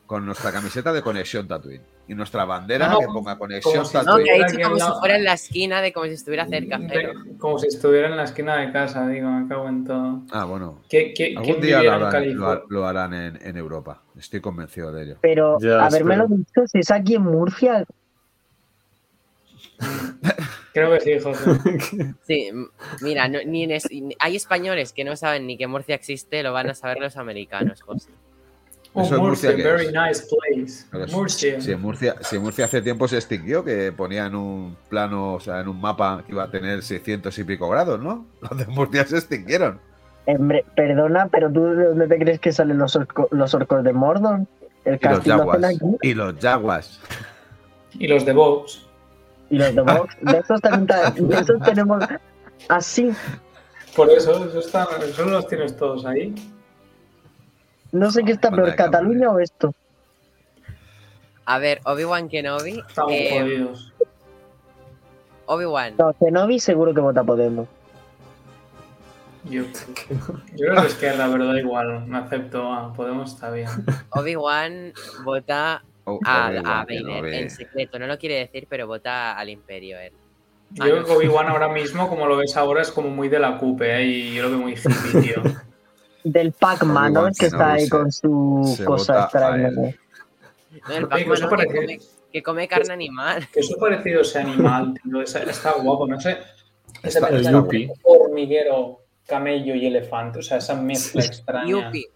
Con 0.07 0.25
nuestra 0.25 0.51
camiseta 0.51 0.91
de 0.95 1.03
conexión 1.03 1.47
Tatooine. 1.47 1.83
Y 2.09 2.15
nuestra 2.15 2.47
bandera 2.47 2.87
No, 2.87 2.95
no, 2.95 2.99
que 3.01 3.07
ponga 3.09 3.37
conexión 3.37 3.75
como 3.75 3.85
si- 3.85 3.95
No, 3.99 4.03
Tatooine. 4.05 4.25
que 4.25 4.31
ha 4.31 4.35
Estuviera 4.47 4.69
dicho 4.71 4.81
como 4.81 4.95
si 4.95 4.99
fuera 5.01 5.17
en 5.17 5.25
la 5.25 5.33
esquina 5.35 5.83
de 5.83 5.93
como 5.93 6.07
si 6.07 6.13
estuviera 6.13 6.47
cerca. 6.47 6.81
pero- 6.89 7.09
De- 7.23 7.37
como 7.37 7.59
si 7.59 7.67
estuviera 7.67 8.09
en 8.09 8.17
la 8.17 8.25
esquina 8.25 8.57
de 8.57 8.73
casa, 8.73 9.07
digo, 9.07 9.29
me 9.29 9.47
cago 9.47 9.69
en 9.69 9.85
todo. 9.85 10.23
Ah, 10.33 10.47
bueno. 10.47 10.81
¿Qué, 10.89 11.13
qué, 11.15 11.35
Algún 11.37 11.61
día 11.61 11.83
lo 11.83 11.93
harán, 12.07 12.65
lo 12.71 12.87
harán 12.87 13.13
en, 13.13 13.39
en 13.43 13.57
Europa. 13.59 14.01
Estoy 14.19 14.41
convencido 14.41 14.91
de 14.91 15.03
ello. 15.03 15.17
Pero 15.21 15.59
Ya, 15.61 15.85
haberme 15.85 16.17
lo 16.17 16.27
dicho, 16.27 16.67
si 16.73 16.79
es 16.79 16.91
aquí 16.91 17.17
en 17.17 17.25
Murcia, 17.25 17.85
Creo 20.73 20.93
que 20.93 21.01
sí, 21.01 21.19
José. 21.21 21.51
Sí, 22.27 22.51
mira, 23.01 23.29
no- 23.29 23.39
ni 23.45 23.65
en 23.65 23.73
es- 23.73 23.91
ni- 23.91 24.15
hay 24.19 24.37
españoles 24.37 24.93
que 24.93 25.05
no 25.05 25.17
saben 25.17 25.47
ni 25.47 25.57
que 25.57 25.67
Murcia 25.67 25.95
existe, 25.95 26.43
lo 26.43 26.53
van 26.53 26.71
a 26.71 26.75
saber 26.75 26.99
los 27.01 27.17
americanos, 27.17 27.83
José. 27.83 28.11
Oh, 28.95 29.03
¿Eso 29.03 29.15
es 29.17 29.21
Murcia 29.21 29.51
Murcia, 29.51 29.65
very 29.73 29.87
es? 29.87 29.93
nice 29.93 30.27
place. 30.29 30.87
Pero 30.91 31.07
Murcia. 31.09 31.61
Si 31.61 31.73
en, 31.73 31.81
Murcia, 31.81 32.17
si 32.23 32.37
en 32.37 32.43
Murcia 32.43 32.65
hace 32.65 32.81
tiempo 32.83 33.07
se 33.07 33.17
extinguió, 33.17 33.63
que 33.65 33.93
ponían 33.93 34.35
un 34.35 34.77
plano, 34.89 35.35
o 35.35 35.41
sea, 35.41 35.61
en 35.61 35.69
un 35.69 35.81
mapa 35.81 36.23
que 36.27 36.33
iba 36.33 36.45
a 36.45 36.51
tener 36.51 36.83
600 36.83 37.37
y 37.39 37.45
pico 37.45 37.69
grados, 37.69 38.01
¿no? 38.01 38.27
Los 38.41 38.57
de 38.59 38.67
Murcia 38.67 39.05
se 39.07 39.19
extinguieron. 39.19 39.79
hombre, 40.27 40.65
perdona, 40.75 41.29
pero 41.29 41.51
tú 41.53 41.65
de 41.65 41.85
dónde 41.87 42.09
te 42.09 42.19
crees 42.19 42.41
que 42.41 42.51
salen 42.53 42.79
los, 42.79 42.97
orco- 42.97 43.29
los 43.31 43.53
orcos 43.55 43.85
de 43.85 43.93
Mordor? 43.93 44.41
El 44.85 44.99
Y 45.03 45.07
los 45.07 45.65
aquí 45.65 45.79
Y 46.03 46.15
los 46.15 46.35
Jaguars. 46.41 47.01
Y 47.99 48.07
los 48.09 48.25
de 48.25 48.33
Vox. 48.33 48.87
Y 49.51 49.59
los 49.59 49.75
de 49.75 49.83
Vox. 49.83 50.17
De 50.21 50.39
esos, 50.39 50.61
de 50.61 51.37
esos 51.37 51.63
tenemos 51.63 52.05
así. 52.69 53.13
Por 53.97 54.11
eso, 54.11 54.45
eso, 54.45 54.59
está, 54.59 54.87
eso 55.03 55.25
los 55.25 55.47
tienes 55.47 55.77
todos 55.77 56.05
ahí. 56.07 56.35
No 57.93 58.11
sé 58.11 58.23
qué 58.23 58.33
está 58.33 58.51
peor. 58.51 58.75
Cataluña 58.75 59.31
o 59.31 59.39
esto. 59.39 59.75
A 61.47 61.59
ver, 61.59 61.81
Obi-Wan 61.85 62.29
Kenobi. 62.29 62.83
Estamos 62.87 63.13
eh, 63.13 63.31
jodidos. 63.33 63.93
Obi-Wan. 65.47 65.95
No, 65.99 66.13
Kenobi 66.13 66.61
seguro 66.61 66.93
que 66.93 67.01
vota 67.01 67.25
Podemos. 67.25 67.67
Yo, 69.45 69.63
yo 69.63 70.67
creo 70.67 70.83
que 70.83 70.87
es 70.89 70.95
que 70.95 71.11
la 71.15 71.29
verdad 71.29 71.55
igual, 71.55 72.07
me 72.07 72.19
acepto. 72.19 72.71
ah, 72.71 72.93
Podemos 72.95 73.33
está 73.33 73.51
bien. 73.51 73.69
Obi-Wan 74.11 74.93
vota 75.25 75.83
Oh, 76.15 76.21
a, 76.25 76.49
a 76.49 76.87
en 76.89 77.51
secreto. 77.51 77.99
No 77.99 78.07
lo 78.07 78.19
quiere 78.19 78.37
decir, 78.37 78.67
pero 78.69 78.87
vota 78.87 79.37
al 79.37 79.49
Imperio 79.49 79.99
él. 79.99 80.13
Yo 80.71 80.83
Ah, 80.85 80.87
creo 80.87 81.01
no. 81.01 81.05
que 81.07 81.13
Obi-Wan 81.13 81.49
ahora 81.49 81.69
mismo, 81.69 82.09
como 82.09 82.27
lo 82.27 82.37
ves 82.37 82.57
ahora, 82.57 82.83
es 82.83 82.91
como 82.91 83.09
muy 83.09 83.29
de 83.29 83.39
la 83.39 83.57
CUPE, 83.59 83.97
¿eh? 83.97 84.05
y 84.07 84.35
yo 84.35 84.43
lo 84.45 84.51
veo 84.51 84.59
muy 84.59 84.73
hippie, 84.73 85.21
tío. 85.23 85.43
Del 86.25 86.53
Pac-Man, 86.53 87.13
¿no? 87.15 87.29
Es 87.29 87.39
que 87.39 87.47
está 87.47 87.73
ahí 87.75 87.89
con 87.89 88.11
su 88.13 88.75
se 88.77 88.85
cosa 88.85 89.23
extraña. 89.25 89.69
el 90.91 91.09
Pac-Man 91.09 91.37
que, 91.37 91.67
come, 91.67 91.99
que 92.33 92.43
come 92.43 92.69
carne 92.69 92.93
animal. 92.93 93.49
Que 93.53 93.61
eso 93.61 93.77
parecido 93.79 94.21
ese 94.21 94.41
animal, 94.41 94.95
tío. 95.03 95.23
Está, 95.23 95.43
está 95.45 95.73
guapo, 95.73 96.07
no 96.07 96.21
sé. 96.21 96.37
Ese 97.03 97.19
Está- 97.19 97.31
Yuppie. 97.51 97.85
entre 97.85 98.03
hormiguero, 98.05 99.01
camello 99.27 99.75
y 99.75 99.87
elefante. 99.87 100.41
O 100.41 100.43
sea, 100.43 100.59
esa 100.59 100.75
mezcla 100.75 101.23
extraña. 101.25 101.67
Yuppie. 101.69 102.07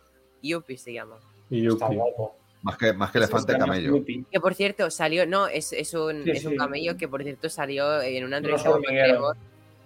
Yuppie 0.43 0.77
se 0.77 0.93
llama. 0.93 1.17
Y 1.49 1.67
Está 1.69 1.87
Yuppie. 1.87 1.97
guapo. 1.99 2.37
Más 2.63 2.77
que, 2.79 2.93
más 2.93 3.11
que 3.11 3.19
elefante, 3.19 3.59
camello. 3.59 4.05
Que 4.31 4.41
por 4.41 4.55
cierto 4.55 4.89
salió, 4.91 5.27
no, 5.27 5.49
es, 5.49 5.73
es 5.73 5.95
un, 5.95 6.23
Sí, 6.25 6.31
es 6.31 6.45
un 6.45 6.53
sí. 6.53 6.57
camello 6.59 6.97
que 6.97 7.09
por 7.09 7.23
cierto 7.25 7.49
salió 7.49 8.01
en 8.01 8.25
una 8.25 8.37
entrevista 8.39 8.71
con 8.71 8.83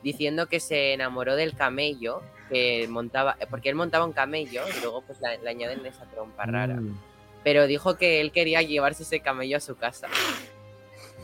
diciendo 0.02 0.46
que 0.46 0.60
se 0.60 0.92
enamoró 0.92 1.34
del 1.36 1.56
camello 1.56 2.22
que 2.50 2.86
montaba, 2.88 3.36
porque 3.50 3.70
él 3.70 3.74
montaba 3.74 4.04
un 4.04 4.12
camello 4.12 4.62
y 4.68 4.80
luego 4.80 5.02
pues 5.02 5.20
le, 5.20 5.38
le 5.38 5.50
añaden 5.50 5.84
esa 5.84 6.04
trompa 6.04 6.44
rara. 6.44 6.76
Mm. 6.76 6.96
Pero 7.42 7.66
dijo 7.66 7.96
que 7.96 8.20
él 8.20 8.30
quería 8.30 8.62
llevarse 8.62 9.02
ese 9.04 9.20
camello 9.20 9.56
a 9.56 9.60
su 9.60 9.76
casa. 9.76 10.08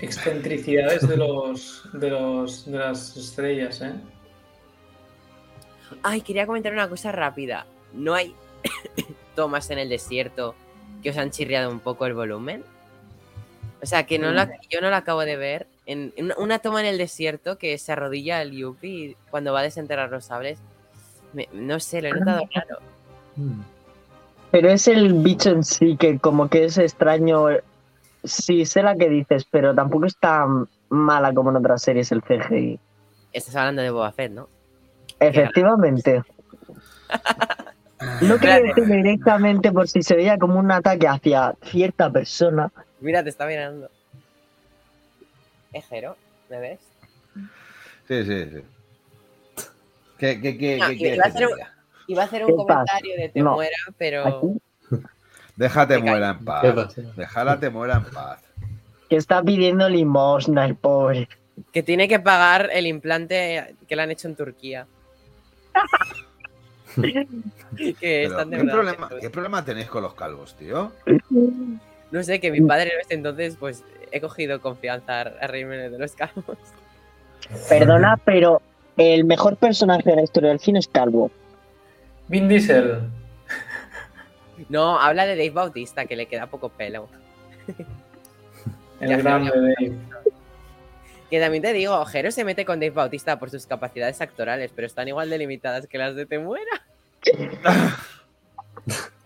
Excentricidades 0.00 1.06
de 1.06 1.16
los, 1.16 1.88
de 1.92 2.10
los 2.10 2.64
de 2.64 2.78
las 2.78 3.16
estrellas, 3.16 3.80
¿eh? 3.82 3.92
Ay, 6.02 6.22
quería 6.22 6.46
comentar 6.46 6.72
una 6.72 6.88
cosa 6.88 7.12
rápida. 7.12 7.66
¿No 7.92 8.14
hay 8.14 8.34
tomas 9.36 9.70
en 9.70 9.78
el 9.78 9.88
desierto 9.88 10.54
que 11.02 11.10
os 11.10 11.16
han 11.18 11.30
chirriado 11.30 11.70
un 11.70 11.80
poco 11.80 12.06
el 12.06 12.14
volumen? 12.14 12.64
O 13.82 13.86
sea, 13.86 14.06
que 14.06 14.18
no 14.18 14.30
la, 14.30 14.48
yo 14.70 14.80
no 14.80 14.90
la 14.90 14.98
acabo 14.98 15.20
de 15.24 15.36
ver. 15.36 15.66
En, 15.86 16.12
en 16.16 16.32
una, 16.38 16.60
toma 16.60 16.80
en 16.80 16.86
el 16.86 16.98
desierto 16.98 17.58
que 17.58 17.76
se 17.78 17.90
arrodilla 17.92 18.40
el 18.40 18.52
Yuppie 18.52 19.16
cuando 19.30 19.52
va 19.52 19.60
a 19.60 19.64
desenterrar 19.64 20.10
los 20.10 20.26
sables. 20.26 20.58
Me- 21.32 21.48
no 21.52 21.80
sé, 21.80 22.00
lo 22.00 22.08
he 22.08 22.12
notado 22.12 22.42
raro. 22.54 22.78
Mm. 23.34 23.60
Pero 24.52 24.68
es 24.70 24.86
el 24.86 25.14
bicho 25.14 25.50
en 25.50 25.64
sí 25.64 25.96
que 25.96 26.18
como 26.18 26.48
que 26.48 26.66
es 26.66 26.78
extraño. 26.78 27.46
Sí, 28.22 28.64
sé 28.66 28.82
la 28.84 28.94
que 28.94 29.08
dices, 29.08 29.44
pero 29.50 29.74
tampoco 29.74 30.06
es 30.06 30.16
tan 30.16 30.68
mala 30.90 31.34
como 31.34 31.50
en 31.50 31.56
otras 31.56 31.82
series 31.82 32.12
el 32.12 32.22
CGI. 32.22 32.78
Estás 33.32 33.56
hablando 33.56 33.82
de 33.82 33.90
Boba 33.90 34.12
Fett, 34.12 34.30
¿no? 34.30 34.48
Efectivamente. 35.18 36.22
No 38.22 38.38
quiero 38.38 38.62
decir 38.64 38.84
directamente 38.86 39.72
por 39.72 39.88
si 39.88 40.02
se 40.02 40.14
veía 40.16 40.38
como 40.38 40.58
un 40.58 40.70
ataque 40.70 41.06
hacia 41.08 41.54
cierta 41.64 42.10
persona. 42.10 42.70
Mira, 43.00 43.22
te 43.22 43.30
está 43.30 43.46
mirando. 43.46 43.90
Ejero, 45.72 46.16
¿me 46.50 46.60
ves? 46.60 46.80
Sí, 48.08 48.24
sí, 48.24 48.44
sí. 48.50 48.62
¿Qué, 50.18 50.40
qué, 50.40 50.56
qué, 50.58 50.78
No, 50.78 50.86
qué 50.88 50.94
iba 50.94 51.12
a 51.12 51.14
que 51.14 51.20
hacer 51.30 51.46
un- 51.46 51.52
diga? 51.54 51.74
Iba 52.08 52.22
a 52.22 52.24
hacer 52.26 52.44
¿Qué 52.46 52.52
un 52.52 52.66
pasa? 52.66 52.74
comentario 52.84 53.16
de 53.16 53.28
te 53.28 53.40
No. 53.40 53.52
muera, 53.54 53.76
pero. 53.98 54.26
Aquí, 54.26 54.60
Déjate 55.56 55.98
muera 55.98 56.30
en 56.30 56.44
paz. 56.44 56.96
Déjala 57.16 57.58
te 57.60 57.70
muera 57.70 57.96
en 57.96 58.04
paz. 58.04 58.40
que 59.08 59.16
está 59.16 59.42
pidiendo 59.42 59.88
limosna 59.88 60.64
el 60.64 60.74
pobre. 60.76 61.28
Que 61.72 61.82
tiene 61.82 62.08
que 62.08 62.18
pagar 62.18 62.70
el 62.72 62.86
implante 62.86 63.76
que 63.86 63.94
le 63.96 64.02
han 64.02 64.10
hecho 64.10 64.26
en 64.28 64.36
Turquía. 64.36 64.86
que 67.76 67.94
Pero, 68.00 68.30
están 68.30 68.50
¿qué, 68.50 68.64
problema, 68.64 69.10
¿Qué 69.20 69.30
problema 69.30 69.64
tenéis 69.64 69.88
con 69.88 70.02
los 70.02 70.14
calvos, 70.14 70.54
tío? 70.56 70.92
No 72.10 72.22
sé, 72.22 72.40
que 72.40 72.50
mi 72.50 72.60
padre 72.60 72.92
desde 72.98 73.14
entonces, 73.14 73.56
pues 73.58 73.84
he 74.10 74.20
cogido 74.20 74.60
confianza 74.60 75.20
a 75.20 75.46
reírme 75.46 75.76
de 75.88 75.98
los 75.98 76.12
calvos. 76.12 76.58
Perdona, 77.68 78.18
pero 78.24 78.60
el 78.96 79.24
mejor 79.24 79.56
personaje 79.56 80.10
de 80.10 80.16
la 80.16 80.22
historia 80.22 80.50
del 80.50 80.60
cine 80.60 80.78
es 80.78 80.88
Calvo. 80.88 81.30
Vin 82.28 82.48
Diesel. 82.48 83.00
No, 84.68 84.98
habla 85.00 85.26
de 85.26 85.36
Dave 85.36 85.50
Bautista, 85.50 86.06
que 86.06 86.16
le 86.16 86.26
queda 86.26 86.46
poco 86.46 86.68
pelo. 86.68 87.08
El 89.00 89.22
grande. 89.22 89.50
Dave. 89.50 89.96
Que 91.32 91.40
también 91.40 91.62
te 91.62 91.72
digo, 91.72 92.04
Jero 92.04 92.30
se 92.30 92.44
mete 92.44 92.66
con 92.66 92.78
Dave 92.78 92.90
Bautista 92.90 93.38
por 93.38 93.48
sus 93.48 93.64
capacidades 93.64 94.20
actorales, 94.20 94.70
pero 94.76 94.86
están 94.86 95.08
igual 95.08 95.30
de 95.30 95.38
limitadas 95.38 95.86
que 95.86 95.96
las 95.96 96.14
de 96.14 96.26
Te 96.26 96.38
Muera. 96.38 96.82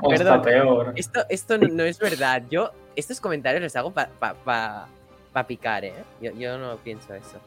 O 0.01 0.13
está 0.15 0.41
Perdón. 0.41 0.43
peor. 0.43 0.93
Esto, 0.95 1.25
esto 1.29 1.59
no, 1.59 1.67
no 1.67 1.83
es 1.83 1.99
verdad. 1.99 2.45
Yo 2.49 2.71
estos 2.95 3.21
comentarios 3.21 3.61
los 3.61 3.75
hago 3.75 3.91
para 3.91 4.09
pa, 4.09 4.35
pa- 4.35 4.87
pa 5.33 5.47
picar, 5.49 5.85
¿eh? 5.85 5.95
Yo, 6.21 6.31
yo 6.39 6.57
no 6.59 6.77
pienso 6.77 7.13
eso. 7.13 7.41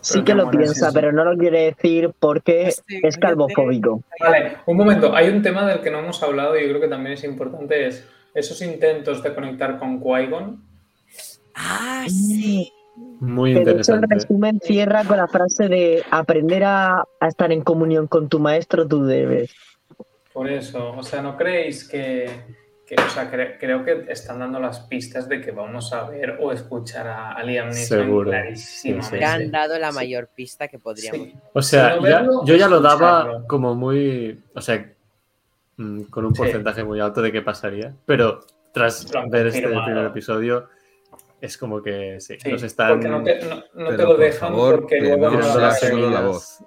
Sí 0.00 0.22
Pero 0.22 0.24
que 0.24 0.34
lo 0.34 0.50
piensa, 0.50 0.90
pero 0.92 1.12
no 1.12 1.22
lo 1.22 1.36
quiere 1.36 1.64
decir 1.64 2.10
porque 2.18 2.70
Sí, 2.70 3.00
es 3.02 3.18
calvofóbico. 3.18 4.02
Vale, 4.18 4.56
un 4.64 4.78
momento. 4.78 5.14
Hay 5.14 5.28
un 5.28 5.42
tema 5.42 5.66
del 5.66 5.80
que 5.82 5.90
no 5.90 5.98
hemos 5.98 6.22
hablado 6.22 6.56
y 6.58 6.62
yo 6.62 6.68
creo 6.70 6.80
que 6.80 6.88
también 6.88 7.12
es 7.12 7.24
importante. 7.24 7.86
Es 7.86 8.02
esos 8.32 8.62
intentos 8.62 9.22
de 9.22 9.34
conectar 9.34 9.78
con 9.78 10.00
Qui-Gon. 10.00 10.62
Ah, 11.54 12.04
sí. 12.08 12.72
Muy 13.20 13.54
Que 13.54 13.60
de 13.60 13.62
hecho 13.62 13.70
el 13.70 13.76
interesante. 14.00 14.14
resumen 14.14 14.60
cierra 14.62 15.04
con 15.04 15.16
la 15.16 15.26
frase 15.28 15.68
de 15.68 16.02
aprender 16.10 16.64
a, 16.64 17.00
a 17.20 17.28
estar 17.28 17.50
en 17.52 17.62
comunión 17.62 18.06
con 18.06 18.28
tu 18.28 18.38
maestro, 18.38 18.86
tú 18.86 19.04
debes. 19.04 19.54
Por 20.32 20.50
eso, 20.50 20.92
o 20.96 21.02
sea, 21.02 21.22
¿no 21.22 21.34
creéis 21.36 21.88
que, 21.88 22.28
que- 22.86 22.94
o 22.94 23.08
sea, 23.08 23.30
cre- 23.32 23.56
creo 23.58 23.84
que 23.84 24.04
están 24.10 24.38
dando 24.40 24.60
las 24.60 24.80
pistas 24.80 25.28
de 25.30 25.40
que 25.40 25.50
vamos 25.50 25.92
a 25.94 26.04
ver 26.10 26.36
o 26.40 26.52
escuchar 26.52 27.06
a, 27.08 27.32
a 27.32 27.42
Liam 27.42 27.68
Neeson 27.68 27.98
Seguro. 28.00 28.30
clarísimamente? 28.30 29.16
Sí, 29.18 29.24
han 29.24 29.50
dado 29.50 29.78
la 29.78 29.90
Sí. 29.92 29.94
mayor 29.96 30.28
pista 30.34 30.68
que 30.68 30.78
podríamos. 30.78 31.28
Sí. 31.28 31.34
O 31.54 31.62
sea, 31.62 31.94
Si 31.94 32.00
no 32.00 32.08
ya- 32.08 32.18
verlo, 32.18 32.44
yo 32.44 32.54
ya 32.56 32.68
lo 32.68 32.80
daba 32.80 33.18
escucharlo. 33.20 33.46
como 33.48 33.74
muy. 33.74 34.42
O 34.54 34.60
sea, 34.60 34.92
mm, 35.78 36.02
con 36.02 36.26
un 36.26 36.34
Sí. 36.34 36.42
porcentaje 36.42 36.84
muy 36.84 37.00
alto 37.00 37.22
de 37.22 37.32
qué 37.32 37.40
pasaría. 37.40 37.94
Pero 38.04 38.40
tras 38.74 39.10
ver 39.30 39.46
este 39.46 39.62
primer 39.66 40.04
episodio, 40.06 40.68
es 41.40 41.58
como 41.58 41.82
que 41.82 42.18
sí, 42.20 42.36
Sí, 42.40 42.50
nos 42.52 42.62
están. 42.62 42.90
porque 42.92 43.08
no 43.08 43.22
te, 43.22 43.44
no- 43.44 43.56
no 43.56 43.90
te 43.90 43.96
Pero, 43.96 44.02
lo 44.02 44.06
por 44.08 44.18
dejan 44.18 44.48
favor, 44.50 44.80
porque 44.80 44.96
que 44.96 45.02
luego 45.02 45.30
no 45.30 45.42
sea 45.42 45.70
solo 45.72 46.10
la 46.10 46.20
voz. 46.22 46.64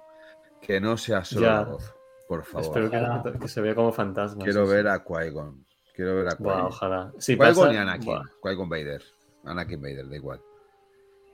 Que 0.60 0.80
no 0.80 0.96
sea 0.96 1.24
solo 1.24 1.46
Ya. 1.46 1.52
la 1.54 1.64
voz. 1.64 1.94
Por 2.28 2.44
favor. 2.44 2.66
Espero 2.86 3.38
que, 3.40 3.48
se 3.48 3.60
vea 3.60 3.74
como 3.74 3.92
fantasma. 3.92 4.44
Quiero 4.44 4.66
ver 4.66 4.86
a 4.86 5.02
Qui-Gon. 5.04 5.66
Quiero 5.94 6.14
ver 6.16 6.28
a 6.28 6.36
Qui-Gon. 6.36 6.60
ojalá. 6.66 7.12
Si 7.18 7.34
Qui-Gon 7.36 7.54
pasa, 7.54 7.72
y 7.72 7.76
Anakin. 7.76 8.18
Qui-Gon 8.42 8.68
Vader. 8.68 9.02
Anakin 9.44 9.80
Vader, 9.82 10.08
da 10.08 10.16
igual. 10.16 10.40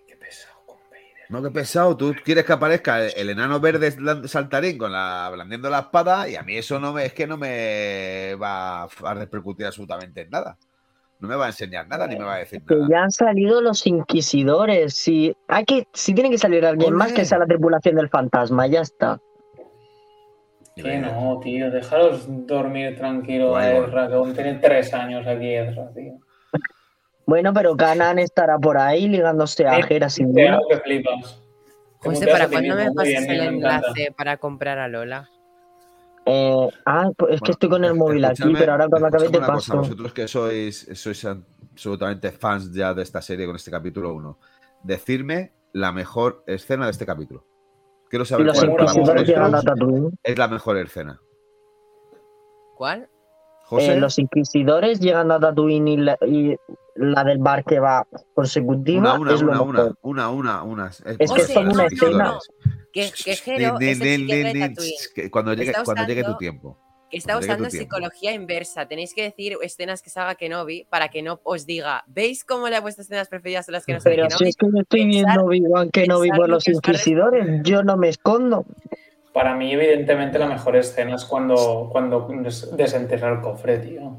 Qué 0.06 0.16
pesado 0.16 0.56
con 0.64 0.78
Vader. 0.88 1.02
No, 1.28 1.42
qué 1.42 1.50
pesado. 1.50 1.94
Tú 1.96 2.14
quieres 2.24 2.44
que 2.46 2.52
aparezca 2.54 3.04
el, 3.04 3.12
el 3.14 3.30
enano 3.30 3.60
verde 3.60 3.94
saltarín 4.26 4.78
con 4.78 4.90
la 4.92 5.28
blandiendo 5.30 5.68
la 5.68 5.80
espada 5.80 6.26
y 6.30 6.36
a 6.36 6.42
mí 6.42 6.56
eso 6.56 6.80
no 6.80 6.94
me, 6.94 7.04
es 7.04 7.12
que 7.12 7.26
no 7.26 7.36
me 7.36 8.34
va 8.40 8.84
a 8.84 9.14
repercutir 9.14 9.66
absolutamente 9.66 10.22
en 10.22 10.30
nada. 10.30 10.56
No 11.18 11.28
me 11.28 11.36
va 11.36 11.46
a 11.46 11.48
enseñar 11.48 11.88
nada 11.88 12.06
ni 12.06 12.16
me 12.16 12.24
va 12.24 12.34
a 12.34 12.38
decir 12.38 12.62
Que 12.66 12.74
nada. 12.74 12.88
ya 12.90 13.02
han 13.04 13.10
salido 13.10 13.60
los 13.62 13.86
inquisidores. 13.86 14.94
Si, 14.94 15.34
hay 15.48 15.64
que, 15.64 15.88
si 15.92 16.14
tiene 16.14 16.30
que 16.30 16.38
salir 16.38 16.64
alguien 16.66 16.90
Ole. 16.90 16.98
más 16.98 17.12
que 17.12 17.24
sea 17.24 17.38
la 17.38 17.46
tripulación 17.46 17.96
del 17.96 18.08
fantasma, 18.08 18.66
ya 18.66 18.82
está. 18.82 19.18
Que 20.74 20.98
no, 20.98 21.40
tío, 21.42 21.70
déjalos 21.70 22.26
dormir 22.46 22.96
tranquilo 22.96 23.56
a. 23.56 23.72
Ezra, 23.72 24.08
que 24.08 24.14
aún 24.14 24.34
tiene 24.34 24.54
tres 24.56 24.92
años 24.92 25.26
aquí 25.26 25.54
Ezra, 25.54 25.90
tío. 25.94 26.18
Bueno, 27.24 27.52
pero 27.52 27.76
Kanan 27.76 28.18
estará 28.18 28.58
por 28.58 28.76
ahí 28.78 29.08
ligándose 29.08 29.66
a 29.66 29.78
Hera 29.78 30.08
sin 30.08 30.32
duda. 30.32 30.60
que 30.84 31.02
José, 31.98 32.26
¿para 32.28 32.46
cuándo 32.48 32.76
me 32.76 32.92
pasas 32.92 33.26
el 33.26 33.40
enlace 33.40 34.12
para 34.16 34.36
comprar 34.36 34.78
a 34.78 34.86
Lola? 34.86 35.28
Eh, 36.28 36.68
ah, 36.86 37.08
pues 37.16 37.34
es 37.34 37.40
que 37.40 37.52
estoy 37.52 37.68
con 37.68 37.84
el 37.84 37.94
móvil 37.94 38.24
aquí, 38.24 38.52
pero 38.52 38.72
ahora 38.72 38.88
te 38.88 38.96
escúchame 38.96 39.28
una 39.28 39.46
cosa, 39.46 39.52
paso. 39.52 39.76
vosotros 39.76 40.12
que 40.12 40.26
sois, 40.26 40.88
sois 40.94 41.24
absolutamente 41.24 42.32
fans 42.32 42.72
ya 42.72 42.92
de 42.92 43.02
esta 43.04 43.22
serie 43.22 43.46
con 43.46 43.54
este 43.54 43.70
capítulo 43.70 44.12
1, 44.12 44.38
decirme 44.82 45.52
la 45.72 45.92
mejor 45.92 46.42
escena 46.48 46.86
de 46.86 46.90
este 46.90 47.06
capítulo. 47.06 47.46
Quiero 48.10 48.24
saber 48.24 48.46
los 48.46 48.56
cuál 48.58 48.70
para 48.70 48.82
inquisidores 48.82 49.06
vosotros 49.06 49.28
llegando 49.28 49.56
a 49.58 49.62
Tatooine. 49.62 50.18
es 50.22 50.38
la 50.38 50.48
mejor 50.48 50.76
escena. 50.78 51.20
¿Cuál? 52.76 53.08
José, 53.64 53.94
Eh, 53.94 54.00
los 54.00 54.18
inquisidores 54.18 55.00
llegando 55.00 55.34
a 55.34 55.40
Tatooine 55.40 55.88
y 55.88 55.96
la, 55.96 56.18
y 56.26 56.56
la 56.98 57.24
del 57.24 57.38
bar 57.38 57.64
que 57.64 57.78
va 57.80 58.06
consecutiva 58.34 59.14
una, 59.14 59.20
una, 59.20 59.34
es 59.34 59.42
lo 59.42 59.48
una, 59.52 59.60
una, 59.62 59.78
mejor. 59.82 59.98
una, 60.02 60.30
una, 60.30 60.62
una. 60.62 60.86
Es 60.88 61.02
que 61.32 61.42
es 61.42 61.50
como 61.52 61.72
una 61.72 61.86
escena. 61.86 62.38
Cuando 65.30 65.54
llegue, 65.54 65.70
Está 65.70 65.84
cuando 65.84 66.04
llegue 66.06 66.22
tu 66.22 66.30
usando- 66.30 66.38
tiempo. 66.38 66.78
que 67.10 67.18
está 67.18 67.38
usando 67.38 67.68
tiempo. 67.68 67.78
psicología 67.94 68.32
inversa. 68.32 68.86
Tenéis 68.88 69.14
que 69.14 69.22
decir 69.22 69.56
escenas 69.62 70.02
que 70.02 70.10
salga 70.10 70.34
Kenobi 70.34 70.86
para 70.90 71.08
que 71.08 71.22
no 71.22 71.40
os 71.44 71.66
diga, 71.66 72.04
¿veis 72.06 72.44
cómo 72.44 72.68
le 72.68 72.80
vuestras 72.80 73.06
escenas 73.06 73.28
preferidas 73.28 73.66
son 73.66 73.74
las 73.74 73.84
que 73.86 73.92
no 73.92 73.98
Pero 74.02 74.24
Kenobi? 74.24 74.36
si 74.44 74.48
es 74.48 74.56
que 74.56 74.66
yo 74.66 74.80
estoy 74.80 75.06
viendo 75.06 75.44
Obi-Wan 75.44 75.90
que 75.90 76.06
no 76.06 76.20
vi 76.20 76.28
pensar 76.30 76.38
por 76.38 76.48
lo 76.48 76.54
los 76.56 76.68
inquisidores, 76.68 77.60
yo 77.62 77.82
no 77.82 77.96
me 77.96 78.08
escondo. 78.08 78.64
Para 79.32 79.54
mí, 79.54 79.72
evidentemente, 79.72 80.38
la 80.38 80.46
mejor 80.48 80.76
escena 80.76 81.14
es 81.14 81.24
cuando, 81.26 81.88
cuando 81.92 82.26
des- 82.42 82.74
desenterra 82.76 83.30
el 83.34 83.40
cofre, 83.42 83.78
tío. 83.78 84.16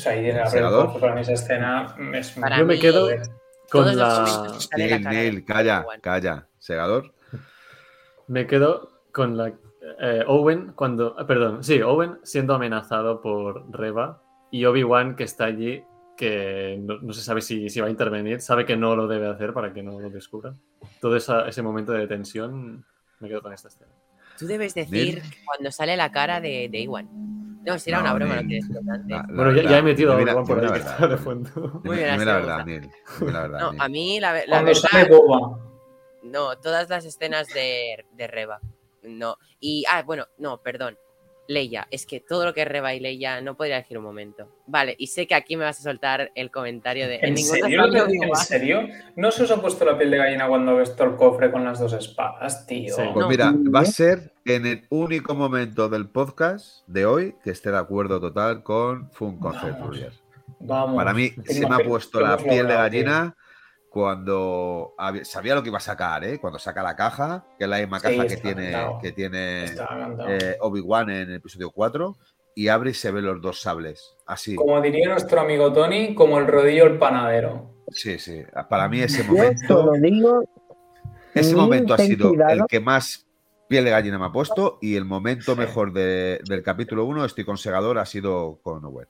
O 0.00 0.02
sea, 0.02 0.12
abre 0.12 0.30
el 0.42 0.48
¿Segador? 0.48 0.86
cofre. 0.86 1.00
Para 1.00 1.14
mí 1.14 1.20
esa 1.20 1.32
escena 1.32 1.94
es 2.14 2.30
Para 2.32 2.58
Yo 2.58 2.66
me 2.66 2.74
mí, 2.74 2.80
quedo 2.80 3.02
Joder. 3.02 3.22
con 3.70 3.96
la. 3.96 4.58
la 4.76 4.98
Neil, 4.98 5.44
calla, 5.44 5.84
calla. 6.00 6.46
Segador. 6.58 7.12
Me 8.28 8.46
quedo 8.46 9.02
con 9.12 9.36
la 9.36 9.52
eh, 10.00 10.24
Owen 10.26 10.72
cuando, 10.74 11.14
ah, 11.18 11.26
perdón, 11.26 11.64
sí, 11.64 11.80
Owen 11.82 12.18
siendo 12.22 12.54
amenazado 12.54 13.20
por 13.20 13.70
Reva 13.76 14.22
y 14.50 14.64
Obi-Wan 14.64 15.16
que 15.16 15.24
está 15.24 15.44
allí 15.46 15.82
que 16.16 16.78
no, 16.80 16.98
no 17.00 17.12
se 17.12 17.22
sabe 17.22 17.40
si, 17.40 17.68
si 17.70 17.80
va 17.80 17.86
a 17.86 17.90
intervenir, 17.90 18.40
sabe 18.42 18.66
que 18.66 18.76
no 18.76 18.94
lo 18.94 19.08
debe 19.08 19.26
hacer 19.28 19.52
para 19.54 19.72
que 19.72 19.82
no 19.82 19.98
lo 19.98 20.10
descubran. 20.10 20.60
Todo 21.00 21.16
esa- 21.16 21.48
ese 21.48 21.62
momento 21.62 21.92
de 21.92 22.06
tensión 22.06 22.84
me 23.20 23.28
quedo 23.28 23.40
con 23.42 23.52
esta 23.54 23.68
escena. 23.68 23.90
Tú 24.38 24.46
debes 24.46 24.74
decir 24.74 25.22
que 25.22 25.44
cuando 25.44 25.70
sale 25.72 25.96
la 25.96 26.12
cara 26.12 26.40
de, 26.40 26.68
de 26.70 26.80
Iwan. 26.80 27.49
No, 27.64 27.78
si 27.78 27.90
era 27.90 27.98
No, 27.98 28.04
una 28.04 28.14
broma, 28.14 28.34
no 28.36 28.42
Neil. 28.42 28.48
tienes 28.48 28.68
importante. 28.70 29.12
La- 29.12 29.18
la 29.18 29.26
Bueno, 29.26 29.50
ya, 29.50 29.56
verdad, 29.56 29.70
ya 29.70 29.78
he 29.78 29.82
metido 29.82 30.12
a 30.12 30.16
dime 30.18 30.32
la- 30.34 30.42
por 30.42 30.58
ahí 30.58 30.64
la 30.66 30.72
que 30.72 30.78
verdad, 30.78 30.92
está 30.92 31.08
de 31.08 31.16
fondo. 31.18 31.50
Muy 31.84 31.96
bien, 31.96 32.10
dime 32.10 32.10
así 32.14 32.24
la 32.24 32.32
verdad, 32.34 32.54
gusta. 32.56 32.64
Neil. 32.64 32.90
Dime 33.20 33.32
la 33.32 33.40
verdad, 33.42 33.60
No, 33.60 33.70
Neil. 33.72 33.82
a 33.82 33.88
mí 33.88 34.20
la, 34.20 34.32
la 34.46 34.62
verdad, 34.62 34.80
sale 34.80 35.08
Boba. 35.10 35.58
no, 36.22 36.56
todas 36.58 36.88
las 36.88 37.04
escenas 37.04 37.48
de, 37.48 38.06
de 38.12 38.26
Reba. 38.26 38.60
No. 39.02 39.36
Y, 39.60 39.84
ah, 39.90 40.02
bueno, 40.02 40.26
no, 40.38 40.62
perdón. 40.62 40.96
Leia, 41.50 41.88
es 41.90 42.06
que 42.06 42.20
todo 42.20 42.44
lo 42.44 42.54
que 42.54 42.62
es 42.62 42.68
Reba 42.68 42.94
y 42.94 43.00
Leia 43.00 43.40
no 43.40 43.56
podría 43.56 43.74
decir 43.76 43.98
un 43.98 44.04
momento. 44.04 44.48
Vale, 44.68 44.94
y 44.96 45.08
sé 45.08 45.26
que 45.26 45.34
aquí 45.34 45.56
me 45.56 45.64
vas 45.64 45.80
a 45.80 45.82
soltar 45.82 46.30
el 46.36 46.48
comentario 46.48 47.08
de. 47.08 47.18
¿En 47.20 47.36
serio? 47.36 47.84
¿En 47.86 47.96
Obi-Wan". 48.00 48.36
serio? 48.36 48.88
¿No 49.16 49.32
se 49.32 49.42
os 49.42 49.50
ha 49.50 49.60
puesto 49.60 49.84
la 49.84 49.98
piel 49.98 50.12
de 50.12 50.18
gallina 50.18 50.46
cuando 50.46 50.76
ves 50.76 50.94
todo 50.94 51.08
el 51.08 51.16
cofre 51.16 51.50
con 51.50 51.64
las 51.64 51.80
dos 51.80 51.92
espadas, 51.92 52.68
tío? 52.68 52.94
Sí. 52.94 53.02
Pues 53.12 53.16
No. 53.16 53.28
mira, 53.28 53.52
va 53.52 53.80
a 53.80 53.84
ser 53.84 54.32
en 54.44 54.64
el 54.64 54.86
único 54.90 55.34
momento 55.34 55.88
del 55.88 56.08
podcast 56.08 56.86
de 56.86 57.04
hoy 57.04 57.34
que 57.42 57.50
esté 57.50 57.72
de 57.72 57.78
acuerdo 57.78 58.20
total 58.20 58.62
con 58.62 59.10
Fun 59.10 59.40
Concept 59.40 59.80
Vamos. 60.60 60.96
Para 60.96 61.12
mí 61.12 61.30
¿Qué 61.30 61.54
se 61.54 61.68
me 61.68 61.74
ha 61.74 61.78
puesto 61.78 62.20
la 62.20 62.36
piel 62.36 62.68
de 62.68 62.74
gallina 62.74 63.34
cuando 63.90 64.94
sabía 65.24 65.56
lo 65.56 65.62
que 65.62 65.68
iba 65.68 65.78
a 65.78 65.82
sacar, 65.82 66.22
¿eh? 66.24 66.38
Cuando 66.38 66.60
saca 66.60 66.80
la 66.82 66.94
caja, 66.94 67.44
que 67.58 67.64
es 67.64 67.70
la 67.70 67.78
misma 67.78 67.98
Sí, 67.98 68.16
caja 68.16 68.26
que 68.28 68.36
tiene, 68.36 68.72
que 69.02 69.12
tiene 69.12 69.64
eh, 70.28 70.56
Obi-Wan 70.60 71.10
en 71.10 71.28
el 71.30 71.34
episodio 71.34 71.72
4, 71.72 72.16
y 72.54 72.68
abre 72.68 72.90
y 72.90 72.94
se 72.94 73.10
ven 73.10 73.24
los 73.26 73.42
dos 73.42 73.60
sables. 73.60 74.16
Así. 74.26 74.54
Como 74.54 74.80
diría 74.80 75.08
nuestro 75.08 75.40
amigo 75.40 75.72
Tony, 75.72 76.14
como 76.14 76.38
el 76.38 76.46
rodillo 76.46 76.84
el 76.86 76.98
panadero. 76.98 77.74
Sí, 77.88 78.18
sí. 78.20 78.42
Para 78.68 78.88
mí 78.88 79.00
ese 79.00 79.24
momento, 79.24 79.90
digo, 80.00 80.44
ese 81.34 81.56
momento 81.56 81.94
ha 81.94 81.98
sido 81.98 82.28
cuidado. 82.28 82.52
el 82.52 82.62
que 82.68 82.78
más 82.78 83.26
piel 83.68 83.84
de 83.84 83.90
gallina 83.90 84.18
me 84.20 84.26
ha 84.26 84.32
puesto 84.32 84.78
y 84.80 84.94
el 84.94 85.04
momento 85.04 85.56
mejor 85.56 85.92
de- 85.92 86.40
del 86.48 86.62
capítulo 86.62 87.04
1, 87.06 87.24
estoy 87.24 87.44
con 87.44 87.56
Segador, 87.58 87.98
ha 87.98 88.06
sido 88.06 88.60
con 88.62 88.84
Owen, 88.84 89.08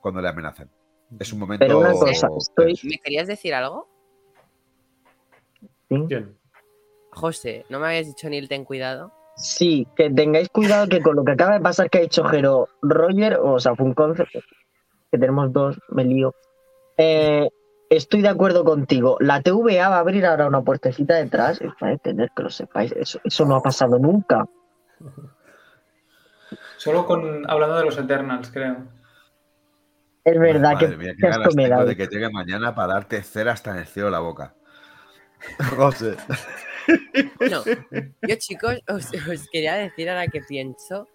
cuando 0.00 0.22
le 0.22 0.28
amenazan. 0.28 0.70
Es 1.18 1.30
un 1.32 1.40
momento... 1.40 1.64
pero 1.66 1.80
una 1.80 1.92
cosa, 1.92 2.28
estoy. 2.38 2.78
¿Me 2.84 2.98
querías 2.98 3.26
decir 3.26 3.52
algo? 3.54 3.97
¿Quién? 5.88 6.36
José, 7.12 7.64
¿no 7.68 7.80
me 7.80 7.86
habías 7.88 8.06
dicho 8.06 8.28
Neil, 8.28 8.48
ten 8.48 8.64
cuidado? 8.64 9.12
Sí, 9.36 9.86
que 9.96 10.10
tengáis 10.10 10.48
cuidado 10.48 10.88
que 10.88 11.00
con 11.00 11.16
lo 11.16 11.24
que 11.24 11.32
acaba 11.32 11.54
de 11.54 11.60
pasar 11.60 11.88
que 11.88 11.98
ha 11.98 12.02
hecho 12.02 12.24
Jero 12.24 12.68
Roger, 12.82 13.38
o 13.40 13.58
sea, 13.60 13.74
fue 13.74 13.86
un 13.86 13.94
concepto, 13.94 14.40
que 15.10 15.18
tenemos 15.18 15.52
dos, 15.52 15.80
me 15.90 16.04
lío. 16.04 16.34
Eh, 16.96 17.48
estoy 17.88 18.22
de 18.22 18.28
acuerdo 18.28 18.64
contigo. 18.64 19.16
La 19.20 19.40
TVA 19.40 19.88
va 19.88 19.96
a 19.96 20.00
abrir 20.00 20.26
ahora 20.26 20.48
una 20.48 20.62
puertecita 20.62 21.14
detrás, 21.14 21.60
es 21.60 21.72
para 21.78 21.96
tener 21.98 22.30
que 22.36 22.42
lo 22.42 22.50
sepáis. 22.50 22.92
Eso, 22.92 23.20
eso 23.24 23.44
no 23.44 23.56
ha 23.56 23.62
pasado 23.62 23.98
nunca. 23.98 24.46
Solo 26.76 27.06
con 27.06 27.48
hablando 27.48 27.76
de 27.76 27.84
los 27.84 27.98
Eternals, 27.98 28.50
creo. 28.50 28.76
Es 30.24 30.38
verdad 30.38 30.74
Madre 30.74 30.90
que, 30.90 30.96
mía, 30.96 31.14
que 31.16 31.68
da. 31.68 31.84
de 31.84 31.96
que 31.96 32.06
llegue 32.06 32.28
mañana 32.30 32.74
para 32.74 32.94
darte 32.94 33.22
cera 33.22 33.52
hasta 33.52 33.70
en 33.70 33.78
el 33.78 33.86
cielo 33.86 34.08
de 34.08 34.12
la 34.12 34.18
boca. 34.18 34.54
José. 35.76 36.16
Bueno, 37.38 37.62
yo 38.22 38.36
chicos, 38.36 38.80
os, 38.88 39.06
os 39.28 39.48
quería 39.50 39.74
decir 39.74 40.08
ahora 40.08 40.26
que 40.28 40.40
pienso 40.40 41.06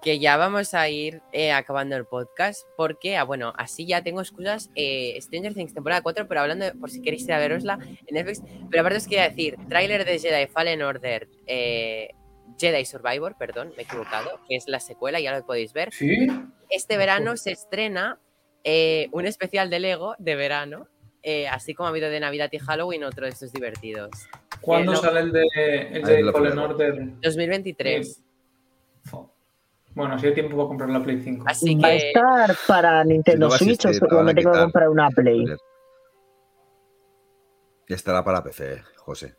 que 0.00 0.18
ya 0.20 0.36
vamos 0.36 0.74
a 0.74 0.88
ir 0.88 1.20
eh, 1.32 1.50
acabando 1.52 1.96
el 1.96 2.04
podcast 2.06 2.64
porque, 2.76 3.16
ah, 3.16 3.24
bueno, 3.24 3.52
así 3.58 3.84
ya 3.86 4.02
tengo 4.02 4.20
excusas. 4.20 4.70
eh, 4.76 5.18
Stranger 5.20 5.54
Things 5.54 5.74
temporada 5.74 6.02
4, 6.02 6.28
pero 6.28 6.40
hablando, 6.40 6.64
de- 6.66 6.72
por 6.74 6.88
si 6.90 7.02
queréis 7.02 7.24
ir 7.24 7.32
a 7.32 7.38
verosla 7.38 7.78
en 7.82 8.14
Netflix. 8.14 8.42
Pero 8.70 8.80
aparte 8.80 8.98
os 8.98 9.04
quería 9.08 9.28
decir, 9.28 9.56
tráiler 9.68 10.04
de 10.04 10.18
Jedi 10.18 10.46
Fallen 10.46 10.82
Order, 10.82 11.28
eh, 11.46 12.10
Jedi 12.58 12.84
Survivor, 12.84 13.36
perdón, 13.36 13.72
me 13.76 13.82
he 13.82 13.86
equivocado, 13.86 14.40
que 14.48 14.56
es 14.56 14.68
la 14.68 14.78
secuela, 14.80 15.18
ya 15.20 15.36
lo 15.36 15.44
podéis 15.44 15.72
ver. 15.72 15.92
¿Sí? 15.92 16.28
Este 16.70 16.96
verano 16.96 17.36
se 17.36 17.50
estrena 17.52 18.18
eh, 18.64 19.08
un 19.12 19.26
especial 19.26 19.68
de 19.68 19.80
Lego 19.80 20.14
de 20.18 20.36
verano, 20.36 20.88
eh, 21.22 21.48
así 21.48 21.74
como 21.74 21.86
ha 21.86 21.90
habido 21.90 22.08
de 22.10 22.20
Navidad 22.20 22.48
y 22.52 22.58
Halloween, 22.58 23.04
otro 23.04 23.24
de 23.24 23.30
estos 23.32 23.52
divertidos. 23.52 24.10
¿Cuándo 24.60 24.92
Eh, 24.92 24.94
no. 24.94 25.00
sale 25.00 25.20
el 25.20 25.32
de, 25.32 25.46
el 25.92 26.02
de. 26.02 26.24
Order? 26.58 26.96
2023. 27.20 28.22
Fo. 29.04 29.32
Bueno, 29.94 30.18
si 30.18 30.26
hay 30.26 30.34
tiempo 30.34 30.56
para 30.56 30.68
comprar 30.68 30.90
la 30.90 31.02
Play 31.02 31.20
5. 31.20 31.44
Así 31.48 31.74
¿Va 31.76 31.88
a 31.88 31.90
que 31.90 31.96
estar 32.08 32.56
para 32.66 33.04
Nintendo 33.04 33.50
Switch 33.50 33.84
o 33.84 33.88
existir, 33.88 34.08
solo 34.08 34.22
me 34.22 34.34
tengo 34.34 34.52
que 34.52 34.58
comprar 34.58 34.88
una 34.88 35.08
Play? 35.10 35.44
Estará 37.88 38.22
para 38.22 38.42
PC, 38.42 38.82
José. 38.96 39.34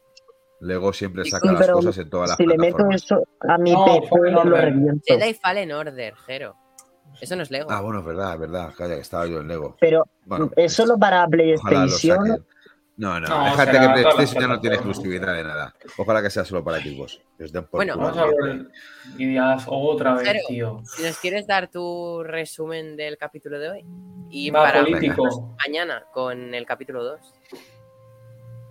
Lego 0.61 0.91
siempre 0.91 1.23
Sí, 1.23 1.29
saca 1.29 1.51
las 1.53 1.69
cosas 1.69 1.97
en 1.99 2.09
todas 2.09 2.29
las 2.29 2.37
Si 2.37 2.45
le 2.45 2.57
meto 2.57 2.77
plataformas. 2.77 3.03
eso 3.03 3.23
a 3.41 3.57
mi 3.57 3.71
No, 3.71 3.85
PC, 3.85 4.31
lo 4.31 4.43
reviento. 4.43 5.01
Jedi 5.05 5.33
Fallen 5.35 5.71
Order, 5.71 6.15
Jero. 6.25 6.55
Eso 7.21 7.35
no 7.35 7.43
es 7.43 7.51
Lego. 7.51 7.69
Ah, 7.71 7.81
bueno, 7.81 7.99
es 7.99 8.05
verdad, 8.05 8.33
es 8.33 8.39
verdad. 8.39 8.73
Calla, 8.77 8.95
que 8.95 9.01
estaba 9.01 9.25
yo 9.27 9.39
en 9.41 9.47
Lego. 9.47 9.75
Pero 9.79 10.05
Bueno, 10.25 10.51
es 10.55 10.73
solo 10.73 10.97
para 10.97 11.27
PlayStation. 11.27 12.45
No, 12.97 13.17
no, 13.17 13.27
No, 13.29 13.45
déjate 13.45 13.71
será 13.71 13.93
que 13.95 14.01
PlayStation 14.01 14.41
ya 14.41 14.47
no 14.47 14.59
tiene 14.59 14.75
exclusividad 14.75 15.33
de 15.33 15.43
nada. 15.43 15.73
Ojalá 15.97 16.21
que 16.21 16.29
sea 16.29 16.43
solo 16.43 16.63
para 16.65 16.79
por 17.65 17.77
Bueno. 17.77 17.95
Vamos 17.97 18.17
a 18.17 18.25
ver. 18.25 18.67
Y 19.17 19.25
dirás, 19.25 19.63
otra 19.67 20.15
vez, 20.15 20.23
Pero- 20.23 20.39
tío. 20.49 20.81
Si 20.83 21.03
nos 21.03 21.17
quieres 21.17 21.47
dar 21.47 21.69
tu 21.69 22.23
resumen 22.23 22.97
del 22.97 23.17
capítulo 23.17 23.57
de 23.57 23.69
hoy 23.69 23.85
y 24.29 24.49
Va, 24.51 24.63
para 24.63 24.81
político. 24.83 25.55
mañana 25.65 26.03
con 26.13 26.53
el 26.53 26.65
capítulo 26.65 27.03
2. 27.05 27.19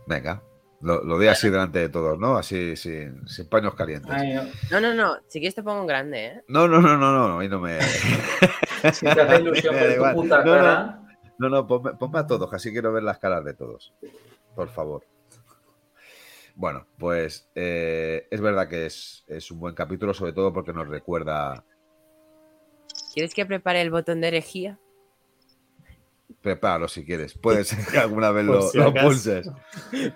Venga, 0.06 0.42
lo, 0.80 1.02
lo 1.02 1.18
di 1.18 1.26
así 1.28 1.50
delante 1.50 1.80
de 1.80 1.88
todos, 1.88 2.18
¿no? 2.18 2.36
Así, 2.36 2.76
sin, 2.76 3.26
sin 3.28 3.48
paños 3.48 3.74
calientes. 3.74 4.10
Ay, 4.12 4.34
No, 4.70 4.80
no, 4.80 4.94
no. 4.94 5.16
Si 5.28 5.40
quieres 5.40 5.54
te 5.54 5.62
pongo 5.62 5.80
un 5.80 5.86
grande, 5.86 6.26
¿eh? 6.26 6.44
No, 6.48 6.68
no, 6.68 6.80
no, 6.80 6.96
no, 6.96 7.12
no, 7.12 7.34
a 7.36 7.38
mí 7.40 7.48
no 7.48 7.60
me. 7.60 7.78
si 8.92 9.04
te 9.06 9.20
hace 9.20 9.40
ilusión 9.40 9.74
ver 9.74 9.98
tu 9.98 10.14
puta 10.14 10.44
No, 10.44 10.44
no. 10.44 10.58
cara. 10.58 11.02
No, 11.38 11.48
no, 11.48 11.66
ponme, 11.66 11.92
ponme 11.94 12.18
a 12.18 12.26
todos, 12.26 12.48
que 12.50 12.56
así 12.56 12.72
quiero 12.72 12.92
ver 12.92 13.02
las 13.02 13.18
caras 13.18 13.44
de 13.44 13.54
todos. 13.54 13.92
Por 14.54 14.68
favor. 14.68 15.04
Bueno, 16.54 16.86
pues 16.98 17.48
eh, 17.54 18.26
es 18.30 18.40
verdad 18.40 18.68
que 18.68 18.86
es, 18.86 19.24
es 19.28 19.50
un 19.52 19.60
buen 19.60 19.74
capítulo, 19.76 20.12
sobre 20.12 20.32
todo 20.32 20.52
porque 20.52 20.72
nos 20.72 20.88
recuerda. 20.88 21.64
¿Quieres 23.14 23.34
que 23.34 23.46
prepare 23.46 23.80
el 23.82 23.90
botón 23.90 24.20
de 24.20 24.28
herejía? 24.28 24.78
Prepáralo 26.42 26.88
si 26.88 27.04
quieres. 27.04 27.34
Puede 27.34 27.64
ser 27.64 27.84
que 27.86 27.98
alguna 27.98 28.30
vez 28.30 28.44
lo, 28.44 28.62
si 28.62 28.78
lo 28.78 28.94
pulses. 28.94 29.48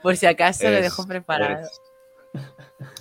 Por 0.03 0.17
si 0.17 0.27
acaso 0.27 0.65
lo 0.65 0.71
Es- 0.77 0.83
dejo 0.83 1.07
preparado. 1.07 1.67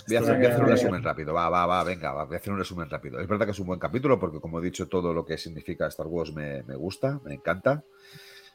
Voy 0.08 0.16
a 0.16 0.20
hacer, 0.20 0.36
voy 0.36 0.46
a 0.46 0.48
hacer 0.50 0.62
un 0.64 0.68
resumen 0.70 1.02
rápido. 1.02 1.32
Va, 1.32 1.48
va, 1.48 1.64
va, 1.66 1.84
venga, 1.84 2.12
va, 2.12 2.24
voy 2.24 2.34
a 2.34 2.38
hacer 2.38 2.52
un 2.52 2.58
resumen 2.58 2.90
rápido. 2.90 3.20
Es 3.20 3.28
verdad 3.28 3.46
que 3.46 3.52
es 3.52 3.58
un 3.60 3.66
buen 3.66 3.78
capítulo 3.80 4.18
porque, 4.18 4.40
como 4.40 4.58
he 4.58 4.62
dicho, 4.62 4.88
todo 4.88 5.14
lo 5.14 5.24
que 5.24 5.38
significa 5.38 5.86
Star 5.86 6.06
Wars 6.06 6.32
me, 6.34 6.62
me 6.64 6.74
gusta, 6.76 7.20
me 7.24 7.34
encanta. 7.34 7.82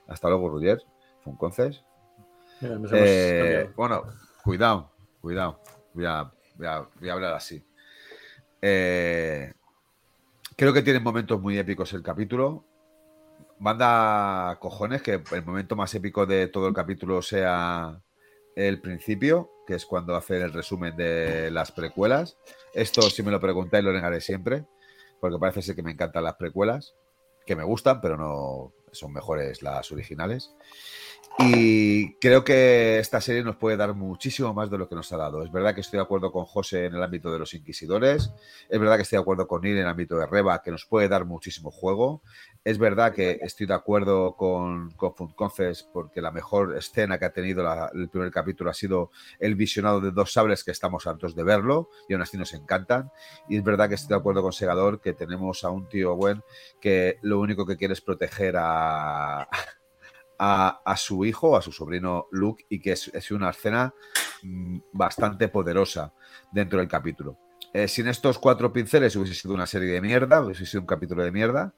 Hasta 0.07 0.27
luego, 0.30 0.49
Rudier. 0.49 0.81
Fue 1.23 1.31
un 1.31 1.38
conces. 1.38 1.84
Eh, 2.94 3.69
bueno, 3.76 4.03
cuidado, 4.44 4.91
cuidado. 5.22 5.61
Voy 5.94 6.06
a, 6.06 6.31
voy 6.56 6.68
a- 6.68 6.88
voy 6.99 7.10
a 7.10 7.14
hablar 7.14 7.34
así. 7.34 7.64
Eh, 8.61 9.53
creo 10.56 10.73
que 10.73 10.81
tiene 10.81 10.99
momentos 10.99 11.39
muy 11.41 11.57
épicos 11.57 11.94
el 11.94 12.03
capítulo. 12.03 12.65
Manda 13.59 14.57
cojones 14.59 15.01
que 15.01 15.21
el 15.31 15.45
momento 15.45 15.75
más 15.75 15.93
épico 15.95 16.25
de 16.25 16.47
todo 16.47 16.67
el 16.67 16.73
capítulo 16.73 17.21
sea 17.21 18.01
el 18.55 18.81
principio, 18.81 19.51
que 19.65 19.75
es 19.75 19.85
cuando 19.85 20.15
hace 20.15 20.38
el 20.38 20.53
resumen 20.53 20.95
de 20.95 21.51
las 21.51 21.71
precuelas. 21.71 22.38
Esto, 22.73 23.01
si 23.03 23.23
me 23.23 23.31
lo 23.31 23.39
preguntáis, 23.39 23.84
lo 23.84 23.93
negaré 23.93 24.21
siempre, 24.21 24.65
porque 25.19 25.38
parece 25.39 25.61
ser 25.61 25.75
que 25.75 25.84
me 25.84 25.91
encantan 25.91 26.23
las 26.23 26.35
precuelas, 26.35 26.95
que 27.45 27.55
me 27.55 27.63
gustan, 27.63 28.01
pero 28.01 28.17
no 28.17 28.73
son 28.91 29.13
mejores 29.13 29.61
las 29.61 29.91
originales. 29.91 30.55
Y 31.39 32.15
creo 32.15 32.43
que 32.43 32.97
esta 32.97 33.21
serie 33.21 33.43
nos 33.43 33.57
puede 33.57 33.77
dar 33.77 33.93
muchísimo 33.93 34.55
más 34.55 34.71
de 34.71 34.79
lo 34.79 34.89
que 34.89 34.95
nos 34.95 35.11
ha 35.13 35.17
dado. 35.17 35.43
Es 35.43 35.51
verdad 35.51 35.75
que 35.75 35.81
estoy 35.81 35.97
de 35.97 36.03
acuerdo 36.03 36.31
con 36.31 36.45
José 36.45 36.85
en 36.85 36.95
el 36.95 37.03
ámbito 37.03 37.31
de 37.31 37.38
los 37.38 37.53
inquisidores. 37.53 38.31
Es 38.69 38.79
verdad 38.79 38.95
que 38.95 39.03
estoy 39.03 39.17
de 39.17 39.21
acuerdo 39.21 39.47
con 39.47 39.61
Neil 39.61 39.75
en 39.75 39.84
el 39.84 39.88
ámbito 39.88 40.17
de 40.17 40.25
Reba, 40.25 40.63
que 40.63 40.71
nos 40.71 40.85
puede 40.85 41.07
dar 41.07 41.25
muchísimo 41.25 41.69
juego. 41.69 42.23
Es 42.68 42.77
verdad 42.80 43.14
que 43.14 43.39
estoy 43.41 43.65
de 43.65 43.76
acuerdo 43.76 44.35
con, 44.35 44.91
con 44.91 45.15
Funconces 45.15 45.84
porque 45.84 46.22
la 46.22 46.31
mejor 46.31 46.76
escena 46.76 47.18
que 47.18 47.23
ha 47.23 47.31
tenido 47.31 47.65
el 47.94 48.10
primer 48.10 48.30
capítulo 48.30 48.69
ha 48.69 48.73
sido 48.73 49.10
el 49.39 49.56
visionado 49.56 50.02
de 50.02 50.11
dos 50.11 50.34
sables 50.34 50.65
que 50.65 50.72
estamos 50.72 51.07
hartos 51.07 51.34
de 51.34 51.44
verlo 51.44 51.88
y 52.10 52.14
aún 52.14 52.23
así 52.23 52.38
nos 52.38 52.53
encantan. 52.53 53.10
Y 53.48 53.56
es 53.56 53.64
verdad 53.64 53.88
que 53.88 53.95
estoy 53.95 54.10
de 54.10 54.19
acuerdo 54.19 54.41
con 54.41 54.52
Segador 54.52 54.99
que 54.99 55.14
tenemos 55.14 55.64
a 55.64 55.69
un 55.69 55.88
tío 55.88 56.18
buen 56.18 56.44
que 56.81 57.19
lo 57.22 57.39
único 57.39 57.65
que 57.65 57.77
quiere 57.77 57.94
es 57.94 58.02
proteger 58.02 58.57
a, 58.57 59.48
a, 60.38 60.81
a 60.85 60.98
su 60.98 61.23
hijo, 61.23 61.56
a 61.56 61.61
su 61.61 61.72
sobrino 61.72 62.27
Luke, 62.31 62.65
y 62.68 62.81
que 62.81 62.91
es, 62.91 63.07
es 63.14 63.31
una 63.31 63.52
escena 63.52 63.94
mm, 64.44 64.80
bastante 64.91 65.48
poderosa 65.48 66.14
dentro 66.52 66.80
del 66.80 66.89
capítulo. 66.89 67.38
Eh, 67.73 67.88
sin 67.88 68.07
estos 68.07 68.39
cuatro 68.39 68.72
pinceles 68.72 69.15
hubiese 69.15 69.35
sido 69.35 69.53
una 69.53 69.68
serie 69.68 69.91
de 69.91 70.02
mierda, 70.02 70.41
hubiese 70.41 70.65
sido 70.65 70.81
un 70.81 70.88
capítulo 70.88 71.23
de 71.23 71.31
mierda, 71.31 71.73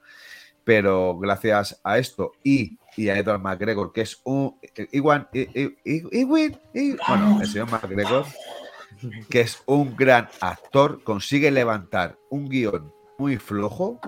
pero 0.70 1.18
gracias 1.18 1.82
a 1.84 1.98
esto 1.98 2.34
y, 2.44 2.78
y 2.96 3.10
a 3.10 3.18
Edward 3.18 3.42
McGregor, 3.42 3.92
que 3.92 4.02
es 4.02 4.22
un... 4.24 4.56
Igual, 4.92 5.28
bueno, 6.28 7.40
el 7.42 7.48
señor 7.48 7.72
McGregor, 7.72 8.26
que 9.32 9.42
es 9.42 9.64
un 9.66 9.96
gran 9.96 10.30
actor, 10.40 11.04
consigue 11.04 11.50
levantar 11.50 12.20
un 12.30 12.48
guion 12.50 12.94
muy 13.18 13.38
flojo 13.38 14.00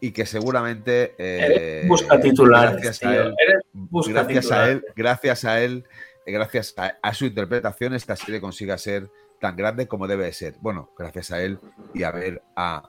y 0.00 0.12
que 0.12 0.24
seguramente 0.24 1.14
eh, 1.18 1.82
Eres 1.82 1.86
busca 1.88 2.18
titulares, 2.18 2.76
gracias 2.76 3.00
tío. 3.00 3.10
a 3.10 3.14
él 3.16 3.34
busca 3.74 4.12
gracias 4.22 4.50
a 4.50 4.70
él, 4.70 4.84
gracias 4.96 5.44
a 5.44 5.60
él, 5.60 5.84
gracias 6.24 6.74
a, 6.78 6.96
a 7.02 7.12
su 7.12 7.26
interpretación, 7.26 7.92
esta 7.92 8.16
serie 8.16 8.40
consiga 8.40 8.78
ser 8.78 9.10
tan 9.38 9.54
grande 9.54 9.86
como 9.86 10.06
debe 10.06 10.24
de 10.24 10.32
ser. 10.32 10.54
Bueno, 10.62 10.88
gracias 10.96 11.30
a 11.30 11.42
él 11.42 11.58
y 11.92 12.04
a 12.04 12.10
ver 12.10 12.40
a 12.56 12.88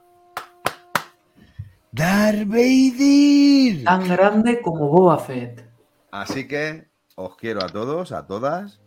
Darth 1.95 2.45
Vader. 2.47 3.85
Tan 3.85 4.09
grande 4.09 4.61
como 4.61 4.89
Boba 4.89 5.17
Fett. 5.17 5.63
Así 6.11 6.45
que 6.45 6.89
os 7.15 7.37
quiero 7.37 7.63
a 7.63 7.69
todos, 7.69 8.11
a 8.11 8.27
todas. 8.27 8.81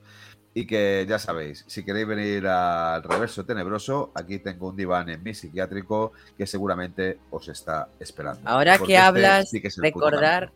Y 0.53 0.67
que 0.67 1.07
ya 1.09 1.19
sabéis, 1.19 1.65
si 1.69 1.87
queréis 1.87 2.07
venir 2.07 2.47
al 2.47 3.03
reverso 3.03 3.47
tenebroso, 3.47 4.13
aquí 4.15 4.41
tengo 4.41 4.69
un 4.69 4.77
diván 4.77 5.09
en 5.09 5.23
mi 5.23 5.33
psiquiátrico 5.33 6.13
que 6.37 6.47
seguramente 6.47 7.19
os 7.31 7.49
está 7.49 7.89
esperando. 7.99 8.43
Ahora 8.45 8.77
Porque 8.77 8.93
que 8.93 8.97
este 8.99 9.07
hablas, 9.07 9.51
sí 9.51 9.63
que 9.63 9.71
recordar, 9.79 10.53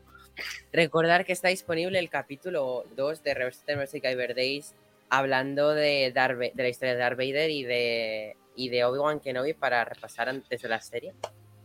recordar 0.72 1.24
que 1.24 1.32
está 1.32 1.48
disponible 1.48 1.98
el 1.98 2.10
capítulo 2.10 2.84
2 2.96 3.22
de 3.22 3.34
Reverse 3.34 3.64
Tenebrosa 3.64 3.96
y 3.96 4.00
Kyber 4.02 4.34
Days 4.34 4.74
hablando 5.08 5.70
de, 5.70 6.12
Darth 6.14 6.38
de 6.38 6.62
la 6.62 6.68
historia 6.68 6.94
de 6.94 7.00
Darth 7.00 7.16
Vader 7.16 7.48
y 7.50 7.62
de, 7.62 8.36
y 8.56 8.68
de 8.68 8.84
Obi-Wan 8.84 9.20
Kenobi 9.20 9.54
para 9.54 9.84
repasar 9.86 10.28
antes 10.28 10.60
de 10.60 10.68
la 10.68 10.80
serie. 10.80 11.14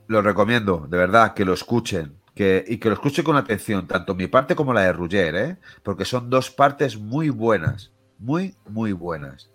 Lo 0.08 0.22
recomiendo, 0.22 0.88
de 0.90 0.98
verdad, 0.98 1.34
que 1.34 1.46
lo 1.46 1.54
escuchen. 1.54 2.16
Que, 2.34 2.64
y 2.68 2.78
que 2.78 2.90
lo 2.90 2.94
escuchen 2.94 3.26
con 3.26 3.36
atención, 3.36 3.88
tanto 3.88 4.14
mi 4.14 4.28
parte 4.28 4.56
como 4.56 4.72
la 4.72 4.82
de 4.82 4.94
Rugger, 4.94 5.36
¿eh? 5.36 5.58
porque 5.82 6.06
son 6.06 6.30
dos 6.30 6.52
partes 6.52 6.96
muy 6.96 7.30
buenas, 7.30 7.92
muy, 8.20 8.56
muy 8.70 8.92
buenas. 8.92 9.50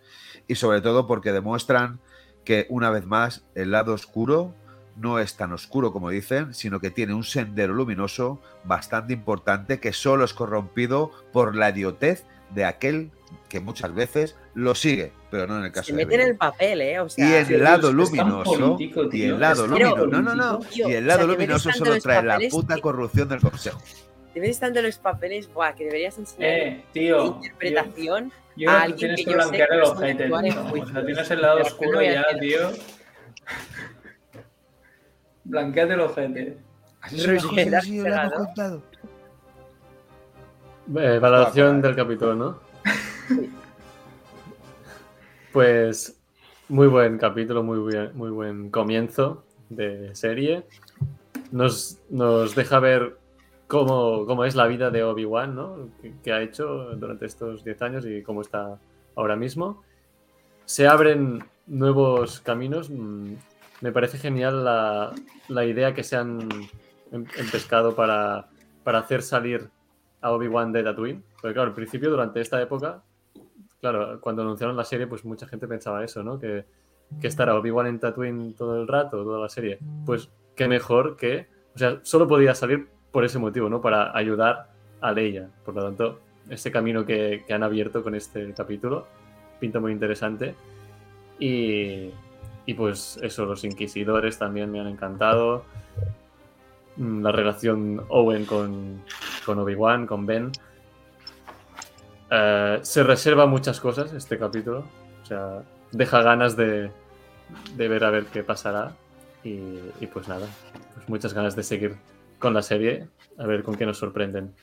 Y 0.48 0.56
sobre 0.56 0.80
todo 0.80 1.06
porque 1.06 1.30
demuestran 1.30 2.00
que, 2.44 2.66
una 2.70 2.90
vez 2.90 3.06
más, 3.06 3.44
el 3.54 3.70
lado 3.70 3.94
oscuro 3.94 4.52
no 4.96 5.20
es 5.20 5.36
tan 5.36 5.52
oscuro 5.52 5.92
como 5.92 6.10
dicen, 6.10 6.54
sino 6.54 6.80
que 6.80 6.90
tiene 6.90 7.14
un 7.14 7.22
sendero 7.22 7.72
luminoso 7.72 8.40
bastante 8.64 9.12
importante 9.12 9.78
que 9.78 9.92
solo 9.92 10.24
es 10.24 10.34
corrompido 10.34 11.12
por 11.32 11.54
la 11.54 11.70
idiotez 11.70 12.24
de 12.50 12.64
aquel 12.64 13.10
que 13.48 13.60
muchas 13.60 13.94
veces 13.94 14.36
lo 14.54 14.74
sigue, 14.74 15.12
pero 15.32 15.46
no 15.48 15.58
en 15.58 15.64
el 15.64 15.72
caso 15.72 15.86
Se 15.86 15.92
de 15.92 15.96
mete 15.96 16.14
en 16.14 16.18
Vader. 16.20 16.30
el 16.30 16.36
papel, 16.36 16.80
¿eh? 16.82 17.00
O 17.00 17.06
Y 17.06 17.10
sea, 17.10 17.40
el 17.40 17.46
tío, 17.48 17.58
lado 17.58 17.92
luminoso, 17.92 18.44
político, 18.76 19.08
y 19.10 19.22
el 19.24 19.40
lado 19.40 19.66
luminoso, 19.66 20.06
no, 20.06 20.22
no, 20.22 20.34
no, 20.34 20.60
y 20.70 20.82
el 20.82 21.04
O 21.04 21.06
lado 21.08 21.20
sea, 21.20 21.26
luminoso 21.28 21.72
solo 21.72 21.98
trae 22.00 22.22
la 22.22 22.38
puta 22.50 22.74
que- 22.76 22.80
corrupción 22.82 23.28
del 23.28 23.40
consejo. 23.40 23.80
te 24.34 24.40
ves 24.40 24.60
tanto 24.60 24.80
los 24.82 24.98
papeles, 24.98 25.52
buah, 25.52 25.72
que 25.74 25.84
deberías 25.86 26.16
enseñar 26.18 26.50
Eh, 26.50 26.84
tío. 26.92 27.24
interpretación. 27.36 28.30
Yo, 28.56 28.66
yo 28.66 28.70
a 28.70 28.72
creo 28.72 28.78
que 28.78 28.92
alguien 28.92 28.96
tienes 29.16 29.26
que 29.26 29.34
blanquear 29.34 29.68
que 29.68 29.74
el 29.74 29.80
no 29.80 29.86
ojete, 29.90 30.24
tío. 30.26 30.82
O 30.82 30.86
sea, 30.86 31.04
tienes 31.06 31.30
el 31.30 31.40
lado 31.42 31.58
no 31.58 31.64
oscuro 31.64 32.02
ya, 32.02 32.24
tío. 32.38 32.70
Blanqueate 35.44 35.94
el 35.94 36.00
ojete. 36.00 36.56
Así 37.00 37.16
lo 37.26 37.32
hemos 37.32 37.44
¿has 38.14 38.32
contado. 38.32 38.82
Eh, 40.96 41.18
valoración 41.18 41.80
del 41.80 41.96
capítulo, 41.96 42.34
¿no? 42.34 42.60
Pues 45.52 46.18
muy 46.68 46.86
buen 46.86 47.18
capítulo, 47.18 47.62
muy 47.62 47.78
buen, 47.78 48.16
muy 48.16 48.30
buen 48.30 48.70
comienzo 48.70 49.44
de 49.68 50.14
serie. 50.14 50.64
Nos, 51.50 51.98
nos 52.08 52.54
deja 52.54 52.80
ver 52.80 53.18
cómo, 53.66 54.24
cómo 54.26 54.44
es 54.44 54.54
la 54.54 54.66
vida 54.66 54.90
de 54.90 55.04
Obi-Wan, 55.04 55.54
¿no? 55.54 55.90
Que, 56.22 56.32
ha 56.32 56.40
hecho 56.40 56.96
durante 56.96 57.26
estos 57.26 57.64
10 57.64 57.82
años 57.82 58.06
y 58.06 58.22
cómo 58.22 58.40
está 58.40 58.78
ahora 59.14 59.36
mismo. 59.36 59.82
Se 60.64 60.86
abren 60.86 61.44
nuevos 61.66 62.40
caminos. 62.40 62.88
Mm, 62.88 63.34
Me 63.82 63.92
parece 63.92 64.16
genial 64.16 64.64
la, 64.64 65.12
la 65.48 65.64
idea 65.66 65.92
que 65.92 66.04
se 66.04 66.16
han 66.16 66.48
em- 67.10 67.26
empescado 67.36 67.94
para, 67.94 68.48
para 68.84 69.00
hacer 69.00 69.22
salir 69.22 69.68
a 70.22 70.30
Obi-Wan 70.30 70.72
de 70.72 70.82
Tatooine. 70.82 71.22
Porque 71.40 71.52
claro, 71.52 71.68
al 71.70 71.74
principio, 71.74 72.08
durante 72.08 72.40
esta 72.40 72.62
época, 72.62 73.02
claro, 73.82 74.20
cuando 74.20 74.42
anunciaron 74.42 74.76
la 74.76 74.84
serie, 74.84 75.08
pues 75.08 75.24
mucha 75.24 75.48
gente 75.48 75.66
pensaba 75.66 76.04
eso, 76.04 76.22
¿no? 76.22 76.38
Que, 76.38 76.64
que 77.20 77.26
estará 77.26 77.56
Obi-Wan 77.56 77.88
en 77.88 77.98
Tatooine 77.98 78.54
todo 78.54 78.80
el 78.80 78.86
rato, 78.86 79.24
toda 79.24 79.40
la 79.40 79.48
serie. 79.48 79.80
Pues 80.06 80.30
qué 80.54 80.68
mejor 80.68 81.16
que... 81.16 81.48
O 81.74 81.78
sea, 81.78 81.98
solo 82.02 82.28
podía 82.28 82.54
salir 82.54 82.86
por 83.10 83.24
ese 83.24 83.40
motivo, 83.40 83.68
¿no? 83.68 83.80
Para 83.80 84.16
ayudar 84.16 84.70
a 85.00 85.10
Leia. 85.10 85.50
Por 85.64 85.74
lo 85.74 85.82
tanto, 85.82 86.20
este 86.48 86.70
camino 86.70 87.04
que, 87.04 87.42
que 87.44 87.52
han 87.52 87.64
abierto 87.64 88.04
con 88.04 88.14
este 88.14 88.54
capítulo 88.54 89.08
pinta 89.58 89.80
muy 89.80 89.90
interesante. 89.90 90.54
Y, 91.40 92.10
y 92.64 92.74
pues 92.74 93.18
eso, 93.20 93.46
los 93.46 93.64
inquisidores 93.64 94.38
también 94.38 94.70
me 94.70 94.78
han 94.78 94.86
encantado. 94.86 95.64
Mm, 96.98 97.22
La 97.24 97.32
relación 97.32 98.00
Owen 98.10 98.44
con, 98.44 99.02
con 99.44 99.58
Obi-Wan, 99.58 100.06
con 100.06 100.24
Ben. 100.24 100.52
Eh, 102.34 102.78
se 102.82 103.02
reserva 103.02 103.44
muchas 103.46 103.78
cosas 103.78 104.12
este 104.14 104.38
capítulo. 104.38 104.84
O 105.22 105.26
sea, 105.26 105.62
deja 105.90 106.22
ganas 106.22 106.56
de, 106.56 106.90
de 107.76 107.88
ver 107.88 108.04
a 108.04 108.10
ver 108.10 108.24
qué 108.26 108.42
pasará. 108.42 108.92
Y, 109.44 109.78
y 110.00 110.06
pues 110.06 110.28
nada, 110.28 110.46
pues 110.94 111.08
muchas 111.08 111.34
ganas 111.34 111.54
de 111.56 111.62
seguir 111.62 111.96
con 112.38 112.54
la 112.54 112.62
serie, 112.62 113.08
a 113.38 113.46
ver 113.46 113.62
con 113.62 113.74
qué 113.74 113.84
nos 113.84 113.98
sorprenden. 113.98 114.54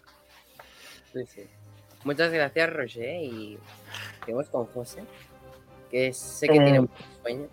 Sí, 1.13 1.25
sí. 1.25 1.47
Muchas 2.05 2.31
gracias, 2.31 2.73
Roger. 2.73 3.21
Y 3.21 3.59
seguimos 4.21 4.47
con 4.49 4.65
José, 4.67 5.03
que 5.91 6.11
sé 6.13 6.47
que 6.47 6.55
Eh, 6.55 6.63
tiene 6.63 6.81
mucho 6.81 6.93
sueño. 7.21 7.47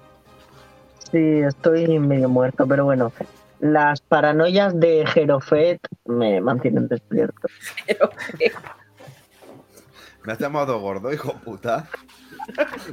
Sí, 1.10 1.40
estoy 1.40 1.98
medio 1.98 2.28
muerto, 2.28 2.66
pero 2.66 2.84
bueno. 2.84 3.12
Las 3.58 4.00
paranoias 4.00 4.78
de 4.78 5.04
Jerofet 5.06 5.80
me 6.04 6.40
mantienen 6.40 6.88
despierto. 6.88 7.48
Pero, 10.26 10.26
Me 10.26 10.32
has 10.32 10.38
llamado 10.40 10.78
gordo, 10.80 11.12
hijo 11.12 11.32
puta. 11.38 11.88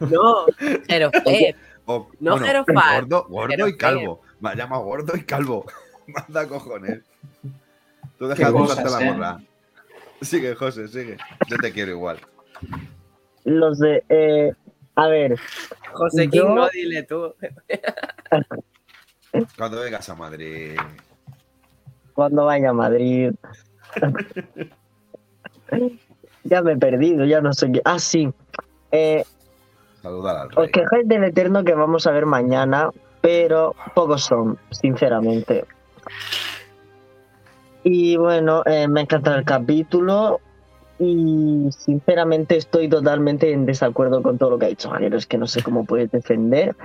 no, 0.10 0.46
pero 0.88 1.10
O- 1.86 2.10
No, 2.22 2.38
Jerofat, 2.38 3.02
Gordo, 3.02 3.26
gordo 3.28 3.68
y 3.68 3.76
calvo. 3.78 4.22
Me 4.40 4.52
ha 4.52 4.56
llamado 4.56 4.84
gordo 4.84 5.18
y 5.18 5.24
calvo. 5.24 5.66
Manda 6.08 6.48
cojones. 6.48 7.02
Tú 8.18 8.20
Qué 8.20 8.28
deja 8.36 8.46
de 8.48 8.54
montarte 8.58 8.90
la 8.90 9.02
¿eh? 9.02 9.12
morra. 9.12 9.38
Sigue, 10.22 10.56
José, 10.56 10.88
sigue. 10.88 11.18
Yo 11.50 11.58
te 11.58 11.74
quiero 11.74 11.92
igual. 11.92 12.20
Los 13.44 13.80
de. 13.80 14.02
eh, 14.08 14.54
a 14.96 15.08
ver, 15.08 15.38
José 15.92 16.30
King, 16.30 16.38
Yo- 16.40 16.56
no 16.56 16.70
dile 16.70 17.04
tú. 17.04 17.36
Cuando 19.58 19.82
vengas 19.82 20.08
a 20.08 20.16
Madrid. 20.16 20.78
cuando 22.14 22.46
vaya 22.46 22.70
a 22.70 22.74
Madrid. 22.74 23.34
ya 26.44 26.62
me 26.62 26.74
he 26.74 26.78
perdido, 26.78 27.26
ya 27.26 27.42
no 27.42 27.54
sé 27.54 27.72
qué. 27.72 27.82
Ah, 27.86 28.00
sí. 28.00 28.32
Eh, 28.92 29.24
Saludar 30.02 30.38
al 30.38 30.48
os 30.50 30.56
rey. 30.56 30.72
quejáis 30.72 31.08
del 31.08 31.24
Eterno 31.24 31.64
que 31.64 31.74
vamos 31.74 32.06
a 32.08 32.12
ver 32.12 32.26
mañana, 32.26 32.90
pero 33.22 33.76
pocos 33.96 34.24
son, 34.24 34.58
sinceramente. 34.72 35.66
Y 37.84 38.16
bueno, 38.18 38.64
eh, 38.66 38.88
me 38.88 39.02
ha 39.02 39.04
encantado 39.04 39.38
el 39.38 39.46
capítulo 39.46 40.40
y 41.00 41.68
sinceramente 41.72 42.56
estoy 42.56 42.88
totalmente 42.88 43.52
en 43.52 43.66
desacuerdo 43.66 44.22
con 44.22 44.38
todo 44.38 44.52
lo 44.52 44.60
que 44.60 44.66
ha 44.66 44.70
dicho 44.70 44.90
Javier. 44.90 45.16
Es 45.16 45.26
que 45.26 45.38
no 45.38 45.48
sé 45.48 45.64
cómo 45.64 45.86
puedes 45.86 46.12
defender 46.12 46.76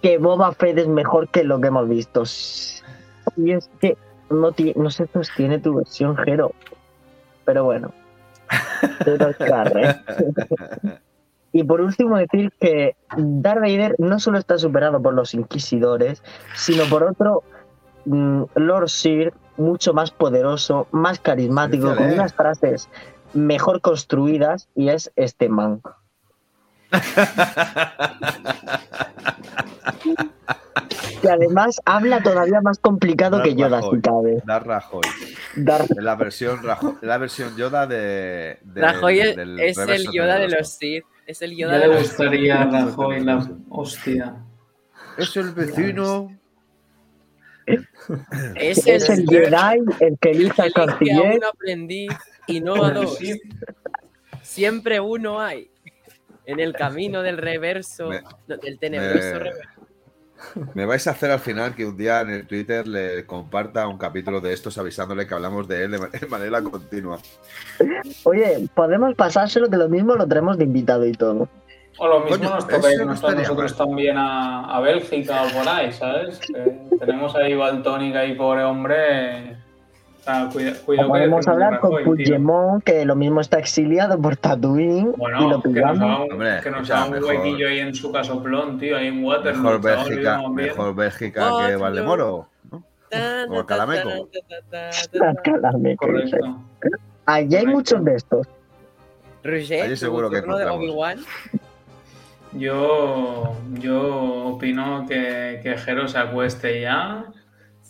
que 0.00 0.18
Boba 0.18 0.52
Fett 0.52 0.78
es 0.78 0.88
mejor 0.88 1.28
que 1.28 1.44
lo 1.44 1.60
que 1.60 1.68
hemos 1.68 1.88
visto. 1.88 2.22
Y 3.36 3.52
es 3.52 3.70
que 3.80 3.96
no, 4.30 4.54
no 4.76 4.90
se 4.90 5.06
sostiene 5.06 5.58
tu 5.58 5.74
versión, 5.74 6.16
Jero. 6.16 6.52
Pero 7.44 7.64
bueno. 7.64 7.92
Pero 9.04 9.32
carre. 9.38 9.96
Y 11.54 11.64
por 11.64 11.82
último 11.82 12.16
decir 12.16 12.50
que 12.58 12.96
Darth 13.14 13.60
Vader 13.60 13.94
no 13.98 14.18
solo 14.18 14.38
está 14.38 14.56
superado 14.56 15.02
por 15.02 15.12
los 15.12 15.34
inquisidores, 15.34 16.22
sino 16.54 16.84
por 16.84 17.02
otro 17.02 17.42
mm, 18.06 18.44
Lord 18.54 18.88
Sir 18.88 19.34
mucho 19.58 19.92
más 19.92 20.10
poderoso, 20.10 20.86
más 20.92 21.20
carismático, 21.20 21.94
con 21.94 22.10
¿eh? 22.10 22.14
unas 22.14 22.32
frases 22.32 22.88
mejor 23.34 23.82
construidas 23.82 24.68
y 24.74 24.88
es 24.88 25.12
este 25.16 25.50
man. 25.50 25.82
Y 31.22 31.28
además 31.28 31.80
habla 31.84 32.22
todavía 32.22 32.60
más 32.60 32.78
complicado 32.78 33.42
que 33.42 33.54
Yoda, 33.54 33.80
si 33.82 34.00
cabe. 34.00 34.42
Dar 34.44 34.66
Rajoy. 34.66 35.02
Es 35.56 35.90
la 35.96 36.16
versión, 36.16 36.62
Rajo- 36.62 36.96
es 37.00 37.06
la 37.06 37.18
versión 37.18 37.56
Yoda 37.56 37.86
de. 37.86 38.58
de- 38.62 38.80
Rajoy 38.80 39.20
es, 39.20 39.36
del 39.36 39.60
es 39.60 39.78
el 39.78 40.10
Yoda 40.10 40.38
de 40.38 40.48
los 40.48 40.68
Sith. 40.68 41.04
Es 41.26 41.40
el 41.42 41.56
Yoda 41.56 41.74
Ya 41.74 41.78
de 41.80 41.88
le 41.88 41.94
los 41.94 42.02
gustaría 42.08 42.62
a 42.62 42.64
Rajoy 42.64 43.20
la 43.24 43.48
hostia. 43.68 44.34
Es 45.16 45.36
el 45.36 45.50
vecino. 45.52 46.36
Es 48.56 48.84
es 48.88 49.08
el 49.08 49.24
Jedi, 49.28 49.80
el 50.00 50.18
que 50.20 50.30
elige 50.32 50.62
a 50.62 50.70
canciller. 50.70 51.36
un 51.36 51.44
aprendiz 51.44 52.10
y 52.48 52.60
no 52.60 52.84
a 52.84 52.90
dos. 52.90 53.18
Siempre 54.42 54.98
uno 54.98 55.40
hay. 55.40 55.70
En 56.46 56.60
el 56.60 56.72
camino 56.72 57.22
del 57.22 57.36
reverso, 57.38 58.08
Me- 58.08 58.22
no, 58.48 58.56
del 58.56 58.78
tenebroso 58.78 59.18
me- 59.18 59.38
reverso. 59.38 59.68
Me 60.74 60.84
vais 60.86 61.06
a 61.06 61.12
hacer 61.12 61.30
al 61.30 61.38
final 61.38 61.72
que 61.76 61.86
un 61.86 61.96
día 61.96 62.20
en 62.22 62.30
el 62.30 62.46
Twitter 62.48 62.84
le 62.88 63.24
comparta 63.26 63.86
un 63.86 63.96
capítulo 63.96 64.40
de 64.40 64.52
estos 64.52 64.76
avisándole 64.76 65.24
que 65.24 65.34
hablamos 65.34 65.68
de 65.68 65.84
él 65.84 65.92
de 65.92 65.98
ma- 65.98 66.08
de 66.20 66.26
manera 66.26 66.60
continua. 66.62 67.18
Oye, 68.24 68.68
podemos 68.74 69.14
pasárselo 69.14 69.70
que 69.70 69.76
lo 69.76 69.88
mismo 69.88 70.16
lo 70.16 70.26
traemos 70.26 70.58
de 70.58 70.64
invitado 70.64 71.06
y 71.06 71.12
todo. 71.12 71.48
O 71.98 72.08
lo 72.08 72.20
mismo 72.20 72.38
Coño, 72.38 72.50
nos 72.56 72.66
toca 72.66 72.92
irnos 72.92 73.22
a 73.22 73.34
nosotros 73.34 73.78
mal. 73.78 73.86
también 73.86 74.16
a, 74.16 74.76
a 74.76 74.80
Bélgica 74.80 75.42
o 75.44 75.48
por 75.56 75.68
ahí, 75.68 75.92
¿sabes? 75.92 76.40
Que 76.40 76.78
tenemos 76.98 77.36
ahí 77.36 77.54
Baltónica 77.54 78.20
ahí, 78.20 78.34
pobre 78.34 78.64
hombre. 78.64 79.58
O 80.24 80.50
cuida, 80.52 80.72
O 80.72 80.84
cuidado 80.84 81.06
que 81.08 81.12
podemos 81.18 81.48
hablar 81.48 81.80
con 81.80 81.90
Rajoy, 81.90 82.04
tío. 82.04 82.14
Puigdemont, 82.14 82.84
que 82.84 83.04
lo 83.04 83.16
mismo 83.16 83.40
está 83.40 83.58
exiliado 83.58 84.20
por 84.20 84.36
Tatooine 84.36 84.98
y 84.98 85.02
lo 85.02 85.12
Bueno, 85.16 85.38
que 85.38 85.46
nos 85.46 85.62
pillamos. 85.62 86.00
haga 86.00 86.24
un, 86.24 86.32
Hombre, 86.32 86.60
que 86.62 86.70
nos 86.70 86.90
haga 86.90 87.04
un 87.06 87.10
mejor- 87.12 87.28
huequillo 87.36 87.68
ahí 87.68 87.78
en 87.80 87.94
su 87.94 88.12
casoplón, 88.12 88.78
tío, 88.78 88.96
ahí 88.96 89.08
en 89.08 89.24
Waterloo. 89.24 89.62
Mejor 89.62 89.80
Bélgica, 89.82 90.48
mejor 90.48 90.94
Bélgica 90.94 91.40
que 91.46 91.50
Waterloo. 91.52 91.80
Valdemoro. 91.80 92.46
¿no? 92.70 92.84
Tan, 93.10 93.66
Calameco. 93.66 94.08
tan, 94.08 94.18
tan, 94.70 95.00
tan, 95.10 95.10
tan. 95.10 95.36
Calame, 95.60 95.96
que 96.00 96.12
dice. 96.12 96.38
Correcto. 96.38 96.58
Allí 97.26 97.56
hay 97.56 97.66
muchos 97.66 98.04
de 98.04 98.14
estos. 98.14 98.46
Roger, 99.44 99.82
Allí 99.82 99.96
seguro 99.96 100.30
que 100.30 100.38
encontramos. 100.38 100.84
Yo, 102.52 103.54
yo 103.80 104.44
opino 104.54 105.06
que, 105.08 105.60
que 105.62 105.76
Jero 105.78 106.06
se 106.06 106.18
acueste 106.18 106.80
ya. 106.82 107.24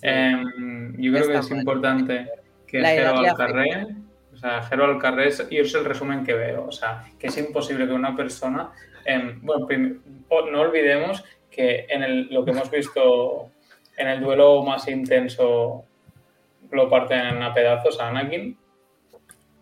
Em, 0.02 0.94
yo 0.98 1.12
creo 1.12 1.28
que 1.28 1.38
es 1.38 1.50
importante 1.50 2.28
que 2.66 2.84
Jero 2.84 3.18
Alcarré, 3.18 3.86
o 4.32 4.36
sea, 4.36 4.62
Jero 4.62 4.84
Alcarré, 4.84 5.28
es, 5.28 5.46
y 5.48 5.58
es 5.58 5.74
el 5.74 5.84
resumen 5.84 6.24
que 6.24 6.34
veo, 6.34 6.66
o 6.66 6.72
sea, 6.72 7.04
que 7.18 7.28
es 7.28 7.38
imposible 7.38 7.86
que 7.86 7.92
una 7.92 8.16
persona, 8.16 8.72
em, 9.04 9.40
bueno, 9.42 9.66
no 10.50 10.60
olvidemos 10.60 11.24
que 11.50 11.86
en 11.88 12.02
el, 12.02 12.28
lo 12.32 12.44
que 12.44 12.50
hemos 12.50 12.70
visto 12.70 13.50
en 13.96 14.08
el 14.08 14.20
duelo 14.20 14.62
más 14.62 14.88
intenso 14.88 15.84
lo 16.70 16.88
parten 16.88 17.42
a 17.42 17.54
pedazos 17.54 18.00
a 18.00 18.08
Anakin. 18.08 18.58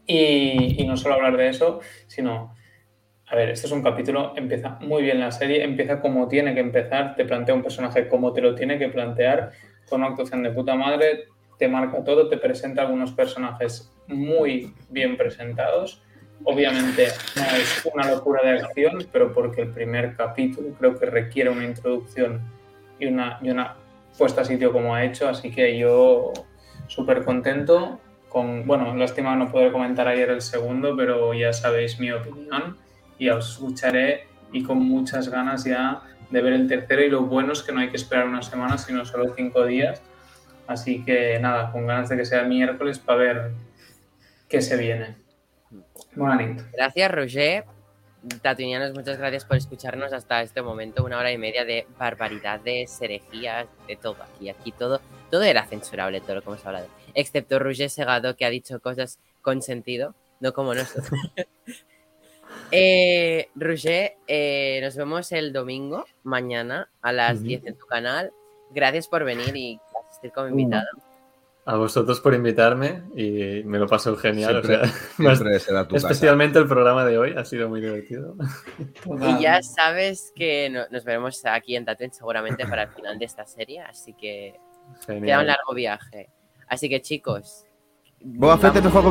Y, 0.06 0.82
y 0.82 0.86
no 0.86 0.96
solo 0.96 1.16
hablar 1.16 1.36
de 1.36 1.48
eso, 1.48 1.80
sino 2.08 2.54
a 3.30 3.36
ver, 3.36 3.50
este 3.50 3.68
es 3.68 3.72
un 3.72 3.82
capítulo, 3.82 4.32
empieza 4.34 4.70
muy 4.80 5.02
bien 5.02 5.20
la 5.20 5.30
serie, 5.30 5.62
empieza 5.62 6.00
como 6.00 6.26
tiene 6.26 6.52
que 6.52 6.60
empezar, 6.60 7.14
te 7.14 7.24
plantea 7.24 7.54
un 7.54 7.62
personaje 7.62 8.08
como 8.08 8.32
te 8.32 8.40
lo 8.40 8.56
tiene 8.56 8.76
que 8.76 8.88
plantear, 8.88 9.52
con 9.90 10.00
una 10.00 10.10
actuación 10.10 10.42
de 10.42 10.50
puta 10.50 10.74
madre, 10.74 11.26
te 11.58 11.68
marca 11.68 12.02
todo, 12.02 12.28
te 12.28 12.38
presenta 12.38 12.82
algunos 12.82 13.12
personajes 13.12 13.92
muy 14.06 14.72
bien 14.88 15.16
presentados. 15.16 16.02
Obviamente 16.44 17.08
no 17.36 17.42
es 17.42 17.86
una 17.92 18.10
locura 18.10 18.42
de 18.42 18.60
acción, 18.60 19.06
pero 19.12 19.32
porque 19.34 19.62
el 19.62 19.68
primer 19.70 20.16
capítulo 20.16 20.70
creo 20.78 20.98
que 20.98 21.04
requiere 21.04 21.50
una 21.50 21.64
introducción 21.64 22.40
y 22.98 23.06
una, 23.06 23.38
y 23.42 23.50
una 23.50 23.76
puesta 24.16 24.40
a 24.40 24.44
sitio 24.44 24.72
como 24.72 24.94
ha 24.94 25.04
hecho, 25.04 25.28
así 25.28 25.50
que 25.50 25.76
yo 25.76 26.32
súper 26.86 27.24
contento. 27.24 28.00
Con, 28.30 28.64
bueno, 28.64 28.94
lástima 28.94 29.34
no 29.34 29.50
poder 29.50 29.72
comentar 29.72 30.06
ayer 30.06 30.30
el 30.30 30.40
segundo, 30.40 30.96
pero 30.96 31.34
ya 31.34 31.52
sabéis 31.52 31.98
mi 31.98 32.12
opinión 32.12 32.78
y 33.18 33.28
os 33.28 33.50
escucharé 33.50 34.28
y 34.52 34.62
con 34.62 34.78
muchas 34.78 35.28
ganas 35.28 35.64
ya 35.64 36.02
de 36.30 36.42
ver 36.42 36.52
el 36.52 36.68
tercero 36.68 37.02
y 37.02 37.10
lo 37.10 37.22
bueno 37.22 37.52
es 37.52 37.62
que 37.62 37.72
no 37.72 37.80
hay 37.80 37.90
que 37.90 37.96
esperar 37.96 38.26
una 38.26 38.42
semana, 38.42 38.78
sino 38.78 39.04
solo 39.04 39.34
cinco 39.34 39.64
días. 39.64 40.00
Así 40.66 41.04
que 41.04 41.38
nada, 41.40 41.72
con 41.72 41.86
ganas 41.86 42.08
de 42.08 42.16
que 42.16 42.24
sea 42.24 42.44
miércoles 42.44 42.98
para 42.98 43.18
ver 43.18 43.50
qué 44.48 44.62
se 44.62 44.76
viene. 44.76 45.16
Buenas 46.14 46.70
Gracias, 46.72 47.10
Roger. 47.10 47.64
Tatuinianos, 48.42 48.94
muchas 48.94 49.16
gracias 49.16 49.46
por 49.46 49.56
escucharnos 49.56 50.12
hasta 50.12 50.42
este 50.42 50.60
momento, 50.60 51.02
una 51.04 51.18
hora 51.18 51.32
y 51.32 51.38
media 51.38 51.64
de 51.64 51.86
barbaridades, 51.98 53.00
herejías, 53.00 53.66
de 53.88 53.96
todo 53.96 54.16
aquí. 54.22 54.50
Aquí 54.50 54.72
todo, 54.72 55.00
todo 55.30 55.42
era 55.42 55.64
censurable, 55.64 56.20
todo 56.20 56.34
lo 56.34 56.42
que 56.42 56.50
hemos 56.50 56.66
hablado. 56.66 56.86
Excepto 57.14 57.58
Roger 57.58 57.88
Segado, 57.88 58.36
que 58.36 58.44
ha 58.44 58.50
dicho 58.50 58.78
cosas 58.80 59.18
con 59.40 59.62
sentido, 59.62 60.14
no 60.38 60.52
como 60.52 60.74
nosotros. 60.74 61.18
eh, 62.72 63.48
Roger, 63.54 64.16
eh, 64.26 64.80
nos 64.82 64.96
vemos 64.96 65.32
el 65.32 65.52
domingo, 65.52 66.04
mañana, 66.22 66.90
a 67.02 67.12
las 67.12 67.42
10 67.42 67.66
en 67.66 67.78
tu 67.78 67.86
canal. 67.86 68.32
Gracias 68.70 69.08
por 69.08 69.24
venir 69.24 69.56
y 69.56 69.80
asistir 70.08 70.32
como 70.32 70.48
invitado. 70.48 70.86
A 71.66 71.76
vosotros 71.76 72.20
por 72.20 72.34
invitarme 72.34 73.02
y 73.14 73.62
me 73.64 73.78
lo 73.78 73.86
paso 73.86 74.16
genial. 74.16 74.62
especialmente 75.92 76.58
el 76.58 76.66
programa 76.66 77.04
de 77.04 77.18
hoy 77.18 77.34
ha 77.36 77.44
sido 77.44 77.68
muy 77.68 77.80
divertido. 77.80 78.34
Y 79.04 79.42
ya 79.42 79.62
sabes 79.62 80.32
que 80.34 80.70
nos 80.90 81.04
veremos 81.04 81.44
aquí 81.44 81.76
en 81.76 81.84
Tatooine 81.84 82.12
seguramente 82.12 82.66
para 82.66 82.84
el 82.84 82.88
final 82.88 83.18
de 83.18 83.24
esta 83.24 83.46
serie, 83.46 83.80
así 83.82 84.14
que 84.14 84.58
queda 85.06 85.40
un 85.40 85.46
largo 85.46 85.74
viaje. 85.74 86.30
Así 86.66 86.88
que 86.88 87.02
chicos. 87.02 87.66
Boa 88.20 88.58
Fett 88.58 88.82
no 88.82 88.90
juego 88.90 89.10